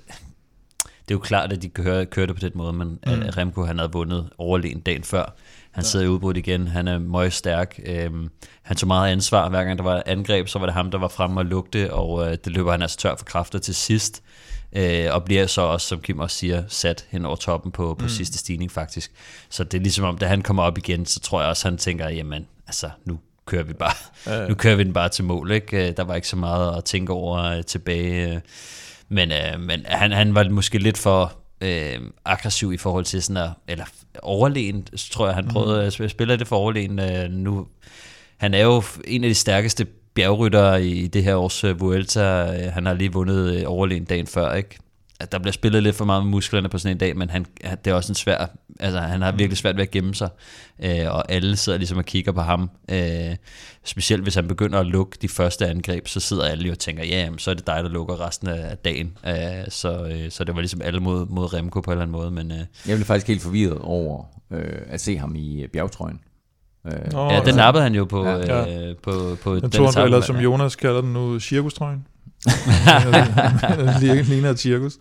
det 1.10 1.16
er 1.16 1.18
jo 1.18 1.24
klart, 1.24 1.54
at 1.54 1.62
de 1.62 1.70
kører, 1.70 2.06
kørte 2.06 2.34
på 2.34 2.40
den 2.40 2.52
måde, 2.56 2.74
men 2.74 2.88
mm. 2.88 3.14
Remco 3.38 3.64
han 3.64 3.78
havde 3.78 3.92
vundet 3.92 4.30
overlegen 4.38 4.80
dagen 4.80 5.04
før. 5.04 5.36
Han 5.72 5.84
sidder 5.84 6.06
i 6.06 6.10
udbrud 6.10 6.38
igen, 6.38 6.68
han 6.68 6.88
er 6.88 7.00
meget 7.00 7.34
stærk. 7.34 7.80
Øhm, 7.86 8.30
han 8.62 8.78
tog 8.78 8.88
meget 8.88 9.12
ansvar, 9.12 9.50
hver 9.50 9.64
gang 9.64 9.78
der 9.78 9.84
var 9.84 10.04
angreb, 10.06 10.48
så 10.48 10.60
var 10.60 10.66
det 10.66 10.74
ham, 10.74 10.92
der 10.92 10.98
var 10.98 11.08
fremme 11.08 11.40
og 11.40 11.46
lugte, 11.46 11.94
og 11.94 12.28
øh, 12.28 12.38
det 12.46 12.54
løber 12.54 12.72
han 12.72 12.82
altså 12.82 12.98
tør 12.98 13.16
for 13.16 13.26
kræfter 13.26 13.60
til 13.60 13.76
sidst. 13.76 14.24
Øh, 14.74 15.08
og 15.12 15.24
bliver 15.24 15.48
så 15.48 15.62
også, 15.62 15.88
som 15.88 16.02
Kim 16.02 16.20
også 16.20 16.38
siger, 16.38 16.64
sat 16.68 17.06
hen 17.10 17.26
over 17.26 17.36
toppen 17.36 17.72
på, 17.72 17.96
på 18.00 18.04
mm. 18.04 18.10
sidste 18.10 18.38
stigning 18.38 18.72
faktisk. 18.72 19.12
Så 19.50 19.64
det 19.64 19.78
er 19.78 19.82
ligesom 19.82 20.06
om, 20.06 20.18
da 20.18 20.26
han 20.26 20.42
kommer 20.42 20.64
op 20.64 20.78
igen, 20.78 21.06
så 21.06 21.20
tror 21.20 21.42
jeg 21.42 21.50
også, 21.50 21.68
han 21.68 21.78
tænker, 21.78 22.10
jamen, 22.10 22.48
altså, 22.68 22.90
nu 23.06 23.20
kører 23.46 23.64
vi 23.64 23.74
bare, 23.74 23.94
ja, 24.26 24.42
ja. 24.42 24.48
nu 24.48 24.56
kører 24.56 24.76
vi 24.76 24.84
den 24.84 24.94
bare 24.94 25.10
til 25.10 25.24
mål, 25.24 25.52
ikke? 25.52 25.88
Øh, 25.88 25.98
der 25.98 26.04
var 26.04 26.16
ikke 26.16 26.28
så 26.28 26.36
meget 26.36 26.78
at 26.78 26.84
tænke 26.84 27.14
over 27.14 27.44
øh, 27.44 27.64
tilbage. 27.64 28.42
Øh. 29.12 29.16
Men, 29.16 29.32
øh, 29.32 29.60
men 29.60 29.86
han, 29.86 30.12
han 30.12 30.36
var 30.36 30.50
måske 30.50 30.78
lidt 30.78 30.98
for 30.98 31.34
øh, 31.62 32.00
aggressiv 32.26 32.74
i 32.74 32.78
forhold 32.78 33.06
til 33.06 33.24
sådan 33.24 33.44
at, 33.44 33.50
eller 33.68 33.86
overlegen, 34.24 34.88
tror 35.12 35.26
jeg, 35.26 35.36
han 35.36 35.44
mhm. 35.44 35.54
prøvede 35.54 35.92
mm. 36.00 36.04
at 36.04 36.12
spille 36.12 36.38
det 36.38 36.48
for 36.48 36.56
overlegen. 36.56 37.00
Øh, 37.00 37.30
nu, 37.30 37.68
han 38.38 38.54
er 38.54 38.64
jo 38.64 38.84
en 39.08 39.24
af 39.24 39.30
de 39.30 39.36
stærkeste 39.36 39.88
bjergryttere 40.14 40.86
i 40.86 41.08
det 41.08 41.24
her 41.24 41.36
års 41.36 41.64
uh, 41.64 41.82
Vuelta. 41.82 42.22
Øh, 42.22 42.74
han 42.74 42.86
har 42.86 42.94
lige 42.94 43.14
vundet 43.14 43.66
uh, 43.66 43.72
overlegen 43.72 44.06
dagen 44.06 44.28
før, 44.28 44.54
ikke? 44.54 44.78
At 45.22 45.32
der 45.32 45.40
bliver 45.40 45.52
spillet 45.52 45.84
lidt 45.84 45.96
for 45.96 46.06
meget 46.06 46.24
med 46.24 46.32
musklerne 46.32 46.70
på 46.70 46.78
sådan 46.78 46.96
en 46.96 47.00
dag, 47.00 47.18
men 47.18 47.30
han, 47.30 47.46
det 47.86 47.92
er 47.92 47.94
også 47.94 48.12
en 48.12 48.16
svær, 48.16 48.46
altså 48.80 49.00
han 49.00 49.22
har 49.22 49.32
virkelig 49.32 49.58
svært 49.58 49.76
ved 49.76 49.84
at 49.84 49.92
gemme 49.92 50.16
sig, 50.16 50.30
øh, 50.84 51.06
og 51.08 51.32
alle 51.32 51.58
sidder 51.58 51.78
ligesom 51.78 51.98
og 51.98 52.06
kigger 52.06 52.32
på 52.32 52.42
ham. 52.42 52.70
Øh, 52.92 53.36
specielt 53.84 54.24
hvis 54.24 54.36
han 54.36 54.48
begynder 54.48 54.80
at 54.80 54.86
lukke 54.86 55.18
de 55.22 55.28
første 55.28 55.68
angreb, 55.68 56.08
så 56.08 56.20
sidder 56.20 56.44
alle 56.44 56.66
jo 56.66 56.72
og 56.72 56.80
tænker, 56.80 57.04
ja, 57.04 57.24
jamen, 57.24 57.40
så 57.40 57.52
er 57.52 57.56
det 57.56 57.68
dig, 57.68 57.84
der 57.84 57.90
lukker 57.90 58.28
resten 58.28 58.48
af 58.48 58.78
dagen. 58.78 59.18
Øh, 59.28 59.34
så, 59.70 60.06
øh, 60.06 60.32
så 60.32 60.44
det 60.44 60.56
var 60.56 60.62
ligesom 60.62 60.82
alle 60.82 61.00
mod, 61.00 61.26
mod 61.26 61.54
Remco 61.54 61.82
på 61.82 61.92
en 61.92 61.94
eller 61.94 62.02
anden 62.02 62.12
måde. 62.12 62.32
Men, 62.32 62.52
øh, 62.52 62.58
Jeg 62.58 62.98
blev 62.98 63.06
faktisk 63.06 63.28
helt 63.28 63.42
forvirret 63.42 63.78
over 63.78 64.24
øh, 64.52 64.82
at 64.88 65.02
se 65.02 65.18
ham 65.18 65.36
i 65.36 65.68
bjergtrøjen. 65.74 66.20
Øh, 66.86 66.94
ja, 67.14 67.42
den 67.46 67.56
nappede 67.56 67.84
han 67.84 67.96
jo 67.96 68.06
på, 68.06 68.28
ja. 68.28 68.90
øh, 68.90 68.96
på, 69.04 69.38
på 69.44 69.56
den, 69.56 69.62
den 69.62 69.72
tog 69.72 70.04
eller 70.06 70.22
som 70.22 70.38
Jonas 70.38 70.76
kalder 70.76 71.02
den 71.02 71.14
nu, 71.14 71.40
cirkustrøjen. 71.40 72.06
ligner 74.30 74.50
et 74.50 74.60
cirkus. 74.60 74.98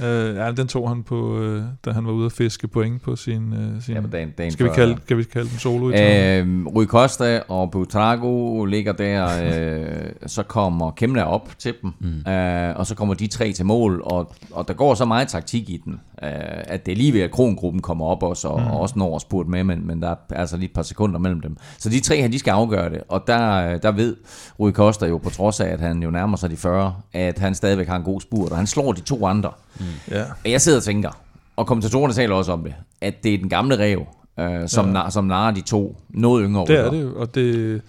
Ja. 0.00 0.06
Øh, 0.08 0.36
ja, 0.36 0.52
den 0.52 0.68
tog 0.68 0.88
han 0.88 1.02
på, 1.02 1.38
øh, 1.38 1.62
da 1.84 1.90
han 1.90 2.06
var 2.06 2.12
ude 2.12 2.26
at 2.26 2.32
fiske 2.32 2.68
point 2.68 3.02
på 3.02 3.16
sin... 3.16 3.52
Øh, 3.52 3.82
sin 3.82 3.94
ja, 3.94 4.00
dagen, 4.12 4.30
dagen 4.38 4.52
skal, 4.52 4.66
vi 4.66 4.70
kalde, 4.74 4.96
kan 5.08 5.16
vi 5.16 5.24
kalde 5.24 5.50
den 5.50 5.58
solo? 5.58 5.88
Øh, 5.88 6.66
Rui 6.66 6.86
Costa 6.86 7.40
og 7.48 7.70
Butrago 7.70 8.64
ligger 8.64 8.92
der, 8.92 9.28
øh, 9.44 10.10
så 10.26 10.42
kommer 10.42 10.90
Kemna 10.90 11.22
op 11.22 11.48
til 11.58 11.74
dem, 11.82 11.90
mm. 12.00 12.32
øh, 12.32 12.76
og 12.76 12.86
så 12.86 12.94
kommer 12.94 13.14
de 13.14 13.26
tre 13.26 13.52
til 13.52 13.66
mål, 13.66 14.02
og, 14.04 14.34
og 14.50 14.68
der 14.68 14.74
går 14.74 14.94
så 14.94 15.04
meget 15.04 15.28
taktik 15.28 15.70
i 15.70 15.82
den, 15.84 15.92
øh, 16.22 16.30
at 16.64 16.86
det 16.86 16.92
er 16.92 16.96
lige 16.96 17.12
ved, 17.12 17.20
at 17.20 17.30
Krongruppen 17.30 17.82
kommer 17.82 18.06
op 18.06 18.22
også, 18.22 18.48
og, 18.48 18.60
mm. 18.60 18.66
og 18.66 18.80
også 18.80 18.94
når 18.98 19.18
spurt 19.18 19.48
med, 19.48 19.64
men, 19.64 19.86
men 19.86 20.02
der 20.02 20.08
er 20.08 20.14
altså 20.30 20.56
lige 20.56 20.68
et 20.68 20.74
par 20.74 20.82
sekunder 20.82 21.18
mellem 21.18 21.40
dem. 21.40 21.56
Så 21.78 21.88
de 21.88 22.00
tre 22.00 22.20
her, 22.20 22.28
de 22.28 22.38
skal 22.38 22.50
afgøre 22.50 22.90
det, 22.90 23.00
og 23.08 23.24
der, 23.26 23.78
der 23.78 23.92
ved 23.92 24.16
Rui 24.60 24.72
Costa 24.72 25.06
jo, 25.06 25.18
på 25.18 25.30
trods 25.30 25.60
af, 25.60 25.68
at 25.68 25.80
han 25.80 26.02
jo 26.02 26.10
nærmer 26.10 26.36
sig 26.36 26.50
de 26.50 26.56
40 26.56 26.73
40, 26.74 26.94
at 27.12 27.38
han 27.38 27.54
stadigvæk 27.54 27.88
har 27.88 27.96
en 27.96 28.02
god 28.02 28.20
spurt, 28.20 28.50
og 28.52 28.56
han 28.56 28.66
slår 28.66 28.92
de 28.92 29.00
to 29.00 29.26
andre. 29.26 29.52
Mm. 29.80 29.84
Yeah. 30.12 30.26
Og 30.44 30.50
jeg 30.50 30.60
sidder 30.60 30.78
og 30.78 30.84
tænker, 30.84 31.10
og 31.56 31.66
kommentatorerne 31.66 32.14
taler 32.14 32.34
også 32.34 32.52
om 32.52 32.64
det, 32.64 32.74
at 33.00 33.24
det 33.24 33.34
er 33.34 33.38
den 33.38 33.48
gamle 33.48 33.78
rev, 33.78 34.06
øh, 34.40 34.68
som, 34.68 34.86
ja. 34.86 34.92
nar, 34.92 35.10
som 35.10 35.24
narer 35.24 35.50
de 35.54 35.60
to 35.60 36.00
noget 36.08 36.44
yngre 36.44 36.66
Det 36.66 36.78
er 36.78 36.90
det 36.90 37.02
jo, 37.02 37.20
og 37.20 37.34
det, 37.34 37.82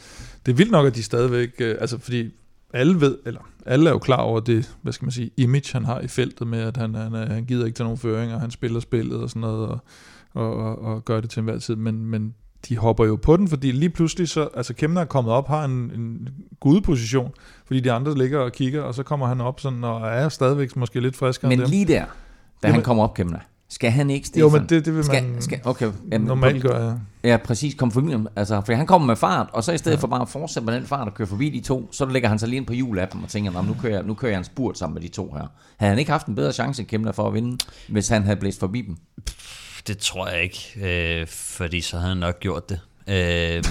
det 0.46 0.52
er 0.52 0.56
vildt 0.56 0.72
nok, 0.72 0.88
at 0.88 0.96
de 0.96 1.04
stadigvæk, 1.04 1.50
øh, 1.60 1.76
altså 1.82 1.98
fordi 1.98 2.30
alle 2.74 3.02
ved, 3.02 3.18
eller 3.26 3.42
alle 3.66 3.90
er 3.90 3.94
jo 3.94 4.00
klar 4.00 4.22
over 4.22 4.40
det, 4.40 4.76
hvad 4.82 4.94
skal 4.94 5.06
man 5.06 5.12
sige, 5.12 5.32
image 5.38 5.74
han 5.74 5.86
har 5.86 6.00
i 6.00 6.08
feltet 6.08 6.48
med, 6.48 6.60
at 6.60 6.78
han, 6.78 6.96
han, 6.96 7.14
han 7.14 7.46
gider 7.46 7.66
ikke 7.66 7.76
til 7.76 7.86
nogen 7.86 7.98
føringer, 7.98 8.40
han 8.40 8.52
spiller 8.52 8.80
spillet 8.80 9.18
og 9.18 9.30
sådan 9.30 9.40
noget, 9.40 9.68
og, 9.68 9.80
og, 10.34 10.58
og, 10.58 10.82
og 10.82 11.06
gør 11.06 11.22
det 11.22 11.30
til 11.30 11.40
enhver 11.40 11.60
tid, 11.60 11.76
men, 11.76 12.06
men 12.06 12.34
de 12.70 12.78
hopper 12.78 13.06
jo 13.06 13.16
på 13.16 13.38
den, 13.38 13.48
fordi 13.48 13.72
lige 13.72 13.90
pludselig 13.90 14.30
så, 14.30 14.50
altså 14.56 14.74
Kemner 14.74 15.02
er 15.02 15.06
kommet 15.06 15.34
op, 15.34 15.48
har 15.48 15.66
en, 15.66 15.72
en 15.72 16.30
gudeposition, 16.60 17.32
fordi 17.66 17.80
de 17.80 17.92
andre 17.92 18.18
ligger 18.18 18.40
og 18.40 18.52
kigger, 18.52 18.82
og 18.82 18.96
så 18.96 19.04
kommer 19.04 19.28
han 19.28 19.42
op 19.42 19.60
sådan, 19.60 19.84
og 19.84 20.08
er 20.08 20.30
stadigvæk 20.30 20.76
måske 20.76 21.00
lidt 21.00 21.16
friskere 21.16 21.50
Men 21.50 21.60
lige 21.60 21.86
der, 21.86 22.06
da 22.64 22.68
Jamen, 22.68 22.76
han 22.76 22.84
kommer 22.84 23.04
op, 23.04 23.14
Kemner, 23.14 23.40
skal 23.70 23.92
han 23.92 24.10
ikke, 24.10 24.28
Stefan? 24.28 24.42
Jo, 24.42 24.50
men 24.50 24.62
det, 24.62 24.86
det 24.86 24.96
vil 24.96 25.06
man 25.08 25.42
skal, 25.42 25.60
okay, 25.66 25.92
jamen, 26.12 26.28
normalt 26.28 26.62
gøre, 26.62 26.88
ja. 26.88 26.94
Ja, 27.30 27.38
præcis, 27.38 27.76
kom 27.76 27.92
forbi 27.92 28.14
Altså, 28.36 28.62
for 28.66 28.74
han 28.74 28.88
kommer 28.88 29.06
med 29.06 29.16
fart, 29.16 29.48
og 29.54 29.64
så 29.64 29.72
i 29.72 29.78
stedet 29.78 29.98
ja. 29.98 30.02
for 30.02 30.08
bare 30.08 30.22
at 30.22 30.30
fortsætte 30.30 30.66
med 30.66 30.76
den 30.76 30.86
fart 30.86 31.08
og 31.08 31.14
køre 31.14 31.28
forbi 31.28 31.50
de 31.50 31.60
to, 31.60 31.88
så 31.92 32.06
lægger 32.06 32.30
han 32.30 32.40
sig 32.40 32.50
lige 32.50 32.58
ind 32.58 32.66
på 32.66 32.74
hjul 32.74 33.00
af 33.00 33.08
dem 33.08 33.24
og 33.24 33.30
tænker, 33.30 33.62
nu 33.62 33.76
kører, 33.82 33.94
jeg, 33.94 34.04
nu 34.04 34.14
kører 34.14 34.32
jeg 34.32 34.38
en 34.38 34.44
spurt 34.44 34.78
sammen 34.78 34.94
med 34.94 35.02
de 35.02 35.08
to 35.08 35.34
her. 35.34 35.48
Havde 35.78 35.90
han 35.90 36.00
ikke 36.00 36.12
haft 36.12 36.28
en 36.28 36.36
bedre 36.36 36.54
chance 36.54 36.82
end 36.82 36.88
Kemner 36.88 37.12
for 37.12 37.28
at 37.28 37.34
vinde, 37.34 37.58
hvis 37.90 38.08
han 38.08 38.24
havde 38.24 38.38
blæst 38.38 38.60
forbi 38.60 38.82
dem? 38.82 38.98
Det 39.88 39.98
tror 39.98 40.28
jeg 40.28 40.44
ikke, 40.44 40.72
øh, 41.22 41.28
fordi 41.28 41.82
så 41.82 41.98
havde 41.98 42.10
han 42.10 42.18
nok 42.18 42.40
gjort 42.40 42.70
det. 42.70 42.80
Øh, 43.08 43.16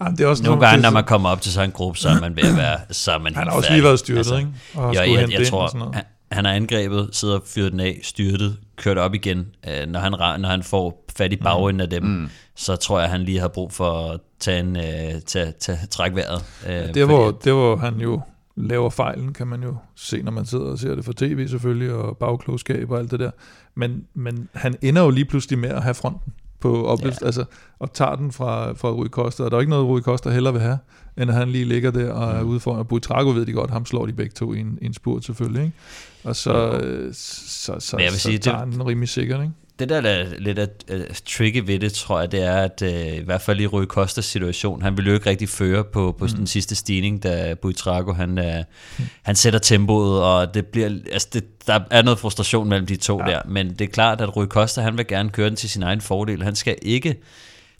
Jamen, 0.00 0.16
det 0.16 0.20
er 0.20 0.26
også 0.26 0.42
nogle 0.42 0.66
gange, 0.66 0.82
når 0.82 0.90
man 0.90 1.04
kommer 1.04 1.28
op 1.28 1.40
til 1.40 1.52
sådan 1.52 1.68
en 1.68 1.72
gruppe, 1.72 1.98
så 1.98 2.08
er 2.08 2.20
man 2.20 2.36
ved 2.36 2.42
at 2.44 2.56
være, 2.56 2.78
så 2.90 3.12
er 3.12 3.18
man 3.18 3.34
Han 3.36 3.48
har 3.48 3.54
også 3.56 3.72
lige 3.72 3.82
været 3.84 3.98
styrtet, 3.98 4.38
ikke? 4.38 4.50
Og 4.74 4.94
ja, 4.94 5.00
jeg, 5.00 5.10
jeg, 5.30 5.40
ind 5.40 5.46
tror, 5.46 5.62
og 5.62 5.68
sådan 5.68 5.78
noget. 5.78 5.94
han, 5.94 6.04
han 6.32 6.44
har 6.44 6.52
angrebet, 6.52 7.08
sidder 7.12 7.34
og 7.34 7.42
fyret 7.46 7.72
den 7.72 7.80
af, 7.80 7.98
styrtet, 8.02 8.56
kørt 8.76 8.98
op 8.98 9.14
igen. 9.14 9.46
Øh, 9.68 9.86
når, 9.88 10.00
han, 10.00 10.12
når 10.40 10.48
han 10.48 10.62
får 10.62 11.04
fat 11.16 11.32
i 11.32 11.36
bagenden 11.36 11.80
af 11.80 11.90
dem, 11.90 12.02
mm. 12.02 12.28
så 12.56 12.76
tror 12.76 13.00
jeg, 13.00 13.08
han 13.10 13.20
lige 13.22 13.40
har 13.40 13.48
brug 13.48 13.72
for 13.72 14.10
at 14.12 14.20
tage 14.40 14.60
en, 14.60 14.76
øh, 14.76 15.20
tage, 15.26 15.52
tage, 15.60 15.78
trække 15.90 16.16
vejret. 16.16 16.44
Øh, 16.66 16.72
Det 16.74 16.86
fordi- 16.88 17.00
hvor, 17.00 17.30
det 17.30 17.52
hvor 17.52 17.76
han 17.76 18.00
jo 18.00 18.20
laver 18.60 18.90
fejlen, 18.90 19.32
kan 19.32 19.46
man 19.46 19.62
jo 19.62 19.76
se, 19.94 20.22
når 20.22 20.32
man 20.32 20.46
sidder 20.46 20.64
og 20.64 20.78
ser 20.78 20.94
det 20.94 21.04
på 21.04 21.12
tv 21.12 21.48
selvfølgelig, 21.48 21.92
og 21.92 22.16
bagklogskab 22.16 22.90
og 22.90 22.98
alt 22.98 23.10
det 23.10 23.20
der. 23.20 23.30
Men, 23.74 24.04
men 24.14 24.48
han 24.54 24.74
ender 24.82 25.02
jo 25.02 25.10
lige 25.10 25.24
pludselig 25.24 25.58
med 25.58 25.68
at 25.68 25.82
have 25.82 25.94
fronten 25.94 26.32
på 26.60 26.86
oplevelse, 26.86 27.18
ja. 27.22 27.26
altså, 27.26 27.44
og 27.78 27.92
tager 27.92 28.14
den 28.16 28.32
fra, 28.32 28.72
fra 28.72 28.90
Rui 28.90 29.08
Costa, 29.08 29.42
og 29.42 29.50
der 29.50 29.56
er 29.56 29.60
ikke 29.60 29.70
noget, 29.70 29.86
Rui 29.86 30.00
Costa 30.00 30.30
heller 30.30 30.52
vil 30.52 30.60
have, 30.60 30.78
end 31.18 31.30
at 31.30 31.36
han 31.36 31.48
lige 31.48 31.64
ligger 31.64 31.90
der 31.90 32.12
og 32.12 32.30
er 32.36 32.42
ude 32.42 32.60
foran, 32.60 32.78
og 32.78 32.88
Buitrago 32.88 33.30
ved 33.30 33.46
de 33.46 33.52
godt, 33.52 33.70
ham 33.70 33.86
slår 33.86 34.06
de 34.06 34.12
begge 34.12 34.32
to 34.32 34.52
i 34.54 34.58
en, 34.60 34.78
en 34.82 34.94
spurt 34.94 35.24
selvfølgelig, 35.24 35.62
ikke? 35.64 35.76
Og 36.24 36.36
så, 36.36 36.70
øh, 36.82 37.14
så, 37.14 37.76
så, 37.78 37.96
Men 37.96 38.04
jeg 38.04 38.10
vil 38.12 38.20
så 38.20 38.28
sige, 38.28 38.38
tager 38.38 38.56
det- 38.56 38.60
han 38.64 38.72
den 38.72 38.86
rimelig 38.86 39.08
sikkert, 39.08 39.40
ikke? 39.40 39.52
Det 39.78 39.88
der, 39.88 40.00
er 40.00 40.26
lidt 40.38 40.58
af, 40.58 40.68
uh, 40.92 41.00
tricky 41.26 41.62
ved 41.66 41.78
det, 41.78 41.92
tror 41.92 42.20
jeg, 42.20 42.32
det 42.32 42.42
er, 42.42 42.56
at 42.56 42.82
uh, 42.82 43.16
i 43.16 43.24
hvert 43.24 43.42
fald 43.42 43.60
i 43.60 43.66
Rui 43.66 43.86
Costas 43.86 44.24
situation, 44.24 44.82
han 44.82 44.96
ville 44.96 45.08
jo 45.08 45.14
ikke 45.14 45.30
rigtig 45.30 45.48
føre 45.48 45.84
på, 45.84 46.16
på 46.18 46.24
mm. 46.24 46.32
den 46.32 46.46
sidste 46.46 46.74
stigning, 46.74 47.22
da 47.22 47.54
Buitrago, 47.62 48.12
han, 48.12 48.38
uh, 48.38 48.44
mm. 48.98 49.04
han 49.22 49.36
sætter 49.36 49.58
tempoet, 49.58 50.22
og 50.22 50.54
det 50.54 50.66
bliver, 50.66 50.88
altså 51.12 51.28
det, 51.32 51.66
der 51.66 51.80
er 51.90 52.02
noget 52.02 52.18
frustration 52.18 52.68
mellem 52.68 52.86
de 52.86 52.96
to 52.96 53.20
ja. 53.20 53.30
der, 53.30 53.42
men 53.48 53.70
det 53.70 53.80
er 53.80 53.92
klart, 53.92 54.20
at 54.20 54.36
Rui 54.36 54.46
Costa, 54.46 54.80
han 54.80 54.98
vil 54.98 55.06
gerne 55.06 55.30
køre 55.30 55.48
den 55.48 55.56
til 55.56 55.70
sin 55.70 55.82
egen 55.82 56.00
fordel. 56.00 56.42
Han 56.42 56.54
skal 56.54 56.76
ikke 56.82 57.16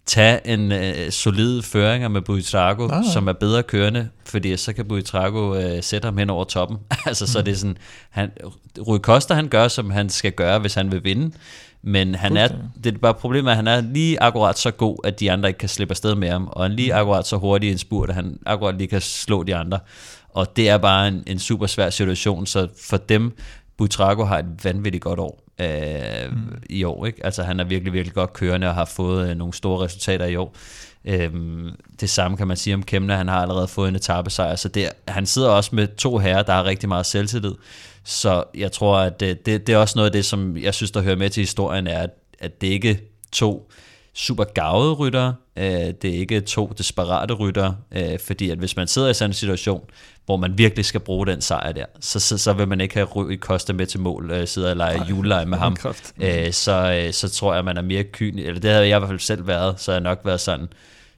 tage 0.06 0.46
en 0.46 0.72
uh, 0.72 1.10
solid 1.10 1.62
føringer 1.62 2.08
med 2.08 2.22
Buitrago, 2.22 2.86
nej. 2.86 3.02
som 3.12 3.28
er 3.28 3.32
bedre 3.32 3.62
kørende, 3.62 4.08
fordi 4.24 4.56
så 4.56 4.72
kan 4.72 4.88
Buitrago 4.88 5.56
uh, 5.56 5.80
sætte 5.80 6.06
ham 6.06 6.18
hen 6.18 6.30
over 6.30 6.44
toppen. 6.44 6.78
altså, 7.06 7.26
så 7.26 7.42
det 7.42 7.52
er 7.52 7.56
sådan, 7.56 7.76
han, 8.10 8.30
Rui 8.78 8.98
Costa, 8.98 9.34
han 9.34 9.48
gør, 9.48 9.68
som 9.68 9.90
han 9.90 10.08
skal 10.08 10.32
gøre, 10.32 10.58
hvis 10.58 10.74
han 10.74 10.92
vil 10.92 11.04
vinde, 11.04 11.32
men 11.82 12.14
han 12.14 12.36
er, 12.36 12.48
det 12.84 12.94
er 12.94 12.98
bare 12.98 13.14
problemet, 13.14 13.50
at 13.50 13.56
han 13.56 13.66
er 13.66 13.80
lige 13.80 14.22
akkurat 14.22 14.58
så 14.58 14.70
god, 14.70 14.96
at 15.04 15.20
de 15.20 15.32
andre 15.32 15.48
ikke 15.48 15.58
kan 15.58 15.68
slippe 15.68 15.92
afsted 15.92 16.14
med 16.14 16.30
ham, 16.30 16.48
og 16.52 16.62
han 16.62 16.72
er 16.72 16.76
lige 16.76 16.94
akkurat 16.94 17.26
så 17.26 17.36
hurtig 17.36 17.70
en 17.70 17.78
spurt, 17.78 18.08
at 18.08 18.14
han 18.14 18.38
akkurat 18.46 18.74
lige 18.74 18.88
kan 18.88 19.00
slå 19.00 19.42
de 19.42 19.56
andre. 19.56 19.78
Og 20.28 20.56
det 20.56 20.68
er 20.68 20.78
bare 20.78 21.08
en, 21.08 21.22
en 21.26 21.38
super 21.38 21.66
svær 21.66 21.90
situation, 21.90 22.46
så 22.46 22.68
for 22.88 22.96
dem, 22.96 23.36
Buitrago 23.78 24.24
har 24.24 24.38
et 24.38 24.64
vanvittigt 24.64 25.04
godt 25.04 25.20
år 25.20 25.44
øh, 25.60 26.32
mm. 26.32 26.62
i 26.70 26.84
år. 26.84 27.06
Ikke? 27.06 27.24
Altså 27.24 27.42
han 27.42 27.60
er 27.60 27.64
virkelig, 27.64 27.92
virkelig 27.92 28.14
godt 28.14 28.32
kørende 28.32 28.68
og 28.68 28.74
har 28.74 28.84
fået 28.84 29.30
øh, 29.30 29.36
nogle 29.36 29.54
store 29.54 29.84
resultater 29.84 30.26
i 30.26 30.36
år. 30.36 30.56
Øhm, 31.04 31.70
det 32.00 32.10
samme 32.10 32.36
kan 32.36 32.46
man 32.46 32.56
sige 32.56 32.74
om 32.74 32.82
Kemna, 32.82 33.16
han 33.16 33.28
har 33.28 33.42
allerede 33.42 33.68
fået 33.68 33.88
en 33.88 33.96
etappesejr, 33.96 34.54
så 34.54 34.68
det, 34.68 34.88
han 35.08 35.26
sidder 35.26 35.50
også 35.50 35.74
med 35.74 35.88
to 35.96 36.18
herrer, 36.18 36.42
der 36.42 36.52
har 36.52 36.64
rigtig 36.64 36.88
meget 36.88 37.06
selvtillid. 37.06 37.54
Så 38.08 38.44
jeg 38.54 38.72
tror, 38.72 38.98
at 38.98 39.20
det, 39.20 39.46
det, 39.46 39.66
det 39.66 39.72
er 39.72 39.76
også 39.76 39.98
noget 39.98 40.06
af 40.06 40.12
det, 40.12 40.24
som 40.24 40.56
jeg 40.56 40.74
synes, 40.74 40.90
der 40.90 41.02
hører 41.02 41.16
med 41.16 41.30
til 41.30 41.40
historien, 41.40 41.86
er, 41.86 42.02
at, 42.02 42.10
at 42.38 42.60
det 42.60 42.66
ikke 42.66 43.00
to 43.32 43.70
super 44.14 44.44
gavede 44.44 44.92
ryttere, 44.92 45.34
øh, 45.56 45.64
det 46.02 46.04
er 46.04 46.18
ikke 46.18 46.40
to 46.40 46.72
desperate 46.78 47.34
ryttere, 47.34 47.76
øh, 47.92 48.18
fordi 48.18 48.50
at 48.50 48.58
hvis 48.58 48.76
man 48.76 48.88
sidder 48.88 49.08
i 49.08 49.14
sådan 49.14 49.30
en 49.30 49.34
situation, 49.34 49.82
hvor 50.26 50.36
man 50.36 50.58
virkelig 50.58 50.84
skal 50.84 51.00
bruge 51.00 51.26
den 51.26 51.40
sejr 51.40 51.72
der, 51.72 51.84
så, 52.00 52.20
så, 52.20 52.38
så 52.38 52.52
vil 52.52 52.68
man 52.68 52.80
ikke 52.80 52.94
have 52.94 53.06
Rui 53.06 53.36
Costa 53.36 53.72
med 53.72 53.86
til 53.86 54.00
mål, 54.00 54.30
øh, 54.30 54.48
sidde 54.48 54.70
og 54.70 54.76
lege 54.76 55.04
juleleje 55.10 55.46
med 55.46 55.58
ham. 55.58 55.76
Øh, 56.20 56.52
så, 56.52 57.02
øh, 57.06 57.12
så 57.12 57.28
tror 57.28 57.54
jeg, 57.54 57.64
man 57.64 57.76
er 57.76 57.82
mere 57.82 58.04
kynisk, 58.04 58.46
eller 58.46 58.60
det 58.60 58.70
havde 58.70 58.88
jeg 58.88 58.96
i 58.96 59.00
hvert 59.00 59.08
fald 59.08 59.18
selv 59.18 59.46
været, 59.46 59.80
så 59.80 59.90
har 59.90 59.96
jeg 59.96 60.02
nok 60.02 60.20
været 60.24 60.40
sådan, 60.40 60.68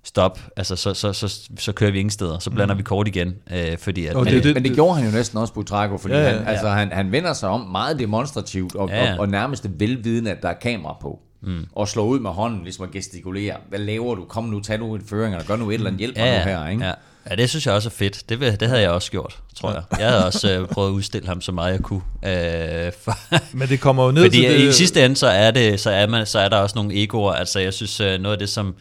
stop, 0.05 0.41
altså 0.57 0.77
så, 0.77 0.95
så, 0.95 1.13
så, 1.13 1.41
så 1.59 1.73
kører 1.73 1.91
vi 1.91 1.99
ingen 1.99 2.11
steder, 2.11 2.39
så 2.39 2.51
blander 2.51 2.75
vi 2.75 2.83
kort 2.83 3.09
igen, 3.09 3.35
øh, 3.53 3.79
fordi 3.79 4.07
at, 4.07 4.15
Og 4.17 4.25
Men 4.25 4.35
det- 4.35 4.35
det, 4.35 4.45
det- 4.45 4.55
men 4.55 4.65
det 4.65 4.75
gjorde 4.75 4.95
han 4.95 5.05
jo 5.05 5.11
næsten 5.17 5.39
også, 5.39 5.55
Butrago, 5.55 5.97
fordi 5.97 6.15
Ja, 6.15 6.21
ja, 6.21 6.29
ja. 6.31 6.37
han, 6.39 6.47
altså, 6.49 6.69
han, 6.69 6.93
han 6.93 7.13
vender 7.13 7.33
sig 7.33 7.49
om 7.49 7.61
meget 7.61 7.99
demonstrativt, 7.99 8.75
og, 8.75 8.89
Ja, 8.89 9.05
ja, 9.05 9.13
og, 9.15 9.19
og 9.21 9.29
nærmest 9.29 9.67
velvidende, 9.79 10.31
at 10.31 10.43
der 10.43 10.49
er 10.49 10.55
kamera 10.63 10.97
på. 11.03 11.19
Mm. 11.43 11.67
Og 11.73 11.89
slår 11.89 12.05
ud 12.05 12.21
med 12.21 12.31
hånden, 12.31 12.63
ligesom 12.65 12.85
at 12.85 12.91
gestikulere. 12.91 13.57
Hvad 13.69 13.79
laver 13.79 14.15
du? 14.15 14.25
Kom 14.25 14.45
nu, 14.45 14.61
tag 14.61 14.79
nu 14.79 14.95
en 14.95 15.03
føring, 15.11 15.35
eller 15.35 15.47
gør 15.47 15.57
nu 15.57 15.71
et 15.71 15.75
eller 15.75 15.87
andet. 15.87 15.99
Hjælp 15.99 16.17
mig 16.17 16.25
ja, 16.25 16.45
nu 16.45 16.51
her, 16.51 16.69
ikke? 16.69 16.85
Ja. 16.85 16.93
ja, 17.31 17.35
det 17.35 17.51
synes 17.51 17.67
jeg 17.67 17.75
også 17.75 17.89
er 17.89 17.91
fedt. 17.91 18.29
Det, 18.29 18.61
det 18.61 18.69
havde 18.69 18.81
jeg 18.83 18.91
også 18.91 19.11
gjort, 19.11 19.39
tror 19.57 19.73
jeg. 19.73 19.83
Jeg 19.99 20.09
havde 20.11 20.27
også 20.27 20.53
øh, 20.59 20.69
prøvet 20.69 20.89
at 20.89 20.93
udstille 20.93 21.29
ham 21.29 21.41
så 21.41 21.53
meget 21.53 21.73
jeg 21.73 21.81
kunne. 21.81 22.01
Øh, 22.25 22.93
for, 23.05 23.17
Men 23.59 23.69
det 23.69 23.81
kommer 23.81 24.05
jo 24.05 24.11
ned 24.11 24.23
Fordi 24.25 24.37
til 24.41 24.51
det... 24.51 24.69
i 24.69 24.73
sidste 24.73 25.05
ende, 25.05 25.17
så 25.17 25.27
er, 25.27 25.51
det, 25.51 25.81
så, 25.81 25.91
er 25.91 26.07
man, 26.07 26.27
så 26.27 26.39
er 26.39 26.49
der 26.49 26.57
også 26.57 26.77
nogle 26.77 27.03
egoer. 27.03 27.33
Altså 27.33 27.61
jeg 27.61 27.75
synes, 27.75 28.01
øh, 28.01 28.21
noget 28.21 28.33
af 28.33 28.39
det, 28.39 28.49
som, 28.49 28.75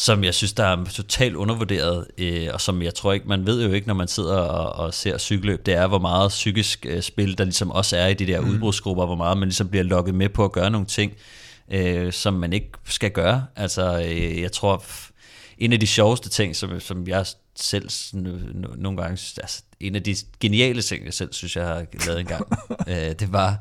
som 0.00 0.24
jeg 0.24 0.34
synes, 0.34 0.52
der 0.52 0.64
er 0.64 0.84
totalt 0.84 1.36
undervurderet, 1.36 2.06
øh, 2.18 2.48
og 2.52 2.60
som 2.60 2.82
jeg 2.82 2.94
tror 2.94 3.12
ikke, 3.12 3.28
man 3.28 3.46
ved 3.46 3.66
jo 3.66 3.72
ikke, 3.72 3.86
når 3.86 3.94
man 3.94 4.08
sidder 4.08 4.36
og, 4.36 4.84
og 4.84 4.94
ser 4.94 5.18
cykelløb, 5.18 5.66
det 5.66 5.74
er, 5.74 5.86
hvor 5.86 5.98
meget 5.98 6.28
psykisk 6.28 6.86
øh, 6.88 7.02
spil, 7.02 7.38
der 7.38 7.44
ligesom 7.44 7.70
også 7.70 7.96
er 7.96 8.06
i 8.06 8.14
de 8.14 8.26
der 8.26 8.40
mm. 8.40 8.50
udbrudsgrupper, 8.50 9.06
hvor 9.06 9.14
meget 9.14 9.38
man 9.38 9.48
ligesom 9.48 9.68
bliver 9.68 9.82
lokket 9.82 10.14
med 10.14 10.28
på 10.28 10.44
at 10.44 10.52
gøre 10.52 10.70
nogle 10.70 10.86
ting, 10.86 11.12
øh, 11.72 12.12
som 12.12 12.34
man 12.34 12.52
ikke 12.52 12.70
skal 12.84 13.10
gøre. 13.10 13.46
Altså 13.56 14.04
øh, 14.08 14.40
jeg 14.40 14.52
tror, 14.52 14.84
en 15.58 15.72
af 15.72 15.80
de 15.80 15.86
sjoveste 15.86 16.28
ting, 16.28 16.56
som, 16.56 16.80
som 16.80 17.08
jeg 17.08 17.26
selv 17.56 17.90
nogle 18.76 19.02
gange, 19.02 19.12
altså 19.12 19.62
en 19.80 19.94
af 19.94 20.02
de 20.02 20.16
geniale 20.40 20.82
ting, 20.82 21.04
jeg 21.04 21.14
selv 21.14 21.32
synes, 21.32 21.56
jeg 21.56 21.66
har 21.66 21.84
lavet 22.06 22.20
engang, 22.20 22.46
øh, 22.88 22.94
det 22.94 23.32
var, 23.32 23.58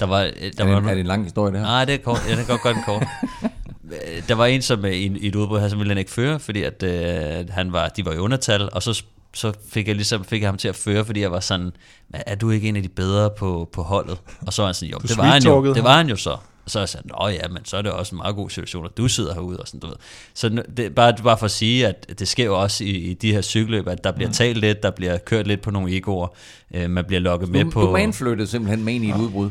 der 0.00 0.06
var, 0.06 0.22
øh, 0.22 0.52
der 0.58 0.64
Er, 0.64 0.68
var 0.68 0.80
det, 0.80 0.88
er 0.90 0.94
det 0.94 1.00
en 1.00 1.06
lang 1.06 1.24
historie, 1.24 1.52
det 1.52 1.60
her? 1.60 1.66
Nej, 1.66 1.84
det 1.84 1.94
er 1.94 1.98
kort. 1.98 2.20
Jeg 2.28 2.36
kan 2.36 2.46
godt 2.46 2.62
gøre 2.62 2.74
den 2.74 2.82
kort. 2.82 3.06
Øh, 3.92 4.22
Der 4.28 4.34
var 4.34 4.46
en, 4.46 4.62
som 4.62 4.84
øh, 4.84 4.92
i, 4.92 5.18
i 5.18 5.26
et 5.28 5.34
udbrud 5.34 5.60
her, 5.60 5.68
som 5.68 5.78
ville 5.78 5.90
han 5.90 5.98
ikke 5.98 6.10
føre, 6.10 6.40
fordi 6.40 6.62
at, 6.62 6.82
øh, 6.82 7.48
han 7.50 7.72
var, 7.72 7.88
de 7.88 8.04
var 8.04 8.12
i 8.12 8.18
undertal, 8.18 8.68
og 8.72 8.82
så, 8.82 9.02
så 9.34 9.52
fik 9.72 9.86
jeg 9.88 9.94
ligesom 9.96 10.24
fik 10.24 10.42
jeg 10.42 10.48
ham 10.48 10.56
til 10.56 10.68
at 10.68 10.76
føre, 10.76 11.04
fordi 11.04 11.20
jeg 11.20 11.30
var 11.32 11.40
sådan, 11.40 11.70
"Men 12.08 12.22
er 12.26 12.34
du 12.34 12.50
ikke 12.50 12.68
en 12.68 12.76
af 12.76 12.82
de 12.82 12.88
bedre 12.88 13.30
på, 13.38 13.68
på 13.72 13.82
holdet? 13.82 14.18
Og 14.46 14.52
så 14.52 14.62
var 14.62 14.66
han 14.66 14.74
sådan, 14.74 14.92
jo, 14.92 14.98
Du 14.98 15.06
det 15.06 15.16
var 15.18 15.24
han 15.24 15.42
jo, 15.42 15.74
det 15.74 15.84
var 15.84 15.96
han 15.96 16.08
jo 16.08 16.16
så. 16.16 16.36
Og 16.64 16.70
så 16.70 16.78
er 16.78 16.80
jeg 16.80 16.88
sådan, 16.88 17.10
nå 17.20 17.28
ja, 17.28 17.48
men 17.48 17.64
så 17.64 17.76
er 17.76 17.82
det 17.82 17.92
også 17.92 18.14
en 18.14 18.16
meget 18.16 18.36
god 18.36 18.50
situation, 18.50 18.84
at 18.84 18.96
du 18.96 19.08
sidder 19.08 19.34
herude 19.34 19.56
og 19.56 19.66
sådan, 19.66 19.80
du 19.80 19.86
ved. 19.86 19.96
Så 20.34 20.48
det 20.76 20.86
er 20.86 20.90
bare, 20.90 21.14
bare 21.24 21.38
for 21.38 21.44
at 21.44 21.50
sige, 21.50 21.86
at 21.86 22.18
det 22.18 22.28
sker 22.28 22.44
jo 22.44 22.60
også 22.62 22.84
i, 22.84 22.88
i 22.90 23.14
de 23.14 23.32
her 23.32 23.42
cykelløb, 23.42 23.88
at 23.88 24.04
der 24.04 24.12
bliver 24.12 24.28
mm. 24.28 24.32
talt 24.34 24.58
lidt, 24.58 24.82
der 24.82 24.90
bliver 24.90 25.18
kørt 25.18 25.46
lidt 25.46 25.62
på 25.62 25.70
nogle 25.70 25.96
egoer, 25.96 26.28
øh, 26.74 26.90
man 26.90 27.04
bliver 27.04 27.20
lokket 27.20 27.48
med 27.48 27.64
Du, 27.64 27.70
på... 27.70 27.80
du 27.82 27.90
manflyttede 27.92 28.48
simpelthen 28.48 28.84
med 28.84 28.94
ind 28.94 29.04
i 29.04 29.10
et 29.10 29.16
udbrud. 29.16 29.50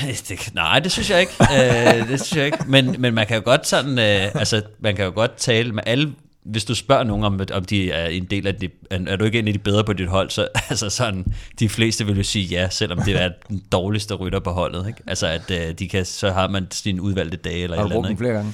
Det, 0.28 0.54
nej, 0.54 0.78
det 0.78 0.92
synes 0.92 1.10
jeg 1.10 1.20
ikke. 1.20 1.32
øh, 1.40 2.08
det 2.08 2.20
synes 2.20 2.36
jeg 2.36 2.46
ikke. 2.46 2.58
Men, 2.66 2.96
men 2.98 3.14
man 3.14 3.26
kan 3.26 3.36
jo 3.36 3.42
godt 3.44 3.66
sådan, 3.66 3.98
øh, 3.98 4.34
altså 4.34 4.62
man 4.80 4.96
kan 4.96 5.04
jo 5.04 5.10
godt 5.14 5.36
tale 5.36 5.72
med 5.72 5.82
alle, 5.86 6.12
hvis 6.44 6.64
du 6.64 6.74
spørger 6.74 7.04
nogen 7.04 7.24
om, 7.24 7.40
om 7.52 7.64
de 7.64 7.90
er 7.90 8.06
en 8.06 8.24
del 8.24 8.46
af 8.46 8.54
de, 8.54 8.68
er, 8.90 9.16
du 9.16 9.24
ikke 9.24 9.38
en 9.38 9.46
af 9.46 9.52
de 9.52 9.58
bedre 9.58 9.84
på 9.84 9.92
dit 9.92 10.08
hold, 10.08 10.30
så 10.30 10.48
altså 10.70 10.90
sådan, 10.90 11.34
de 11.58 11.68
fleste 11.68 12.06
vil 12.06 12.16
jo 12.16 12.22
sige 12.22 12.44
ja, 12.44 12.68
selvom 12.70 13.02
det 13.02 13.22
er 13.22 13.30
den 13.48 13.62
dårligste 13.72 14.14
rytter 14.14 14.40
på 14.40 14.50
holdet, 14.50 14.86
ikke? 14.88 15.02
Altså 15.06 15.26
at 15.26 15.50
øh, 15.50 15.74
de 15.78 15.88
kan, 15.88 16.04
så 16.04 16.30
har 16.30 16.48
man 16.48 16.66
sine 16.70 17.02
udvalgte 17.02 17.36
dage 17.36 17.62
eller 17.62 17.76
Har 17.76 17.84
et 17.84 17.86
eller 17.86 17.98
andet, 17.98 18.10
ikke? 18.10 18.20
flere 18.20 18.34
gange? 18.34 18.52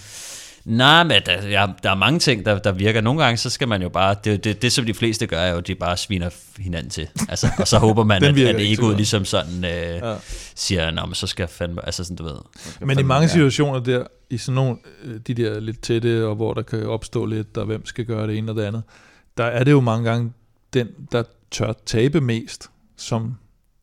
Nej, 0.69 1.05
men 1.05 1.23
der, 1.27 1.49
ja, 1.49 1.67
der 1.83 1.91
er 1.91 1.95
mange 1.95 2.19
ting, 2.19 2.45
der, 2.45 2.59
der 2.59 2.73
virker. 2.73 3.01
Nogle 3.01 3.23
gange, 3.25 3.37
så 3.37 3.51
skal 3.51 3.69
man 3.69 3.83
jo 3.83 3.89
bare... 3.89 4.17
Det, 4.25 4.45
det, 4.45 4.63
det 4.63 4.73
som 4.73 4.87
de 4.87 4.95
fleste 4.95 5.27
gør, 5.27 5.39
er 5.39 5.51
jo, 5.53 5.59
at 5.59 5.67
de 5.67 5.75
bare 5.75 5.97
sviner 5.97 6.31
hinanden 6.59 6.91
til. 6.91 7.09
Altså, 7.29 7.49
og 7.59 7.69
så 7.69 7.79
håber 7.79 8.05
man, 8.05 8.25
at, 8.25 8.39
at 8.39 8.61
egoet 8.61 8.97
ligesom 8.97 9.25
sådan 9.25 9.65
øh, 9.65 9.71
ja. 9.71 10.15
siger, 10.55 10.91
Nå, 10.91 11.07
men 11.07 11.15
så 11.15 11.27
skal 11.27 11.43
jeg 11.43 11.51
fandme... 11.51 11.87
Altså 11.87 12.05
sådan, 12.05 12.17
du 12.17 12.25
ved... 12.25 12.37
Men 12.81 12.99
i 12.99 13.03
mange 13.03 13.29
situationer 13.29 13.81
der, 13.81 14.05
i 14.31 14.39
sådan 14.39 14.55
nogle, 14.55 14.77
øh, 15.05 15.21
de 15.27 15.35
der 15.35 15.61
lidt 15.61 15.81
tætte, 15.81 16.27
og 16.27 16.35
hvor 16.35 16.55
der 16.55 16.63
kan 16.63 16.87
opstå 16.87 17.27
lidt, 17.27 17.57
og 17.57 17.67
hvem 17.67 17.87
skal 17.87 18.05
gøre 18.05 18.27
det 18.27 18.39
ene 18.39 18.53
og 18.53 18.57
det 18.57 18.63
andet, 18.63 18.83
der 19.37 19.45
er 19.45 19.65
det 19.65 19.71
jo 19.71 19.81
mange 19.81 20.11
gange 20.11 20.33
den, 20.75 20.89
der 21.13 21.23
tør 21.51 21.73
tabe 21.87 22.21
mest, 22.21 22.71
som 22.97 23.35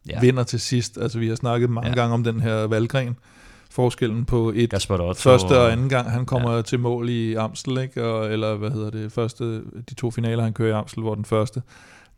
Ja. 0.09 0.19
vinder 0.19 0.43
til 0.43 0.59
sidst. 0.59 0.97
Altså 1.01 1.19
vi 1.19 1.27
har 1.27 1.35
snakket 1.35 1.69
mange 1.69 1.87
Ja. 1.87 1.95
ja. 1.95 2.01
gange 2.01 2.13
om 2.13 2.23
den 2.23 2.41
her 2.41 2.55
valgren, 2.67 3.15
forskellen 3.75 4.25
på 4.25 4.51
et 4.55 4.85
første 5.15 5.59
og 5.59 5.71
anden 5.71 5.89
gang, 5.89 6.11
han 6.11 6.25
kommer 6.25 6.55
ja. 6.55 6.61
til 6.61 6.79
mål 6.79 7.09
i 7.09 7.33
Amstel, 7.33 7.77
ikke? 7.77 8.03
Og, 8.03 8.31
eller 8.33 8.55
hvad 8.55 8.71
hedder 8.71 8.89
det, 8.89 9.11
første, 9.11 9.61
de 9.89 9.93
to 9.97 10.11
finaler, 10.11 10.43
han 10.43 10.53
kører 10.53 10.69
i 10.69 10.79
Amstel, 10.79 11.03
hvor 11.03 11.15
den 11.15 11.25
første, 11.25 11.61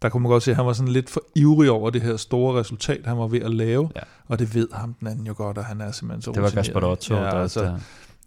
der 0.01 0.09
kunne 0.09 0.23
man 0.23 0.29
godt 0.29 0.43
se, 0.43 0.51
at 0.51 0.57
han 0.57 0.65
var 0.65 0.73
sådan 0.73 0.93
lidt 0.93 1.09
for 1.09 1.21
ivrig 1.35 1.71
over 1.71 1.89
det 1.89 2.01
her 2.01 2.17
store 2.17 2.59
resultat, 2.59 3.05
han 3.05 3.17
var 3.17 3.27
ved 3.27 3.41
at 3.41 3.53
lave, 3.53 3.89
Ja. 3.95 4.01
og 4.27 4.39
det 4.39 4.55
ved 4.55 4.67
ham 4.73 4.93
den 4.93 5.07
anden 5.07 5.27
jo 5.27 5.33
godt, 5.37 5.57
og 5.57 5.65
han 5.65 5.81
er 5.81 5.91
simpelthen 5.91 6.21
så 6.21 6.31
Det 6.31 6.41
var. 6.41 6.49
Gaspar 6.49 6.83
Otto, 6.83 7.15
ja, 7.15 7.21
der, 7.21 7.27
altså, 7.31 7.63
der, 7.63 7.77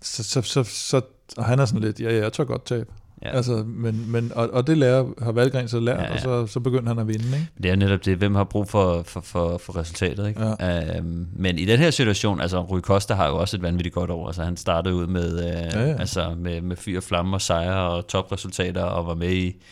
så, 0.03 0.25
så, 0.25 0.43
så, 0.43 0.63
så, 0.65 1.01
og 1.37 1.45
han 1.45 1.59
er 1.59 1.65
sådan 1.65 1.81
lidt, 1.81 2.01
ja, 2.01 2.13
ja, 2.13 2.23
jeg 2.23 2.33
tør 2.33 2.45
godt 2.45 2.65
tabe. 2.65 2.87
Ja. 3.25 3.37
Altså, 3.37 3.65
men, 3.67 4.05
men, 4.13 4.33
og, 4.35 4.51
og 4.53 4.67
det 4.67 4.79
lærer, 4.79 5.05
har 5.23 5.33
Valgren 5.33 5.69
så 5.69 5.81
lært, 5.81 5.99
Ja, 5.99 6.05
ja, 6.05 6.13
og 6.13 6.21
så, 6.21 6.47
så 6.47 6.61
begyndte 6.61 6.89
han 6.89 6.99
at 6.99 7.09
vinde, 7.09 7.25
ikke? 7.25 7.49
det 7.63 7.71
er 7.71 7.77
netop 7.77 8.05
det, 8.05 8.17
hvem 8.17 8.35
har 8.35 8.45
brug 8.45 8.69
for, 8.69 9.03
for, 9.03 9.21
for, 9.21 9.59
for 9.59 9.77
resultatet. 9.77 10.29
Ikke? 10.29 10.41
Ja. 10.61 10.97
Øhm, 10.97 11.27
men 11.33 11.59
i 11.59 11.65
den 11.65 11.79
her 11.79 11.91
situation, 11.91 12.41
altså 12.41 12.61
Rui 12.61 12.81
Costa 12.81 13.15
har 13.15 13.29
jo 13.29 13.37
også 13.37 13.57
et 13.57 13.63
vanvittigt 13.63 13.95
godt 13.95 14.11
år. 14.11 14.27
Altså, 14.27 14.43
han 14.43 14.57
startede 14.57 14.95
ud 14.95 15.07
med, 15.07 15.39
øh, 15.39 15.81
ja, 15.81 15.89
Ja. 15.89 15.97
Altså, 15.99 16.35
med, 16.39 16.61
med 16.61 16.77
fyr 16.77 16.97
og 16.97 17.03
flamme 17.03 17.37
og 17.37 17.41
sejre 17.41 17.91
og 17.91 18.07
topresultater, 18.07 18.83
og 18.83 19.07
var 19.07 19.15
med 19.15 19.33
i, 19.33 19.63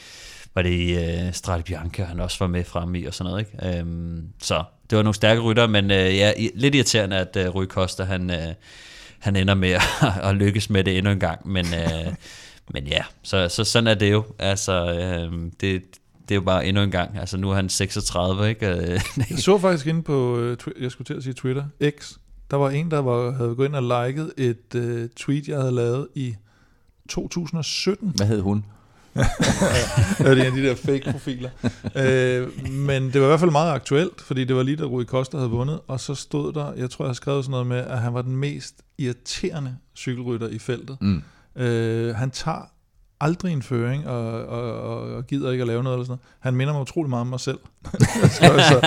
var 0.54 0.62
det 0.62 0.70
i 0.70 0.94
øh, 0.94 1.32
Strade 1.32 1.62
Bianca, 1.62 2.04
han 2.04 2.20
også 2.20 2.36
var 2.40 2.46
med 2.46 2.64
fremme 2.64 3.00
i 3.00 3.06
og 3.06 3.14
sådan 3.14 3.30
noget. 3.30 3.46
Ikke? 3.46 3.78
Øhm, 3.78 4.22
så 4.42 4.64
det 4.90 4.96
var 4.96 5.02
nogle 5.02 5.14
stærke 5.14 5.40
rytter, 5.40 5.66
men 5.66 5.90
øh, 5.90 6.16
ja, 6.16 6.32
lidt 6.54 6.74
irriterende, 6.74 7.16
at 7.16 7.36
øh, 7.36 7.54
Rui 7.54 7.66
Costa, 7.66 8.02
han... 8.02 8.30
Øh, 8.30 8.54
han 9.18 9.36
ender 9.36 9.54
med 9.54 9.70
at, 9.70 9.82
at 10.28 10.34
lykkes 10.34 10.70
med 10.70 10.84
det 10.84 10.98
endnu 10.98 11.12
en 11.12 11.20
gang. 11.20 11.48
Men, 11.48 11.66
øh, 11.66 12.12
men 12.70 12.86
ja, 12.86 13.02
så, 13.22 13.48
så 13.48 13.64
sådan 13.64 13.86
er 13.86 13.94
det 13.94 14.12
jo. 14.12 14.24
Altså, 14.38 14.72
øh, 14.72 15.50
det, 15.60 15.82
det 16.28 16.30
er 16.30 16.34
jo 16.34 16.40
bare 16.40 16.66
endnu 16.66 16.82
en 16.82 16.90
gang. 16.90 17.18
Altså 17.18 17.36
nu 17.36 17.50
er 17.50 17.54
han 17.54 17.68
36, 17.68 18.48
ikke? 18.48 18.66
jeg 19.30 19.38
så 19.38 19.58
faktisk 19.58 19.86
inde 19.86 20.02
på, 20.02 20.38
øh, 20.38 20.56
jeg 20.80 20.90
skulle 20.90 21.06
til 21.06 21.14
at 21.14 21.22
sige 21.22 21.32
Twitter, 21.32 21.64
X, 21.98 22.12
der 22.50 22.56
var 22.56 22.70
en, 22.70 22.90
der 22.90 22.98
var, 22.98 23.32
havde 23.32 23.54
gået 23.54 23.66
ind 23.66 23.76
og 23.76 24.06
liket 24.06 24.32
et 24.36 24.74
uh, 24.74 25.08
tweet, 25.16 25.48
jeg 25.48 25.58
havde 25.58 25.72
lavet 25.72 26.08
i 26.14 26.34
2017. 27.08 28.12
Hvad 28.16 28.26
hed 28.26 28.40
hun? 28.40 28.64
ja, 29.14 29.22
det 30.18 30.26
er 30.26 30.32
en 30.32 30.38
af 30.40 30.52
de 30.52 30.62
der 30.62 30.74
fake-profiler. 30.74 31.50
øh, 31.96 32.66
men 32.70 33.12
det 33.12 33.20
var 33.20 33.26
i 33.26 33.28
hvert 33.28 33.40
fald 33.40 33.50
meget 33.50 33.72
aktuelt, 33.72 34.20
fordi 34.20 34.44
det 34.44 34.56
var 34.56 34.62
lige 34.62 34.76
da 34.76 34.84
Rui 34.84 35.04
Costa 35.04 35.36
havde 35.36 35.50
vundet, 35.50 35.80
og 35.86 36.00
så 36.00 36.14
stod 36.14 36.52
der, 36.52 36.72
jeg 36.72 36.90
tror 36.90 37.04
jeg 37.04 37.08
har 37.08 37.14
skrevet 37.14 37.44
sådan 37.44 37.50
noget 37.50 37.66
med, 37.66 37.76
at 37.76 37.98
han 37.98 38.14
var 38.14 38.22
den 38.22 38.36
mest 38.36 38.74
irriterende 38.98 39.76
cykelrytter 39.96 40.48
i 40.48 40.58
feltet. 40.58 40.96
Mm. 41.00 41.22
Øh, 41.59 42.14
han 42.14 42.30
tager 42.30 42.70
aldrig 43.20 43.52
en 43.52 43.62
føring, 43.62 44.09
og, 44.09 44.47
og, 44.47 44.82
og, 44.82 45.01
og 45.14 45.26
gider 45.26 45.51
ikke 45.51 45.62
at 45.62 45.68
lave 45.68 45.82
noget 45.82 45.97
eller 45.97 46.05
sådan 46.05 46.12
noget. 46.12 46.36
Han 46.40 46.55
minder 46.55 46.72
mig 46.72 46.82
utrolig 46.82 47.10
meget 47.10 47.20
om 47.20 47.26
mig 47.26 47.40
selv. 47.40 47.59
så, 48.39 48.64
så, 48.68 48.80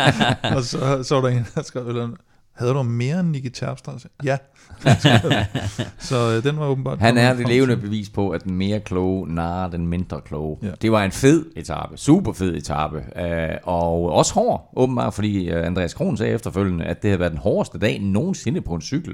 og 0.56 0.64
så, 0.64 1.04
så 1.04 1.16
var 1.16 1.22
der 1.22 1.38
en, 1.38 1.48
der 1.56 1.62
skrev, 1.62 1.88
eller, 1.88 2.10
havde 2.54 2.74
du 2.74 2.84
mere 2.84 3.20
end 3.20 3.30
Nicky 3.30 3.50
Terpstra? 3.50 3.98
Ja. 4.24 4.38
så 6.10 6.36
øh, 6.36 6.44
den 6.44 6.60
var 6.60 6.68
åbenbart... 6.68 7.00
Han 7.00 7.18
er 7.18 7.34
det 7.34 7.48
levende 7.48 7.78
bevis 7.78 8.10
på, 8.10 8.30
at 8.30 8.44
den 8.44 8.56
mere 8.56 8.80
kloge 8.80 9.34
narer 9.34 9.70
den 9.70 9.88
mindre 9.88 10.22
kloge. 10.22 10.58
Ja. 10.64 10.72
Det 10.82 10.92
var 10.92 11.04
en 11.04 11.12
fed 11.12 11.46
etape, 11.56 11.98
super 11.98 12.34
fed 12.34 12.56
etape, 12.56 13.04
øh, 13.22 13.58
og 13.64 14.12
også 14.12 14.34
hård, 14.34 14.72
åbenbart, 14.76 15.14
fordi 15.14 15.50
øh, 15.50 15.68
Andreas 15.68 15.94
Kron 15.94 16.18
sagde 16.18 16.34
efterfølgende, 16.34 16.86
at 16.86 17.02
det 17.02 17.10
havde 17.10 17.20
været 17.20 17.32
den 17.32 17.40
hårdeste 17.40 17.80
dag 17.80 18.02
nogensinde 18.02 18.62
på 18.62 18.74
en 18.74 18.82
cykel. 18.82 19.14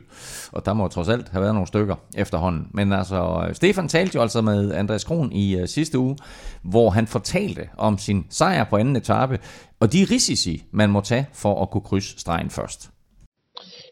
Og 0.52 0.66
der 0.66 0.74
må 0.74 0.88
trods 0.88 1.10
alt 1.10 1.30
have 1.30 1.42
været 1.42 1.54
nogle 1.54 1.68
stykker 1.68 1.96
efterhånden. 2.16 2.68
Men 2.74 2.94
altså, 2.94 3.50
Stefan 3.54 3.88
talte 3.88 4.16
jo 4.16 4.22
altså 4.22 4.42
med 4.42 4.74
Andreas 4.74 5.04
Kron 5.04 5.32
i 5.32 5.62
uh, 5.62 5.68
sidste 5.68 6.00
uge, 6.00 6.18
hvor 6.64 6.90
han 6.90 7.08
fortalte 7.08 7.62
om 7.78 7.98
sin 7.98 8.26
sejr 8.30 8.64
på 8.64 8.78
anden 8.78 8.96
etape, 8.96 9.40
og 9.80 9.94
de 9.94 10.08
risici, 10.12 10.64
man 10.72 10.90
må 10.90 11.02
tage 11.02 11.26
for 11.34 11.62
at 11.62 11.70
kunne 11.70 11.82
krydse 11.82 12.20
stregen 12.20 12.50
først. 12.50 12.90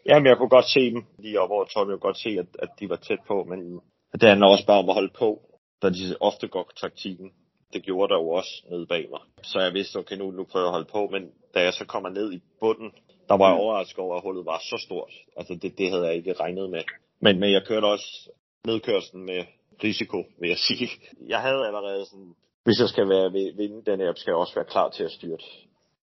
Jamen, 0.08 0.26
jeg 0.26 0.36
kunne 0.36 0.48
godt 0.48 0.68
se 0.68 0.90
dem 0.90 1.04
lige 1.18 1.40
op 1.40 1.50
over 1.50 1.64
Tom. 1.64 1.88
Jeg 1.88 1.94
kunne 1.94 2.08
godt 2.10 2.18
se, 2.18 2.28
at, 2.28 2.46
at 2.58 2.68
de 2.80 2.88
var 2.88 2.96
tæt 2.96 3.18
på, 3.28 3.44
men 3.44 3.80
det 4.12 4.28
handler 4.28 4.46
også 4.46 4.66
bare 4.66 4.78
om 4.78 4.88
at 4.88 4.94
holde 4.94 5.12
på, 5.18 5.40
da 5.82 5.88
de 5.88 6.16
ofte 6.20 6.48
går 6.48 6.70
taktikken. 6.76 7.32
Det 7.72 7.82
gjorde 7.82 8.14
der 8.14 8.20
jo 8.20 8.28
også 8.28 8.52
nede 8.70 8.86
bag 8.86 9.06
mig. 9.10 9.20
Så 9.42 9.60
jeg 9.60 9.74
vidste, 9.74 9.96
okay, 9.96 10.16
nu, 10.16 10.30
nu 10.30 10.44
prøver 10.44 10.64
jeg 10.64 10.68
at 10.68 10.72
holde 10.72 10.90
på, 10.92 11.08
men 11.12 11.30
da 11.54 11.60
jeg 11.62 11.72
så 11.72 11.84
kommer 11.84 12.08
ned 12.08 12.32
i 12.32 12.40
bunden, 12.60 12.90
der 13.28 13.36
var 13.36 13.48
jeg 13.50 13.60
overrasket 13.60 13.98
over, 13.98 14.16
at 14.16 14.22
hullet 14.22 14.46
var 14.46 14.58
så 14.58 14.78
stort. 14.86 15.12
Altså, 15.36 15.54
det, 15.54 15.78
det 15.78 15.90
havde 15.90 16.06
jeg 16.06 16.14
ikke 16.14 16.32
regnet 16.32 16.70
med. 16.70 16.82
Men, 17.20 17.40
men 17.40 17.52
jeg 17.52 17.62
kørte 17.66 17.84
også 17.84 18.30
nedkørslen 18.66 19.26
med 19.26 19.44
risiko, 19.84 20.24
vil 20.40 20.48
jeg 20.48 20.58
sige. 20.58 20.88
Jeg 21.28 21.40
havde 21.40 21.66
allerede 21.66 22.04
sådan, 22.06 22.34
hvis 22.64 22.80
jeg 22.80 22.88
skal 22.88 23.08
være, 23.08 23.32
vinde 23.32 23.82
den 23.90 24.00
her, 24.00 24.12
skal 24.14 24.30
jeg 24.30 24.38
også 24.38 24.54
være 24.54 24.64
klar 24.64 24.88
til 24.90 25.04
at 25.04 25.10
styrte. 25.10 25.44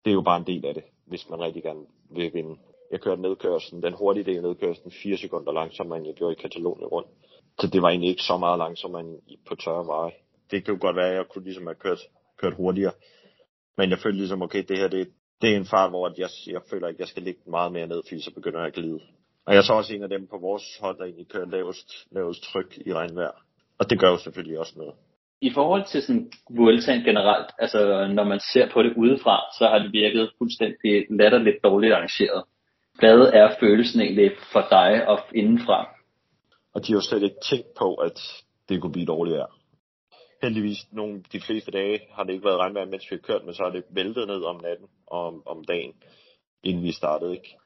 Det 0.05 0.11
er 0.11 0.13
jo 0.13 0.21
bare 0.21 0.37
en 0.37 0.47
del 0.47 0.65
af 0.65 0.73
det, 0.73 0.83
hvis 1.05 1.29
man 1.29 1.39
rigtig 1.39 1.63
gerne 1.63 1.85
vil 2.09 2.33
vinde 2.33 2.55
jeg 2.93 3.01
kørte 3.01 3.21
nedkørslen, 3.21 3.83
den 3.83 3.93
hurtige 3.93 4.23
del 4.23 4.37
af 4.37 4.43
nedkørslen, 4.43 4.91
4 4.91 5.17
sekunder 5.17 5.51
langsommere, 5.51 5.97
end 5.97 6.07
jeg 6.07 6.15
gjorde 6.15 6.33
i 6.33 6.41
Katalonien 6.41 6.87
rundt. 6.95 7.09
Så 7.59 7.67
det 7.73 7.81
var 7.81 7.89
egentlig 7.89 8.09
ikke 8.09 8.27
så 8.31 8.37
meget 8.37 8.57
langsommere 8.59 9.01
end 9.01 9.19
på 9.47 9.55
tørre 9.55 9.87
veje. 9.87 10.11
Det 10.51 10.65
kan 10.65 10.73
jo 10.73 10.79
godt 10.81 10.95
være, 10.95 11.09
at 11.09 11.15
jeg 11.15 11.25
kunne 11.29 11.43
ligesom 11.43 11.67
have 11.67 11.81
kørt, 11.85 12.01
kørt 12.37 12.53
hurtigere. 12.53 12.91
Men 13.77 13.89
jeg 13.89 13.99
følte 13.99 14.17
ligesom, 14.17 14.41
okay, 14.41 14.63
det 14.69 14.77
her 14.77 14.87
det, 14.87 15.07
det 15.41 15.49
er 15.51 15.57
en 15.57 15.65
fart, 15.65 15.89
hvor 15.89 16.13
jeg, 16.17 16.29
jeg 16.47 16.61
føler 16.69 16.87
ikke, 16.87 17.01
jeg 17.01 17.07
skal 17.07 17.23
ligge 17.23 17.41
meget 17.47 17.71
mere 17.71 17.87
ned, 17.87 18.01
fordi 18.07 18.21
så 18.21 18.33
begynder 18.33 18.59
jeg 18.59 18.67
at 18.67 18.73
glide. 18.73 18.99
Og 19.45 19.55
jeg 19.55 19.63
så 19.63 19.73
også 19.73 19.93
en 19.93 20.03
af 20.03 20.09
dem 20.09 20.27
på 20.27 20.37
vores 20.37 20.65
hold, 20.81 20.97
der 20.97 21.03
egentlig 21.03 21.27
kører 21.27 21.45
lavest, 21.45 21.89
lavest 22.11 22.43
tryk 22.43 22.77
i 22.85 22.93
regnvejr. 22.93 23.35
Og 23.79 23.89
det 23.89 23.99
gør 23.99 24.09
jo 24.09 24.17
selvfølgelig 24.17 24.59
også 24.59 24.73
noget. 24.77 24.93
I 25.41 25.51
forhold 25.53 25.85
til 25.91 26.01
sådan 26.01 26.31
Vueltaen 26.49 27.03
generelt, 27.03 27.49
altså 27.59 27.79
når 28.17 28.23
man 28.23 28.39
ser 28.53 28.69
på 28.73 28.83
det 28.83 28.93
udefra, 28.97 29.37
så 29.57 29.67
har 29.67 29.79
det 29.79 29.93
virket 29.93 30.31
fuldstændig 30.37 31.05
latterligt 31.09 31.63
dårligt 31.63 31.93
arrangeret. 31.93 32.43
Hvad 32.99 33.19
er 33.33 33.55
følelsen 33.59 34.01
egentlig 34.01 34.31
for 34.51 34.67
dig 34.69 35.07
og 35.07 35.19
indenfra? 35.35 35.89
Og 36.73 36.87
de 36.87 36.91
har 36.91 36.97
jo 36.97 37.01
slet 37.01 37.23
ikke 37.23 37.41
tænkt 37.49 37.73
på, 37.77 37.95
at 37.95 38.19
det 38.69 38.81
kunne 38.81 38.91
blive 38.91 39.05
dårligt 39.05 39.37
vejr. 39.37 39.57
Heldigvis, 40.41 40.77
nogle, 40.91 41.23
de 41.31 41.41
fleste 41.41 41.71
dage 41.71 41.99
har 42.11 42.23
det 42.23 42.33
ikke 42.33 42.45
været 42.45 42.59
regnvejr, 42.59 42.85
mens 42.85 43.11
vi 43.11 43.15
har 43.15 43.27
kørt, 43.27 43.45
men 43.45 43.53
så 43.53 43.63
er 43.63 43.69
det 43.69 43.83
væltet 43.89 44.27
ned 44.27 44.43
om 44.43 44.61
natten 44.61 44.87
og 45.07 45.27
om, 45.27 45.43
om 45.47 45.63
dagen, 45.63 45.93
inden 46.63 46.83
vi 46.83 46.91
startede. 46.91 47.31
Ikke? 47.31 47.57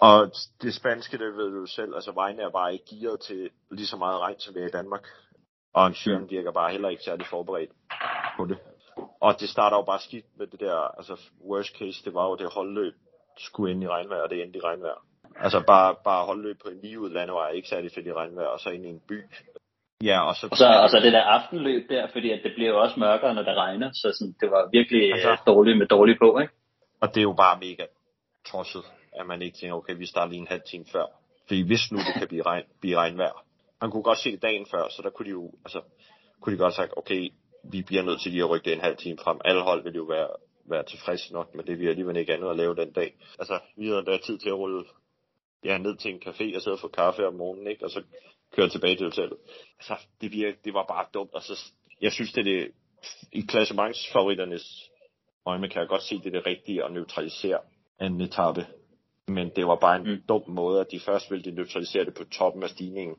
Og 0.00 0.30
det 0.62 0.74
spanske, 0.74 1.18
det 1.18 1.36
ved 1.36 1.60
du 1.60 1.66
selv, 1.66 1.94
altså 1.94 2.12
vejene 2.12 2.42
er 2.42 2.50
bare 2.50 2.72
ikke 2.72 2.84
gearet 2.90 3.20
til 3.20 3.50
lige 3.70 3.86
så 3.86 3.96
meget 3.96 4.20
regn, 4.20 4.40
som 4.40 4.54
vi 4.54 4.60
er 4.60 4.66
i 4.66 4.76
Danmark. 4.78 5.04
Og 5.74 5.82
arrangøren 5.82 6.22
mm. 6.22 6.30
virker 6.30 6.52
bare 6.52 6.72
heller 6.72 6.88
ikke 6.88 7.02
særlig 7.02 7.26
forberedt 7.26 7.70
på 8.36 8.44
det. 8.44 8.58
Og 9.20 9.40
det 9.40 9.48
starter 9.48 9.76
jo 9.76 9.82
bare 9.82 10.00
skidt 10.00 10.38
med 10.38 10.46
det 10.46 10.60
der, 10.60 10.76
altså 10.76 11.20
worst 11.44 11.76
case, 11.78 12.04
det 12.04 12.14
var 12.14 12.28
jo 12.28 12.36
det 12.36 12.52
holdløb, 12.52 12.94
skulle 13.38 13.72
ind 13.72 13.82
i 13.82 13.88
regnvejr, 13.88 14.22
og 14.22 14.30
det 14.30 14.42
endte 14.42 14.58
i 14.58 14.62
regnvejr. 14.62 15.04
Altså 15.40 15.64
bare, 15.66 15.96
bare 16.04 16.26
holde 16.26 16.42
løb 16.42 16.56
på 16.62 16.68
en 16.68 16.80
lige 16.82 17.00
ud 17.00 17.10
landevej, 17.10 17.50
ikke 17.50 17.68
særlig 17.68 17.92
fedt 17.92 18.06
i 18.06 18.12
regnvejr, 18.12 18.46
og 18.46 18.60
så 18.60 18.70
ind 18.70 18.86
i 18.86 18.88
en 18.88 19.00
by. 19.08 19.22
Ja, 20.02 20.28
og 20.28 20.34
så... 20.36 20.48
Og 20.50 20.56
så, 20.56 20.66
og 20.66 20.90
så 20.90 21.00
det 21.00 21.12
der 21.12 21.22
aftenløb 21.22 21.88
der, 21.88 22.06
fordi 22.12 22.30
at 22.30 22.40
det 22.44 22.52
bliver 22.54 22.70
jo 22.70 22.80
også 22.80 23.00
mørkere, 23.00 23.34
når 23.34 23.42
det 23.42 23.56
regner, 23.56 23.90
så 23.92 24.12
sådan, 24.18 24.34
det 24.40 24.50
var 24.50 24.68
virkelig 24.72 25.12
altså, 25.12 25.42
dårligt 25.46 25.78
med 25.78 25.86
dårligt 25.86 26.18
på, 26.18 26.38
ikke? 26.38 26.52
Og 27.00 27.08
det 27.08 27.16
er 27.16 27.22
jo 27.22 27.32
bare 27.32 27.58
mega 27.58 27.86
tosset, 28.46 28.84
at 29.12 29.26
man 29.26 29.42
ikke 29.42 29.58
tænker, 29.58 29.76
okay, 29.76 29.96
vi 29.96 30.06
starter 30.06 30.30
lige 30.30 30.40
en 30.40 30.46
halv 30.46 30.62
time 30.70 30.84
før. 30.92 31.06
Fordi 31.46 31.66
hvis 31.66 31.92
nu 31.92 31.98
det 31.98 32.14
kan 32.18 32.28
blive, 32.28 32.42
regn, 32.42 32.64
blive 32.80 32.96
regnvejr. 32.96 33.44
Man 33.80 33.90
kunne 33.90 34.02
godt 34.02 34.18
se 34.18 34.32
det 34.32 34.42
dagen 34.42 34.66
før, 34.70 34.88
så 34.88 35.02
der 35.02 35.10
kunne 35.10 35.26
de 35.26 35.30
jo, 35.30 35.52
altså, 35.64 35.80
kunne 36.40 36.52
de 36.52 36.58
godt 36.58 36.74
sagt, 36.74 36.92
okay, 36.96 37.32
vi 37.72 37.82
bliver 37.82 38.02
nødt 38.02 38.20
til 38.20 38.30
lige 38.32 38.42
at 38.42 38.50
rykke 38.50 38.64
det 38.64 38.72
en 38.72 38.80
halv 38.80 38.96
time 38.96 39.18
frem. 39.24 39.40
Alle 39.44 39.62
hold 39.62 39.82
vil 39.82 39.94
jo 39.94 40.02
være 40.02 40.28
være 40.70 40.84
tilfreds 40.84 41.32
nok 41.32 41.54
med 41.54 41.64
det, 41.64 41.78
vi 41.78 41.88
alligevel 41.88 42.16
ikke 42.16 42.34
andet 42.34 42.50
at 42.50 42.56
lave 42.56 42.76
den 42.76 42.92
dag. 42.92 43.14
Altså, 43.38 43.58
vi 43.76 43.88
havde 43.88 44.04
der 44.04 44.18
tid 44.18 44.38
til 44.38 44.48
at 44.48 44.58
rulle 44.58 44.84
ja, 45.64 45.78
ned 45.78 45.96
til 45.96 46.10
en 46.10 46.22
café 46.26 46.56
og 46.56 46.62
sidde 46.62 46.74
og 46.74 46.80
få 46.80 46.88
kaffe 46.88 47.26
om 47.26 47.34
morgenen, 47.34 47.66
ikke? 47.66 47.84
og 47.84 47.90
så 47.90 48.02
køre 48.52 48.68
tilbage 48.68 48.96
til 48.96 49.06
hotellet. 49.06 49.38
Altså, 49.78 49.96
det, 50.20 50.32
virke, 50.32 50.58
det 50.64 50.74
var 50.74 50.84
bare 50.88 51.06
dumt. 51.14 51.30
Altså, 51.34 51.72
jeg 52.00 52.12
synes, 52.12 52.32
det 52.32 52.40
er 52.40 52.44
det, 52.44 52.72
i 53.32 53.40
klassementsfavoritternes 53.40 54.90
øjne 55.46 55.68
kan 55.68 55.80
jeg 55.80 55.88
godt 55.88 56.02
se, 56.02 56.18
det 56.18 56.26
er 56.26 56.30
det 56.30 56.46
rigtige 56.46 56.84
at 56.84 56.92
neutralisere 56.92 57.58
en 58.00 58.20
etape. 58.20 58.66
Men 59.28 59.50
det 59.56 59.66
var 59.66 59.76
bare 59.76 59.96
en 59.96 60.10
mm. 60.10 60.22
dum 60.28 60.42
måde, 60.48 60.80
at 60.80 60.90
de 60.90 61.00
først 61.00 61.30
ville 61.30 61.44
de 61.44 61.56
neutralisere 61.56 62.04
det 62.04 62.14
på 62.14 62.24
toppen 62.24 62.62
af 62.62 62.70
stigningen. 62.70 63.16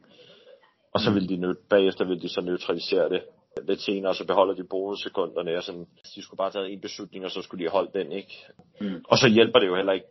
Og 0.93 0.99
så 0.99 1.09
mm. 1.09 1.15
ville 1.15 1.29
de 1.29 1.55
bagefter 1.69 2.05
ville 2.05 2.21
de 2.21 2.29
så 2.29 2.41
neutralisere 2.41 3.09
det 3.09 3.23
lidt 3.67 3.81
senere, 3.81 4.15
så 4.15 4.25
beholder 4.25 4.53
de 4.53 4.63
bonussekunderne, 4.63 5.57
og 5.57 5.63
sådan, 5.63 5.88
de 6.15 6.21
skulle 6.21 6.38
bare 6.38 6.51
tage 6.51 6.69
en 6.69 6.81
beslutning, 6.81 7.25
og 7.25 7.31
så 7.31 7.41
skulle 7.41 7.65
de 7.65 7.69
holde 7.69 7.91
den, 7.99 8.11
ikke? 8.11 8.45
Mm. 8.81 9.05
Og 9.07 9.17
så 9.17 9.29
hjælper 9.29 9.59
det 9.59 9.67
jo 9.67 9.75
heller 9.75 9.93
ikke 9.93 10.07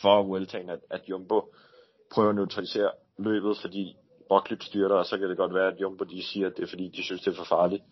for 0.00 0.22
Vueltaen, 0.22 0.70
at, 0.70 0.78
at 0.90 1.00
Jumbo 1.08 1.54
prøver 2.14 2.28
at 2.28 2.34
neutralisere 2.34 2.90
løbet, 3.18 3.56
fordi 3.60 3.96
Roglic 4.30 4.64
styrter, 4.64 4.96
og 4.96 5.06
så 5.06 5.18
kan 5.18 5.28
det 5.28 5.36
godt 5.36 5.54
være, 5.54 5.72
at 5.72 5.80
Jumbo 5.80 6.04
de 6.04 6.22
siger, 6.22 6.46
at 6.46 6.56
det 6.56 6.62
er 6.62 6.66
fordi, 6.66 6.88
de 6.88 7.02
synes, 7.04 7.22
det 7.22 7.30
er 7.32 7.36
for 7.36 7.44
farligt. 7.44 7.82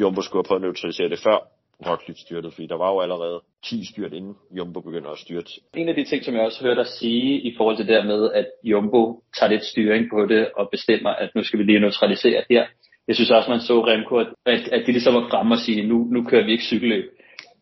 Jumbo 0.00 0.20
skulle 0.22 0.38
have 0.38 0.48
prøvet 0.48 0.60
at 0.60 0.66
neutralisere 0.66 1.08
det 1.08 1.18
før 1.18 1.38
Roglic 1.86 2.20
styrtede, 2.20 2.52
fordi 2.52 2.66
der 2.66 2.76
var 2.76 2.92
jo 2.92 3.00
allerede 3.00 3.40
10 3.64 3.84
styrt, 3.92 4.12
inden 4.12 4.36
Jumbo 4.56 4.80
begynder 4.80 5.10
at 5.10 5.18
styrte. 5.18 5.50
En 5.74 5.88
af 5.88 5.94
de 5.94 6.04
ting, 6.04 6.24
som 6.24 6.34
jeg 6.34 6.42
også 6.42 6.62
hørte 6.62 6.80
dig 6.80 6.86
sige 6.86 7.40
i 7.40 7.54
forhold 7.56 7.76
til 7.76 7.88
det 7.88 8.06
med, 8.06 8.32
at 8.32 8.46
Jumbo 8.64 9.22
tager 9.38 9.50
lidt 9.50 9.64
styring 9.64 10.06
på 10.12 10.26
det 10.26 10.50
og 10.56 10.68
bestemmer, 10.70 11.10
at 11.10 11.30
nu 11.34 11.42
skal 11.44 11.58
vi 11.58 11.64
lige 11.64 11.80
neutralisere 11.80 12.44
her, 12.50 12.66
jeg 13.08 13.14
synes 13.14 13.30
også, 13.30 13.50
man 13.50 13.60
så 13.60 13.86
Remco, 13.86 14.16
at, 14.16 14.68
at 14.68 14.86
de 14.86 14.92
ligesom 14.92 15.14
var 15.14 15.28
fremme 15.30 15.54
og 15.54 15.58
sige, 15.58 15.86
nu, 15.86 15.98
nu 16.10 16.24
kører 16.24 16.44
vi 16.44 16.52
ikke 16.52 16.64
cykelløb. 16.64 17.04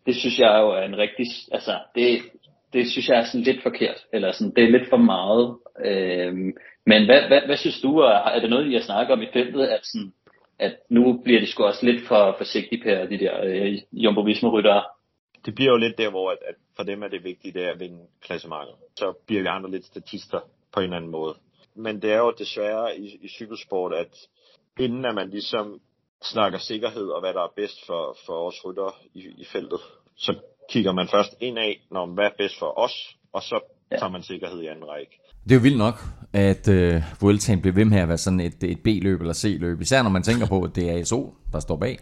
Det 0.07 0.17
synes 0.17 0.39
jeg 0.39 0.59
jo 0.63 0.71
er 0.71 0.83
en 0.83 0.99
rigtig, 0.99 1.27
altså 1.53 1.79
det, 1.95 2.23
det 2.73 2.91
synes 2.91 3.09
jeg 3.09 3.19
er 3.19 3.25
sådan 3.25 3.41
lidt 3.41 3.63
forkert, 3.63 4.07
eller 4.13 4.33
sådan, 4.33 4.55
det 4.57 4.65
er 4.65 4.71
lidt 4.71 4.89
for 4.89 4.97
meget. 4.97 5.57
Øhm, 5.85 6.53
men 6.87 7.05
hvad, 7.05 7.21
hvad, 7.29 7.41
hvad 7.47 7.57
synes 7.57 7.81
du, 7.81 7.99
er 7.99 8.41
det 8.41 8.51
noget, 8.51 8.71
I 8.71 8.75
har 8.75 8.81
snakket 8.81 9.13
om 9.13 9.23
i 9.23 9.33
feltet, 9.33 9.67
at, 9.67 9.81
sådan, 9.83 10.13
at 10.59 10.77
nu 10.89 11.21
bliver 11.25 11.41
de 11.41 11.47
sgu 11.47 11.65
også 11.65 11.87
lidt 11.87 12.07
for 12.09 12.35
forsigtige 12.39 12.83
på 12.83 12.89
de 13.11 13.19
der 13.19 13.45
øh, 13.45 13.79
Jumbo 13.93 14.21
Visma-ryttere? 14.21 14.83
Det 15.47 15.55
bliver 15.55 15.71
jo 15.71 15.77
lidt 15.77 15.99
der, 15.99 16.11
hvor 16.11 16.31
at, 16.31 16.39
at 16.49 16.55
for 16.77 16.83
dem 16.83 17.03
er 17.03 17.09
det 17.09 17.25
vigtigt 17.25 17.55
det 17.55 17.65
er 17.65 17.73
at 17.73 17.81
vinde 17.81 17.99
klassemarkedet. 18.23 18.77
Så 18.97 19.13
bliver 19.27 19.43
vi 19.43 19.49
andre 19.49 19.71
lidt 19.71 19.85
statister 19.85 20.41
på 20.73 20.81
en 20.81 20.85
eller 20.85 20.97
anden 20.97 21.11
måde. 21.11 21.35
Men 21.75 22.03
det 22.03 22.13
er 22.13 22.19
jo 22.19 22.35
desværre 22.39 22.99
i, 22.99 23.19
i 23.23 23.29
cykelsport, 23.29 23.95
at 23.95 24.29
inden 24.79 25.05
at 25.05 25.15
man 25.15 25.31
ligesom 25.31 25.81
snakker 26.23 26.59
sikkerhed 26.59 27.07
og 27.07 27.21
hvad 27.21 27.35
der 27.35 27.41
er 27.41 27.53
bedst 27.57 27.87
for, 27.87 28.17
for 28.27 28.49
os 28.49 28.65
rytter 28.65 29.01
i, 29.15 29.21
i 29.21 29.45
feltet, 29.53 29.81
så 30.17 30.35
kigger 30.71 30.93
man 30.93 31.09
først 31.09 31.35
ind 31.41 31.59
af, 31.59 31.81
når 31.91 32.07
hvad 32.07 32.25
er 32.25 32.37
bedst 32.39 32.59
for 32.59 32.79
os, 32.79 33.17
og 33.33 33.43
så 33.43 33.61
tager 33.91 34.11
man 34.11 34.23
sikkerhed 34.23 34.61
i 34.61 34.67
anden 34.67 34.85
række. 34.85 35.13
Det 35.45 35.51
er 35.51 35.55
jo 35.55 35.63
vildt 35.63 35.79
nok, 35.79 35.95
at 36.33 36.69
uh, 36.69 37.23
Vueltaen 37.23 37.61
bliver 37.61 37.75
ved 37.75 37.85
med 37.85 37.99
at 37.99 38.09
være 38.09 38.19
sådan 38.19 38.41
et, 38.41 38.63
et 38.63 38.81
B-løb 38.85 39.21
eller 39.21 39.35
C-løb, 39.35 39.81
især 39.81 40.03
når 40.03 40.11
man 40.11 40.23
tænker 40.23 40.47
på, 40.47 40.63
at 40.63 40.71
det 40.75 40.91
er 40.91 40.99
ASO, 40.99 41.35
der 41.53 41.61
står 41.61 41.77
bag. 41.77 41.99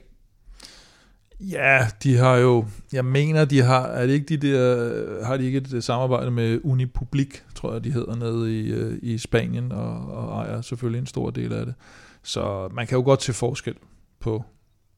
Ja, 1.40 1.86
de 2.02 2.16
har 2.16 2.36
jo, 2.36 2.64
jeg 2.92 3.04
mener, 3.04 3.44
de 3.44 3.62
har, 3.62 3.86
er 3.86 4.06
det 4.06 4.12
ikke 4.14 4.36
de 4.36 4.48
der, 4.48 5.24
har 5.24 5.36
de 5.36 5.44
ikke 5.46 5.58
et 5.58 5.84
samarbejde 5.84 6.30
med 6.30 6.60
Unipublik, 6.64 7.44
tror 7.54 7.72
jeg, 7.72 7.84
de 7.84 7.92
hedder 7.92 8.14
nede 8.14 8.60
i, 8.60 8.72
øh, 8.72 8.98
i 9.02 9.18
Spanien, 9.18 9.72
og, 9.72 10.06
og 10.06 10.44
ejer 10.44 10.60
selvfølgelig 10.60 11.00
en 11.00 11.06
stor 11.06 11.30
del 11.30 11.52
af 11.52 11.66
det. 11.66 11.74
Så 12.22 12.68
man 12.72 12.86
kan 12.86 12.98
jo 12.98 13.04
godt 13.04 13.22
se 13.22 13.32
forskel 13.32 13.74
på 14.20 14.44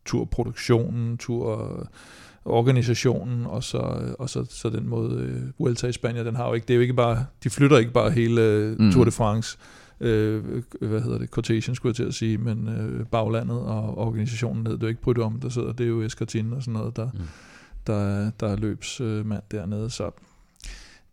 turproduktionen, 0.04 1.18
turorganisationen, 1.18 3.46
og 3.46 3.64
så, 3.64 3.78
og 4.18 4.30
så, 4.30 4.46
så 4.50 4.70
den 4.70 4.88
måde, 4.88 5.10
uh, 5.10 5.60
Vuelta 5.60 5.86
i 5.86 5.92
Spanien, 5.92 6.26
den 6.26 6.36
har 6.36 6.48
jo 6.48 6.54
ikke, 6.54 6.66
det 6.66 6.74
er 6.74 6.76
jo 6.76 6.82
ikke 6.82 6.94
bare, 6.94 7.26
de 7.44 7.50
flytter 7.50 7.78
ikke 7.78 7.92
bare 7.92 8.10
hele 8.10 8.76
mm. 8.78 8.92
Tour 8.92 9.04
de 9.04 9.10
France, 9.10 9.58
øh, 10.00 10.62
hvad 10.80 11.00
hedder 11.00 11.18
det, 11.18 11.34
quotation 11.34 11.74
skulle 11.74 11.90
jeg 11.90 11.96
til 11.96 12.04
at 12.04 12.14
sige, 12.14 12.38
men 12.38 12.68
øh, 12.68 13.06
baglandet 13.06 13.58
og 13.58 13.98
organisationen 13.98 14.64
ned, 14.64 14.72
det 14.72 14.82
er 14.82 14.86
jo 14.86 14.88
ikke 14.88 15.00
Brydt 15.00 15.18
om, 15.18 15.40
der 15.40 15.48
sidder, 15.48 15.72
det 15.72 15.84
er 15.84 15.88
jo 15.88 16.02
Eskartin 16.02 16.52
og 16.52 16.62
sådan 16.62 16.80
noget, 16.80 16.96
der, 16.96 17.10
mm. 17.14 17.20
der, 17.86 18.30
der 18.40 18.48
er 18.48 18.56
løbsmand 18.56 19.42
dernede, 19.50 19.90
så 19.90 20.10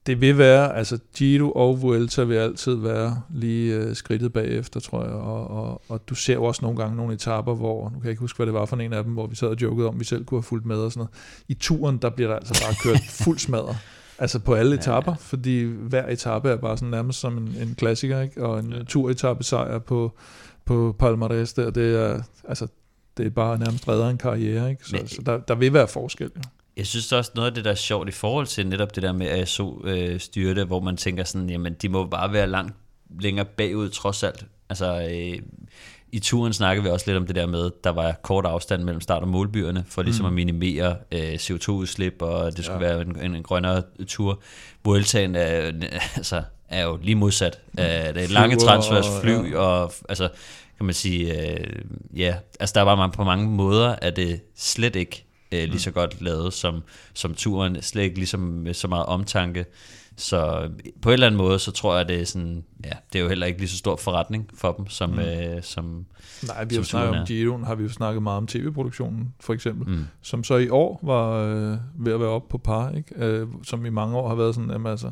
det 0.06 0.22
vil 0.22 0.38
være, 0.38 0.76
altså 0.76 0.99
Giro 1.15 1.52
og 1.52 1.82
Vuelta 1.82 2.23
vil 2.23 2.36
altid 2.36 2.76
være 2.76 3.22
lige 3.30 3.76
øh, 3.76 3.95
skridtet 3.95 4.34
bagefter, 4.34 4.80
tror 4.80 5.03
jeg, 5.03 5.14
og, 5.14 5.48
og, 5.48 5.82
og 5.90 6.10
du 6.10 6.15
ser 6.15 6.34
jo 6.34 6.44
også 6.44 6.61
nogle 6.61 6.78
gange 6.78 6.95
nogle 6.95 7.14
etaper, 7.14 7.56
hvor, 7.56 7.84
nu 7.84 7.90
kan 7.90 8.03
jeg 8.03 8.10
ikke 8.10 8.19
huske, 8.19 8.38
hvad 8.38 8.45
det 8.45 8.53
var 8.53 8.65
for 8.65 8.78
en 8.78 8.94
af 8.94 9.03
dem, 9.03 9.14
hvor 9.14 9.28
vi 9.28 9.36
sad 9.36 9.48
og 9.48 9.61
jokede 9.61 9.88
om, 9.88 9.99
vi 9.99 10.06
selv 10.06 10.26
kunne 10.26 10.38
have 10.38 10.44
fulgt 10.44 10.65
med 10.65 10.78
og 10.78 10.91
sådan 10.91 10.99
noget. 10.99 11.11
I 11.48 11.53
turen, 11.53 11.98
der 11.98 12.10
bliver 12.10 12.30
der 12.30 12.36
altså 12.36 12.64
bare 12.65 12.76
kørt 12.84 13.02
fuld 13.23 13.40
smadret. 13.40 13.78
Altså 14.19 14.40
på 14.40 14.53
alle 14.53 14.76
etaper, 14.76 15.11
ja. 15.11 15.18
fordi 15.19 15.64
hver 15.64 16.07
etape 16.07 16.49
er 16.49 16.57
bare 16.57 16.78
sådan 16.78 16.91
nærmest 16.91 17.19
som 17.19 17.38
en, 17.38 17.56
en 17.61 17.76
klassiker, 17.76 18.22
ikke? 18.22 18.45
og 18.45 18.60
en 18.60 18.86
turetappe 18.86 19.44
sejr 19.44 19.80
på, 19.80 20.18
på 20.65 20.95
Palmares 20.99 21.53
der, 21.53 21.69
det 21.69 21.95
er, 21.95 22.22
altså, 22.48 22.68
det 23.18 23.26
er 23.26 23.30
bare 23.30 23.60
nærmest 23.60 23.88
redder 23.88 24.10
en 24.10 24.18
karriere, 24.18 24.69
ikke? 24.69 24.86
Så, 24.86 24.95
Men, 24.95 25.07
så 25.07 25.22
der, 25.26 25.38
der 25.38 25.56
vil 25.56 25.73
være 25.73 25.88
forskel. 25.88 26.32
Jeg 26.77 26.88
synes 26.88 27.11
også 27.11 27.31
noget 27.35 27.48
af 27.48 27.53
det, 27.53 27.65
der 27.65 27.72
er 27.72 27.76
sjovt 27.76 28.10
i 28.10 28.11
forhold 28.11 28.48
til 28.48 28.68
netop 28.68 28.95
det 28.95 29.03
der 29.03 29.11
med 29.11 29.27
ASO 29.27 29.81
øh, 29.85 30.68
hvor 30.68 30.80
man 30.80 30.98
tænker 30.98 31.23
sådan, 31.23 31.49
jamen 31.49 31.73
de 31.73 31.89
må 31.89 32.06
bare 32.06 32.34
være 32.34 32.48
langt 32.48 32.76
længere 33.19 33.45
bagud 33.45 33.89
trods 33.89 34.23
alt. 34.23 34.45
Altså 34.69 35.07
øh, 35.11 35.41
i 36.11 36.19
turen 36.19 36.53
snakkede 36.53 36.84
vi 36.84 36.89
også 36.89 37.06
lidt 37.07 37.18
om 37.18 37.27
det 37.27 37.35
der 37.35 37.45
med, 37.45 37.72
der 37.84 37.89
var 37.89 38.11
kort 38.22 38.45
afstand 38.45 38.84
mellem 38.84 39.02
start 39.02 39.22
og 39.22 39.27
målbyerne, 39.27 39.85
for 39.88 40.02
ligesom 40.02 40.23
mm. 40.23 40.27
at 40.27 40.34
minimere 40.34 40.95
øh, 41.11 41.34
CO2-udslip, 41.34 42.22
og 42.22 42.57
det 42.57 42.65
skulle 42.65 42.88
ja. 42.88 42.93
være 42.93 43.02
en, 43.02 43.19
en, 43.22 43.35
en 43.35 43.43
grønnere 43.43 43.84
tur. 44.07 44.41
Vueltaen 44.84 45.35
er, 45.35 45.72
altså, 46.15 46.43
er 46.69 46.84
jo 46.84 46.99
lige 47.02 47.15
modsat. 47.15 47.60
Mm. 47.73 47.80
Øh, 47.80 47.85
det 47.85 48.23
er 48.23 48.27
lange 48.27 48.56
transfers, 48.56 49.06
fly, 49.22 49.52
ja. 49.52 49.57
og 49.57 49.93
altså, 50.10 50.30
kan 50.77 50.85
man 50.85 50.95
sige, 50.95 51.52
øh, 51.52 51.81
ja, 52.15 52.35
altså 52.60 52.73
der 52.76 52.81
var 52.81 52.95
man 52.95 53.11
på 53.11 53.23
mange 53.23 53.48
måder, 53.48 53.95
at 54.02 54.15
det 54.15 54.41
slet 54.56 54.95
ikke 54.95 55.26
øh, 55.52 55.60
lige 55.60 55.72
mm. 55.72 55.80
så 55.80 55.91
godt 55.91 56.22
lavet 56.22 56.53
som, 56.53 56.84
som 57.14 57.34
turen, 57.34 57.82
slet 57.82 58.03
ikke 58.03 58.15
ligesom 58.15 58.40
med 58.40 58.73
så 58.73 58.88
meget 58.88 59.06
omtanke. 59.06 59.65
Så 60.15 60.69
på 61.02 61.10
en 61.10 61.14
eller 61.14 61.28
anden 61.28 61.38
måde, 61.38 61.60
så 61.60 61.72
tror 61.72 61.98
jeg, 61.98 62.07
det 62.07 62.22
er 62.22 62.26
sådan, 62.26 62.64
ja, 62.86 62.91
det 63.14 63.19
er 63.19 63.23
jo 63.23 63.30
heller 63.30 63.48
ikke 63.48 63.60
lige 63.60 63.69
så 63.69 63.78
stor 63.78 63.95
forretning 63.95 64.49
for 64.53 64.72
dem, 64.72 64.88
som, 64.88 65.10
mm. 65.10 65.19
øh, 65.19 65.64
som 65.64 66.06
Nej, 66.48 66.64
vi 66.64 66.76
har 66.76 66.80
jo 66.80 66.84
snakket 66.84 67.19
om 67.19 67.26
Giroen, 67.26 67.64
har 67.64 67.76
vi 67.76 67.84
jo 67.84 67.90
snakket 67.90 68.23
meget 68.23 68.38
om 68.38 68.48
tv-produktionen, 68.48 69.34
for 69.40 69.53
eksempel, 69.53 69.88
mm. 69.88 70.06
som 70.22 70.44
så 70.44 70.56
i 70.56 70.69
år 70.69 70.99
var 71.03 71.32
øh, 71.32 71.78
ved 71.95 72.14
at 72.14 72.19
være 72.19 72.30
op 72.30 72.49
på 72.49 72.57
par, 72.57 72.91
ikke? 72.91 73.15
Øh, 73.15 73.48
som 73.64 73.86
i 73.86 73.90
mange 73.90 74.18
år 74.18 74.28
har 74.28 74.36
været 74.36 74.56
sådan, 74.56 74.72
jamen 74.72 74.91
altså, 74.91 75.11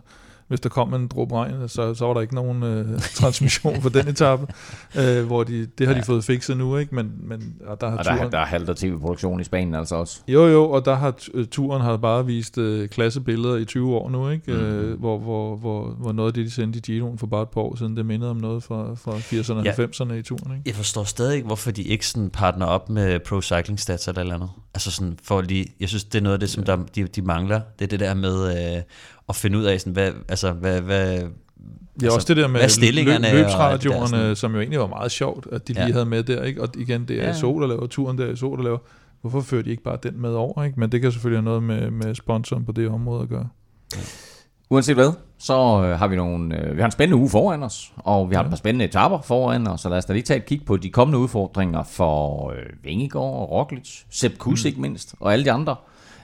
hvis 0.50 0.60
der 0.60 0.70
kom 0.70 0.94
en 0.94 1.08
dråbe 1.08 1.36
regn, 1.36 1.68
så, 1.68 1.94
så 1.94 2.06
var 2.06 2.14
der 2.14 2.22
ikke 2.22 2.36
nogen 2.36 2.64
øh, 2.64 3.00
transmission 3.00 3.82
for 3.82 3.90
den 3.90 4.08
etape, 4.08 4.48
øh, 5.00 5.26
hvor 5.26 5.44
de, 5.44 5.68
det 5.78 5.88
har 5.88 5.94
ja. 5.94 6.00
de 6.00 6.06
fået 6.06 6.24
fikset 6.24 6.58
nu, 6.58 6.78
ikke? 6.78 6.96
Men, 6.96 7.12
men 7.24 7.56
og 7.66 7.82
der 7.82 7.90
har 7.90 7.98
og 7.98 8.06
turen, 8.06 8.20
der, 8.20 8.30
der 8.30 8.46
halter 8.46 8.74
tv-produktion 8.74 9.40
i 9.40 9.44
Spanien 9.44 9.76
altså 9.76 9.96
også. 9.96 10.22
Jo, 10.28 10.48
jo, 10.48 10.70
og 10.72 10.86
der 10.86 10.96
har 10.96 11.16
turen 11.52 11.82
har 11.82 11.98
bare 11.98 12.26
vist 12.26 12.58
øh, 12.58 12.90
klassebilleder 12.90 13.56
i 13.56 13.66
20 13.66 13.96
år 13.96 14.10
nu, 14.10 14.30
ikke? 14.30 14.52
Mm. 14.52 14.60
Øh, 14.60 15.00
hvor, 15.00 15.18
hvor, 15.18 15.56
hvor, 15.56 15.90
hvor 15.90 16.12
noget 16.12 16.30
af 16.30 16.34
det, 16.34 16.46
de 16.46 16.52
sendte 16.52 16.78
i 16.78 16.82
Giroen 16.82 17.18
for 17.18 17.28
bare 17.28 17.44
et 17.44 17.50
par 17.50 17.62
år 17.62 17.76
siden, 17.76 17.98
det 17.98 18.06
mindede 18.06 18.32
om 18.32 18.38
noget 18.38 18.64
fra, 18.64 18.96
fra 18.96 19.12
80'erne 19.12 19.54
og 19.54 19.66
ja. 19.66 19.72
90'erne 19.72 20.14
i 20.14 20.22
turen, 20.22 20.58
ikke? 20.58 20.64
Jeg 20.66 20.76
forstår 20.76 21.04
stadig 21.04 21.36
ikke, 21.36 21.46
hvorfor 21.46 21.72
de 21.72 21.84
ikke 21.84 22.08
sådan 22.08 22.30
partner 22.30 22.66
op 22.66 22.90
med 22.90 23.20
Pro 23.20 23.42
Cycling 23.42 23.80
Stats 23.80 24.08
eller 24.08 24.22
eller 24.22 24.36
andet. 24.36 24.50
Altså 24.74 24.92
sådan 24.92 25.18
for 25.24 25.42
lige, 25.42 25.68
jeg 25.80 25.90
synes, 25.90 26.04
det 26.04 26.20
er 26.20 26.24
noget 26.24 26.34
af 26.34 26.40
det, 26.40 26.50
som 26.50 26.64
ja. 26.68 26.72
der, 26.72 26.84
de, 26.96 27.04
de 27.04 27.22
mangler. 27.22 27.62
Det 27.80 27.86
er 27.86 27.90
det 27.90 28.00
der 28.00 28.14
med 28.14 28.76
øh, 28.78 28.84
at 29.30 29.36
finde 29.36 29.58
ud 29.58 29.64
af, 29.64 29.80
sådan, 29.80 29.94
hvad, 29.94 30.12
altså, 30.30 30.52
hvad, 30.52 30.82
hvad, 30.82 31.24
Ja, 32.02 32.06
altså, 32.06 32.16
også 32.16 32.28
det 32.28 32.38
der 32.38 32.48
med 32.48 32.62
løb, 32.94 33.34
løbsradioerne, 33.34 34.36
som 34.36 34.54
jo 34.54 34.60
egentlig 34.60 34.80
var 34.80 34.88
meget 34.88 35.12
sjovt, 35.12 35.48
at 35.52 35.68
de 35.68 35.74
lige 35.74 35.86
ja. 35.86 35.92
havde 35.92 36.06
med 36.06 36.24
der, 36.24 36.44
ikke? 36.44 36.62
Og 36.62 36.70
igen, 36.78 37.08
det 37.08 37.20
er 37.20 37.28
ja. 37.28 37.34
så, 37.34 37.58
der 37.62 37.68
laver 37.68 37.88
turen, 37.88 38.18
der 38.18 38.26
er 38.26 38.36
så, 38.36 38.56
der 38.58 38.64
laver. 38.64 38.78
Hvorfor 39.22 39.42
fører 39.42 39.62
de 39.62 39.70
ikke 39.70 39.84
bare 39.84 39.98
den 40.04 40.22
med 40.22 40.34
over, 40.34 40.64
ikke? 40.64 40.80
Men 40.80 40.92
det 40.92 41.02
kan 41.02 41.12
selvfølgelig 41.12 41.38
have 41.38 41.46
noget 41.46 41.64
med, 41.64 41.92
med 41.92 42.16
sponsoren 42.16 42.66
på 42.66 42.72
det 42.72 42.90
område 42.90 43.22
at 43.22 43.30
gøre. 43.30 43.48
Uanset 44.70 44.96
hvad, 44.96 45.12
så 45.40 45.84
øh, 45.84 46.00
har 46.00 46.08
vi 46.08 46.16
nogle, 46.16 46.62
øh, 46.62 46.76
vi 46.76 46.82
har 46.82 46.86
en 46.86 46.92
spændende 46.92 47.22
uge 47.22 47.30
foran 47.30 47.64
os, 47.64 47.94
og 47.98 48.30
vi 48.30 48.36
har 48.36 48.42
ja. 48.42 48.48
et 48.48 48.50
par 48.50 48.58
spændende 48.58 48.86
etaper 48.86 49.22
foran 49.22 49.68
os, 49.68 49.82
så 49.82 49.90
lad 49.90 49.98
os 49.98 50.06
da 50.06 50.14
lige 50.14 50.24
tage 50.24 50.38
et 50.38 50.46
kig 50.46 50.66
på 50.66 50.78
de 50.78 50.90
kommende 50.90 51.20
udfordringer 51.20 51.84
for 51.84 52.50
øh, 52.52 52.64
Vingegaard 52.84 53.34
og 53.34 53.52
Roglic, 53.52 54.04
Sepp 54.10 54.38
Kuss 54.38 54.64
mm. 54.64 54.68
ikke 54.68 54.82
mindst, 54.82 55.16
og 55.20 55.34
alle 55.34 55.46
de 55.46 55.52
andre. 55.52 55.76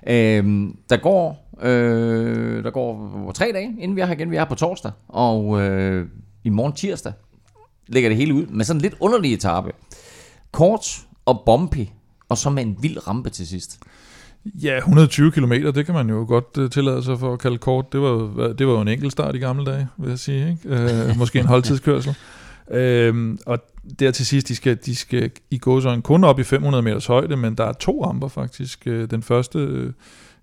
Øh, 0.08 0.70
der 0.90 0.98
går 0.98 1.46
øh, 1.62 2.64
der 2.64 2.72
går 2.72 3.32
tre 3.32 3.52
dage, 3.54 3.76
inden 3.80 3.96
vi 3.96 4.02
er 4.02 4.06
her 4.06 4.14
igen. 4.14 4.32
Vi 4.32 4.36
er 4.36 4.46
på 4.46 4.56
torsdag, 4.56 4.92
og 5.08 5.62
øh, 5.62 6.08
i 6.44 6.50
morgen 6.50 6.74
tirsdag 6.74 7.14
lægger 7.88 8.10
det 8.10 8.18
hele 8.18 8.34
ud 8.34 8.46
med 8.46 8.66
sådan 8.66 8.78
en 8.78 8.82
lidt 8.82 8.96
underlig 9.00 9.34
etape. 9.34 9.72
Kort 10.52 11.02
og 11.26 11.44
bumpy, 11.46 11.88
og 12.30 12.38
så 12.38 12.50
med 12.50 12.64
en 12.64 12.78
vild 12.82 13.08
rampe 13.08 13.30
til 13.30 13.48
sidst. 13.48 13.80
Ja, 14.46 14.78
120 14.78 15.32
km, 15.32 15.52
det 15.52 15.86
kan 15.86 15.96
man 15.96 16.10
jo 16.10 16.26
godt 16.28 16.58
uh, 16.58 16.70
tillade 16.70 17.04
sig 17.04 17.20
for 17.20 17.34
at 17.34 17.40
kalde 17.40 17.58
kort. 17.58 17.94
Det 17.94 18.02
var, 18.02 18.54
det 18.54 18.68
var 18.68 18.74
jo 18.74 18.82
en 18.82 18.88
enkelt 18.88 19.12
start 19.12 19.36
i 19.36 19.40
gamle 19.40 19.66
dage, 19.66 19.88
vil 19.98 20.10
jeg 20.10 20.20
sige. 20.20 20.50
Ikke? 20.50 21.10
Uh, 21.12 21.18
måske 21.18 21.40
en 21.40 21.46
holdtidskørsel. 21.54 22.16
Øhm, 22.72 23.40
og 23.46 23.60
der 24.00 24.12
til 24.12 24.26
sidst, 24.26 24.48
de 24.48 24.56
skal, 24.56 24.78
de 24.86 24.96
skal 24.96 25.32
i 25.52 25.58
gåsøjne 25.58 26.02
kun 26.02 26.24
op 26.24 26.40
i 26.40 26.44
500 26.44 26.82
meters 26.82 27.06
højde, 27.06 27.38
men 27.38 27.56
der 27.56 27.64
er 27.64 27.74
to 27.74 28.06
ramper 28.06 28.28
faktisk. 28.28 28.88
Øh, 28.88 29.12
den 29.12 29.24
første 29.24 29.60
øh, 29.60 29.94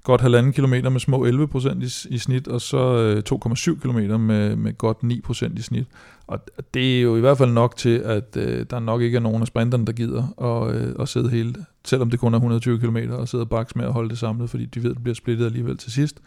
godt 0.04 0.20
halvanden 0.20 0.52
kilometer 0.52 0.90
med 0.90 1.00
små 1.00 1.24
11 1.24 1.48
procent 1.48 1.82
i, 1.82 2.14
i 2.14 2.18
snit, 2.18 2.48
og 2.48 2.60
så 2.60 2.78
øh, 2.78 3.22
2,7 3.48 3.80
kilometer 3.80 4.16
med, 4.16 4.56
med 4.56 4.78
godt 4.78 5.02
9 5.02 5.20
procent 5.20 5.58
i 5.58 5.62
snit. 5.62 5.86
Og 6.26 6.38
det 6.74 6.98
er 6.98 7.02
jo 7.02 7.16
i 7.16 7.20
hvert 7.20 7.38
fald 7.38 7.50
nok 7.52 7.76
til, 7.76 7.98
at 7.98 8.36
øh, 8.36 8.66
der 8.70 8.80
nok 8.80 9.02
ikke 9.02 9.16
er 9.16 9.20
nogen 9.20 9.42
af 9.42 9.46
sprinterne, 9.46 9.86
der 9.86 9.92
gider 9.92 10.42
at, 10.42 10.76
øh, 10.76 10.94
at 11.00 11.08
sidde 11.08 11.30
hele, 11.30 11.54
selvom 11.84 12.10
det 12.10 12.20
kun 12.20 12.34
er 12.34 12.38
120 12.38 12.78
km, 12.78 12.96
og 13.10 13.28
sidde 13.28 13.42
og 13.42 13.48
bakse 13.48 13.78
med 13.78 13.84
at 13.84 13.92
holde 13.92 14.10
det 14.10 14.18
samlet, 14.18 14.50
fordi 14.50 14.64
de 14.64 14.82
ved, 14.82 14.90
at 14.90 14.96
det 14.96 15.02
bliver 15.02 15.14
splittet 15.14 15.46
alligevel 15.46 15.76
til 15.76 15.92
sidst. 15.92 16.20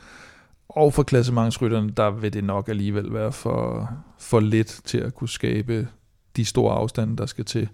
Og 0.75 0.93
for 0.93 1.03
klassementsrytterne, 1.03 1.89
der 1.97 2.11
vil 2.11 2.33
det 2.33 2.43
nok 2.43 2.69
alligevel 2.69 3.13
være 3.13 3.31
for, 3.31 3.89
for 4.19 4.39
lidt 4.39 4.81
til 4.85 4.97
at 4.97 5.15
kunne 5.15 5.29
skabe 5.29 5.87
de 6.35 6.45
store 6.45 6.75
afstande, 6.75 7.17
der 7.17 7.25
skal 7.25 7.45
til 7.45 7.67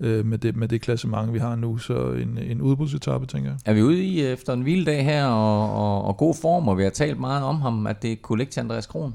øh, 0.00 0.26
med, 0.26 0.38
det, 0.38 0.56
med 0.56 0.68
det 0.68 0.80
klassement, 0.80 1.32
vi 1.32 1.38
har 1.38 1.56
nu. 1.56 1.78
Så 1.78 2.10
en, 2.10 2.38
en 2.38 2.60
udbudsetappe, 2.60 3.26
tænker 3.26 3.50
jeg. 3.50 3.58
Er 3.64 3.72
vi 3.72 3.82
ude 3.82 4.04
i 4.04 4.22
efter 4.22 4.52
en 4.52 4.64
vild 4.64 4.86
dag 4.86 5.04
her 5.04 5.26
og, 5.26 5.72
og, 5.72 6.04
og 6.04 6.16
god 6.16 6.34
form, 6.34 6.68
og 6.68 6.78
vi 6.78 6.82
har 6.82 6.90
talt 6.90 7.20
meget 7.20 7.44
om 7.44 7.60
ham, 7.60 7.86
at 7.86 8.02
det 8.02 8.22
kunne 8.22 8.38
ligge 8.38 8.50
til 8.50 8.60
Andreas 8.60 8.86
Kron? 8.86 9.14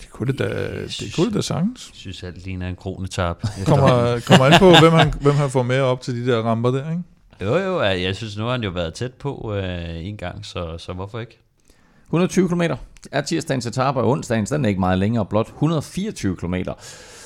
Det 0.00 0.10
kunne 0.10 0.32
det 0.32 0.38
da, 0.38 0.82
det 0.84 1.12
kunne 1.16 1.26
det 1.26 1.34
da 1.34 1.40
sagtens. 1.40 1.90
Jeg 1.92 1.96
synes, 1.96 2.22
at 2.22 2.34
det 2.34 2.44
ligner 2.44 2.68
en 2.68 2.76
kronetap. 2.76 3.42
kommer, 3.66 3.88
kommer 4.28 4.46
an 4.46 4.58
på, 4.58 4.70
hvem 4.80 4.92
han, 4.92 5.12
hvem 5.20 5.34
han 5.34 5.50
får 5.50 5.62
med 5.62 5.80
op 5.80 6.00
til 6.00 6.14
de 6.14 6.32
der 6.32 6.42
ramper 6.42 6.70
der, 6.70 6.90
ikke? 6.90 7.02
Jo, 7.40 7.56
jo, 7.56 7.82
jeg 7.82 8.16
synes, 8.16 8.36
nu 8.36 8.44
har 8.44 8.50
han 8.50 8.62
jo 8.62 8.70
været 8.70 8.94
tæt 8.94 9.14
på 9.14 9.54
øh, 9.54 10.06
en 10.06 10.16
gang, 10.16 10.46
så, 10.46 10.78
så 10.78 10.92
hvorfor 10.92 11.20
ikke? 11.20 11.38
120 12.08 12.48
km 12.48 12.62
er 13.12 13.20
tirsdagens 13.20 13.66
etape, 13.66 14.00
og 14.00 14.10
onsdagens, 14.10 14.50
den 14.50 14.64
er 14.64 14.68
ikke 14.68 14.80
meget 14.80 14.98
længere, 14.98 15.26
blot 15.26 15.46
124 15.46 16.36
km. 16.36 16.54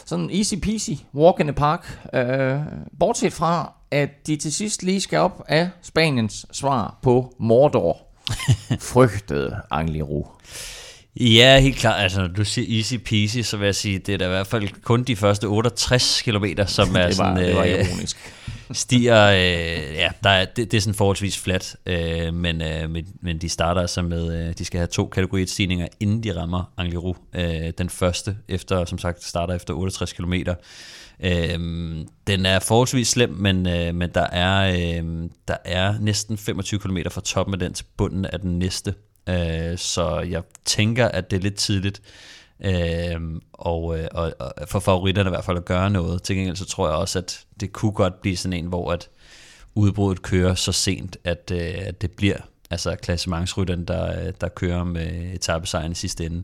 Sådan 0.05 0.31
easy 0.31 0.55
peasy, 0.63 0.91
walk 1.15 1.41
in 1.41 1.47
the 1.47 1.53
park. 1.53 1.99
Øh, 2.15 2.59
bortset 2.99 3.33
fra, 3.33 3.73
at 3.91 4.27
de 4.27 4.37
til 4.37 4.53
sidst 4.53 4.83
lige 4.83 5.01
skal 5.01 5.19
op 5.19 5.45
af 5.49 5.71
Spaniens 5.83 6.47
svar 6.53 6.99
på 7.03 7.35
Mordor. 7.41 7.97
Frygtede 8.93 9.57
Angliru. 9.71 10.27
Ja, 11.21 11.61
helt 11.61 11.77
klart. 11.77 12.03
Altså, 12.03 12.21
når 12.21 12.29
du 12.29 12.45
siger 12.45 12.79
easy 12.79 12.95
peasy, 12.95 13.39
så 13.39 13.57
vil 13.57 13.65
jeg 13.65 13.75
sige, 13.75 13.99
det 13.99 14.15
er 14.15 14.19
da 14.19 14.25
i 14.25 14.29
hvert 14.29 14.47
fald 14.47 14.69
kun 14.83 15.03
de 15.03 15.17
første 15.17 15.45
68 15.45 16.23
km, 16.23 16.45
som 16.67 16.89
er 16.97 17.01
det 17.01 17.05
var, 17.05 17.11
sådan... 17.11 17.37
Det 17.37 17.57
var 17.57 17.63
øh, 17.63 17.71
ironisk 17.71 18.17
stiger, 18.75 19.27
øh, 19.27 19.95
ja, 19.95 20.11
der 20.23 20.31
er, 20.31 20.45
det, 20.45 20.71
det 20.71 20.77
er 20.77 20.81
sådan 20.81 20.95
forholdsvis 20.95 21.39
flat, 21.39 21.77
øh, 21.87 22.35
men, 22.35 22.63
øh, 22.63 22.91
men, 22.91 23.07
men 23.21 23.39
de 23.39 23.49
starter 23.49 23.81
altså 23.81 24.03
med, 24.03 24.49
øh, 24.49 24.55
de 24.59 24.65
skal 24.65 24.79
have 24.79 24.87
to 24.87 25.07
kategori 25.07 25.47
stigninger, 25.47 25.89
inden 26.01 26.23
de 26.23 26.37
rammer 26.37 26.73
Angliru. 26.77 27.15
Øh, 27.35 27.73
den 27.79 27.91
første, 27.91 28.37
efter, 28.49 28.85
som 28.85 28.99
sagt, 28.99 29.25
starter 29.25 29.55
efter 29.55 29.75
68 29.75 30.13
km. 30.13 30.35
Øh, 31.25 31.59
den 32.27 32.47
er 32.47 32.59
forholdsvis 32.59 33.09
slem, 33.09 33.31
men, 33.31 33.67
øh, 33.67 33.95
men 33.95 34.11
der, 34.15 34.27
er, 34.27 34.73
øh, 34.73 35.29
der 35.49 35.57
er 35.65 35.95
næsten 36.01 36.39
25 36.39 36.81
km 36.81 36.99
fra 37.11 37.21
toppen 37.21 37.55
af 37.55 37.59
den 37.59 37.75
til 37.75 37.87
bunden 37.97 38.25
af 38.25 38.41
den 38.41 38.59
næste. 38.59 38.95
Øh, 39.29 39.79
så 39.79 40.21
jeg 40.21 40.43
tænker, 40.65 41.09
at 41.09 41.31
det 41.31 41.37
er 41.37 41.41
lidt 41.41 41.57
tidligt 41.57 42.03
Øhm, 42.65 43.35
øh, 43.37 43.41
og, 43.53 43.83
og, 44.13 44.35
og 44.39 44.53
for 44.69 44.81
favoritterne 44.81 45.29
i 45.29 45.31
hvert 45.31 45.45
fald 45.45 45.57
at 45.57 45.65
gøre 45.65 45.91
noget. 45.91 46.23
Til 46.23 46.37
gengæld 46.37 46.57
så 46.57 46.65
tror 46.65 46.89
jeg 46.89 46.97
også, 46.97 47.19
at 47.19 47.45
det 47.61 47.73
kunne 47.73 47.93
godt 47.93 48.21
blive 48.21 48.37
sådan 48.37 48.59
en, 48.59 48.67
hvor 48.67 48.93
at 48.93 49.09
udbruddet 49.75 50.23
kører 50.23 50.55
så 50.55 50.73
sent, 50.73 51.17
at, 51.25 51.53
øh, 51.55 51.75
at 51.77 52.03
det 52.03 52.11
bliver 52.11 52.37
altså 52.71 52.97
klassementsrytteren, 53.03 53.85
der, 53.85 54.27
øh, 54.27 54.33
der 54.41 54.49
kører 54.49 54.85
med 54.85 55.07
øh, 55.07 55.33
etappesejren 55.33 55.93
i 55.93 55.95
sidste 55.95 56.27
ende. 56.27 56.43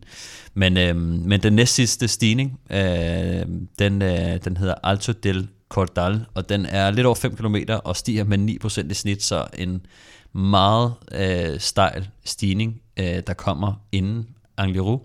Men, 0.54 0.76
øh, 0.76 0.96
men 0.96 1.42
den 1.42 1.52
næst 1.52 1.74
sidste 1.74 2.08
stigning, 2.08 2.60
øh, 2.70 3.46
den, 3.78 4.02
øh, 4.02 4.44
den 4.44 4.56
hedder 4.56 4.74
Alto 4.82 5.12
del 5.12 5.48
Cordal, 5.68 6.24
og 6.34 6.48
den 6.48 6.66
er 6.66 6.90
lidt 6.90 7.06
over 7.06 7.14
5 7.14 7.36
km 7.36 7.56
og 7.84 7.96
stiger 7.96 8.24
med 8.24 8.38
9% 8.38 8.90
i 8.90 8.94
snit, 8.94 9.22
så 9.22 9.46
en 9.58 9.86
meget 10.32 10.94
øh, 11.12 11.60
stejl 11.60 12.08
stigning, 12.24 12.80
øh, 12.96 13.22
der 13.26 13.34
kommer 13.34 13.72
inden 13.92 14.28
Angliru. 14.56 14.98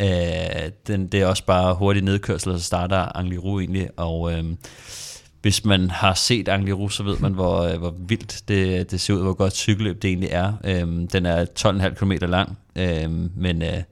Øh, 0.00 0.70
den, 0.86 1.06
det 1.06 1.20
er 1.20 1.26
også 1.26 1.44
bare 1.44 1.74
hurtig 1.74 2.02
nedkørsel, 2.02 2.58
så 2.58 2.64
starter 2.64 3.16
Angliru 3.16 3.60
egentlig, 3.60 3.88
og 3.96 4.32
øh, 4.32 4.44
hvis 5.42 5.64
man 5.64 5.90
har 5.90 6.14
set 6.14 6.48
Angliru, 6.48 6.88
så 6.88 7.02
ved 7.02 7.18
man, 7.18 7.32
hvor, 7.32 7.62
øh, 7.62 7.78
hvor 7.78 7.94
vildt 7.98 8.42
det, 8.48 8.90
det 8.90 9.00
ser 9.00 9.14
ud, 9.14 9.22
hvor 9.22 9.34
godt 9.34 9.56
cykelløb 9.56 10.02
det 10.02 10.08
egentlig 10.08 10.30
er. 10.32 10.52
Øh, 10.64 11.08
den 11.12 11.26
er 11.26 11.44
12,5 11.58 11.94
km 11.94 12.12
lang, 12.12 12.58
øh, 12.76 13.10
men... 13.36 13.62
Øh, 13.62 13.82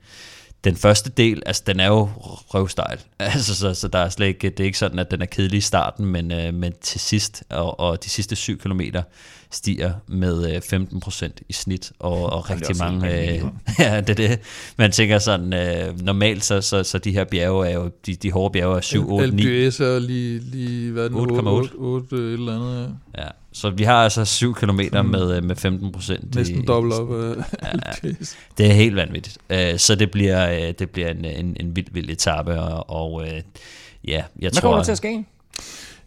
den 0.63 0.75
første 0.75 1.09
del, 1.09 1.43
altså 1.45 1.63
den 1.67 1.79
er 1.79 1.87
jo 1.87 2.09
røvstejl, 2.53 2.99
altså, 3.19 3.55
så, 3.55 3.73
så 3.73 3.87
der 3.87 3.99
er 3.99 4.09
slet 4.09 4.27
ikke, 4.27 4.49
det 4.49 4.59
er 4.59 4.65
ikke 4.65 4.77
sådan, 4.77 4.99
at 4.99 5.11
den 5.11 5.21
er 5.21 5.25
kedelig 5.25 5.57
i 5.57 5.61
starten, 5.61 6.05
men, 6.05 6.31
øh, 6.31 6.53
men 6.53 6.73
til 6.81 6.99
sidst, 6.99 7.43
og, 7.49 7.79
og 7.79 8.03
de 8.03 8.09
sidste 8.09 8.35
7 8.35 8.57
km, 8.57 8.81
stiger 9.51 9.93
med 10.07 10.55
øh, 10.55 10.81
15% 10.81 11.31
i 11.49 11.53
snit, 11.53 11.91
og, 11.99 12.33
og 12.33 12.49
rigtig 12.49 12.77
mange, 12.77 13.13
øh, 13.13 13.41
ja, 13.79 14.01
det 14.01 14.09
er 14.09 14.13
det, 14.13 14.39
man 14.77 14.91
tænker 14.91 15.19
sådan, 15.19 15.53
øh, 15.53 16.01
normalt, 16.01 16.45
så, 16.45 16.61
så, 16.61 16.83
så 16.83 16.97
de 16.97 17.11
her 17.11 17.23
bjerge 17.23 17.67
er 17.67 17.73
jo, 17.73 17.91
de, 18.05 18.15
de 18.15 18.31
hårde 18.31 18.51
bjerge 18.51 18.77
er 18.77 18.81
7, 18.81 19.11
8, 19.11 19.31
9. 19.31 19.43
LPS 19.43 19.79
er 19.79 19.99
lige, 19.99 20.39
lige 20.39 20.91
hvad 20.91 21.03
er 21.03 21.09
den, 21.09 21.17
8,8 21.17 21.47
8, 21.47 21.73
8, 21.75 22.15
et 22.15 22.33
eller 22.33 22.55
andet, 22.55 22.95
ja. 23.17 23.23
ja. 23.23 23.27
Så 23.51 23.69
vi 23.69 23.83
har 23.83 24.03
altså 24.03 24.25
7 24.25 24.53
km 24.53 24.79
med, 25.05 25.37
øh, 25.37 25.43
med 25.43 25.55
15 25.55 25.91
procent. 25.91 26.35
Næsten 26.35 26.67
dobbelt 26.67 26.93
op 26.93 27.13
af 27.13 27.35
ja, 28.03 28.09
Det 28.57 28.65
er 28.65 28.73
helt 28.73 28.95
vanvittigt. 28.95 29.37
Øh, 29.49 29.77
så 29.77 29.95
det 29.95 30.11
bliver, 30.11 30.71
det 30.71 30.89
bliver 30.89 31.09
en, 31.09 31.25
en, 31.25 31.57
en 31.59 31.75
vild, 31.75 31.87
vild 31.91 32.09
etape, 32.09 32.61
og, 32.61 32.89
og 32.89 33.25
ja, 33.25 33.33
jeg 34.07 34.23
Hvad 34.35 34.51
tror... 34.51 34.51
Hvad 34.51 34.61
kommer 34.61 34.77
der 34.77 34.83
til 34.83 34.91
at 34.91 34.97
ske? 34.97 35.25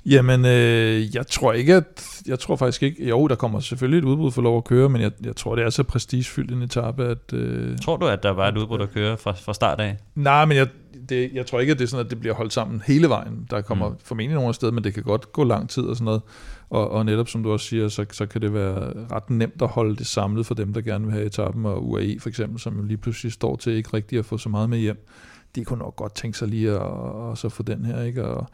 Jamen, 0.06 0.44
øh, 0.44 1.14
jeg 1.14 1.26
tror 1.26 1.52
ikke, 1.52 1.74
at... 1.74 2.20
Jeg 2.26 2.38
tror 2.38 2.56
faktisk 2.56 2.82
ikke... 2.82 3.08
Jo, 3.08 3.26
der 3.26 3.34
kommer 3.34 3.60
selvfølgelig 3.60 3.98
et 3.98 4.04
udbrud 4.04 4.30
for 4.30 4.42
lov 4.42 4.56
at 4.56 4.64
køre, 4.64 4.88
men 4.88 5.02
jeg, 5.02 5.10
jeg 5.24 5.36
tror, 5.36 5.54
det 5.54 5.64
er 5.64 5.70
så 5.70 5.82
prestigefyldt 5.82 6.50
en 6.50 6.62
etape, 6.62 7.04
at... 7.04 7.32
Øh, 7.32 7.78
tror 7.78 7.96
du, 7.96 8.06
at 8.06 8.22
der 8.22 8.30
var 8.30 8.48
et 8.48 8.56
udbrud, 8.56 8.78
der 8.78 8.86
kører 8.86 9.16
fra, 9.16 9.32
fra 9.32 9.54
start 9.54 9.80
af? 9.80 9.96
Nej, 10.14 10.44
men 10.44 10.56
jeg, 10.56 10.68
det, 11.08 11.30
jeg 11.34 11.46
tror 11.46 11.60
ikke, 11.60 11.70
at 11.70 11.78
det 11.78 11.84
er 11.84 11.88
sådan, 11.88 12.06
at 12.06 12.10
det 12.10 12.20
bliver 12.20 12.34
holdt 12.34 12.52
sammen 12.52 12.82
hele 12.86 13.08
vejen. 13.08 13.46
Der 13.50 13.60
kommer 13.60 13.88
mm. 13.88 13.94
formentlig 14.04 14.34
nogle 14.34 14.54
steder, 14.54 14.72
men 14.72 14.84
det 14.84 14.94
kan 14.94 15.02
godt 15.02 15.32
gå 15.32 15.44
lang 15.44 15.68
tid 15.68 15.82
og 15.82 15.96
sådan 15.96 16.04
noget. 16.04 16.22
Og, 16.70 16.90
og 16.90 17.06
netop 17.06 17.28
som 17.28 17.42
du 17.42 17.52
også 17.52 17.66
siger, 17.66 17.88
så, 17.88 18.04
så 18.12 18.26
kan 18.26 18.40
det 18.40 18.54
være 18.54 18.92
ret 19.12 19.30
nemt 19.30 19.62
at 19.62 19.68
holde 19.68 19.96
det 19.96 20.06
samlet 20.06 20.46
for 20.46 20.54
dem, 20.54 20.72
der 20.72 20.80
gerne 20.80 21.04
vil 21.04 21.12
have 21.12 21.26
etappen, 21.26 21.66
og 21.66 21.88
UAE 21.88 22.16
for 22.20 22.28
eksempel, 22.28 22.60
som 22.60 22.76
jo 22.76 22.82
lige 22.82 22.96
pludselig 22.96 23.32
står 23.32 23.56
til 23.56 23.72
ikke 23.72 23.90
rigtig 23.94 24.18
at 24.18 24.24
få 24.24 24.38
så 24.38 24.48
meget 24.48 24.70
med 24.70 24.78
hjem. 24.78 25.06
De 25.54 25.64
kunne 25.64 25.78
nok 25.78 25.96
godt 25.96 26.14
tænke 26.14 26.38
sig 26.38 26.48
lige 26.48 26.70
at, 26.70 26.76
at, 26.76 27.32
at 27.32 27.38
så 27.38 27.48
få 27.48 27.62
den 27.62 27.84
her, 27.84 28.02
ikke? 28.02 28.24
Og, 28.24 28.46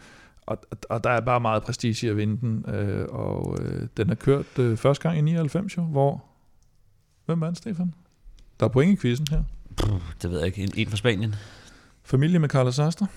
og, 0.47 0.59
og 0.89 1.05
der 1.05 1.10
er 1.10 1.20
bare 1.20 1.40
meget 1.40 1.62
prestige 1.62 2.06
i 2.06 2.10
at 2.10 2.16
vinde 2.16 2.40
den, 2.40 2.74
øh, 2.74 3.06
og 3.09 3.56
øh, 3.60 3.89
den 3.97 4.10
er 4.10 4.14
kørt 4.14 4.59
øh, 4.59 4.77
første 4.77 5.02
gang 5.02 5.18
i 5.18 5.20
99 5.20 5.77
jo, 5.77 5.82
hvor, 5.82 6.24
hvem 7.27 7.40
vandt 7.40 7.59
Stefan? 7.59 7.94
Der 8.60 8.66
er 8.66 8.70
point 8.70 8.98
i 8.98 9.02
quizzen 9.02 9.27
her. 9.31 9.43
Puh, 9.77 10.01
det 10.23 10.31
ved 10.31 10.39
jeg 10.39 10.47
ikke, 10.47 10.62
en, 10.62 10.73
en 10.77 10.89
fra 10.89 10.97
Spanien. 10.97 11.35
Familie 12.05 12.39
med 12.39 12.48
Carlos 12.48 12.78
Astor? 12.78 13.09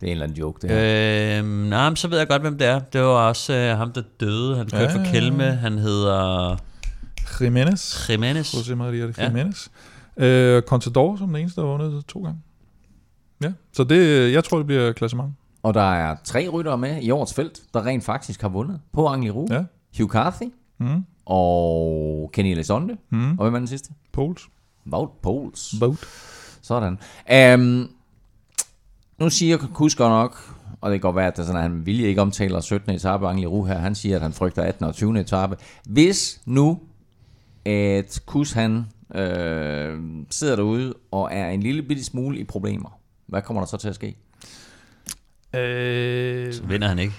Det 0.00 0.06
er 0.06 0.06
en 0.06 0.10
eller 0.10 0.24
anden 0.24 0.38
joke, 0.38 0.62
det 0.62 0.70
her. 0.70 1.38
Øh, 1.38 1.68
nej, 1.68 1.88
men 1.88 1.96
så 1.96 2.08
ved 2.08 2.18
jeg 2.18 2.28
godt, 2.28 2.42
hvem 2.42 2.58
det 2.58 2.66
er. 2.66 2.78
Det 2.78 3.00
var 3.00 3.06
også 3.06 3.52
øh, 3.52 3.76
ham, 3.76 3.92
der 3.92 4.02
døde. 4.20 4.56
Han 4.56 4.66
kørte 4.66 4.84
ja, 4.84 4.98
for 4.98 5.12
Kelme. 5.12 5.44
Han 5.44 5.78
hedder... 5.78 6.56
Jimenez. 7.40 8.10
Jimenez. 8.10 8.54
José 8.54 8.74
María 8.74 9.22
Jimenez. 9.22 9.68
Ja. 10.18 10.24
Øh, 10.24 10.62
Contador 10.62 11.16
som 11.16 11.26
den 11.26 11.36
eneste, 11.36 11.60
der 11.60 11.66
har 11.66 11.76
vundet 11.76 12.06
to 12.06 12.22
gange. 12.22 12.40
Ja, 13.44 13.52
så 13.72 13.84
det, 13.84 14.32
jeg 14.32 14.44
tror, 14.44 14.56
det 14.56 14.66
bliver 14.66 14.92
klassement. 14.92 15.32
Og 15.62 15.74
der 15.74 15.92
er 15.92 16.16
tre 16.24 16.48
ryttere 16.48 16.78
med 16.78 17.02
i 17.02 17.10
årets 17.10 17.34
felt, 17.34 17.62
der 17.74 17.86
rent 17.86 18.04
faktisk 18.04 18.42
har 18.42 18.48
vundet 18.48 18.80
på 18.92 19.06
Angliru. 19.06 19.46
Ja. 19.50 19.64
Hugh 19.98 20.10
Carthy 20.10 20.52
mm. 20.78 21.04
og 21.26 22.30
Kenny 22.32 22.50
Elizonde. 22.50 22.96
Mm. 23.10 23.38
Og 23.38 23.44
hvem 23.44 23.54
er 23.54 23.58
den 23.58 23.66
sidste? 23.66 23.92
Poles. 24.12 24.48
Wout 24.92 25.10
Poles. 25.22 25.74
Wout. 25.80 25.98
Sådan. 26.62 26.98
Um, 27.54 27.90
nu 29.18 29.30
siger 29.30 29.56
Kusker 29.74 30.08
nok, 30.08 30.56
og 30.80 30.90
det 30.90 31.00
kan 31.00 31.02
godt 31.02 31.16
være, 31.16 31.26
at, 31.26 31.36
det 31.36 31.46
sådan, 31.46 31.56
at 31.56 31.62
han 31.62 31.86
vil 31.86 32.00
ikke 32.00 32.22
omtale 32.22 32.62
17. 32.62 32.90
etape 32.94 33.28
Angliru 33.28 33.64
her. 33.64 33.78
Han 33.78 33.94
siger, 33.94 34.16
at 34.16 34.22
han 34.22 34.32
frygter 34.32 34.62
18. 34.62 34.86
og 34.86 34.94
20. 34.94 35.20
etape. 35.20 35.56
Hvis 35.84 36.40
nu, 36.46 36.80
at 37.64 38.22
Kus 38.26 38.52
han 38.52 38.84
øh, 39.14 39.98
sidder 40.30 40.56
derude 40.56 40.94
og 41.10 41.28
er 41.32 41.48
en 41.50 41.60
lille 41.60 41.82
bitte 41.82 42.04
smule 42.04 42.38
i 42.38 42.44
problemer, 42.44 42.98
hvad 43.26 43.42
kommer 43.42 43.62
der 43.62 43.66
så 43.66 43.76
til 43.76 43.88
at 43.88 43.94
ske? 43.94 44.16
Øh, 45.54 46.54
så 46.54 46.62
vinder 46.62 46.88
han 46.88 46.98
ikke. 46.98 47.14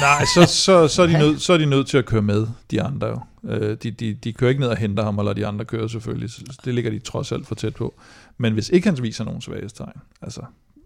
Nej, 0.00 0.24
så, 0.34 0.46
så, 0.46 0.88
så, 0.88 1.02
er 1.02 1.06
de 1.06 1.18
nødt, 1.24 1.42
så 1.42 1.52
er 1.52 1.58
de 1.58 1.66
nødt 1.66 1.86
til 1.86 1.98
at 1.98 2.06
køre 2.06 2.22
med, 2.22 2.46
de 2.70 2.82
andre 2.82 3.06
jo. 3.06 3.20
Øh, 3.44 3.76
de, 3.82 3.90
de, 3.90 4.14
de 4.14 4.32
kører 4.32 4.48
ikke 4.48 4.60
ned 4.60 4.68
og 4.68 4.76
henter 4.76 5.04
ham, 5.04 5.18
eller 5.18 5.32
de 5.32 5.46
andre 5.46 5.64
kører 5.64 5.88
selvfølgelig. 5.88 6.30
Det 6.64 6.74
ligger 6.74 6.90
de 6.90 6.98
trods 6.98 7.32
alt 7.32 7.46
for 7.46 7.54
tæt 7.54 7.74
på. 7.74 7.94
Men 8.38 8.52
hvis 8.52 8.68
ikke 8.68 8.88
han 8.88 9.02
viser 9.02 9.24
nogen 9.24 9.40
svaghedstegn, 9.40 10.00
altså 10.22 10.40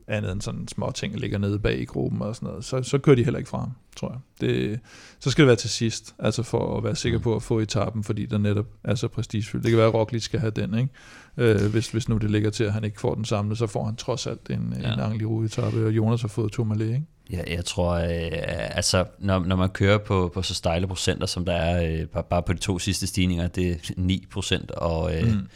andet 0.08 0.32
end 0.32 0.40
sådan 0.40 0.68
små 0.68 0.90
ting, 0.94 1.14
der 1.14 1.20
ligger 1.20 1.38
nede 1.38 1.58
bag 1.58 1.80
i 1.80 1.84
gruppen 1.84 2.22
og 2.22 2.36
sådan 2.36 2.48
noget, 2.48 2.64
så, 2.64 2.82
så 2.82 2.98
kører 2.98 3.16
de 3.16 3.24
heller 3.24 3.38
ikke 3.38 3.50
fra 3.50 3.58
ham, 3.58 3.70
tror 3.96 4.10
jeg. 4.10 4.48
Det, 4.48 4.80
så 5.20 5.30
skal 5.30 5.42
det 5.42 5.46
være 5.46 5.56
til 5.56 5.70
sidst, 5.70 6.14
altså 6.18 6.42
for 6.42 6.76
at 6.76 6.84
være 6.84 6.96
sikker 6.96 7.18
på 7.18 7.36
at 7.36 7.42
få 7.42 7.58
etappen, 7.58 8.04
fordi 8.04 8.26
der 8.26 8.38
netop 8.38 8.66
er 8.84 8.94
så 8.94 9.08
prestigefyldt. 9.08 9.64
Det 9.64 9.70
kan 9.70 9.78
være, 9.78 9.88
at 9.88 9.94
Roglic 9.94 10.22
skal 10.22 10.40
have 10.40 10.50
den, 10.50 10.78
ikke? 10.78 10.90
Øh, 11.36 11.70
hvis, 11.70 11.88
hvis 11.88 12.08
nu 12.08 12.16
det 12.16 12.30
ligger 12.30 12.50
til, 12.50 12.64
at 12.64 12.72
han 12.72 12.84
ikke 12.84 13.00
får 13.00 13.14
den 13.14 13.24
samlet, 13.24 13.58
så 13.58 13.66
får 13.66 13.84
han 13.84 13.96
trods 13.96 14.26
alt 14.26 14.50
en, 14.50 14.74
ja. 14.82 14.92
en 14.92 15.00
angelig 15.00 15.44
etape 15.44 15.86
og 15.86 15.92
Jonas 15.92 16.20
har 16.20 16.28
fået 16.28 16.52
to 16.52 16.64
Malé, 16.64 16.82
ikke? 16.82 17.02
Ja, 17.30 17.54
jeg 17.54 17.64
tror, 17.64 17.92
øh, 17.92 18.76
altså, 18.76 19.04
når, 19.18 19.38
når 19.38 19.56
man 19.56 19.68
kører 19.68 19.98
på, 19.98 20.30
på 20.34 20.42
så 20.42 20.54
stejle 20.54 20.86
procenter, 20.86 21.26
som 21.26 21.44
der 21.44 21.52
er 21.52 22.00
øh, 22.00 22.06
bare, 22.06 22.22
bare 22.30 22.42
på 22.42 22.52
de 22.52 22.58
to 22.58 22.78
sidste 22.78 23.06
stigninger, 23.06 23.48
det 23.48 23.70
er 23.70 23.76
9 23.96 24.26
procent, 24.30 24.70
og, 24.70 25.16
øh, 25.16 25.32
mm 25.32 25.48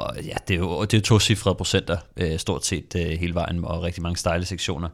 og 0.00 0.22
ja, 0.24 0.34
det 0.48 0.54
er 0.54 0.58
jo 0.58 0.84
det 0.84 0.94
er 0.94 1.00
to 1.00 1.20
cifrede 1.20 1.54
procenter 1.54 1.98
øh, 2.16 2.38
stort 2.38 2.66
set 2.66 2.94
øh, 2.96 3.06
hele 3.06 3.34
vejen, 3.34 3.64
og 3.64 3.82
rigtig 3.82 4.02
mange 4.02 4.16
stejle 4.16 4.44
sektioner 4.44 4.88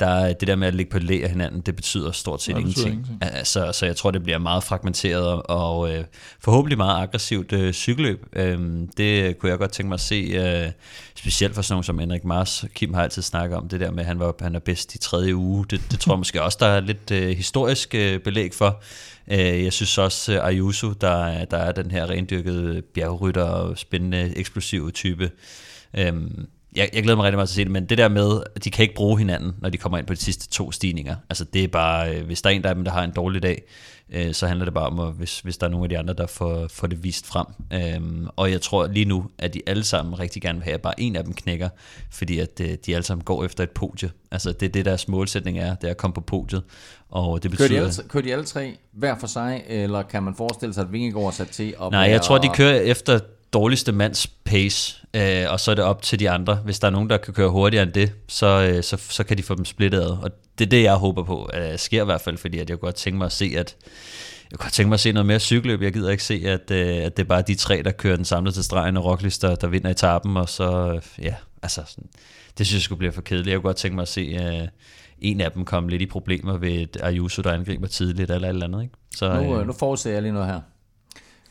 der, 0.00 0.32
det 0.32 0.48
der 0.48 0.56
med 0.56 0.68
at 0.68 0.74
ligge 0.74 0.90
på 0.90 0.98
læ 0.98 1.22
af 1.22 1.30
hinanden, 1.30 1.60
det 1.60 1.76
betyder 1.76 2.12
stort 2.12 2.42
set 2.42 2.52
ja, 2.52 2.58
ingenting. 2.58 2.88
ingenting. 2.88 3.18
Altså, 3.22 3.72
så 3.72 3.86
jeg 3.86 3.96
tror, 3.96 4.10
det 4.10 4.22
bliver 4.22 4.38
meget 4.38 4.64
fragmenteret 4.64 5.26
og, 5.26 5.50
og 5.50 5.94
øh, 5.94 6.04
forhåbentlig 6.40 6.78
meget 6.78 7.02
aggressivt 7.02 7.52
øh, 7.52 7.72
cykelløb. 7.72 8.26
Øh, 8.32 8.58
det 8.96 9.38
kunne 9.38 9.50
jeg 9.50 9.58
godt 9.58 9.72
tænke 9.72 9.88
mig 9.88 9.94
at 9.94 10.00
se, 10.00 10.14
øh, 10.14 10.72
specielt 11.14 11.54
for 11.54 11.62
sådan 11.62 11.74
nogen 11.74 11.84
som 11.84 11.98
Henrik 11.98 12.24
Mars. 12.24 12.64
Kim 12.74 12.94
har 12.94 13.02
altid 13.02 13.22
snakket 13.22 13.58
om 13.58 13.68
det 13.68 13.80
der 13.80 13.90
med, 13.90 14.00
at 14.00 14.06
han, 14.06 14.18
var, 14.18 14.34
han 14.40 14.54
er 14.54 14.60
bedst 14.60 14.94
i 14.94 14.98
tredje 14.98 15.36
uge. 15.36 15.66
Det, 15.70 15.80
det 15.90 16.00
tror 16.00 16.12
jeg 16.12 16.18
måske 16.18 16.42
også, 16.42 16.58
der 16.60 16.66
er 16.66 16.80
lidt 16.80 17.10
øh, 17.10 17.36
historisk 17.36 17.94
øh, 17.94 18.20
belæg 18.20 18.54
for. 18.54 18.82
Øh, 19.30 19.64
jeg 19.64 19.72
synes 19.72 19.98
også, 19.98 20.32
øh, 20.32 20.46
Ayuso, 20.46 20.92
der, 20.92 21.44
der 21.44 21.56
er 21.56 21.72
den 21.72 21.90
her 21.90 22.10
rendyrkede 22.10 22.82
bjergrytter 22.94 23.44
og 23.44 23.78
spændende, 23.78 24.32
eksplosive 24.36 24.90
type. 24.90 25.30
Øh, 25.98 26.12
jeg, 26.76 26.90
jeg 26.92 27.02
glæder 27.02 27.16
mig 27.16 27.24
rigtig 27.24 27.36
meget 27.36 27.48
til 27.48 27.52
at 27.52 27.56
se 27.56 27.64
det, 27.64 27.72
men 27.72 27.86
det 27.86 27.98
der 27.98 28.08
med, 28.08 28.42
at 28.54 28.64
de 28.64 28.70
kan 28.70 28.82
ikke 28.82 28.94
bruge 28.94 29.18
hinanden, 29.18 29.54
når 29.58 29.68
de 29.68 29.78
kommer 29.78 29.98
ind 29.98 30.06
på 30.06 30.14
de 30.14 30.18
sidste 30.18 30.48
to 30.48 30.72
stigninger. 30.72 31.16
Altså 31.30 31.44
det 31.44 31.64
er 31.64 31.68
bare, 31.68 32.14
øh, 32.14 32.26
hvis 32.26 32.42
der 32.42 32.50
er 32.50 32.54
en 32.54 32.64
af 32.64 32.74
dem, 32.74 32.84
der 32.84 32.92
har 32.92 33.04
en 33.04 33.10
dårlig 33.10 33.42
dag, 33.42 33.62
øh, 34.10 34.34
så 34.34 34.46
handler 34.46 34.64
det 34.64 34.74
bare 34.74 34.86
om, 34.86 35.00
at 35.00 35.12
hvis, 35.12 35.40
hvis 35.40 35.58
der 35.58 35.66
er 35.66 35.70
nogle 35.70 35.84
af 35.84 35.88
de 35.88 35.98
andre, 35.98 36.14
der 36.14 36.26
får, 36.26 36.68
får 36.68 36.86
det 36.86 37.04
vist 37.04 37.26
frem. 37.26 37.46
Øhm, 37.72 38.26
og 38.36 38.50
jeg 38.50 38.60
tror 38.60 38.86
lige 38.86 39.04
nu, 39.04 39.26
at 39.38 39.54
de 39.54 39.62
alle 39.66 39.84
sammen 39.84 40.18
rigtig 40.18 40.42
gerne 40.42 40.58
vil 40.58 40.64
have, 40.64 40.74
at 40.74 40.82
bare 40.82 41.00
en 41.00 41.16
af 41.16 41.24
dem 41.24 41.34
knækker, 41.34 41.68
fordi 42.10 42.38
at 42.38 42.60
øh, 42.60 42.76
de 42.86 42.94
alle 42.94 43.04
sammen 43.04 43.24
går 43.24 43.44
efter 43.44 43.64
et 43.64 43.70
podie. 43.70 44.10
Altså 44.30 44.52
det 44.52 44.66
er 44.66 44.70
det, 44.70 44.84
deres 44.84 45.08
målsætning 45.08 45.58
er, 45.58 45.74
det 45.74 45.86
er 45.86 45.90
at 45.90 45.96
komme 45.96 46.14
på 46.14 46.20
podiet. 46.20 46.62
Og 47.10 47.42
det 47.42 47.50
betyder, 47.50 47.68
kører, 47.68 47.80
de 47.80 47.86
alle, 47.86 48.08
kører 48.08 48.22
de 48.22 48.32
alle 48.32 48.44
tre 48.44 48.76
hver 48.92 49.18
for 49.18 49.26
sig, 49.26 49.64
eller 49.68 50.02
kan 50.02 50.22
man 50.22 50.34
forestille 50.34 50.74
sig, 50.74 50.84
at 50.84 50.92
Vingegaard 50.92 51.26
er 51.26 51.30
sat 51.30 51.48
til 51.48 51.74
at 51.82 51.90
Nej, 51.90 52.00
jeg 52.00 52.22
tror, 52.22 52.38
de 52.38 52.48
kører 52.48 52.80
efter 52.80 53.18
dårligste 53.52 53.92
mands 53.92 54.26
pace, 54.26 55.06
øh, 55.14 55.44
og 55.48 55.60
så 55.60 55.70
er 55.70 55.74
det 55.74 55.84
op 55.84 56.02
til 56.02 56.18
de 56.20 56.30
andre. 56.30 56.54
Hvis 56.54 56.78
der 56.78 56.86
er 56.86 56.90
nogen, 56.90 57.10
der 57.10 57.16
kan 57.16 57.34
køre 57.34 57.50
hurtigere 57.50 57.82
end 57.82 57.92
det, 57.92 58.12
så, 58.28 58.70
øh, 58.72 58.82
så, 58.82 58.96
så 58.96 59.24
kan 59.24 59.38
de 59.38 59.42
få 59.42 59.54
dem 59.54 59.64
splittet 59.64 60.00
ad. 60.00 60.10
Og 60.22 60.30
det 60.58 60.64
er 60.64 60.70
det, 60.70 60.82
jeg 60.82 60.94
håber 60.94 61.24
på, 61.24 61.44
at 61.44 61.80
sker 61.80 62.02
i 62.02 62.04
hvert 62.04 62.20
fald, 62.20 62.38
fordi 62.38 62.58
at 62.58 62.70
jeg 62.70 62.78
godt 62.78 62.94
tænke 62.94 63.18
mig 63.18 63.26
at 63.26 63.32
se, 63.32 63.52
at 63.56 63.76
jeg 64.50 64.58
kunne 64.58 64.70
tænke 64.70 64.88
mig 64.88 64.94
at 64.94 65.00
se 65.00 65.12
noget 65.12 65.26
mere 65.26 65.38
cykelløb. 65.38 65.82
Jeg 65.82 65.92
gider 65.92 66.10
ikke 66.10 66.24
se, 66.24 66.42
at, 66.46 66.70
øh, 66.70 67.04
at 67.04 67.16
det 67.16 67.22
er 67.22 67.28
bare 67.28 67.42
de 67.42 67.54
tre, 67.54 67.82
der 67.82 67.90
kører 67.90 68.16
den 68.16 68.24
samlede 68.24 68.56
til 68.56 68.64
stregen, 68.64 68.96
og 68.96 69.04
Roglic, 69.04 69.38
der, 69.38 69.54
der 69.54 69.66
vinder 69.66 69.90
etappen, 69.90 70.36
og 70.36 70.48
så, 70.48 70.92
øh, 70.94 71.24
ja, 71.24 71.34
altså, 71.62 71.82
sådan, 71.86 72.08
det 72.58 72.66
synes 72.66 72.80
jeg 72.80 72.82
skulle 72.82 72.98
blive 72.98 73.12
for 73.12 73.22
kedeligt. 73.22 73.48
Jeg 73.48 73.56
kunne 73.56 73.68
godt 73.68 73.76
tænke 73.76 73.94
mig 73.94 74.02
at 74.02 74.08
se 74.08 74.20
øh, 74.20 74.68
en 75.18 75.40
af 75.40 75.52
dem 75.52 75.64
komme 75.64 75.90
lidt 75.90 76.02
i 76.02 76.06
problemer 76.06 76.56
ved 76.56 76.72
et 76.72 76.96
Ayuso, 77.02 77.42
der 77.42 77.52
angriber 77.52 77.86
tidligt, 77.86 78.30
eller 78.30 78.48
eller 78.48 78.66
andet, 78.66 78.82
ikke? 78.82 78.94
Så, 79.16 79.42
nu, 79.42 79.60
øh, 79.60 79.66
nu 79.66 79.72
forudser 79.72 80.10
jeg 80.10 80.22
lige 80.22 80.32
noget 80.32 80.48
her. 80.48 80.60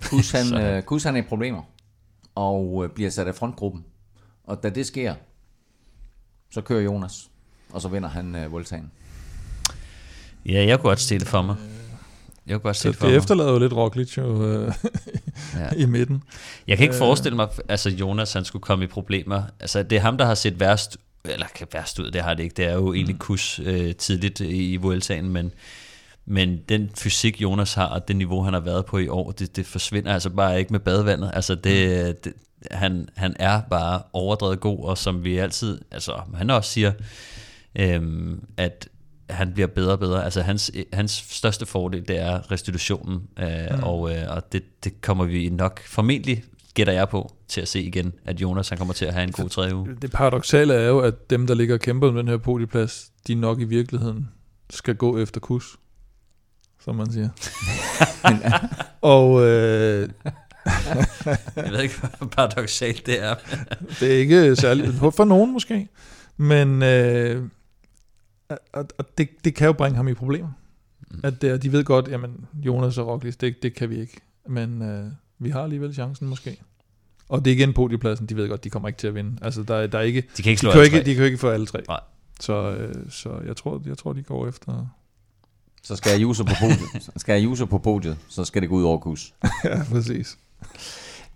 Kus 0.03 0.32
han, 0.32 0.53
øh, 0.61 0.84
Kus 0.84 1.03
han 1.03 1.15
er 1.15 1.19
i 1.19 1.22
problemer 1.22 1.61
og 2.38 2.84
øh, 2.84 2.89
bliver 2.89 3.09
sat 3.09 3.27
af 3.27 3.35
frontgruppen. 3.35 3.85
Og 4.43 4.64
da 4.64 4.69
det 4.69 4.85
sker, 4.85 5.15
så 6.51 6.61
kører 6.61 6.81
Jonas, 6.81 7.30
og 7.72 7.81
så 7.81 7.88
vinder 7.88 8.09
han 8.09 8.35
øh, 8.35 8.51
Voltaen. 8.51 8.91
Ja, 10.45 10.65
jeg 10.65 10.80
kunne 10.80 10.89
godt 10.89 10.99
se 10.99 11.19
det 11.19 11.27
for 11.27 11.41
mig. 11.41 11.55
Jeg 12.47 12.53
kunne 12.55 12.64
godt 12.64 12.76
se 12.76 12.81
Så 12.81 12.88
det 12.88 12.95
for 12.97 13.05
det 13.05 13.14
mig. 13.14 13.18
efterlader 13.18 13.51
jo 13.51 13.59
lidt 13.59 13.73
Roglic 13.73 14.18
jo, 14.18 14.45
øh, 14.45 14.73
Ja. 15.55 15.69
i 15.84 15.85
midten. 15.85 16.23
Jeg 16.68 16.77
kan 16.77 16.84
ikke 16.84 16.95
forestille 16.95 17.35
mig, 17.35 17.47
altså 17.69 17.89
Jonas 17.89 18.34
han 18.34 18.45
skulle 18.45 18.64
komme 18.64 18.85
i 18.85 18.88
problemer. 18.88 19.43
Altså 19.59 19.84
det 19.84 19.95
er 19.95 19.99
ham, 20.01 20.18
der 20.18 20.26
har 20.26 20.35
set 20.35 20.59
værst, 20.59 20.97
eller 21.26 21.45
kan 21.55 21.68
værst 21.73 21.99
ud, 21.99 22.11
det 22.11 22.22
har 22.22 22.34
det 22.34 22.43
ikke. 22.43 22.53
Det 22.57 22.65
er 22.65 22.73
jo 22.73 22.93
egentlig 22.93 23.19
kus 23.19 23.59
øh, 23.64 23.95
tidligt 23.95 24.39
i, 24.39 24.73
i 24.73 24.77
Vueltaen, 24.77 25.30
men, 25.30 25.51
men 26.28 26.60
den 26.70 26.90
fysik 26.95 27.41
Jonas 27.41 27.74
har, 27.74 27.86
og 27.86 28.08
det 28.08 28.16
niveau 28.16 28.41
han 28.41 28.54
har 28.54 28.60
været 28.60 28.86
på 28.86 28.98
i 28.98 29.08
år, 29.08 29.32
det, 29.32 29.56
det 29.56 29.66
forsvinder 29.66 30.14
altså 30.14 30.30
bare 30.30 30.60
ikke 30.60 30.72
med 30.72 30.80
badevandet. 30.80 31.32
Altså 31.34 31.56
det, 31.56 32.24
det 32.26 32.34
han, 32.72 33.10
han 33.16 33.36
er 33.40 33.62
bare 33.62 34.02
overdrevet 34.14 34.60
god, 34.60 34.84
og 34.84 34.98
som 34.98 35.24
vi 35.24 35.38
altid, 35.38 35.82
altså 35.91 36.22
han 36.34 36.49
også 36.49 36.72
siger, 36.72 36.91
øhm, 37.80 38.44
at 38.58 38.90
han 39.30 39.54
bliver 39.54 39.68
bedre 39.68 39.91
og 39.91 39.99
bedre. 39.99 40.24
Altså 40.24 40.41
hans, 40.41 40.72
hans 40.94 41.26
største 41.30 41.66
fordel, 41.66 42.08
det 42.08 42.20
er 42.20 42.52
restitutionen, 42.52 43.22
øh, 43.40 43.48
mm. 43.72 43.84
og, 43.84 44.12
øh, 44.12 44.24
og 44.30 44.52
det, 44.52 44.84
det 44.84 45.02
kommer 45.02 45.26
vi 45.26 45.49
nok 45.49 45.88
formentlig, 45.88 46.44
gætter 46.74 46.94
jeg 46.94 47.10
på, 47.10 47.34
til 47.48 47.62
at 47.62 47.68
se 47.68 47.82
igen, 47.82 48.14
at 48.26 48.41
Jonas 48.41 48.70
han 48.70 48.78
kommer 48.78 48.94
til 48.94 49.06
at 49.06 49.14
have 49.14 49.24
en 49.24 49.32
god 49.32 49.49
tredje 49.49 49.76
uge. 49.76 49.98
Det 50.02 50.12
paradoxale 50.12 50.74
er 50.74 50.88
jo, 50.88 50.99
at 50.99 51.30
dem, 51.30 51.48
der 51.48 51.54
ligger 51.54 51.76
og 51.76 51.82
kæmper 51.82 52.08
om 52.08 52.16
den 52.16 52.28
her 52.28 52.38
podieplads, 52.38 53.12
de 53.28 53.36
nok 53.36 53.62
i 53.62 53.64
virkeligheden 53.64 54.30
skal 54.70 54.95
gå 54.95 55.18
efter 55.18 55.40
kus, 55.40 55.78
som 56.88 56.95
man 56.95 57.11
siger. 57.11 57.30
og 59.01 59.45
øh, 59.47 60.09
Jeg 61.55 61.72
ved 61.72 61.81
ikke, 61.81 61.95
hvor 62.18 62.27
paradoxalt 62.27 63.05
det 63.05 63.23
er. 63.23 63.35
det 63.99 64.14
er 64.14 64.18
ikke 64.18 64.55
særligt, 64.55 64.95
for 64.95 65.23
nogen 65.26 65.53
måske, 65.53 65.88
men 66.38 66.84
øh, 66.84 67.43
og, 68.73 68.85
og 68.97 69.18
det, 69.18 69.30
det 69.45 69.55
kan 69.55 69.65
jo 69.68 69.73
bringe 69.73 69.95
ham 69.95 70.07
i 70.07 70.14
problemer. 70.14 70.49
At 71.23 71.41
det, 71.41 71.49
er- 71.49 71.57
de 71.57 71.72
ved 71.72 71.84
godt, 71.84 72.07
jamen 72.07 72.45
Jonas 72.53 72.97
og 72.97 73.07
Roglic, 73.07 73.35
det, 73.35 73.64
det 73.64 73.73
kan 73.73 73.89
vi 73.89 73.99
ikke, 74.01 74.22
men 74.49 74.81
øh, 74.81 75.05
vi 75.39 75.49
har 75.49 75.61
alligevel 75.64 75.93
chancen 75.93 76.27
måske. 76.27 76.61
Og 77.30 77.45
det 77.45 77.51
er 77.51 77.55
igen 77.55 77.73
podiepladsen, 77.73 78.26
de 78.26 78.35
ved 78.35 78.49
godt, 78.49 78.64
de 78.64 78.69
kommer 78.69 78.88
ikke 78.89 78.99
til 78.99 79.07
at 79.07 79.15
vinde. 79.15 79.38
Altså 79.41 79.64
der, 79.64 79.76
er- 79.76 79.88
der 79.88 79.97
er 79.97 80.01
ikke, 80.03 80.23
De 80.38 80.41
kan 80.43 80.49
ikke 80.49 80.57
de 80.59 80.59
slå 80.59 80.72
kan, 80.72 80.80
jo 80.80 80.84
alle 80.84 80.85
ikke, 80.97 80.97
tre. 81.05 81.11
de 81.11 81.15
kan 81.15 81.26
ikke 81.26 81.38
få 81.38 81.49
alle 81.49 81.65
tre. 81.65 81.81
Nej. 81.88 81.99
Så, 82.39 82.72
øh, 82.72 82.95
så 83.09 83.39
jeg, 83.45 83.55
tror, 83.55 83.81
jeg 83.85 83.97
tror, 83.97 84.14
de 84.14 84.23
går 84.23 84.47
efter... 84.47 84.88
Så 85.88 85.95
skal 85.95 86.11
jeg 86.11 86.27
user 86.27 86.43
på 86.43 86.53
podiet. 86.59 86.89
Så 87.05 87.11
skal 87.18 87.39
jeg 87.41 87.49
user 87.49 87.65
på 87.65 87.77
podiet, 87.77 88.18
så 88.27 88.45
skal 88.45 88.61
det 88.61 88.69
gå 88.69 88.76
ud 88.76 88.84
over 88.84 88.97
kus. 88.97 89.34
ja, 89.64 89.80
præcis. 89.91 90.38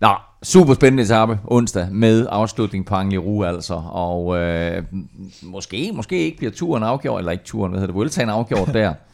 Nå, 0.00 0.14
super 0.42 0.74
spændende 0.74 1.02
etape 1.02 1.38
onsdag 1.44 1.88
med 1.90 2.26
afslutning 2.30 2.86
på 2.86 2.94
Angliru 2.94 3.44
altså, 3.44 3.82
og 3.90 4.38
øh, 4.38 4.82
måske, 5.42 5.92
måske 5.94 6.18
ikke 6.18 6.38
bliver 6.38 6.52
turen 6.52 6.82
afgjort, 6.82 7.18
eller 7.18 7.32
ikke 7.32 7.44
turen, 7.44 7.70
hvad 7.70 7.80
hedder 7.80 7.92
det, 7.92 7.94
Vueltaen 7.94 8.28
afgjort 8.28 8.68
der. 8.72 8.94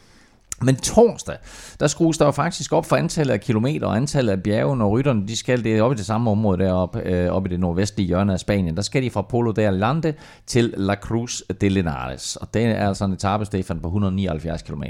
Men 0.61 0.75
torsdag, 0.75 1.37
der 1.79 1.87
skrues 1.87 2.17
der 2.17 2.25
jo 2.25 2.31
faktisk 2.31 2.73
op 2.73 2.85
for 2.85 2.95
antallet 2.95 3.33
af 3.33 3.41
kilometer 3.41 3.87
og 3.87 3.95
antallet 3.95 4.31
af 4.31 4.43
bjerge, 4.43 4.77
når 4.77 4.89
rytterne 4.89 5.27
de 5.27 5.37
skal 5.37 5.63
det 5.63 5.81
op 5.81 5.91
i 5.91 5.95
det 5.95 6.05
samme 6.05 6.31
område 6.31 6.63
deroppe, 6.63 6.99
øh, 7.05 7.31
op 7.31 7.45
i 7.45 7.49
det 7.49 7.59
nordvestlige 7.59 8.07
hjørne 8.07 8.33
af 8.33 8.39
Spanien. 8.39 8.75
Der 8.75 8.81
skal 8.81 9.03
de 9.03 9.09
fra 9.09 9.21
Polo 9.21 9.51
de 9.51 9.71
Lande 9.71 10.13
til 10.47 10.73
La 10.77 10.95
Cruz 10.95 11.41
de 11.61 11.69
Linares, 11.69 12.35
og 12.35 12.53
det 12.53 12.65
er 12.65 12.87
altså 12.87 13.05
en 13.05 13.13
etape, 13.13 13.45
Stefan, 13.45 13.79
på 13.79 13.87
179 13.87 14.61
km. 14.61 14.83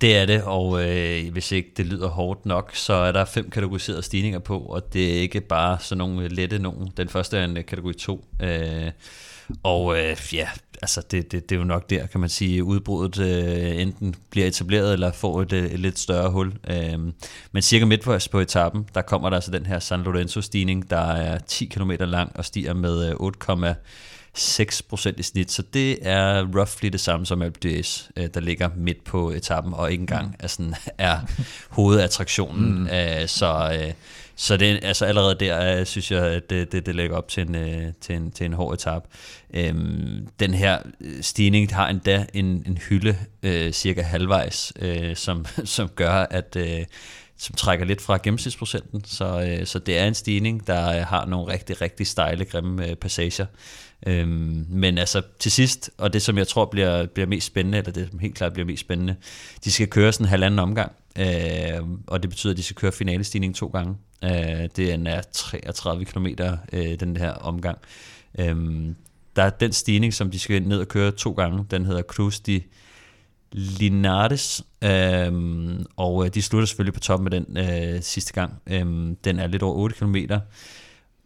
Det 0.00 0.16
er 0.16 0.26
det, 0.26 0.42
og 0.42 0.84
øh, 0.84 1.32
hvis 1.32 1.52
ikke 1.52 1.72
det 1.76 1.86
lyder 1.86 2.08
hårdt 2.08 2.46
nok, 2.46 2.70
så 2.74 2.92
er 2.92 3.12
der 3.12 3.24
fem 3.24 3.50
kategoriserede 3.50 4.02
stigninger 4.02 4.38
på, 4.38 4.58
og 4.58 4.92
det 4.92 5.16
er 5.16 5.20
ikke 5.20 5.40
bare 5.40 5.78
sådan 5.80 5.98
nogle 5.98 6.28
lette 6.28 6.58
nogen. 6.58 6.90
Den 6.96 7.08
første 7.08 7.38
er 7.38 7.44
en 7.44 7.54
kategori 7.54 7.94
2, 7.94 8.24
øh, 8.42 8.90
og 9.62 9.98
øh, 9.98 10.16
ja, 10.32 10.48
altså 10.82 11.02
det, 11.10 11.32
det, 11.32 11.48
det 11.48 11.54
er 11.54 11.58
jo 11.58 11.64
nok 11.64 11.90
der, 11.90 12.06
kan 12.06 12.20
man 12.20 12.28
sige, 12.28 12.64
udbruddet 12.64 13.18
øh, 13.18 13.80
enten 13.80 14.14
bliver 14.30 14.46
etableret 14.46 14.92
eller 14.92 15.12
får 15.12 15.42
et, 15.42 15.52
øh, 15.52 15.64
et 15.64 15.80
lidt 15.80 15.98
større 15.98 16.30
hul. 16.30 16.52
Øh, 16.70 16.98
men 17.52 17.62
cirka 17.62 17.84
midtvejs 17.84 18.28
på 18.28 18.40
etappen, 18.40 18.86
der 18.94 19.02
kommer 19.02 19.30
der 19.30 19.36
altså 19.36 19.50
den 19.50 19.66
her 19.66 19.78
San 19.78 20.02
Lorenzo-stigning, 20.02 20.90
der 20.90 21.12
er 21.12 21.38
10 21.38 21.64
km 21.64 21.90
lang 21.90 22.32
og 22.34 22.44
stiger 22.44 22.74
med 22.74 23.08
øh, 23.08 23.14
8,6% 23.14 25.12
i 25.16 25.22
snit, 25.22 25.52
så 25.52 25.62
det 25.74 25.98
er 26.02 26.46
roughly 26.56 26.88
det 26.88 27.00
samme 27.00 27.26
som 27.26 27.42
d'Huez, 27.42 28.10
øh, 28.16 28.28
der 28.34 28.40
ligger 28.40 28.70
midt 28.76 29.04
på 29.04 29.30
etappen, 29.30 29.74
og 29.74 29.92
ikke 29.92 30.00
engang 30.00 30.36
er, 30.38 30.46
sådan, 30.46 30.74
er 30.98 31.18
hovedattraktionen. 31.68 32.80
Mm. 32.80 32.86
Øh, 32.86 33.28
så, 33.28 33.78
øh, 33.80 33.92
så 34.36 34.56
det, 34.56 34.80
altså 34.82 35.04
allerede 35.04 35.34
der 35.34 35.78
øh, 35.78 35.86
synes 35.86 36.10
jeg, 36.10 36.24
at 36.24 36.50
det, 36.50 36.72
det, 36.72 36.86
det 36.86 36.94
lægger 36.94 37.16
op 37.16 37.28
til 37.28 37.48
en, 37.48 37.54
øh, 37.54 37.92
til 38.00 38.14
en, 38.14 38.30
til 38.30 38.46
en 38.46 38.52
hård 38.52 38.74
etap. 38.74 39.04
Øhm, 39.54 40.28
den 40.40 40.54
her 40.54 40.78
øh, 41.00 41.22
stigning 41.22 41.74
har 41.74 41.88
endda 41.88 42.26
en, 42.34 42.46
en 42.66 42.78
hylde 42.88 43.16
øh, 43.42 43.72
cirka 43.72 44.02
halvvejs, 44.02 44.72
øh, 44.78 45.16
som, 45.16 45.46
som 45.64 45.88
gør, 45.88 46.26
at 46.30 46.56
øh, 46.56 46.84
som 47.36 47.54
trækker 47.54 47.86
lidt 47.86 48.00
fra 48.00 48.18
gennemsnitsprocenten, 48.22 49.04
så, 49.04 49.40
øh, 49.40 49.66
så 49.66 49.78
det 49.78 49.98
er 49.98 50.06
en 50.06 50.14
stigning, 50.14 50.66
der 50.66 50.98
øh, 50.98 51.06
har 51.06 51.26
nogle 51.26 51.52
rigtig, 51.52 51.80
rigtig 51.80 52.06
stejle, 52.06 52.44
grimme 52.44 52.88
øh, 52.88 52.96
passager. 52.96 53.46
Øhm, 54.06 54.66
men 54.68 54.98
altså 54.98 55.22
til 55.38 55.52
sidst, 55.52 55.90
og 55.98 56.12
det 56.12 56.22
som 56.22 56.38
jeg 56.38 56.48
tror 56.48 56.64
bliver, 56.64 57.06
bliver 57.06 57.26
mest 57.26 57.46
spændende, 57.46 57.78
eller 57.78 57.92
det 57.92 58.08
som 58.10 58.18
helt 58.18 58.34
klart 58.34 58.52
bliver 58.52 58.66
mest 58.66 58.80
spændende, 58.80 59.16
de 59.64 59.72
skal 59.72 59.88
køre 59.88 60.12
sådan 60.12 60.24
en 60.24 60.28
halvanden 60.28 60.58
omgang, 60.58 60.92
øh, 61.18 61.88
og 62.06 62.22
det 62.22 62.30
betyder, 62.30 62.52
at 62.52 62.56
de 62.56 62.62
skal 62.62 62.76
køre 62.76 62.92
finalestigning 62.92 63.54
to 63.54 63.66
gange. 63.66 63.96
Øh, 64.24 64.68
det 64.76 64.92
er 64.92 65.22
33 65.32 66.04
km, 66.04 66.26
øh, 66.72 67.00
den 67.00 67.16
her 67.16 67.32
omgang. 67.32 67.78
Øh, 68.38 68.94
der 69.36 69.42
er 69.42 69.50
den 69.50 69.72
stigning, 69.72 70.14
som 70.14 70.30
de 70.30 70.38
skal 70.38 70.62
ned 70.62 70.80
og 70.80 70.88
køre 70.88 71.10
to 71.10 71.32
gange, 71.32 71.66
den 71.70 71.86
hedder 71.86 72.02
Cruz 72.02 72.40
de 72.40 72.60
Linares, 73.52 74.62
øh, 74.84 75.32
og 75.96 76.24
øh, 76.24 76.34
de 76.34 76.42
slutter 76.42 76.66
selvfølgelig 76.66 76.94
på 76.94 77.00
toppen 77.00 77.24
med 77.30 77.40
den 77.40 77.56
øh, 77.56 78.02
sidste 78.02 78.32
gang. 78.32 78.52
Øh, 78.66 79.16
den 79.24 79.38
er 79.38 79.46
lidt 79.46 79.62
over 79.62 79.74
8 79.74 79.96
km. 79.96 80.16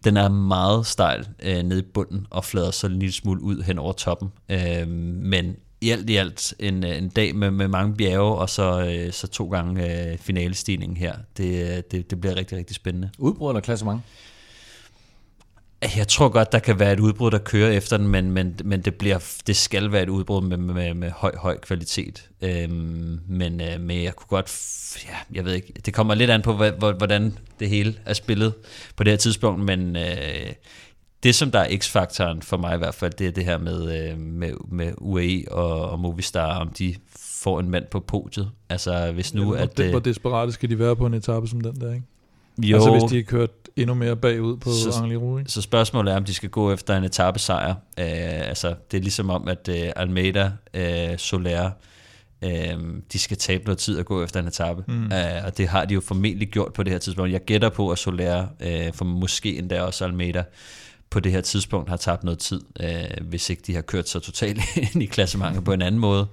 Den 0.05 0.17
er 0.17 0.29
meget 0.29 0.87
stejl 0.87 1.29
øh, 1.43 1.63
nede 1.63 1.81
i 1.81 1.87
bunden 1.95 2.27
og 2.31 2.45
flader 2.45 2.71
så 2.71 2.87
en 2.87 2.99
lille 2.99 3.13
smule 3.13 3.43
ud 3.43 3.63
hen 3.63 3.79
over 3.79 3.93
toppen. 3.93 4.29
øh, 4.49 4.89
men 4.89 5.57
i 5.81 5.91
alt 5.91 6.11
i 6.11 6.17
alt 6.17 6.55
en, 6.59 6.85
øh, 6.85 6.99
en 6.99 7.09
dag 7.09 7.35
med, 7.35 7.51
med 7.51 7.69
mange 7.69 7.97
bjerge, 7.97 8.39
og 8.39 8.51
så, 8.51 8.81
øh, 8.81 9.13
så 9.13 9.27
to 9.27 9.49
gange 9.49 10.11
øh, 10.13 10.19
finalestigningen 10.19 10.97
her. 10.97 11.15
Det, 11.37 11.71
øh, 11.71 11.83
det, 11.91 12.11
det 12.11 12.21
bliver 12.21 12.37
rigtig, 12.37 12.59
rigtig 12.59 12.77
spændende. 12.77 13.11
Udbrud 13.19 13.51
eller 13.51 13.61
klassement? 13.61 14.01
Jeg 15.97 16.09
tror 16.09 16.29
godt, 16.29 16.53
der 16.53 16.59
kan 16.59 16.79
være 16.79 16.93
et 16.93 17.01
udbrud, 17.01 17.31
der 17.31 17.39
kører 17.39 17.71
efter 17.71 17.97
den, 17.97 18.09
men, 18.09 18.31
men, 18.31 18.61
men 18.65 18.81
det, 18.81 18.95
bliver, 18.95 19.19
det 19.47 19.57
skal 19.57 19.93
være 19.93 20.03
et 20.03 20.09
udbrud 20.09 20.43
med, 20.43 20.57
med, 20.57 20.95
med 20.95 21.11
høj, 21.11 21.37
høj 21.37 21.59
kvalitet. 21.59 22.29
Øhm, 22.43 23.21
men, 23.29 23.61
øh, 23.61 23.81
men 23.81 24.03
jeg 24.03 24.17
kunne 24.17 24.29
godt, 24.29 24.53
ja, 25.05 25.17
jeg 25.37 25.45
ved 25.45 25.55
ikke, 25.55 25.73
det 25.87 25.95
kommer 25.95 26.15
lidt 26.15 26.31
an 26.31 26.43
på, 26.43 26.53
hvordan 26.99 27.39
det 27.61 27.69
hele 27.69 27.95
er 28.05 28.15
spillet 28.15 28.55
på 28.97 29.05
det 29.05 29.13
her 29.13 29.19
tidspunkt, 29.19 29.65
men 29.65 29.97
øh, 29.97 30.53
det, 31.23 31.35
som 31.35 31.51
der 31.51 31.59
er 31.59 31.77
x-faktoren 31.79 32.43
for 32.43 32.57
mig 32.57 32.75
i 32.75 32.79
hvert 32.79 32.95
fald, 32.95 33.13
det 33.13 33.27
er 33.27 33.31
det 33.31 33.45
her 33.45 33.59
med, 33.59 34.11
øh, 34.11 34.19
med, 34.19 34.53
med 34.71 34.93
UAE 34.99 35.45
og, 35.51 35.91
og 35.91 36.01
Movistar, 36.01 36.59
om 36.61 36.69
de 36.69 36.95
får 37.19 37.61
en 37.61 37.71
mand 37.71 37.85
på 37.91 38.01
podiet. 38.01 38.51
Altså 38.69 39.13
hvis 39.13 39.35
nu, 39.35 39.45
Nu, 39.45 39.53
at... 39.53 39.81
at, 39.81 39.89
hvor 39.89 39.99
øh, 39.99 40.05
desperate 40.05 40.53
skal 40.53 40.71
de 40.71 40.79
være 40.79 40.97
på 40.97 41.07
en 41.07 41.15
etape 41.15 41.47
som 41.49 41.61
den 41.61 41.81
der, 41.81 41.95
ikke? 41.95 42.07
jo, 42.63 42.77
Altså 42.77 42.91
hvis 42.93 43.03
de 43.03 43.17
har 43.17 43.23
kørt 43.23 43.51
endnu 43.77 43.95
mere 43.95 44.17
bagud 44.17 44.57
på 44.57 44.71
Så- 44.71 45.01
Angliru? 45.03 45.41
Så 45.47 45.63
spørgsmålet 45.63 46.13
er, 46.13 46.17
om 46.17 46.25
de 46.25 46.35
skal 46.35 46.49
gå 46.49 46.73
efter 46.73 46.97
en 46.97 47.05
etappesejr. 47.05 47.71
Øh, 47.71 48.49
altså, 48.49 48.75
det 48.91 48.97
er 48.99 49.03
ligesom 49.03 49.31
om, 49.31 49.49
at 49.49 49.69
øh, 49.69 49.93
Almeida, 49.97 50.51
øh, 50.75 51.19
Soler, 51.19 51.71
øh, 52.45 52.51
de 53.13 53.19
skal 53.19 53.37
tabe 53.37 53.65
noget 53.65 53.79
tid 53.79 53.99
at 53.99 54.07
gå 54.07 54.25
efter 54.25 54.41
en 54.41 54.47
etape. 54.47 54.85
Mm. 54.89 55.05
Øh, 55.05 55.45
og 55.45 55.59
det 55.59 55.69
har 55.69 55.85
de 55.85 55.95
jo 55.95 56.01
formentlig 56.01 56.49
gjort 56.49 56.73
på 56.73 56.83
det 56.83 56.93
her 56.93 56.99
tidspunkt. 56.99 57.33
Jeg 57.33 57.41
gætter 57.45 57.69
på, 57.69 57.91
at 57.91 57.99
Soler, 57.99 58.47
øh, 58.61 58.93
for 58.93 59.05
måske 59.05 59.59
endda 59.59 59.83
også 59.83 60.05
Almeida, 60.05 60.45
på 61.11 61.21
det 61.21 61.33
her 61.33 61.41
tidspunkt 61.41 61.89
har 61.89 61.97
tabt 61.97 62.25
noget 62.25 62.39
tid, 62.39 62.61
øh, 62.81 63.27
hvis 63.27 63.51
ikke 63.51 63.63
de 63.67 63.75
har 63.75 63.83
kørt 63.83 64.09
sig 64.09 64.23
totalt 64.23 64.61
ind 64.95 65.03
i 65.03 65.07
klassementet 65.07 65.65
på 65.65 65.73
en 65.73 65.83
anden 65.83 66.01
måde. 66.01 66.27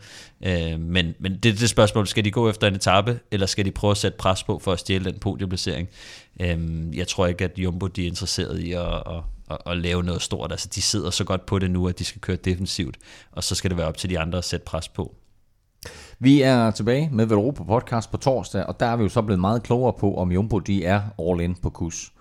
Øh, 0.46 0.80
men, 0.80 1.14
men 1.20 1.38
det 1.44 1.52
er 1.52 1.56
det 1.56 1.70
spørgsmål, 1.70 2.08
skal 2.08 2.26
de 2.26 2.32
gå 2.32 2.50
efter 2.50 2.68
en 2.68 2.76
etape, 2.76 3.20
eller 3.32 3.48
skal 3.48 3.66
de 3.66 3.72
prøve 3.72 3.92
at 3.92 3.98
sætte 3.98 4.18
pres 4.18 4.44
på 4.44 4.60
for 4.60 4.74
at 4.74 4.80
stjæle 4.80 5.12
den 5.12 5.20
podieplacering? 5.20 5.88
Øh, 6.40 6.98
jeg 6.98 7.08
tror 7.08 7.28
ikke, 7.28 7.44
at 7.44 7.52
Jumbo 7.58 7.88
de 7.88 8.04
er 8.04 8.08
interesseret 8.08 8.60
i 8.60 8.72
at, 8.72 8.94
at, 8.96 9.24
at, 9.52 9.58
at 9.66 9.78
lave 9.78 10.04
noget 10.04 10.22
stort. 10.22 10.52
Altså, 10.52 10.70
de 10.76 10.82
sidder 10.82 11.10
så 11.10 11.24
godt 11.24 11.46
på 11.46 11.60
det 11.60 11.72
nu, 11.72 11.88
at 11.88 12.00
de 12.00 12.06
skal 12.06 12.22
køre 12.22 12.38
defensivt, 12.38 12.98
og 13.32 13.44
så 13.44 13.56
skal 13.56 13.70
det 13.70 13.78
være 13.78 13.88
op 13.88 13.98
til 13.98 14.10
de 14.10 14.20
andre 14.20 14.38
at 14.38 14.46
sætte 14.46 14.66
pres 14.66 14.88
på. 14.88 15.16
Vi 16.20 16.42
er 16.42 16.72
tilbage 16.72 17.10
med 17.12 17.26
Velropa 17.26 17.64
podcast 17.64 18.12
på 18.12 18.18
torsdag, 18.18 18.66
og 18.66 18.80
der 18.80 18.86
er 18.86 18.96
vi 18.96 19.04
jo 19.04 19.10
så 19.10 19.22
blevet 19.22 19.40
meget 19.40 19.64
klogere 19.64 19.94
på, 20.00 20.16
om 20.16 20.32
Jumbo 20.32 20.60
de 20.60 20.86
er 20.86 21.02
all 21.20 21.42
in 21.42 21.56
på 21.56 21.70
kus. 21.70 22.12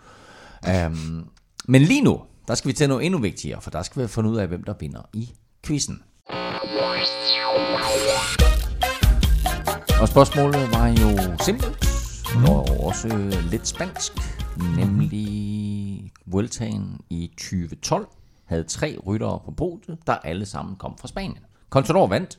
Um, 0.87 1.29
men 1.69 1.83
lige 1.83 2.01
nu, 2.01 2.23
der 2.49 2.55
skal 2.55 2.69
vi 2.69 2.73
til 2.73 2.89
noget 2.89 3.07
endnu 3.07 3.21
vigtigere, 3.21 3.61
for 3.61 3.71
der 3.71 3.83
skal 3.83 3.97
vi 3.97 4.03
have 4.03 4.09
fundet 4.09 4.31
ud 4.31 4.37
af, 4.37 4.49
hvem 4.49 4.65
der 4.65 4.75
vinder 4.81 5.03
i 5.13 5.31
quizzen. 5.65 6.03
Og 10.01 10.09
spørgsmålet 10.09 10.71
var 10.73 10.89
jo 10.89 11.39
simpelt, 11.45 11.87
og 12.49 12.87
også 12.87 13.09
lidt 13.51 13.67
spansk, 13.67 14.13
nemlig 14.77 16.13
Vueltaen 16.27 17.01
i 17.11 17.31
2012 17.37 18.09
havde 18.45 18.65
tre 18.65 18.99
ryttere 19.07 19.41
på 19.45 19.51
podiet, 19.51 19.99
der 20.07 20.13
alle 20.13 20.47
sammen 20.47 20.77
kom 20.77 20.99
fra 20.99 21.09
Spanien. 21.09 21.45
Contador 21.71 22.07
vandt, 22.07 22.39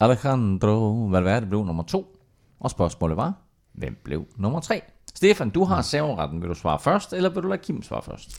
Alejandro 0.00 1.06
Valverde 1.10 1.46
blev 1.46 1.64
nummer 1.64 1.82
to. 1.82 2.16
Og 2.60 2.70
spørgsmålet 2.70 3.16
var, 3.16 3.34
hvem 3.72 3.96
blev 4.04 4.26
nummer 4.36 4.60
tre? 4.60 4.82
Stefan, 5.22 5.50
du 5.50 5.64
har 5.64 5.82
serveretten. 5.82 6.40
Vil 6.42 6.48
du 6.48 6.54
svare 6.54 6.78
først, 6.80 7.12
eller 7.12 7.28
vil 7.28 7.42
du 7.42 7.48
lade 7.48 7.62
Kim 7.62 7.82
svare 7.82 8.02
først? 8.02 8.36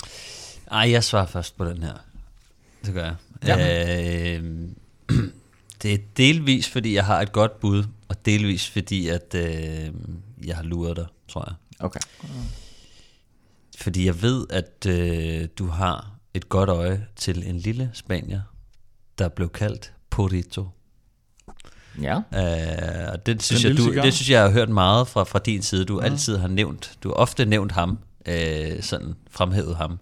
Ej, 0.71 0.91
jeg 0.91 1.03
svarer 1.03 1.25
først 1.25 1.57
på 1.57 1.65
den 1.65 1.83
her. 1.83 1.93
Det 2.85 2.93
gør 2.93 3.03
jeg. 3.03 3.15
Ja. 3.47 4.37
Øh, 4.37 4.69
det 5.81 5.93
er 5.93 5.97
delvis, 6.17 6.69
fordi 6.69 6.95
jeg 6.95 7.05
har 7.05 7.21
et 7.21 7.31
godt 7.31 7.59
bud, 7.59 7.83
og 8.07 8.25
delvis 8.25 8.69
fordi, 8.69 9.07
at 9.07 9.35
øh, 9.35 9.93
jeg 10.45 10.55
har 10.55 10.63
luret 10.63 10.97
dig, 10.97 11.07
tror 11.27 11.45
jeg. 11.47 11.55
Okay. 11.79 11.99
Fordi 13.77 14.05
jeg 14.05 14.21
ved, 14.21 14.45
at 14.49 14.85
øh, 14.87 15.47
du 15.57 15.67
har 15.67 16.11
et 16.33 16.49
godt 16.49 16.69
øje 16.69 17.07
til 17.15 17.49
en 17.49 17.57
lille 17.57 17.91
spanier, 17.93 18.41
der 19.17 19.29
blev 19.29 19.49
kaldt 19.49 19.93
Porito. 20.09 20.69
Ja. 22.01 22.15
Øh, 22.15 23.13
og 23.13 23.25
det 23.25 23.43
synes, 23.43 23.61
Den 23.61 23.69
jeg, 23.71 23.77
du, 23.77 23.83
cigar. 23.83 24.01
det 24.03 24.13
synes 24.13 24.29
jeg, 24.29 24.35
jeg 24.35 24.43
har 24.43 24.51
hørt 24.51 24.69
meget 24.69 25.07
fra, 25.07 25.23
fra 25.23 25.39
din 25.39 25.61
side. 25.61 25.85
Du 25.85 25.99
altid 25.99 26.37
har 26.37 26.47
nævnt, 26.47 26.97
du 27.03 27.09
har 27.09 27.15
ofte 27.15 27.45
nævnt 27.45 27.71
ham, 27.71 27.97
øh, 28.25 28.81
sådan 28.81 29.13
fremhævet 29.31 29.75
ham. 29.75 29.99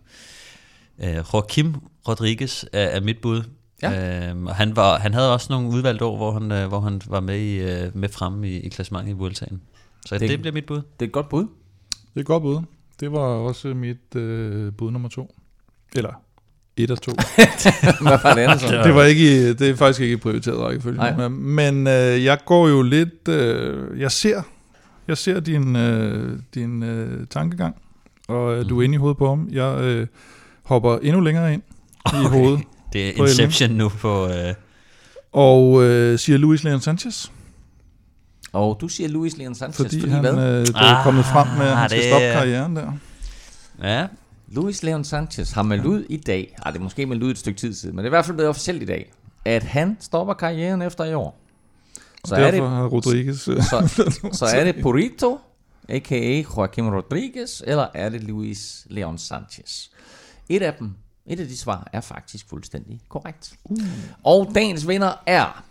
Øh, 1.03 1.15
Joaquim 1.33 1.75
Rodriguez 2.07 2.63
er, 2.73 2.79
er 2.81 2.99
mit 3.01 3.17
bud. 3.21 3.43
Ja. 3.81 4.29
Øh, 4.31 4.43
og 4.43 4.55
han, 4.55 4.75
var, 4.75 4.99
han 4.99 5.13
havde 5.13 5.33
også 5.33 5.47
nogle 5.49 5.69
udvalgte 5.69 6.05
år, 6.05 6.17
hvor 6.17 6.31
han, 6.39 6.51
øh, 6.51 6.67
hvor 6.67 6.79
han 6.79 7.01
var 7.07 7.19
med, 7.19 7.39
i, 7.39 7.55
øh, 7.59 7.97
med 7.97 8.09
fremme 8.09 8.49
i, 8.49 8.59
i 8.59 8.69
klassementet 8.69 9.09
i 9.11 9.13
Vueltaen. 9.15 9.61
Så 10.05 10.15
det, 10.15 10.21
Det- 10.21 10.29
det 10.29 10.39
bliver 10.39 10.53
mit 10.53 10.65
bud. 10.65 10.75
Det 10.77 10.83
er 10.99 11.05
et 11.05 11.11
godt 11.11 11.29
bud. 11.29 11.43
Det 11.91 12.15
er 12.15 12.19
et 12.19 12.25
godt 12.25 12.43
bud. 12.43 12.61
Det 12.99 13.11
var 13.11 13.19
også 13.19 13.67
mit 13.67 14.15
øh, 14.15 14.73
bud 14.73 14.91
nummer 14.91 15.09
to. 15.09 15.35
Eller 15.95 16.13
et 16.77 16.91
af 16.91 16.97
to. 16.97 17.11
Hvad 18.01 18.17
var 18.23 18.33
det 18.33 18.41
andet 18.41 18.61
så? 18.61 18.81
det, 18.83 18.95
var 18.95 19.03
ikke 19.03 19.53
det 19.53 19.69
er 19.69 19.75
faktisk 19.75 19.99
ikke 20.01 20.13
i 20.13 20.17
prioriteret 20.17 20.59
rækkefølge. 20.59 20.97
Nej. 20.97 21.27
Men, 21.29 21.41
men 21.55 21.87
øh, 21.87 22.23
jeg 22.23 22.37
går 22.45 22.67
jo 22.67 22.81
lidt... 22.81 23.27
Øh, 23.27 23.99
jeg 23.99 24.11
ser, 24.11 24.41
jeg 25.07 25.17
ser 25.17 25.39
din, 25.39 25.75
øh, 25.75 26.39
din 26.55 26.83
øh, 26.83 27.27
tankegang, 27.29 27.75
og 28.27 28.57
øh, 28.57 28.69
du 28.69 28.79
er 28.79 28.83
inde 28.83 28.95
i 28.95 28.97
hovedet 28.97 29.17
på 29.17 29.29
ham. 29.29 29.47
Jeg 29.51 29.77
øh, 29.81 30.07
hopper 30.63 30.97
endnu 30.97 31.21
længere 31.21 31.53
ind 31.53 31.61
i 32.13 32.27
hovedet, 32.27 32.59
Det 32.93 33.07
er 33.09 33.13
På 33.17 33.23
Inception 33.23 33.69
nu 33.69 33.89
på... 33.89 34.27
Øh, 34.27 34.53
og 35.33 35.83
øh, 35.83 36.19
siger 36.19 36.37
Luis 36.37 36.63
Leon 36.63 36.81
Sanchez, 36.81 37.25
Og 38.53 38.77
du 38.81 38.87
siger 38.87 39.09
Luis 39.09 39.37
Leon 39.37 39.55
Sanchez, 39.55 39.77
fordi, 39.77 39.99
fordi, 39.99 40.11
han 40.13 40.21
hvad? 40.21 40.33
øh, 40.59 40.65
det 40.65 40.75
er 40.75 40.97
Ah, 40.97 41.03
kommet 41.03 41.25
frem 41.25 41.47
med, 41.57 41.65
at 41.67 41.77
han 41.77 41.89
skal 41.89 42.01
det- 42.01 42.09
stoppe 42.09 42.27
karrieren 42.33 42.75
der. 42.75 42.91
ja, 43.83 44.07
Luis 44.51 44.83
Leon 44.83 45.03
Sanchez 45.03 45.51
har 45.51 45.63
meldt 45.63 45.85
ud 45.85 46.05
i 46.09 46.17
dag, 46.17 46.55
ah, 46.65 46.73
det 46.73 46.79
er 46.79 46.83
måske 46.83 47.05
meldt 47.05 47.23
ud 47.23 47.31
et 47.31 47.37
stykke 47.37 47.59
tid 47.59 47.73
siden, 47.73 47.95
men 47.95 48.05
det 48.05 48.07
er 48.07 48.09
i 48.09 48.15
hvert 48.15 48.25
fald 48.25 48.35
blevet 48.35 48.49
officielt 48.49 48.81
i 48.81 48.85
dag, 48.85 49.11
at 49.45 49.63
han 49.63 49.97
stopper 49.99 50.33
karrieren 50.33 50.81
efter 50.81 51.03
i 51.03 51.13
år. 51.13 51.39
Så 52.25 52.35
er, 52.35 52.39
Derfor 52.39 52.63
det, 52.63 52.69
har 52.69 52.85
Rodriguez... 52.87 53.47
Øh, 53.47 53.63
så, 53.63 54.07
så 54.39 54.45
er 54.45 54.63
det 54.63 54.75
Purito, 54.81 55.39
a.k.a. 55.89 56.43
Joaquim 56.57 56.87
Rodriguez, 56.87 57.61
eller 57.67 57.87
er 57.93 58.09
det 58.09 58.23
Luis 58.23 58.87
Leon 58.89 59.17
Sanchez? 59.17 59.87
Et 60.49 60.61
af 60.61 60.73
dem, 60.73 60.93
et 61.25 61.39
af 61.39 61.47
de 61.47 61.57
svar, 61.57 61.89
er 61.93 62.01
faktisk 62.01 62.49
fuldstændig 62.49 62.99
korrekt. 63.09 63.53
Uh. 63.63 63.77
Og 64.23 64.51
dagens 64.55 64.87
vinder 64.87 65.13
er... 65.25 65.63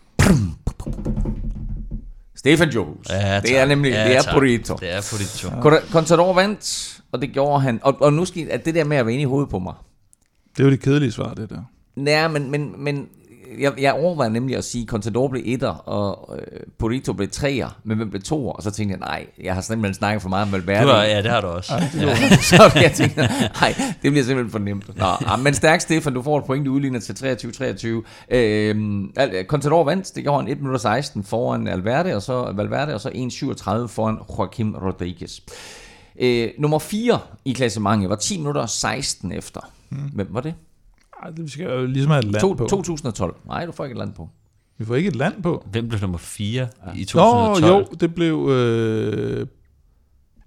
Stefan 2.41 2.69
Johus. 2.71 3.07
ja 3.11 3.41
det 3.41 3.59
er 3.59 3.67
nemlig 3.67 3.91
ja, 3.93 4.05
det 4.09 4.17
er 4.17 4.23
tak. 4.23 4.35
Purito. 4.35 4.75
Det 4.81 4.91
er 4.95 5.01
Purito. 5.11 5.49
Cont- 5.69 5.93
Contador 5.93 6.33
vandt, 6.35 7.01
og 7.13 7.21
det 7.21 7.33
gjorde 7.33 7.61
han. 7.61 7.81
Og, 7.83 7.97
og 8.01 8.13
nu 8.13 8.25
skal 8.25 8.49
at 8.51 8.65
det 8.65 8.75
der 8.75 8.85
med 8.85 8.97
at 8.97 9.07
være 9.07 9.13
inde 9.13 9.23
i 9.23 9.27
hovedet 9.27 9.51
på 9.51 9.59
mig. 9.59 9.75
det 10.57 10.61
er 10.63 10.65
jo 10.65 10.71
det 10.71 10.81
kedelige 10.81 11.13
svar, 11.13 11.35
det 11.35 11.51
der. 11.51 11.63
Nej, 11.97 12.29
men, 12.29 12.51
men, 12.51 12.75
men 12.85 13.09
jeg, 13.59 13.73
jeg 13.79 13.93
overvejede 13.93 14.33
nemlig 14.33 14.57
at 14.57 14.65
sige, 14.65 14.87
Contador 14.87 15.29
blev 15.29 15.43
etter, 15.47 15.69
og 15.69 16.39
øh, 16.39 16.61
Purito 16.79 17.13
blev 17.13 17.29
treer, 17.29 17.79
men 17.85 17.97
hvem 17.97 18.11
blev 18.11 18.23
toer? 18.23 18.53
Og 18.53 18.63
så 18.63 18.71
tænkte 18.71 18.93
jeg, 18.93 18.99
nej, 18.99 19.27
jeg 19.43 19.55
har 19.55 19.61
simpelthen 19.61 19.95
snakket 19.95 20.23
for 20.23 20.29
meget 20.29 20.47
om 20.47 20.53
Valverde. 20.53 20.87
Du 20.87 20.93
har, 20.93 21.03
ja, 21.03 21.23
det 21.23 21.31
har 21.31 21.41
du 21.41 21.47
også. 21.47 21.73
Ja. 22.01 22.17
så 22.37 22.73
jeg 22.75 22.93
tænkte, 22.95 23.17
nej, 23.61 23.75
det 24.03 24.11
bliver 24.11 24.25
simpelthen 24.25 24.51
for 24.51 24.59
nemt. 24.59 24.99
Nå, 24.99 25.05
ah, 25.27 25.41
men 25.41 25.55
stærk 25.55 25.81
Stefan, 25.81 26.15
du 26.15 26.23
får 26.23 26.39
et 26.39 26.45
point, 26.45 26.67
du 26.67 26.73
udligner 26.73 27.01
til 27.01 27.13
23-23. 28.31 28.35
Øh, 28.37 29.45
Contador 29.47 29.85
vandt, 29.85 30.15
det 30.15 30.23
gjorde 30.23 30.43
han 30.43 30.53
1 30.53 30.63
minut 30.63 30.81
16 30.81 31.25
foran 31.25 31.69
Alverde, 31.69 32.17
og 32.17 32.23
så 32.23 32.53
Valverde, 32.57 32.95
og 32.95 33.01
så 33.01 33.09
1.37 33.09 33.87
foran 33.87 34.19
Joaquim 34.39 34.75
Rodriguez. 34.75 35.41
Øh, 36.21 36.49
nummer 36.59 36.79
4 36.79 37.19
i 37.45 37.53
klassementet 37.53 38.11
var 38.11 38.17
10 38.17 38.39
minutter 38.39 38.61
og 38.61 38.71
16 38.71 39.33
efter. 39.33 39.61
Hvem 40.15 40.29
var 40.31 40.41
det? 40.41 40.55
Ej, 41.23 41.31
det 41.31 41.45
vi 41.45 41.51
skal 41.51 41.65
jo 41.67 41.87
ligesom 41.87 42.11
have 42.11 42.19
et 42.19 42.25
land 42.25 42.41
To, 42.41 42.53
på. 42.53 42.67
2012. 42.67 43.37
Nej, 43.47 43.67
du 43.67 43.73
får 43.73 43.85
ikke 43.85 43.93
et 43.95 43.99
land 43.99 44.13
på. 44.15 44.29
Vi 44.79 44.85
får 44.85 44.95
ikke 44.95 45.09
et 45.09 45.17
land 45.17 45.43
på. 45.43 45.67
Hvem 45.71 45.89
blev 45.89 46.01
nummer 46.01 46.19
4 46.19 46.69
i 46.95 46.99
Nå, 46.99 47.05
2012? 47.05 47.67
jo, 47.67 47.87
det 48.01 48.15
blev 48.15 48.49
øh, 48.51 49.47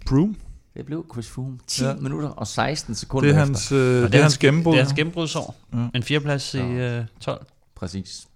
Broom. 0.08 0.36
Det 0.78 0.86
blev 0.86 1.06
Chris 1.14 1.30
Froome. 1.30 1.58
10 1.68 1.84
Ja. 1.84 1.90
ja. 1.90 1.96
minutter 1.96 2.30
og 2.30 2.48
16 2.48 2.96
sekunder 2.96 3.28
Det 3.30 3.36
er 3.38 3.42
efter. 3.42 3.46
hans, 3.46 3.72
øh, 3.72 4.12
det 4.12 4.16
er 4.16 4.22
hans 4.22 4.38
gennembrud. 4.38 4.74
Det 4.74 4.80
er 4.80 4.84
hans 4.84 4.94
gennembrudsår. 4.94 5.56
Ja. 5.74 5.78
En 5.96 6.04
fjerdeplads 6.04 6.54
i 6.54 6.60
øh, 6.60 7.06
12. 7.20 7.46
Præcis. 7.76 8.28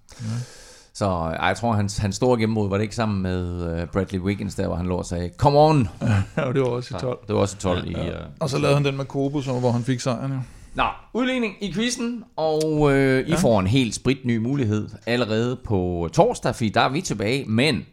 Så 0.93 1.05
ej, 1.05 1.47
jeg 1.47 1.57
tror, 1.57 1.73
hans, 1.73 1.97
hans 1.97 2.15
store 2.15 2.39
gennembrud 2.39 2.69
var 2.69 2.77
det 2.77 2.84
ikke 2.84 2.95
sammen 2.95 3.22
med 3.22 3.61
uh, 3.84 3.89
Bradley 3.89 4.19
Wiggins, 4.19 4.55
der 4.55 4.68
hvor 4.68 4.76
han 4.76 4.85
lå 4.85 4.95
og 4.95 5.05
sagde, 5.05 5.30
come 5.38 5.57
on! 5.59 5.89
Ja, 6.01 6.07
det 6.53 6.61
var 6.61 6.68
også 6.68 6.95
i 6.97 6.99
12. 6.99 7.19
Det 7.27 7.35
var 7.35 7.41
også 7.41 7.57
12 7.57 7.89
ja, 7.91 8.03
i... 8.03 8.09
Uh... 8.09 8.15
Og 8.39 8.49
så 8.49 8.57
lavede 8.57 8.76
han 8.76 8.85
den 8.85 8.97
med 8.97 9.05
Kobo, 9.05 9.41
som, 9.41 9.59
hvor 9.59 9.72
han 9.72 9.84
fik 9.84 9.99
sejren. 9.99 10.31
Ja. 10.31 10.38
Nå, 10.77 10.87
udligning 11.13 11.55
i 11.61 11.73
quizzen, 11.73 12.23
og 12.35 12.93
øh, 12.93 13.29
I 13.29 13.33
får 13.41 13.59
en 13.59 13.67
helt 13.67 13.95
spritny 13.95 14.37
mulighed 14.37 14.89
allerede 15.05 15.59
på 15.63 16.09
torsdag, 16.13 16.55
fordi 16.55 16.69
der 16.69 16.81
er 16.81 16.89
vi 16.89 17.01
tilbage, 17.01 17.45
men 17.45 17.85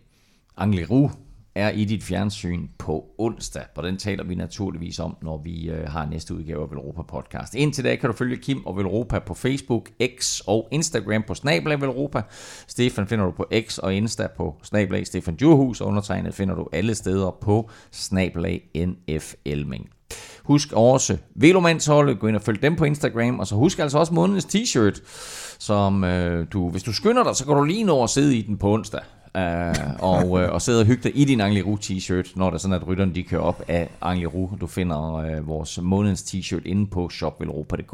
Angliru 0.56 1.10
er 1.54 1.70
i 1.70 1.84
dit 1.84 2.04
fjernsyn 2.04 2.68
på 2.78 3.04
onsdag, 3.18 3.62
og 3.76 3.82
den 3.82 3.96
taler 3.96 4.24
vi 4.24 4.34
naturligvis 4.34 4.98
om, 4.98 5.16
når 5.22 5.42
vi 5.44 5.70
øh, 5.70 5.88
har 5.88 6.06
næste 6.06 6.34
udgave 6.34 6.62
af 6.62 6.70
Velropa 6.70 7.02
Podcast. 7.02 7.54
Indtil 7.54 7.84
da 7.84 7.96
kan 7.96 8.10
du 8.10 8.16
følge 8.16 8.36
Kim 8.36 8.66
og 8.66 8.76
Velropa 8.76 9.18
på 9.18 9.34
Facebook, 9.34 9.90
X 10.18 10.40
og 10.46 10.68
Instagram 10.70 11.22
på 11.22 11.34
Snablag 11.34 11.80
Velropa. 11.80 12.22
Stefan 12.66 13.06
finder 13.06 13.24
du 13.24 13.30
på 13.30 13.46
X 13.66 13.78
og 13.78 13.94
Insta 13.94 14.26
på 14.36 14.60
Snablag 14.62 15.06
Stefan 15.06 15.36
Djurhus, 15.36 15.80
og 15.80 15.88
undertegnet 15.88 16.34
finder 16.34 16.54
du 16.54 16.68
alle 16.72 16.94
steder 16.94 17.30
på 17.40 17.70
Snablag 17.90 18.62
NF 18.76 19.34
Elming. 19.44 19.93
Husk 20.44 20.72
også 20.72 21.16
Velomandsholdet, 21.34 22.18
gå 22.18 22.26
ind 22.26 22.36
og 22.36 22.42
følg 22.42 22.62
dem 22.62 22.76
på 22.76 22.84
Instagram, 22.84 23.38
og 23.38 23.46
så 23.46 23.54
husk 23.54 23.78
altså 23.78 23.98
også 23.98 24.14
månedens 24.14 24.44
t-shirt, 24.44 25.00
som 25.58 26.04
øh, 26.04 26.46
du, 26.52 26.70
hvis 26.70 26.82
du 26.82 26.92
skynder 26.92 27.22
dig, 27.22 27.36
så 27.36 27.44
kan 27.44 27.54
du 27.56 27.62
lige 27.62 27.84
nå 27.84 28.02
at 28.02 28.10
sidde 28.10 28.36
i 28.36 28.42
den 28.42 28.56
på 28.58 28.72
onsdag. 28.72 29.00
Uh, 29.38 29.40
og, 29.98 30.40
øh, 30.42 30.52
og 30.52 30.62
sidde 30.62 30.80
og 30.80 30.86
hygge 30.86 31.02
dig 31.02 31.18
i 31.18 31.24
din 31.24 31.40
Angliru 31.40 31.76
t-shirt, 31.76 32.32
når 32.36 32.50
det 32.50 32.54
er 32.54 32.58
sådan, 32.58 32.74
at 32.74 32.86
rytterne 32.86 33.14
de 33.14 33.22
kører 33.22 33.40
op 33.40 33.62
af 33.68 33.88
Angliru. 34.02 34.48
Du 34.60 34.66
finder 34.66 35.14
øh, 35.14 35.48
vores 35.48 35.78
månedens 35.82 36.22
t-shirt 36.22 36.62
inde 36.64 36.86
på 36.86 37.08
shopvelropa.dk. 37.08 37.92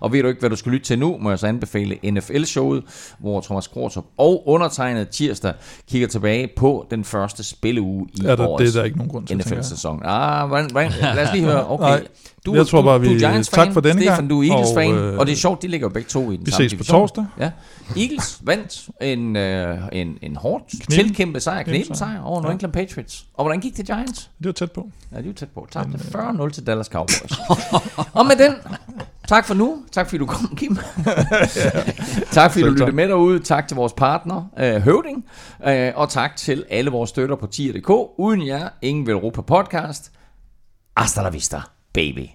Og 0.00 0.12
ved 0.12 0.22
du 0.22 0.28
ikke, 0.28 0.40
hvad 0.40 0.50
du 0.50 0.56
skal 0.56 0.72
lytte 0.72 0.86
til 0.86 0.98
nu, 0.98 1.16
må 1.20 1.30
jeg 1.30 1.38
så 1.38 1.46
anbefale 1.46 1.98
NFL-showet, 2.10 2.82
hvor 3.18 3.40
Thomas 3.40 3.66
Kortrup 3.66 4.04
og 4.18 4.48
undertegnet 4.48 5.08
tirsdag 5.08 5.54
kigger 5.90 6.08
tilbage 6.08 6.48
på 6.56 6.86
den 6.90 7.04
første 7.04 7.44
spilleuge 7.44 8.06
i 8.14 8.24
Er 8.26 8.36
der, 8.36 8.48
årets 8.48 8.62
det 8.72 8.76
er 8.76 8.80
der 8.80 8.84
ikke 8.84 8.96
nogen 8.96 9.10
grund 9.10 9.26
til. 9.26 9.36
NFL-sæson. 9.36 10.00
Ah, 10.04 10.48
hvordan, 10.48 10.70
hvordan, 10.70 10.92
lad 11.00 11.26
os 11.26 11.32
lige 11.32 11.44
høre. 11.44 11.70
Okay. 11.70 12.00
Du, 12.46 12.54
jeg 12.54 12.66
tror 12.66 12.78
du, 12.80 12.84
bare, 12.84 12.98
du 12.98 13.04
er 13.04 13.08
vi- 13.08 13.18
Giants-fan, 13.18 13.64
tak 13.66 13.72
for 13.74 13.80
denne 13.80 14.00
Stefan, 14.00 14.16
gang, 14.16 14.30
du 14.30 14.42
er 14.42 14.50
Eagles-fan, 14.52 14.90
og, 14.94 14.98
øh, 14.98 15.18
og 15.18 15.26
det 15.26 15.32
er 15.32 15.36
sjovt, 15.36 15.62
de 15.62 15.68
ligger 15.68 15.84
jo 15.88 15.92
begge 15.92 16.08
to 16.08 16.30
i 16.30 16.36
den 16.36 16.46
Vi 16.46 16.50
samme 16.50 16.64
ses 16.68 16.72
på 16.72 16.76
division. 16.76 17.00
torsdag. 17.00 17.24
Ja. 17.40 17.50
Eagles 17.96 18.38
vandt 18.44 18.88
en, 19.02 19.36
øh, 19.36 19.78
en, 19.92 20.18
en 20.22 20.36
hårdt 20.36 20.64
Knep. 20.70 20.88
tilkæmpet 20.88 21.42
sejr, 21.42 21.62
Knep 21.62 21.86
sejr. 21.94 22.22
over 22.22 22.40
New 22.40 22.48
Ja. 22.50 22.52
England 22.54 22.72
Patriots. 22.72 23.24
Og 23.34 23.44
hvordan 23.44 23.60
gik 23.60 23.76
det 23.76 23.86
Giants? 23.86 24.30
Det 24.38 24.46
var 24.46 24.52
tæt 24.52 24.72
på. 24.72 24.88
Ja, 25.12 25.16
de 25.16 25.22
er 25.22 25.26
jo 25.26 25.32
tæt 25.32 25.48
på. 25.48 25.68
Tabte 25.70 25.98
40-0 25.98 26.50
til 26.50 26.66
Dallas 26.66 26.86
Cowboys. 26.86 27.32
og 28.18 28.26
med 28.26 28.36
den, 28.36 28.54
tak 29.28 29.46
for 29.46 29.54
nu. 29.54 29.78
Tak 29.92 30.06
fordi 30.08 30.18
du 30.18 30.26
kom, 30.26 30.56
Kim. 30.56 30.78
tak 32.32 32.50
fordi 32.52 32.62
du 32.64 32.70
lyttede 32.70 32.86
tak. 32.86 32.94
med 32.94 33.08
derude. 33.08 33.38
Tak 33.38 33.68
til 33.68 33.74
vores 33.76 33.92
partner, 33.92 34.42
øh, 34.58 34.74
Høvding. 34.82 35.24
Øh, 35.68 35.92
og 35.94 36.08
tak 36.08 36.36
til 36.36 36.64
alle 36.70 36.90
vores 36.90 37.10
støtter 37.10 37.36
på 37.36 37.46
tier.dk. 37.46 37.90
Uden 38.18 38.46
jer, 38.46 38.68
ingen 38.82 39.06
vil 39.06 39.12
Europa 39.12 39.40
podcast. 39.42 40.12
Hasta 40.96 41.22
la 41.22 41.28
vista, 41.28 41.60
baby. 41.92 42.34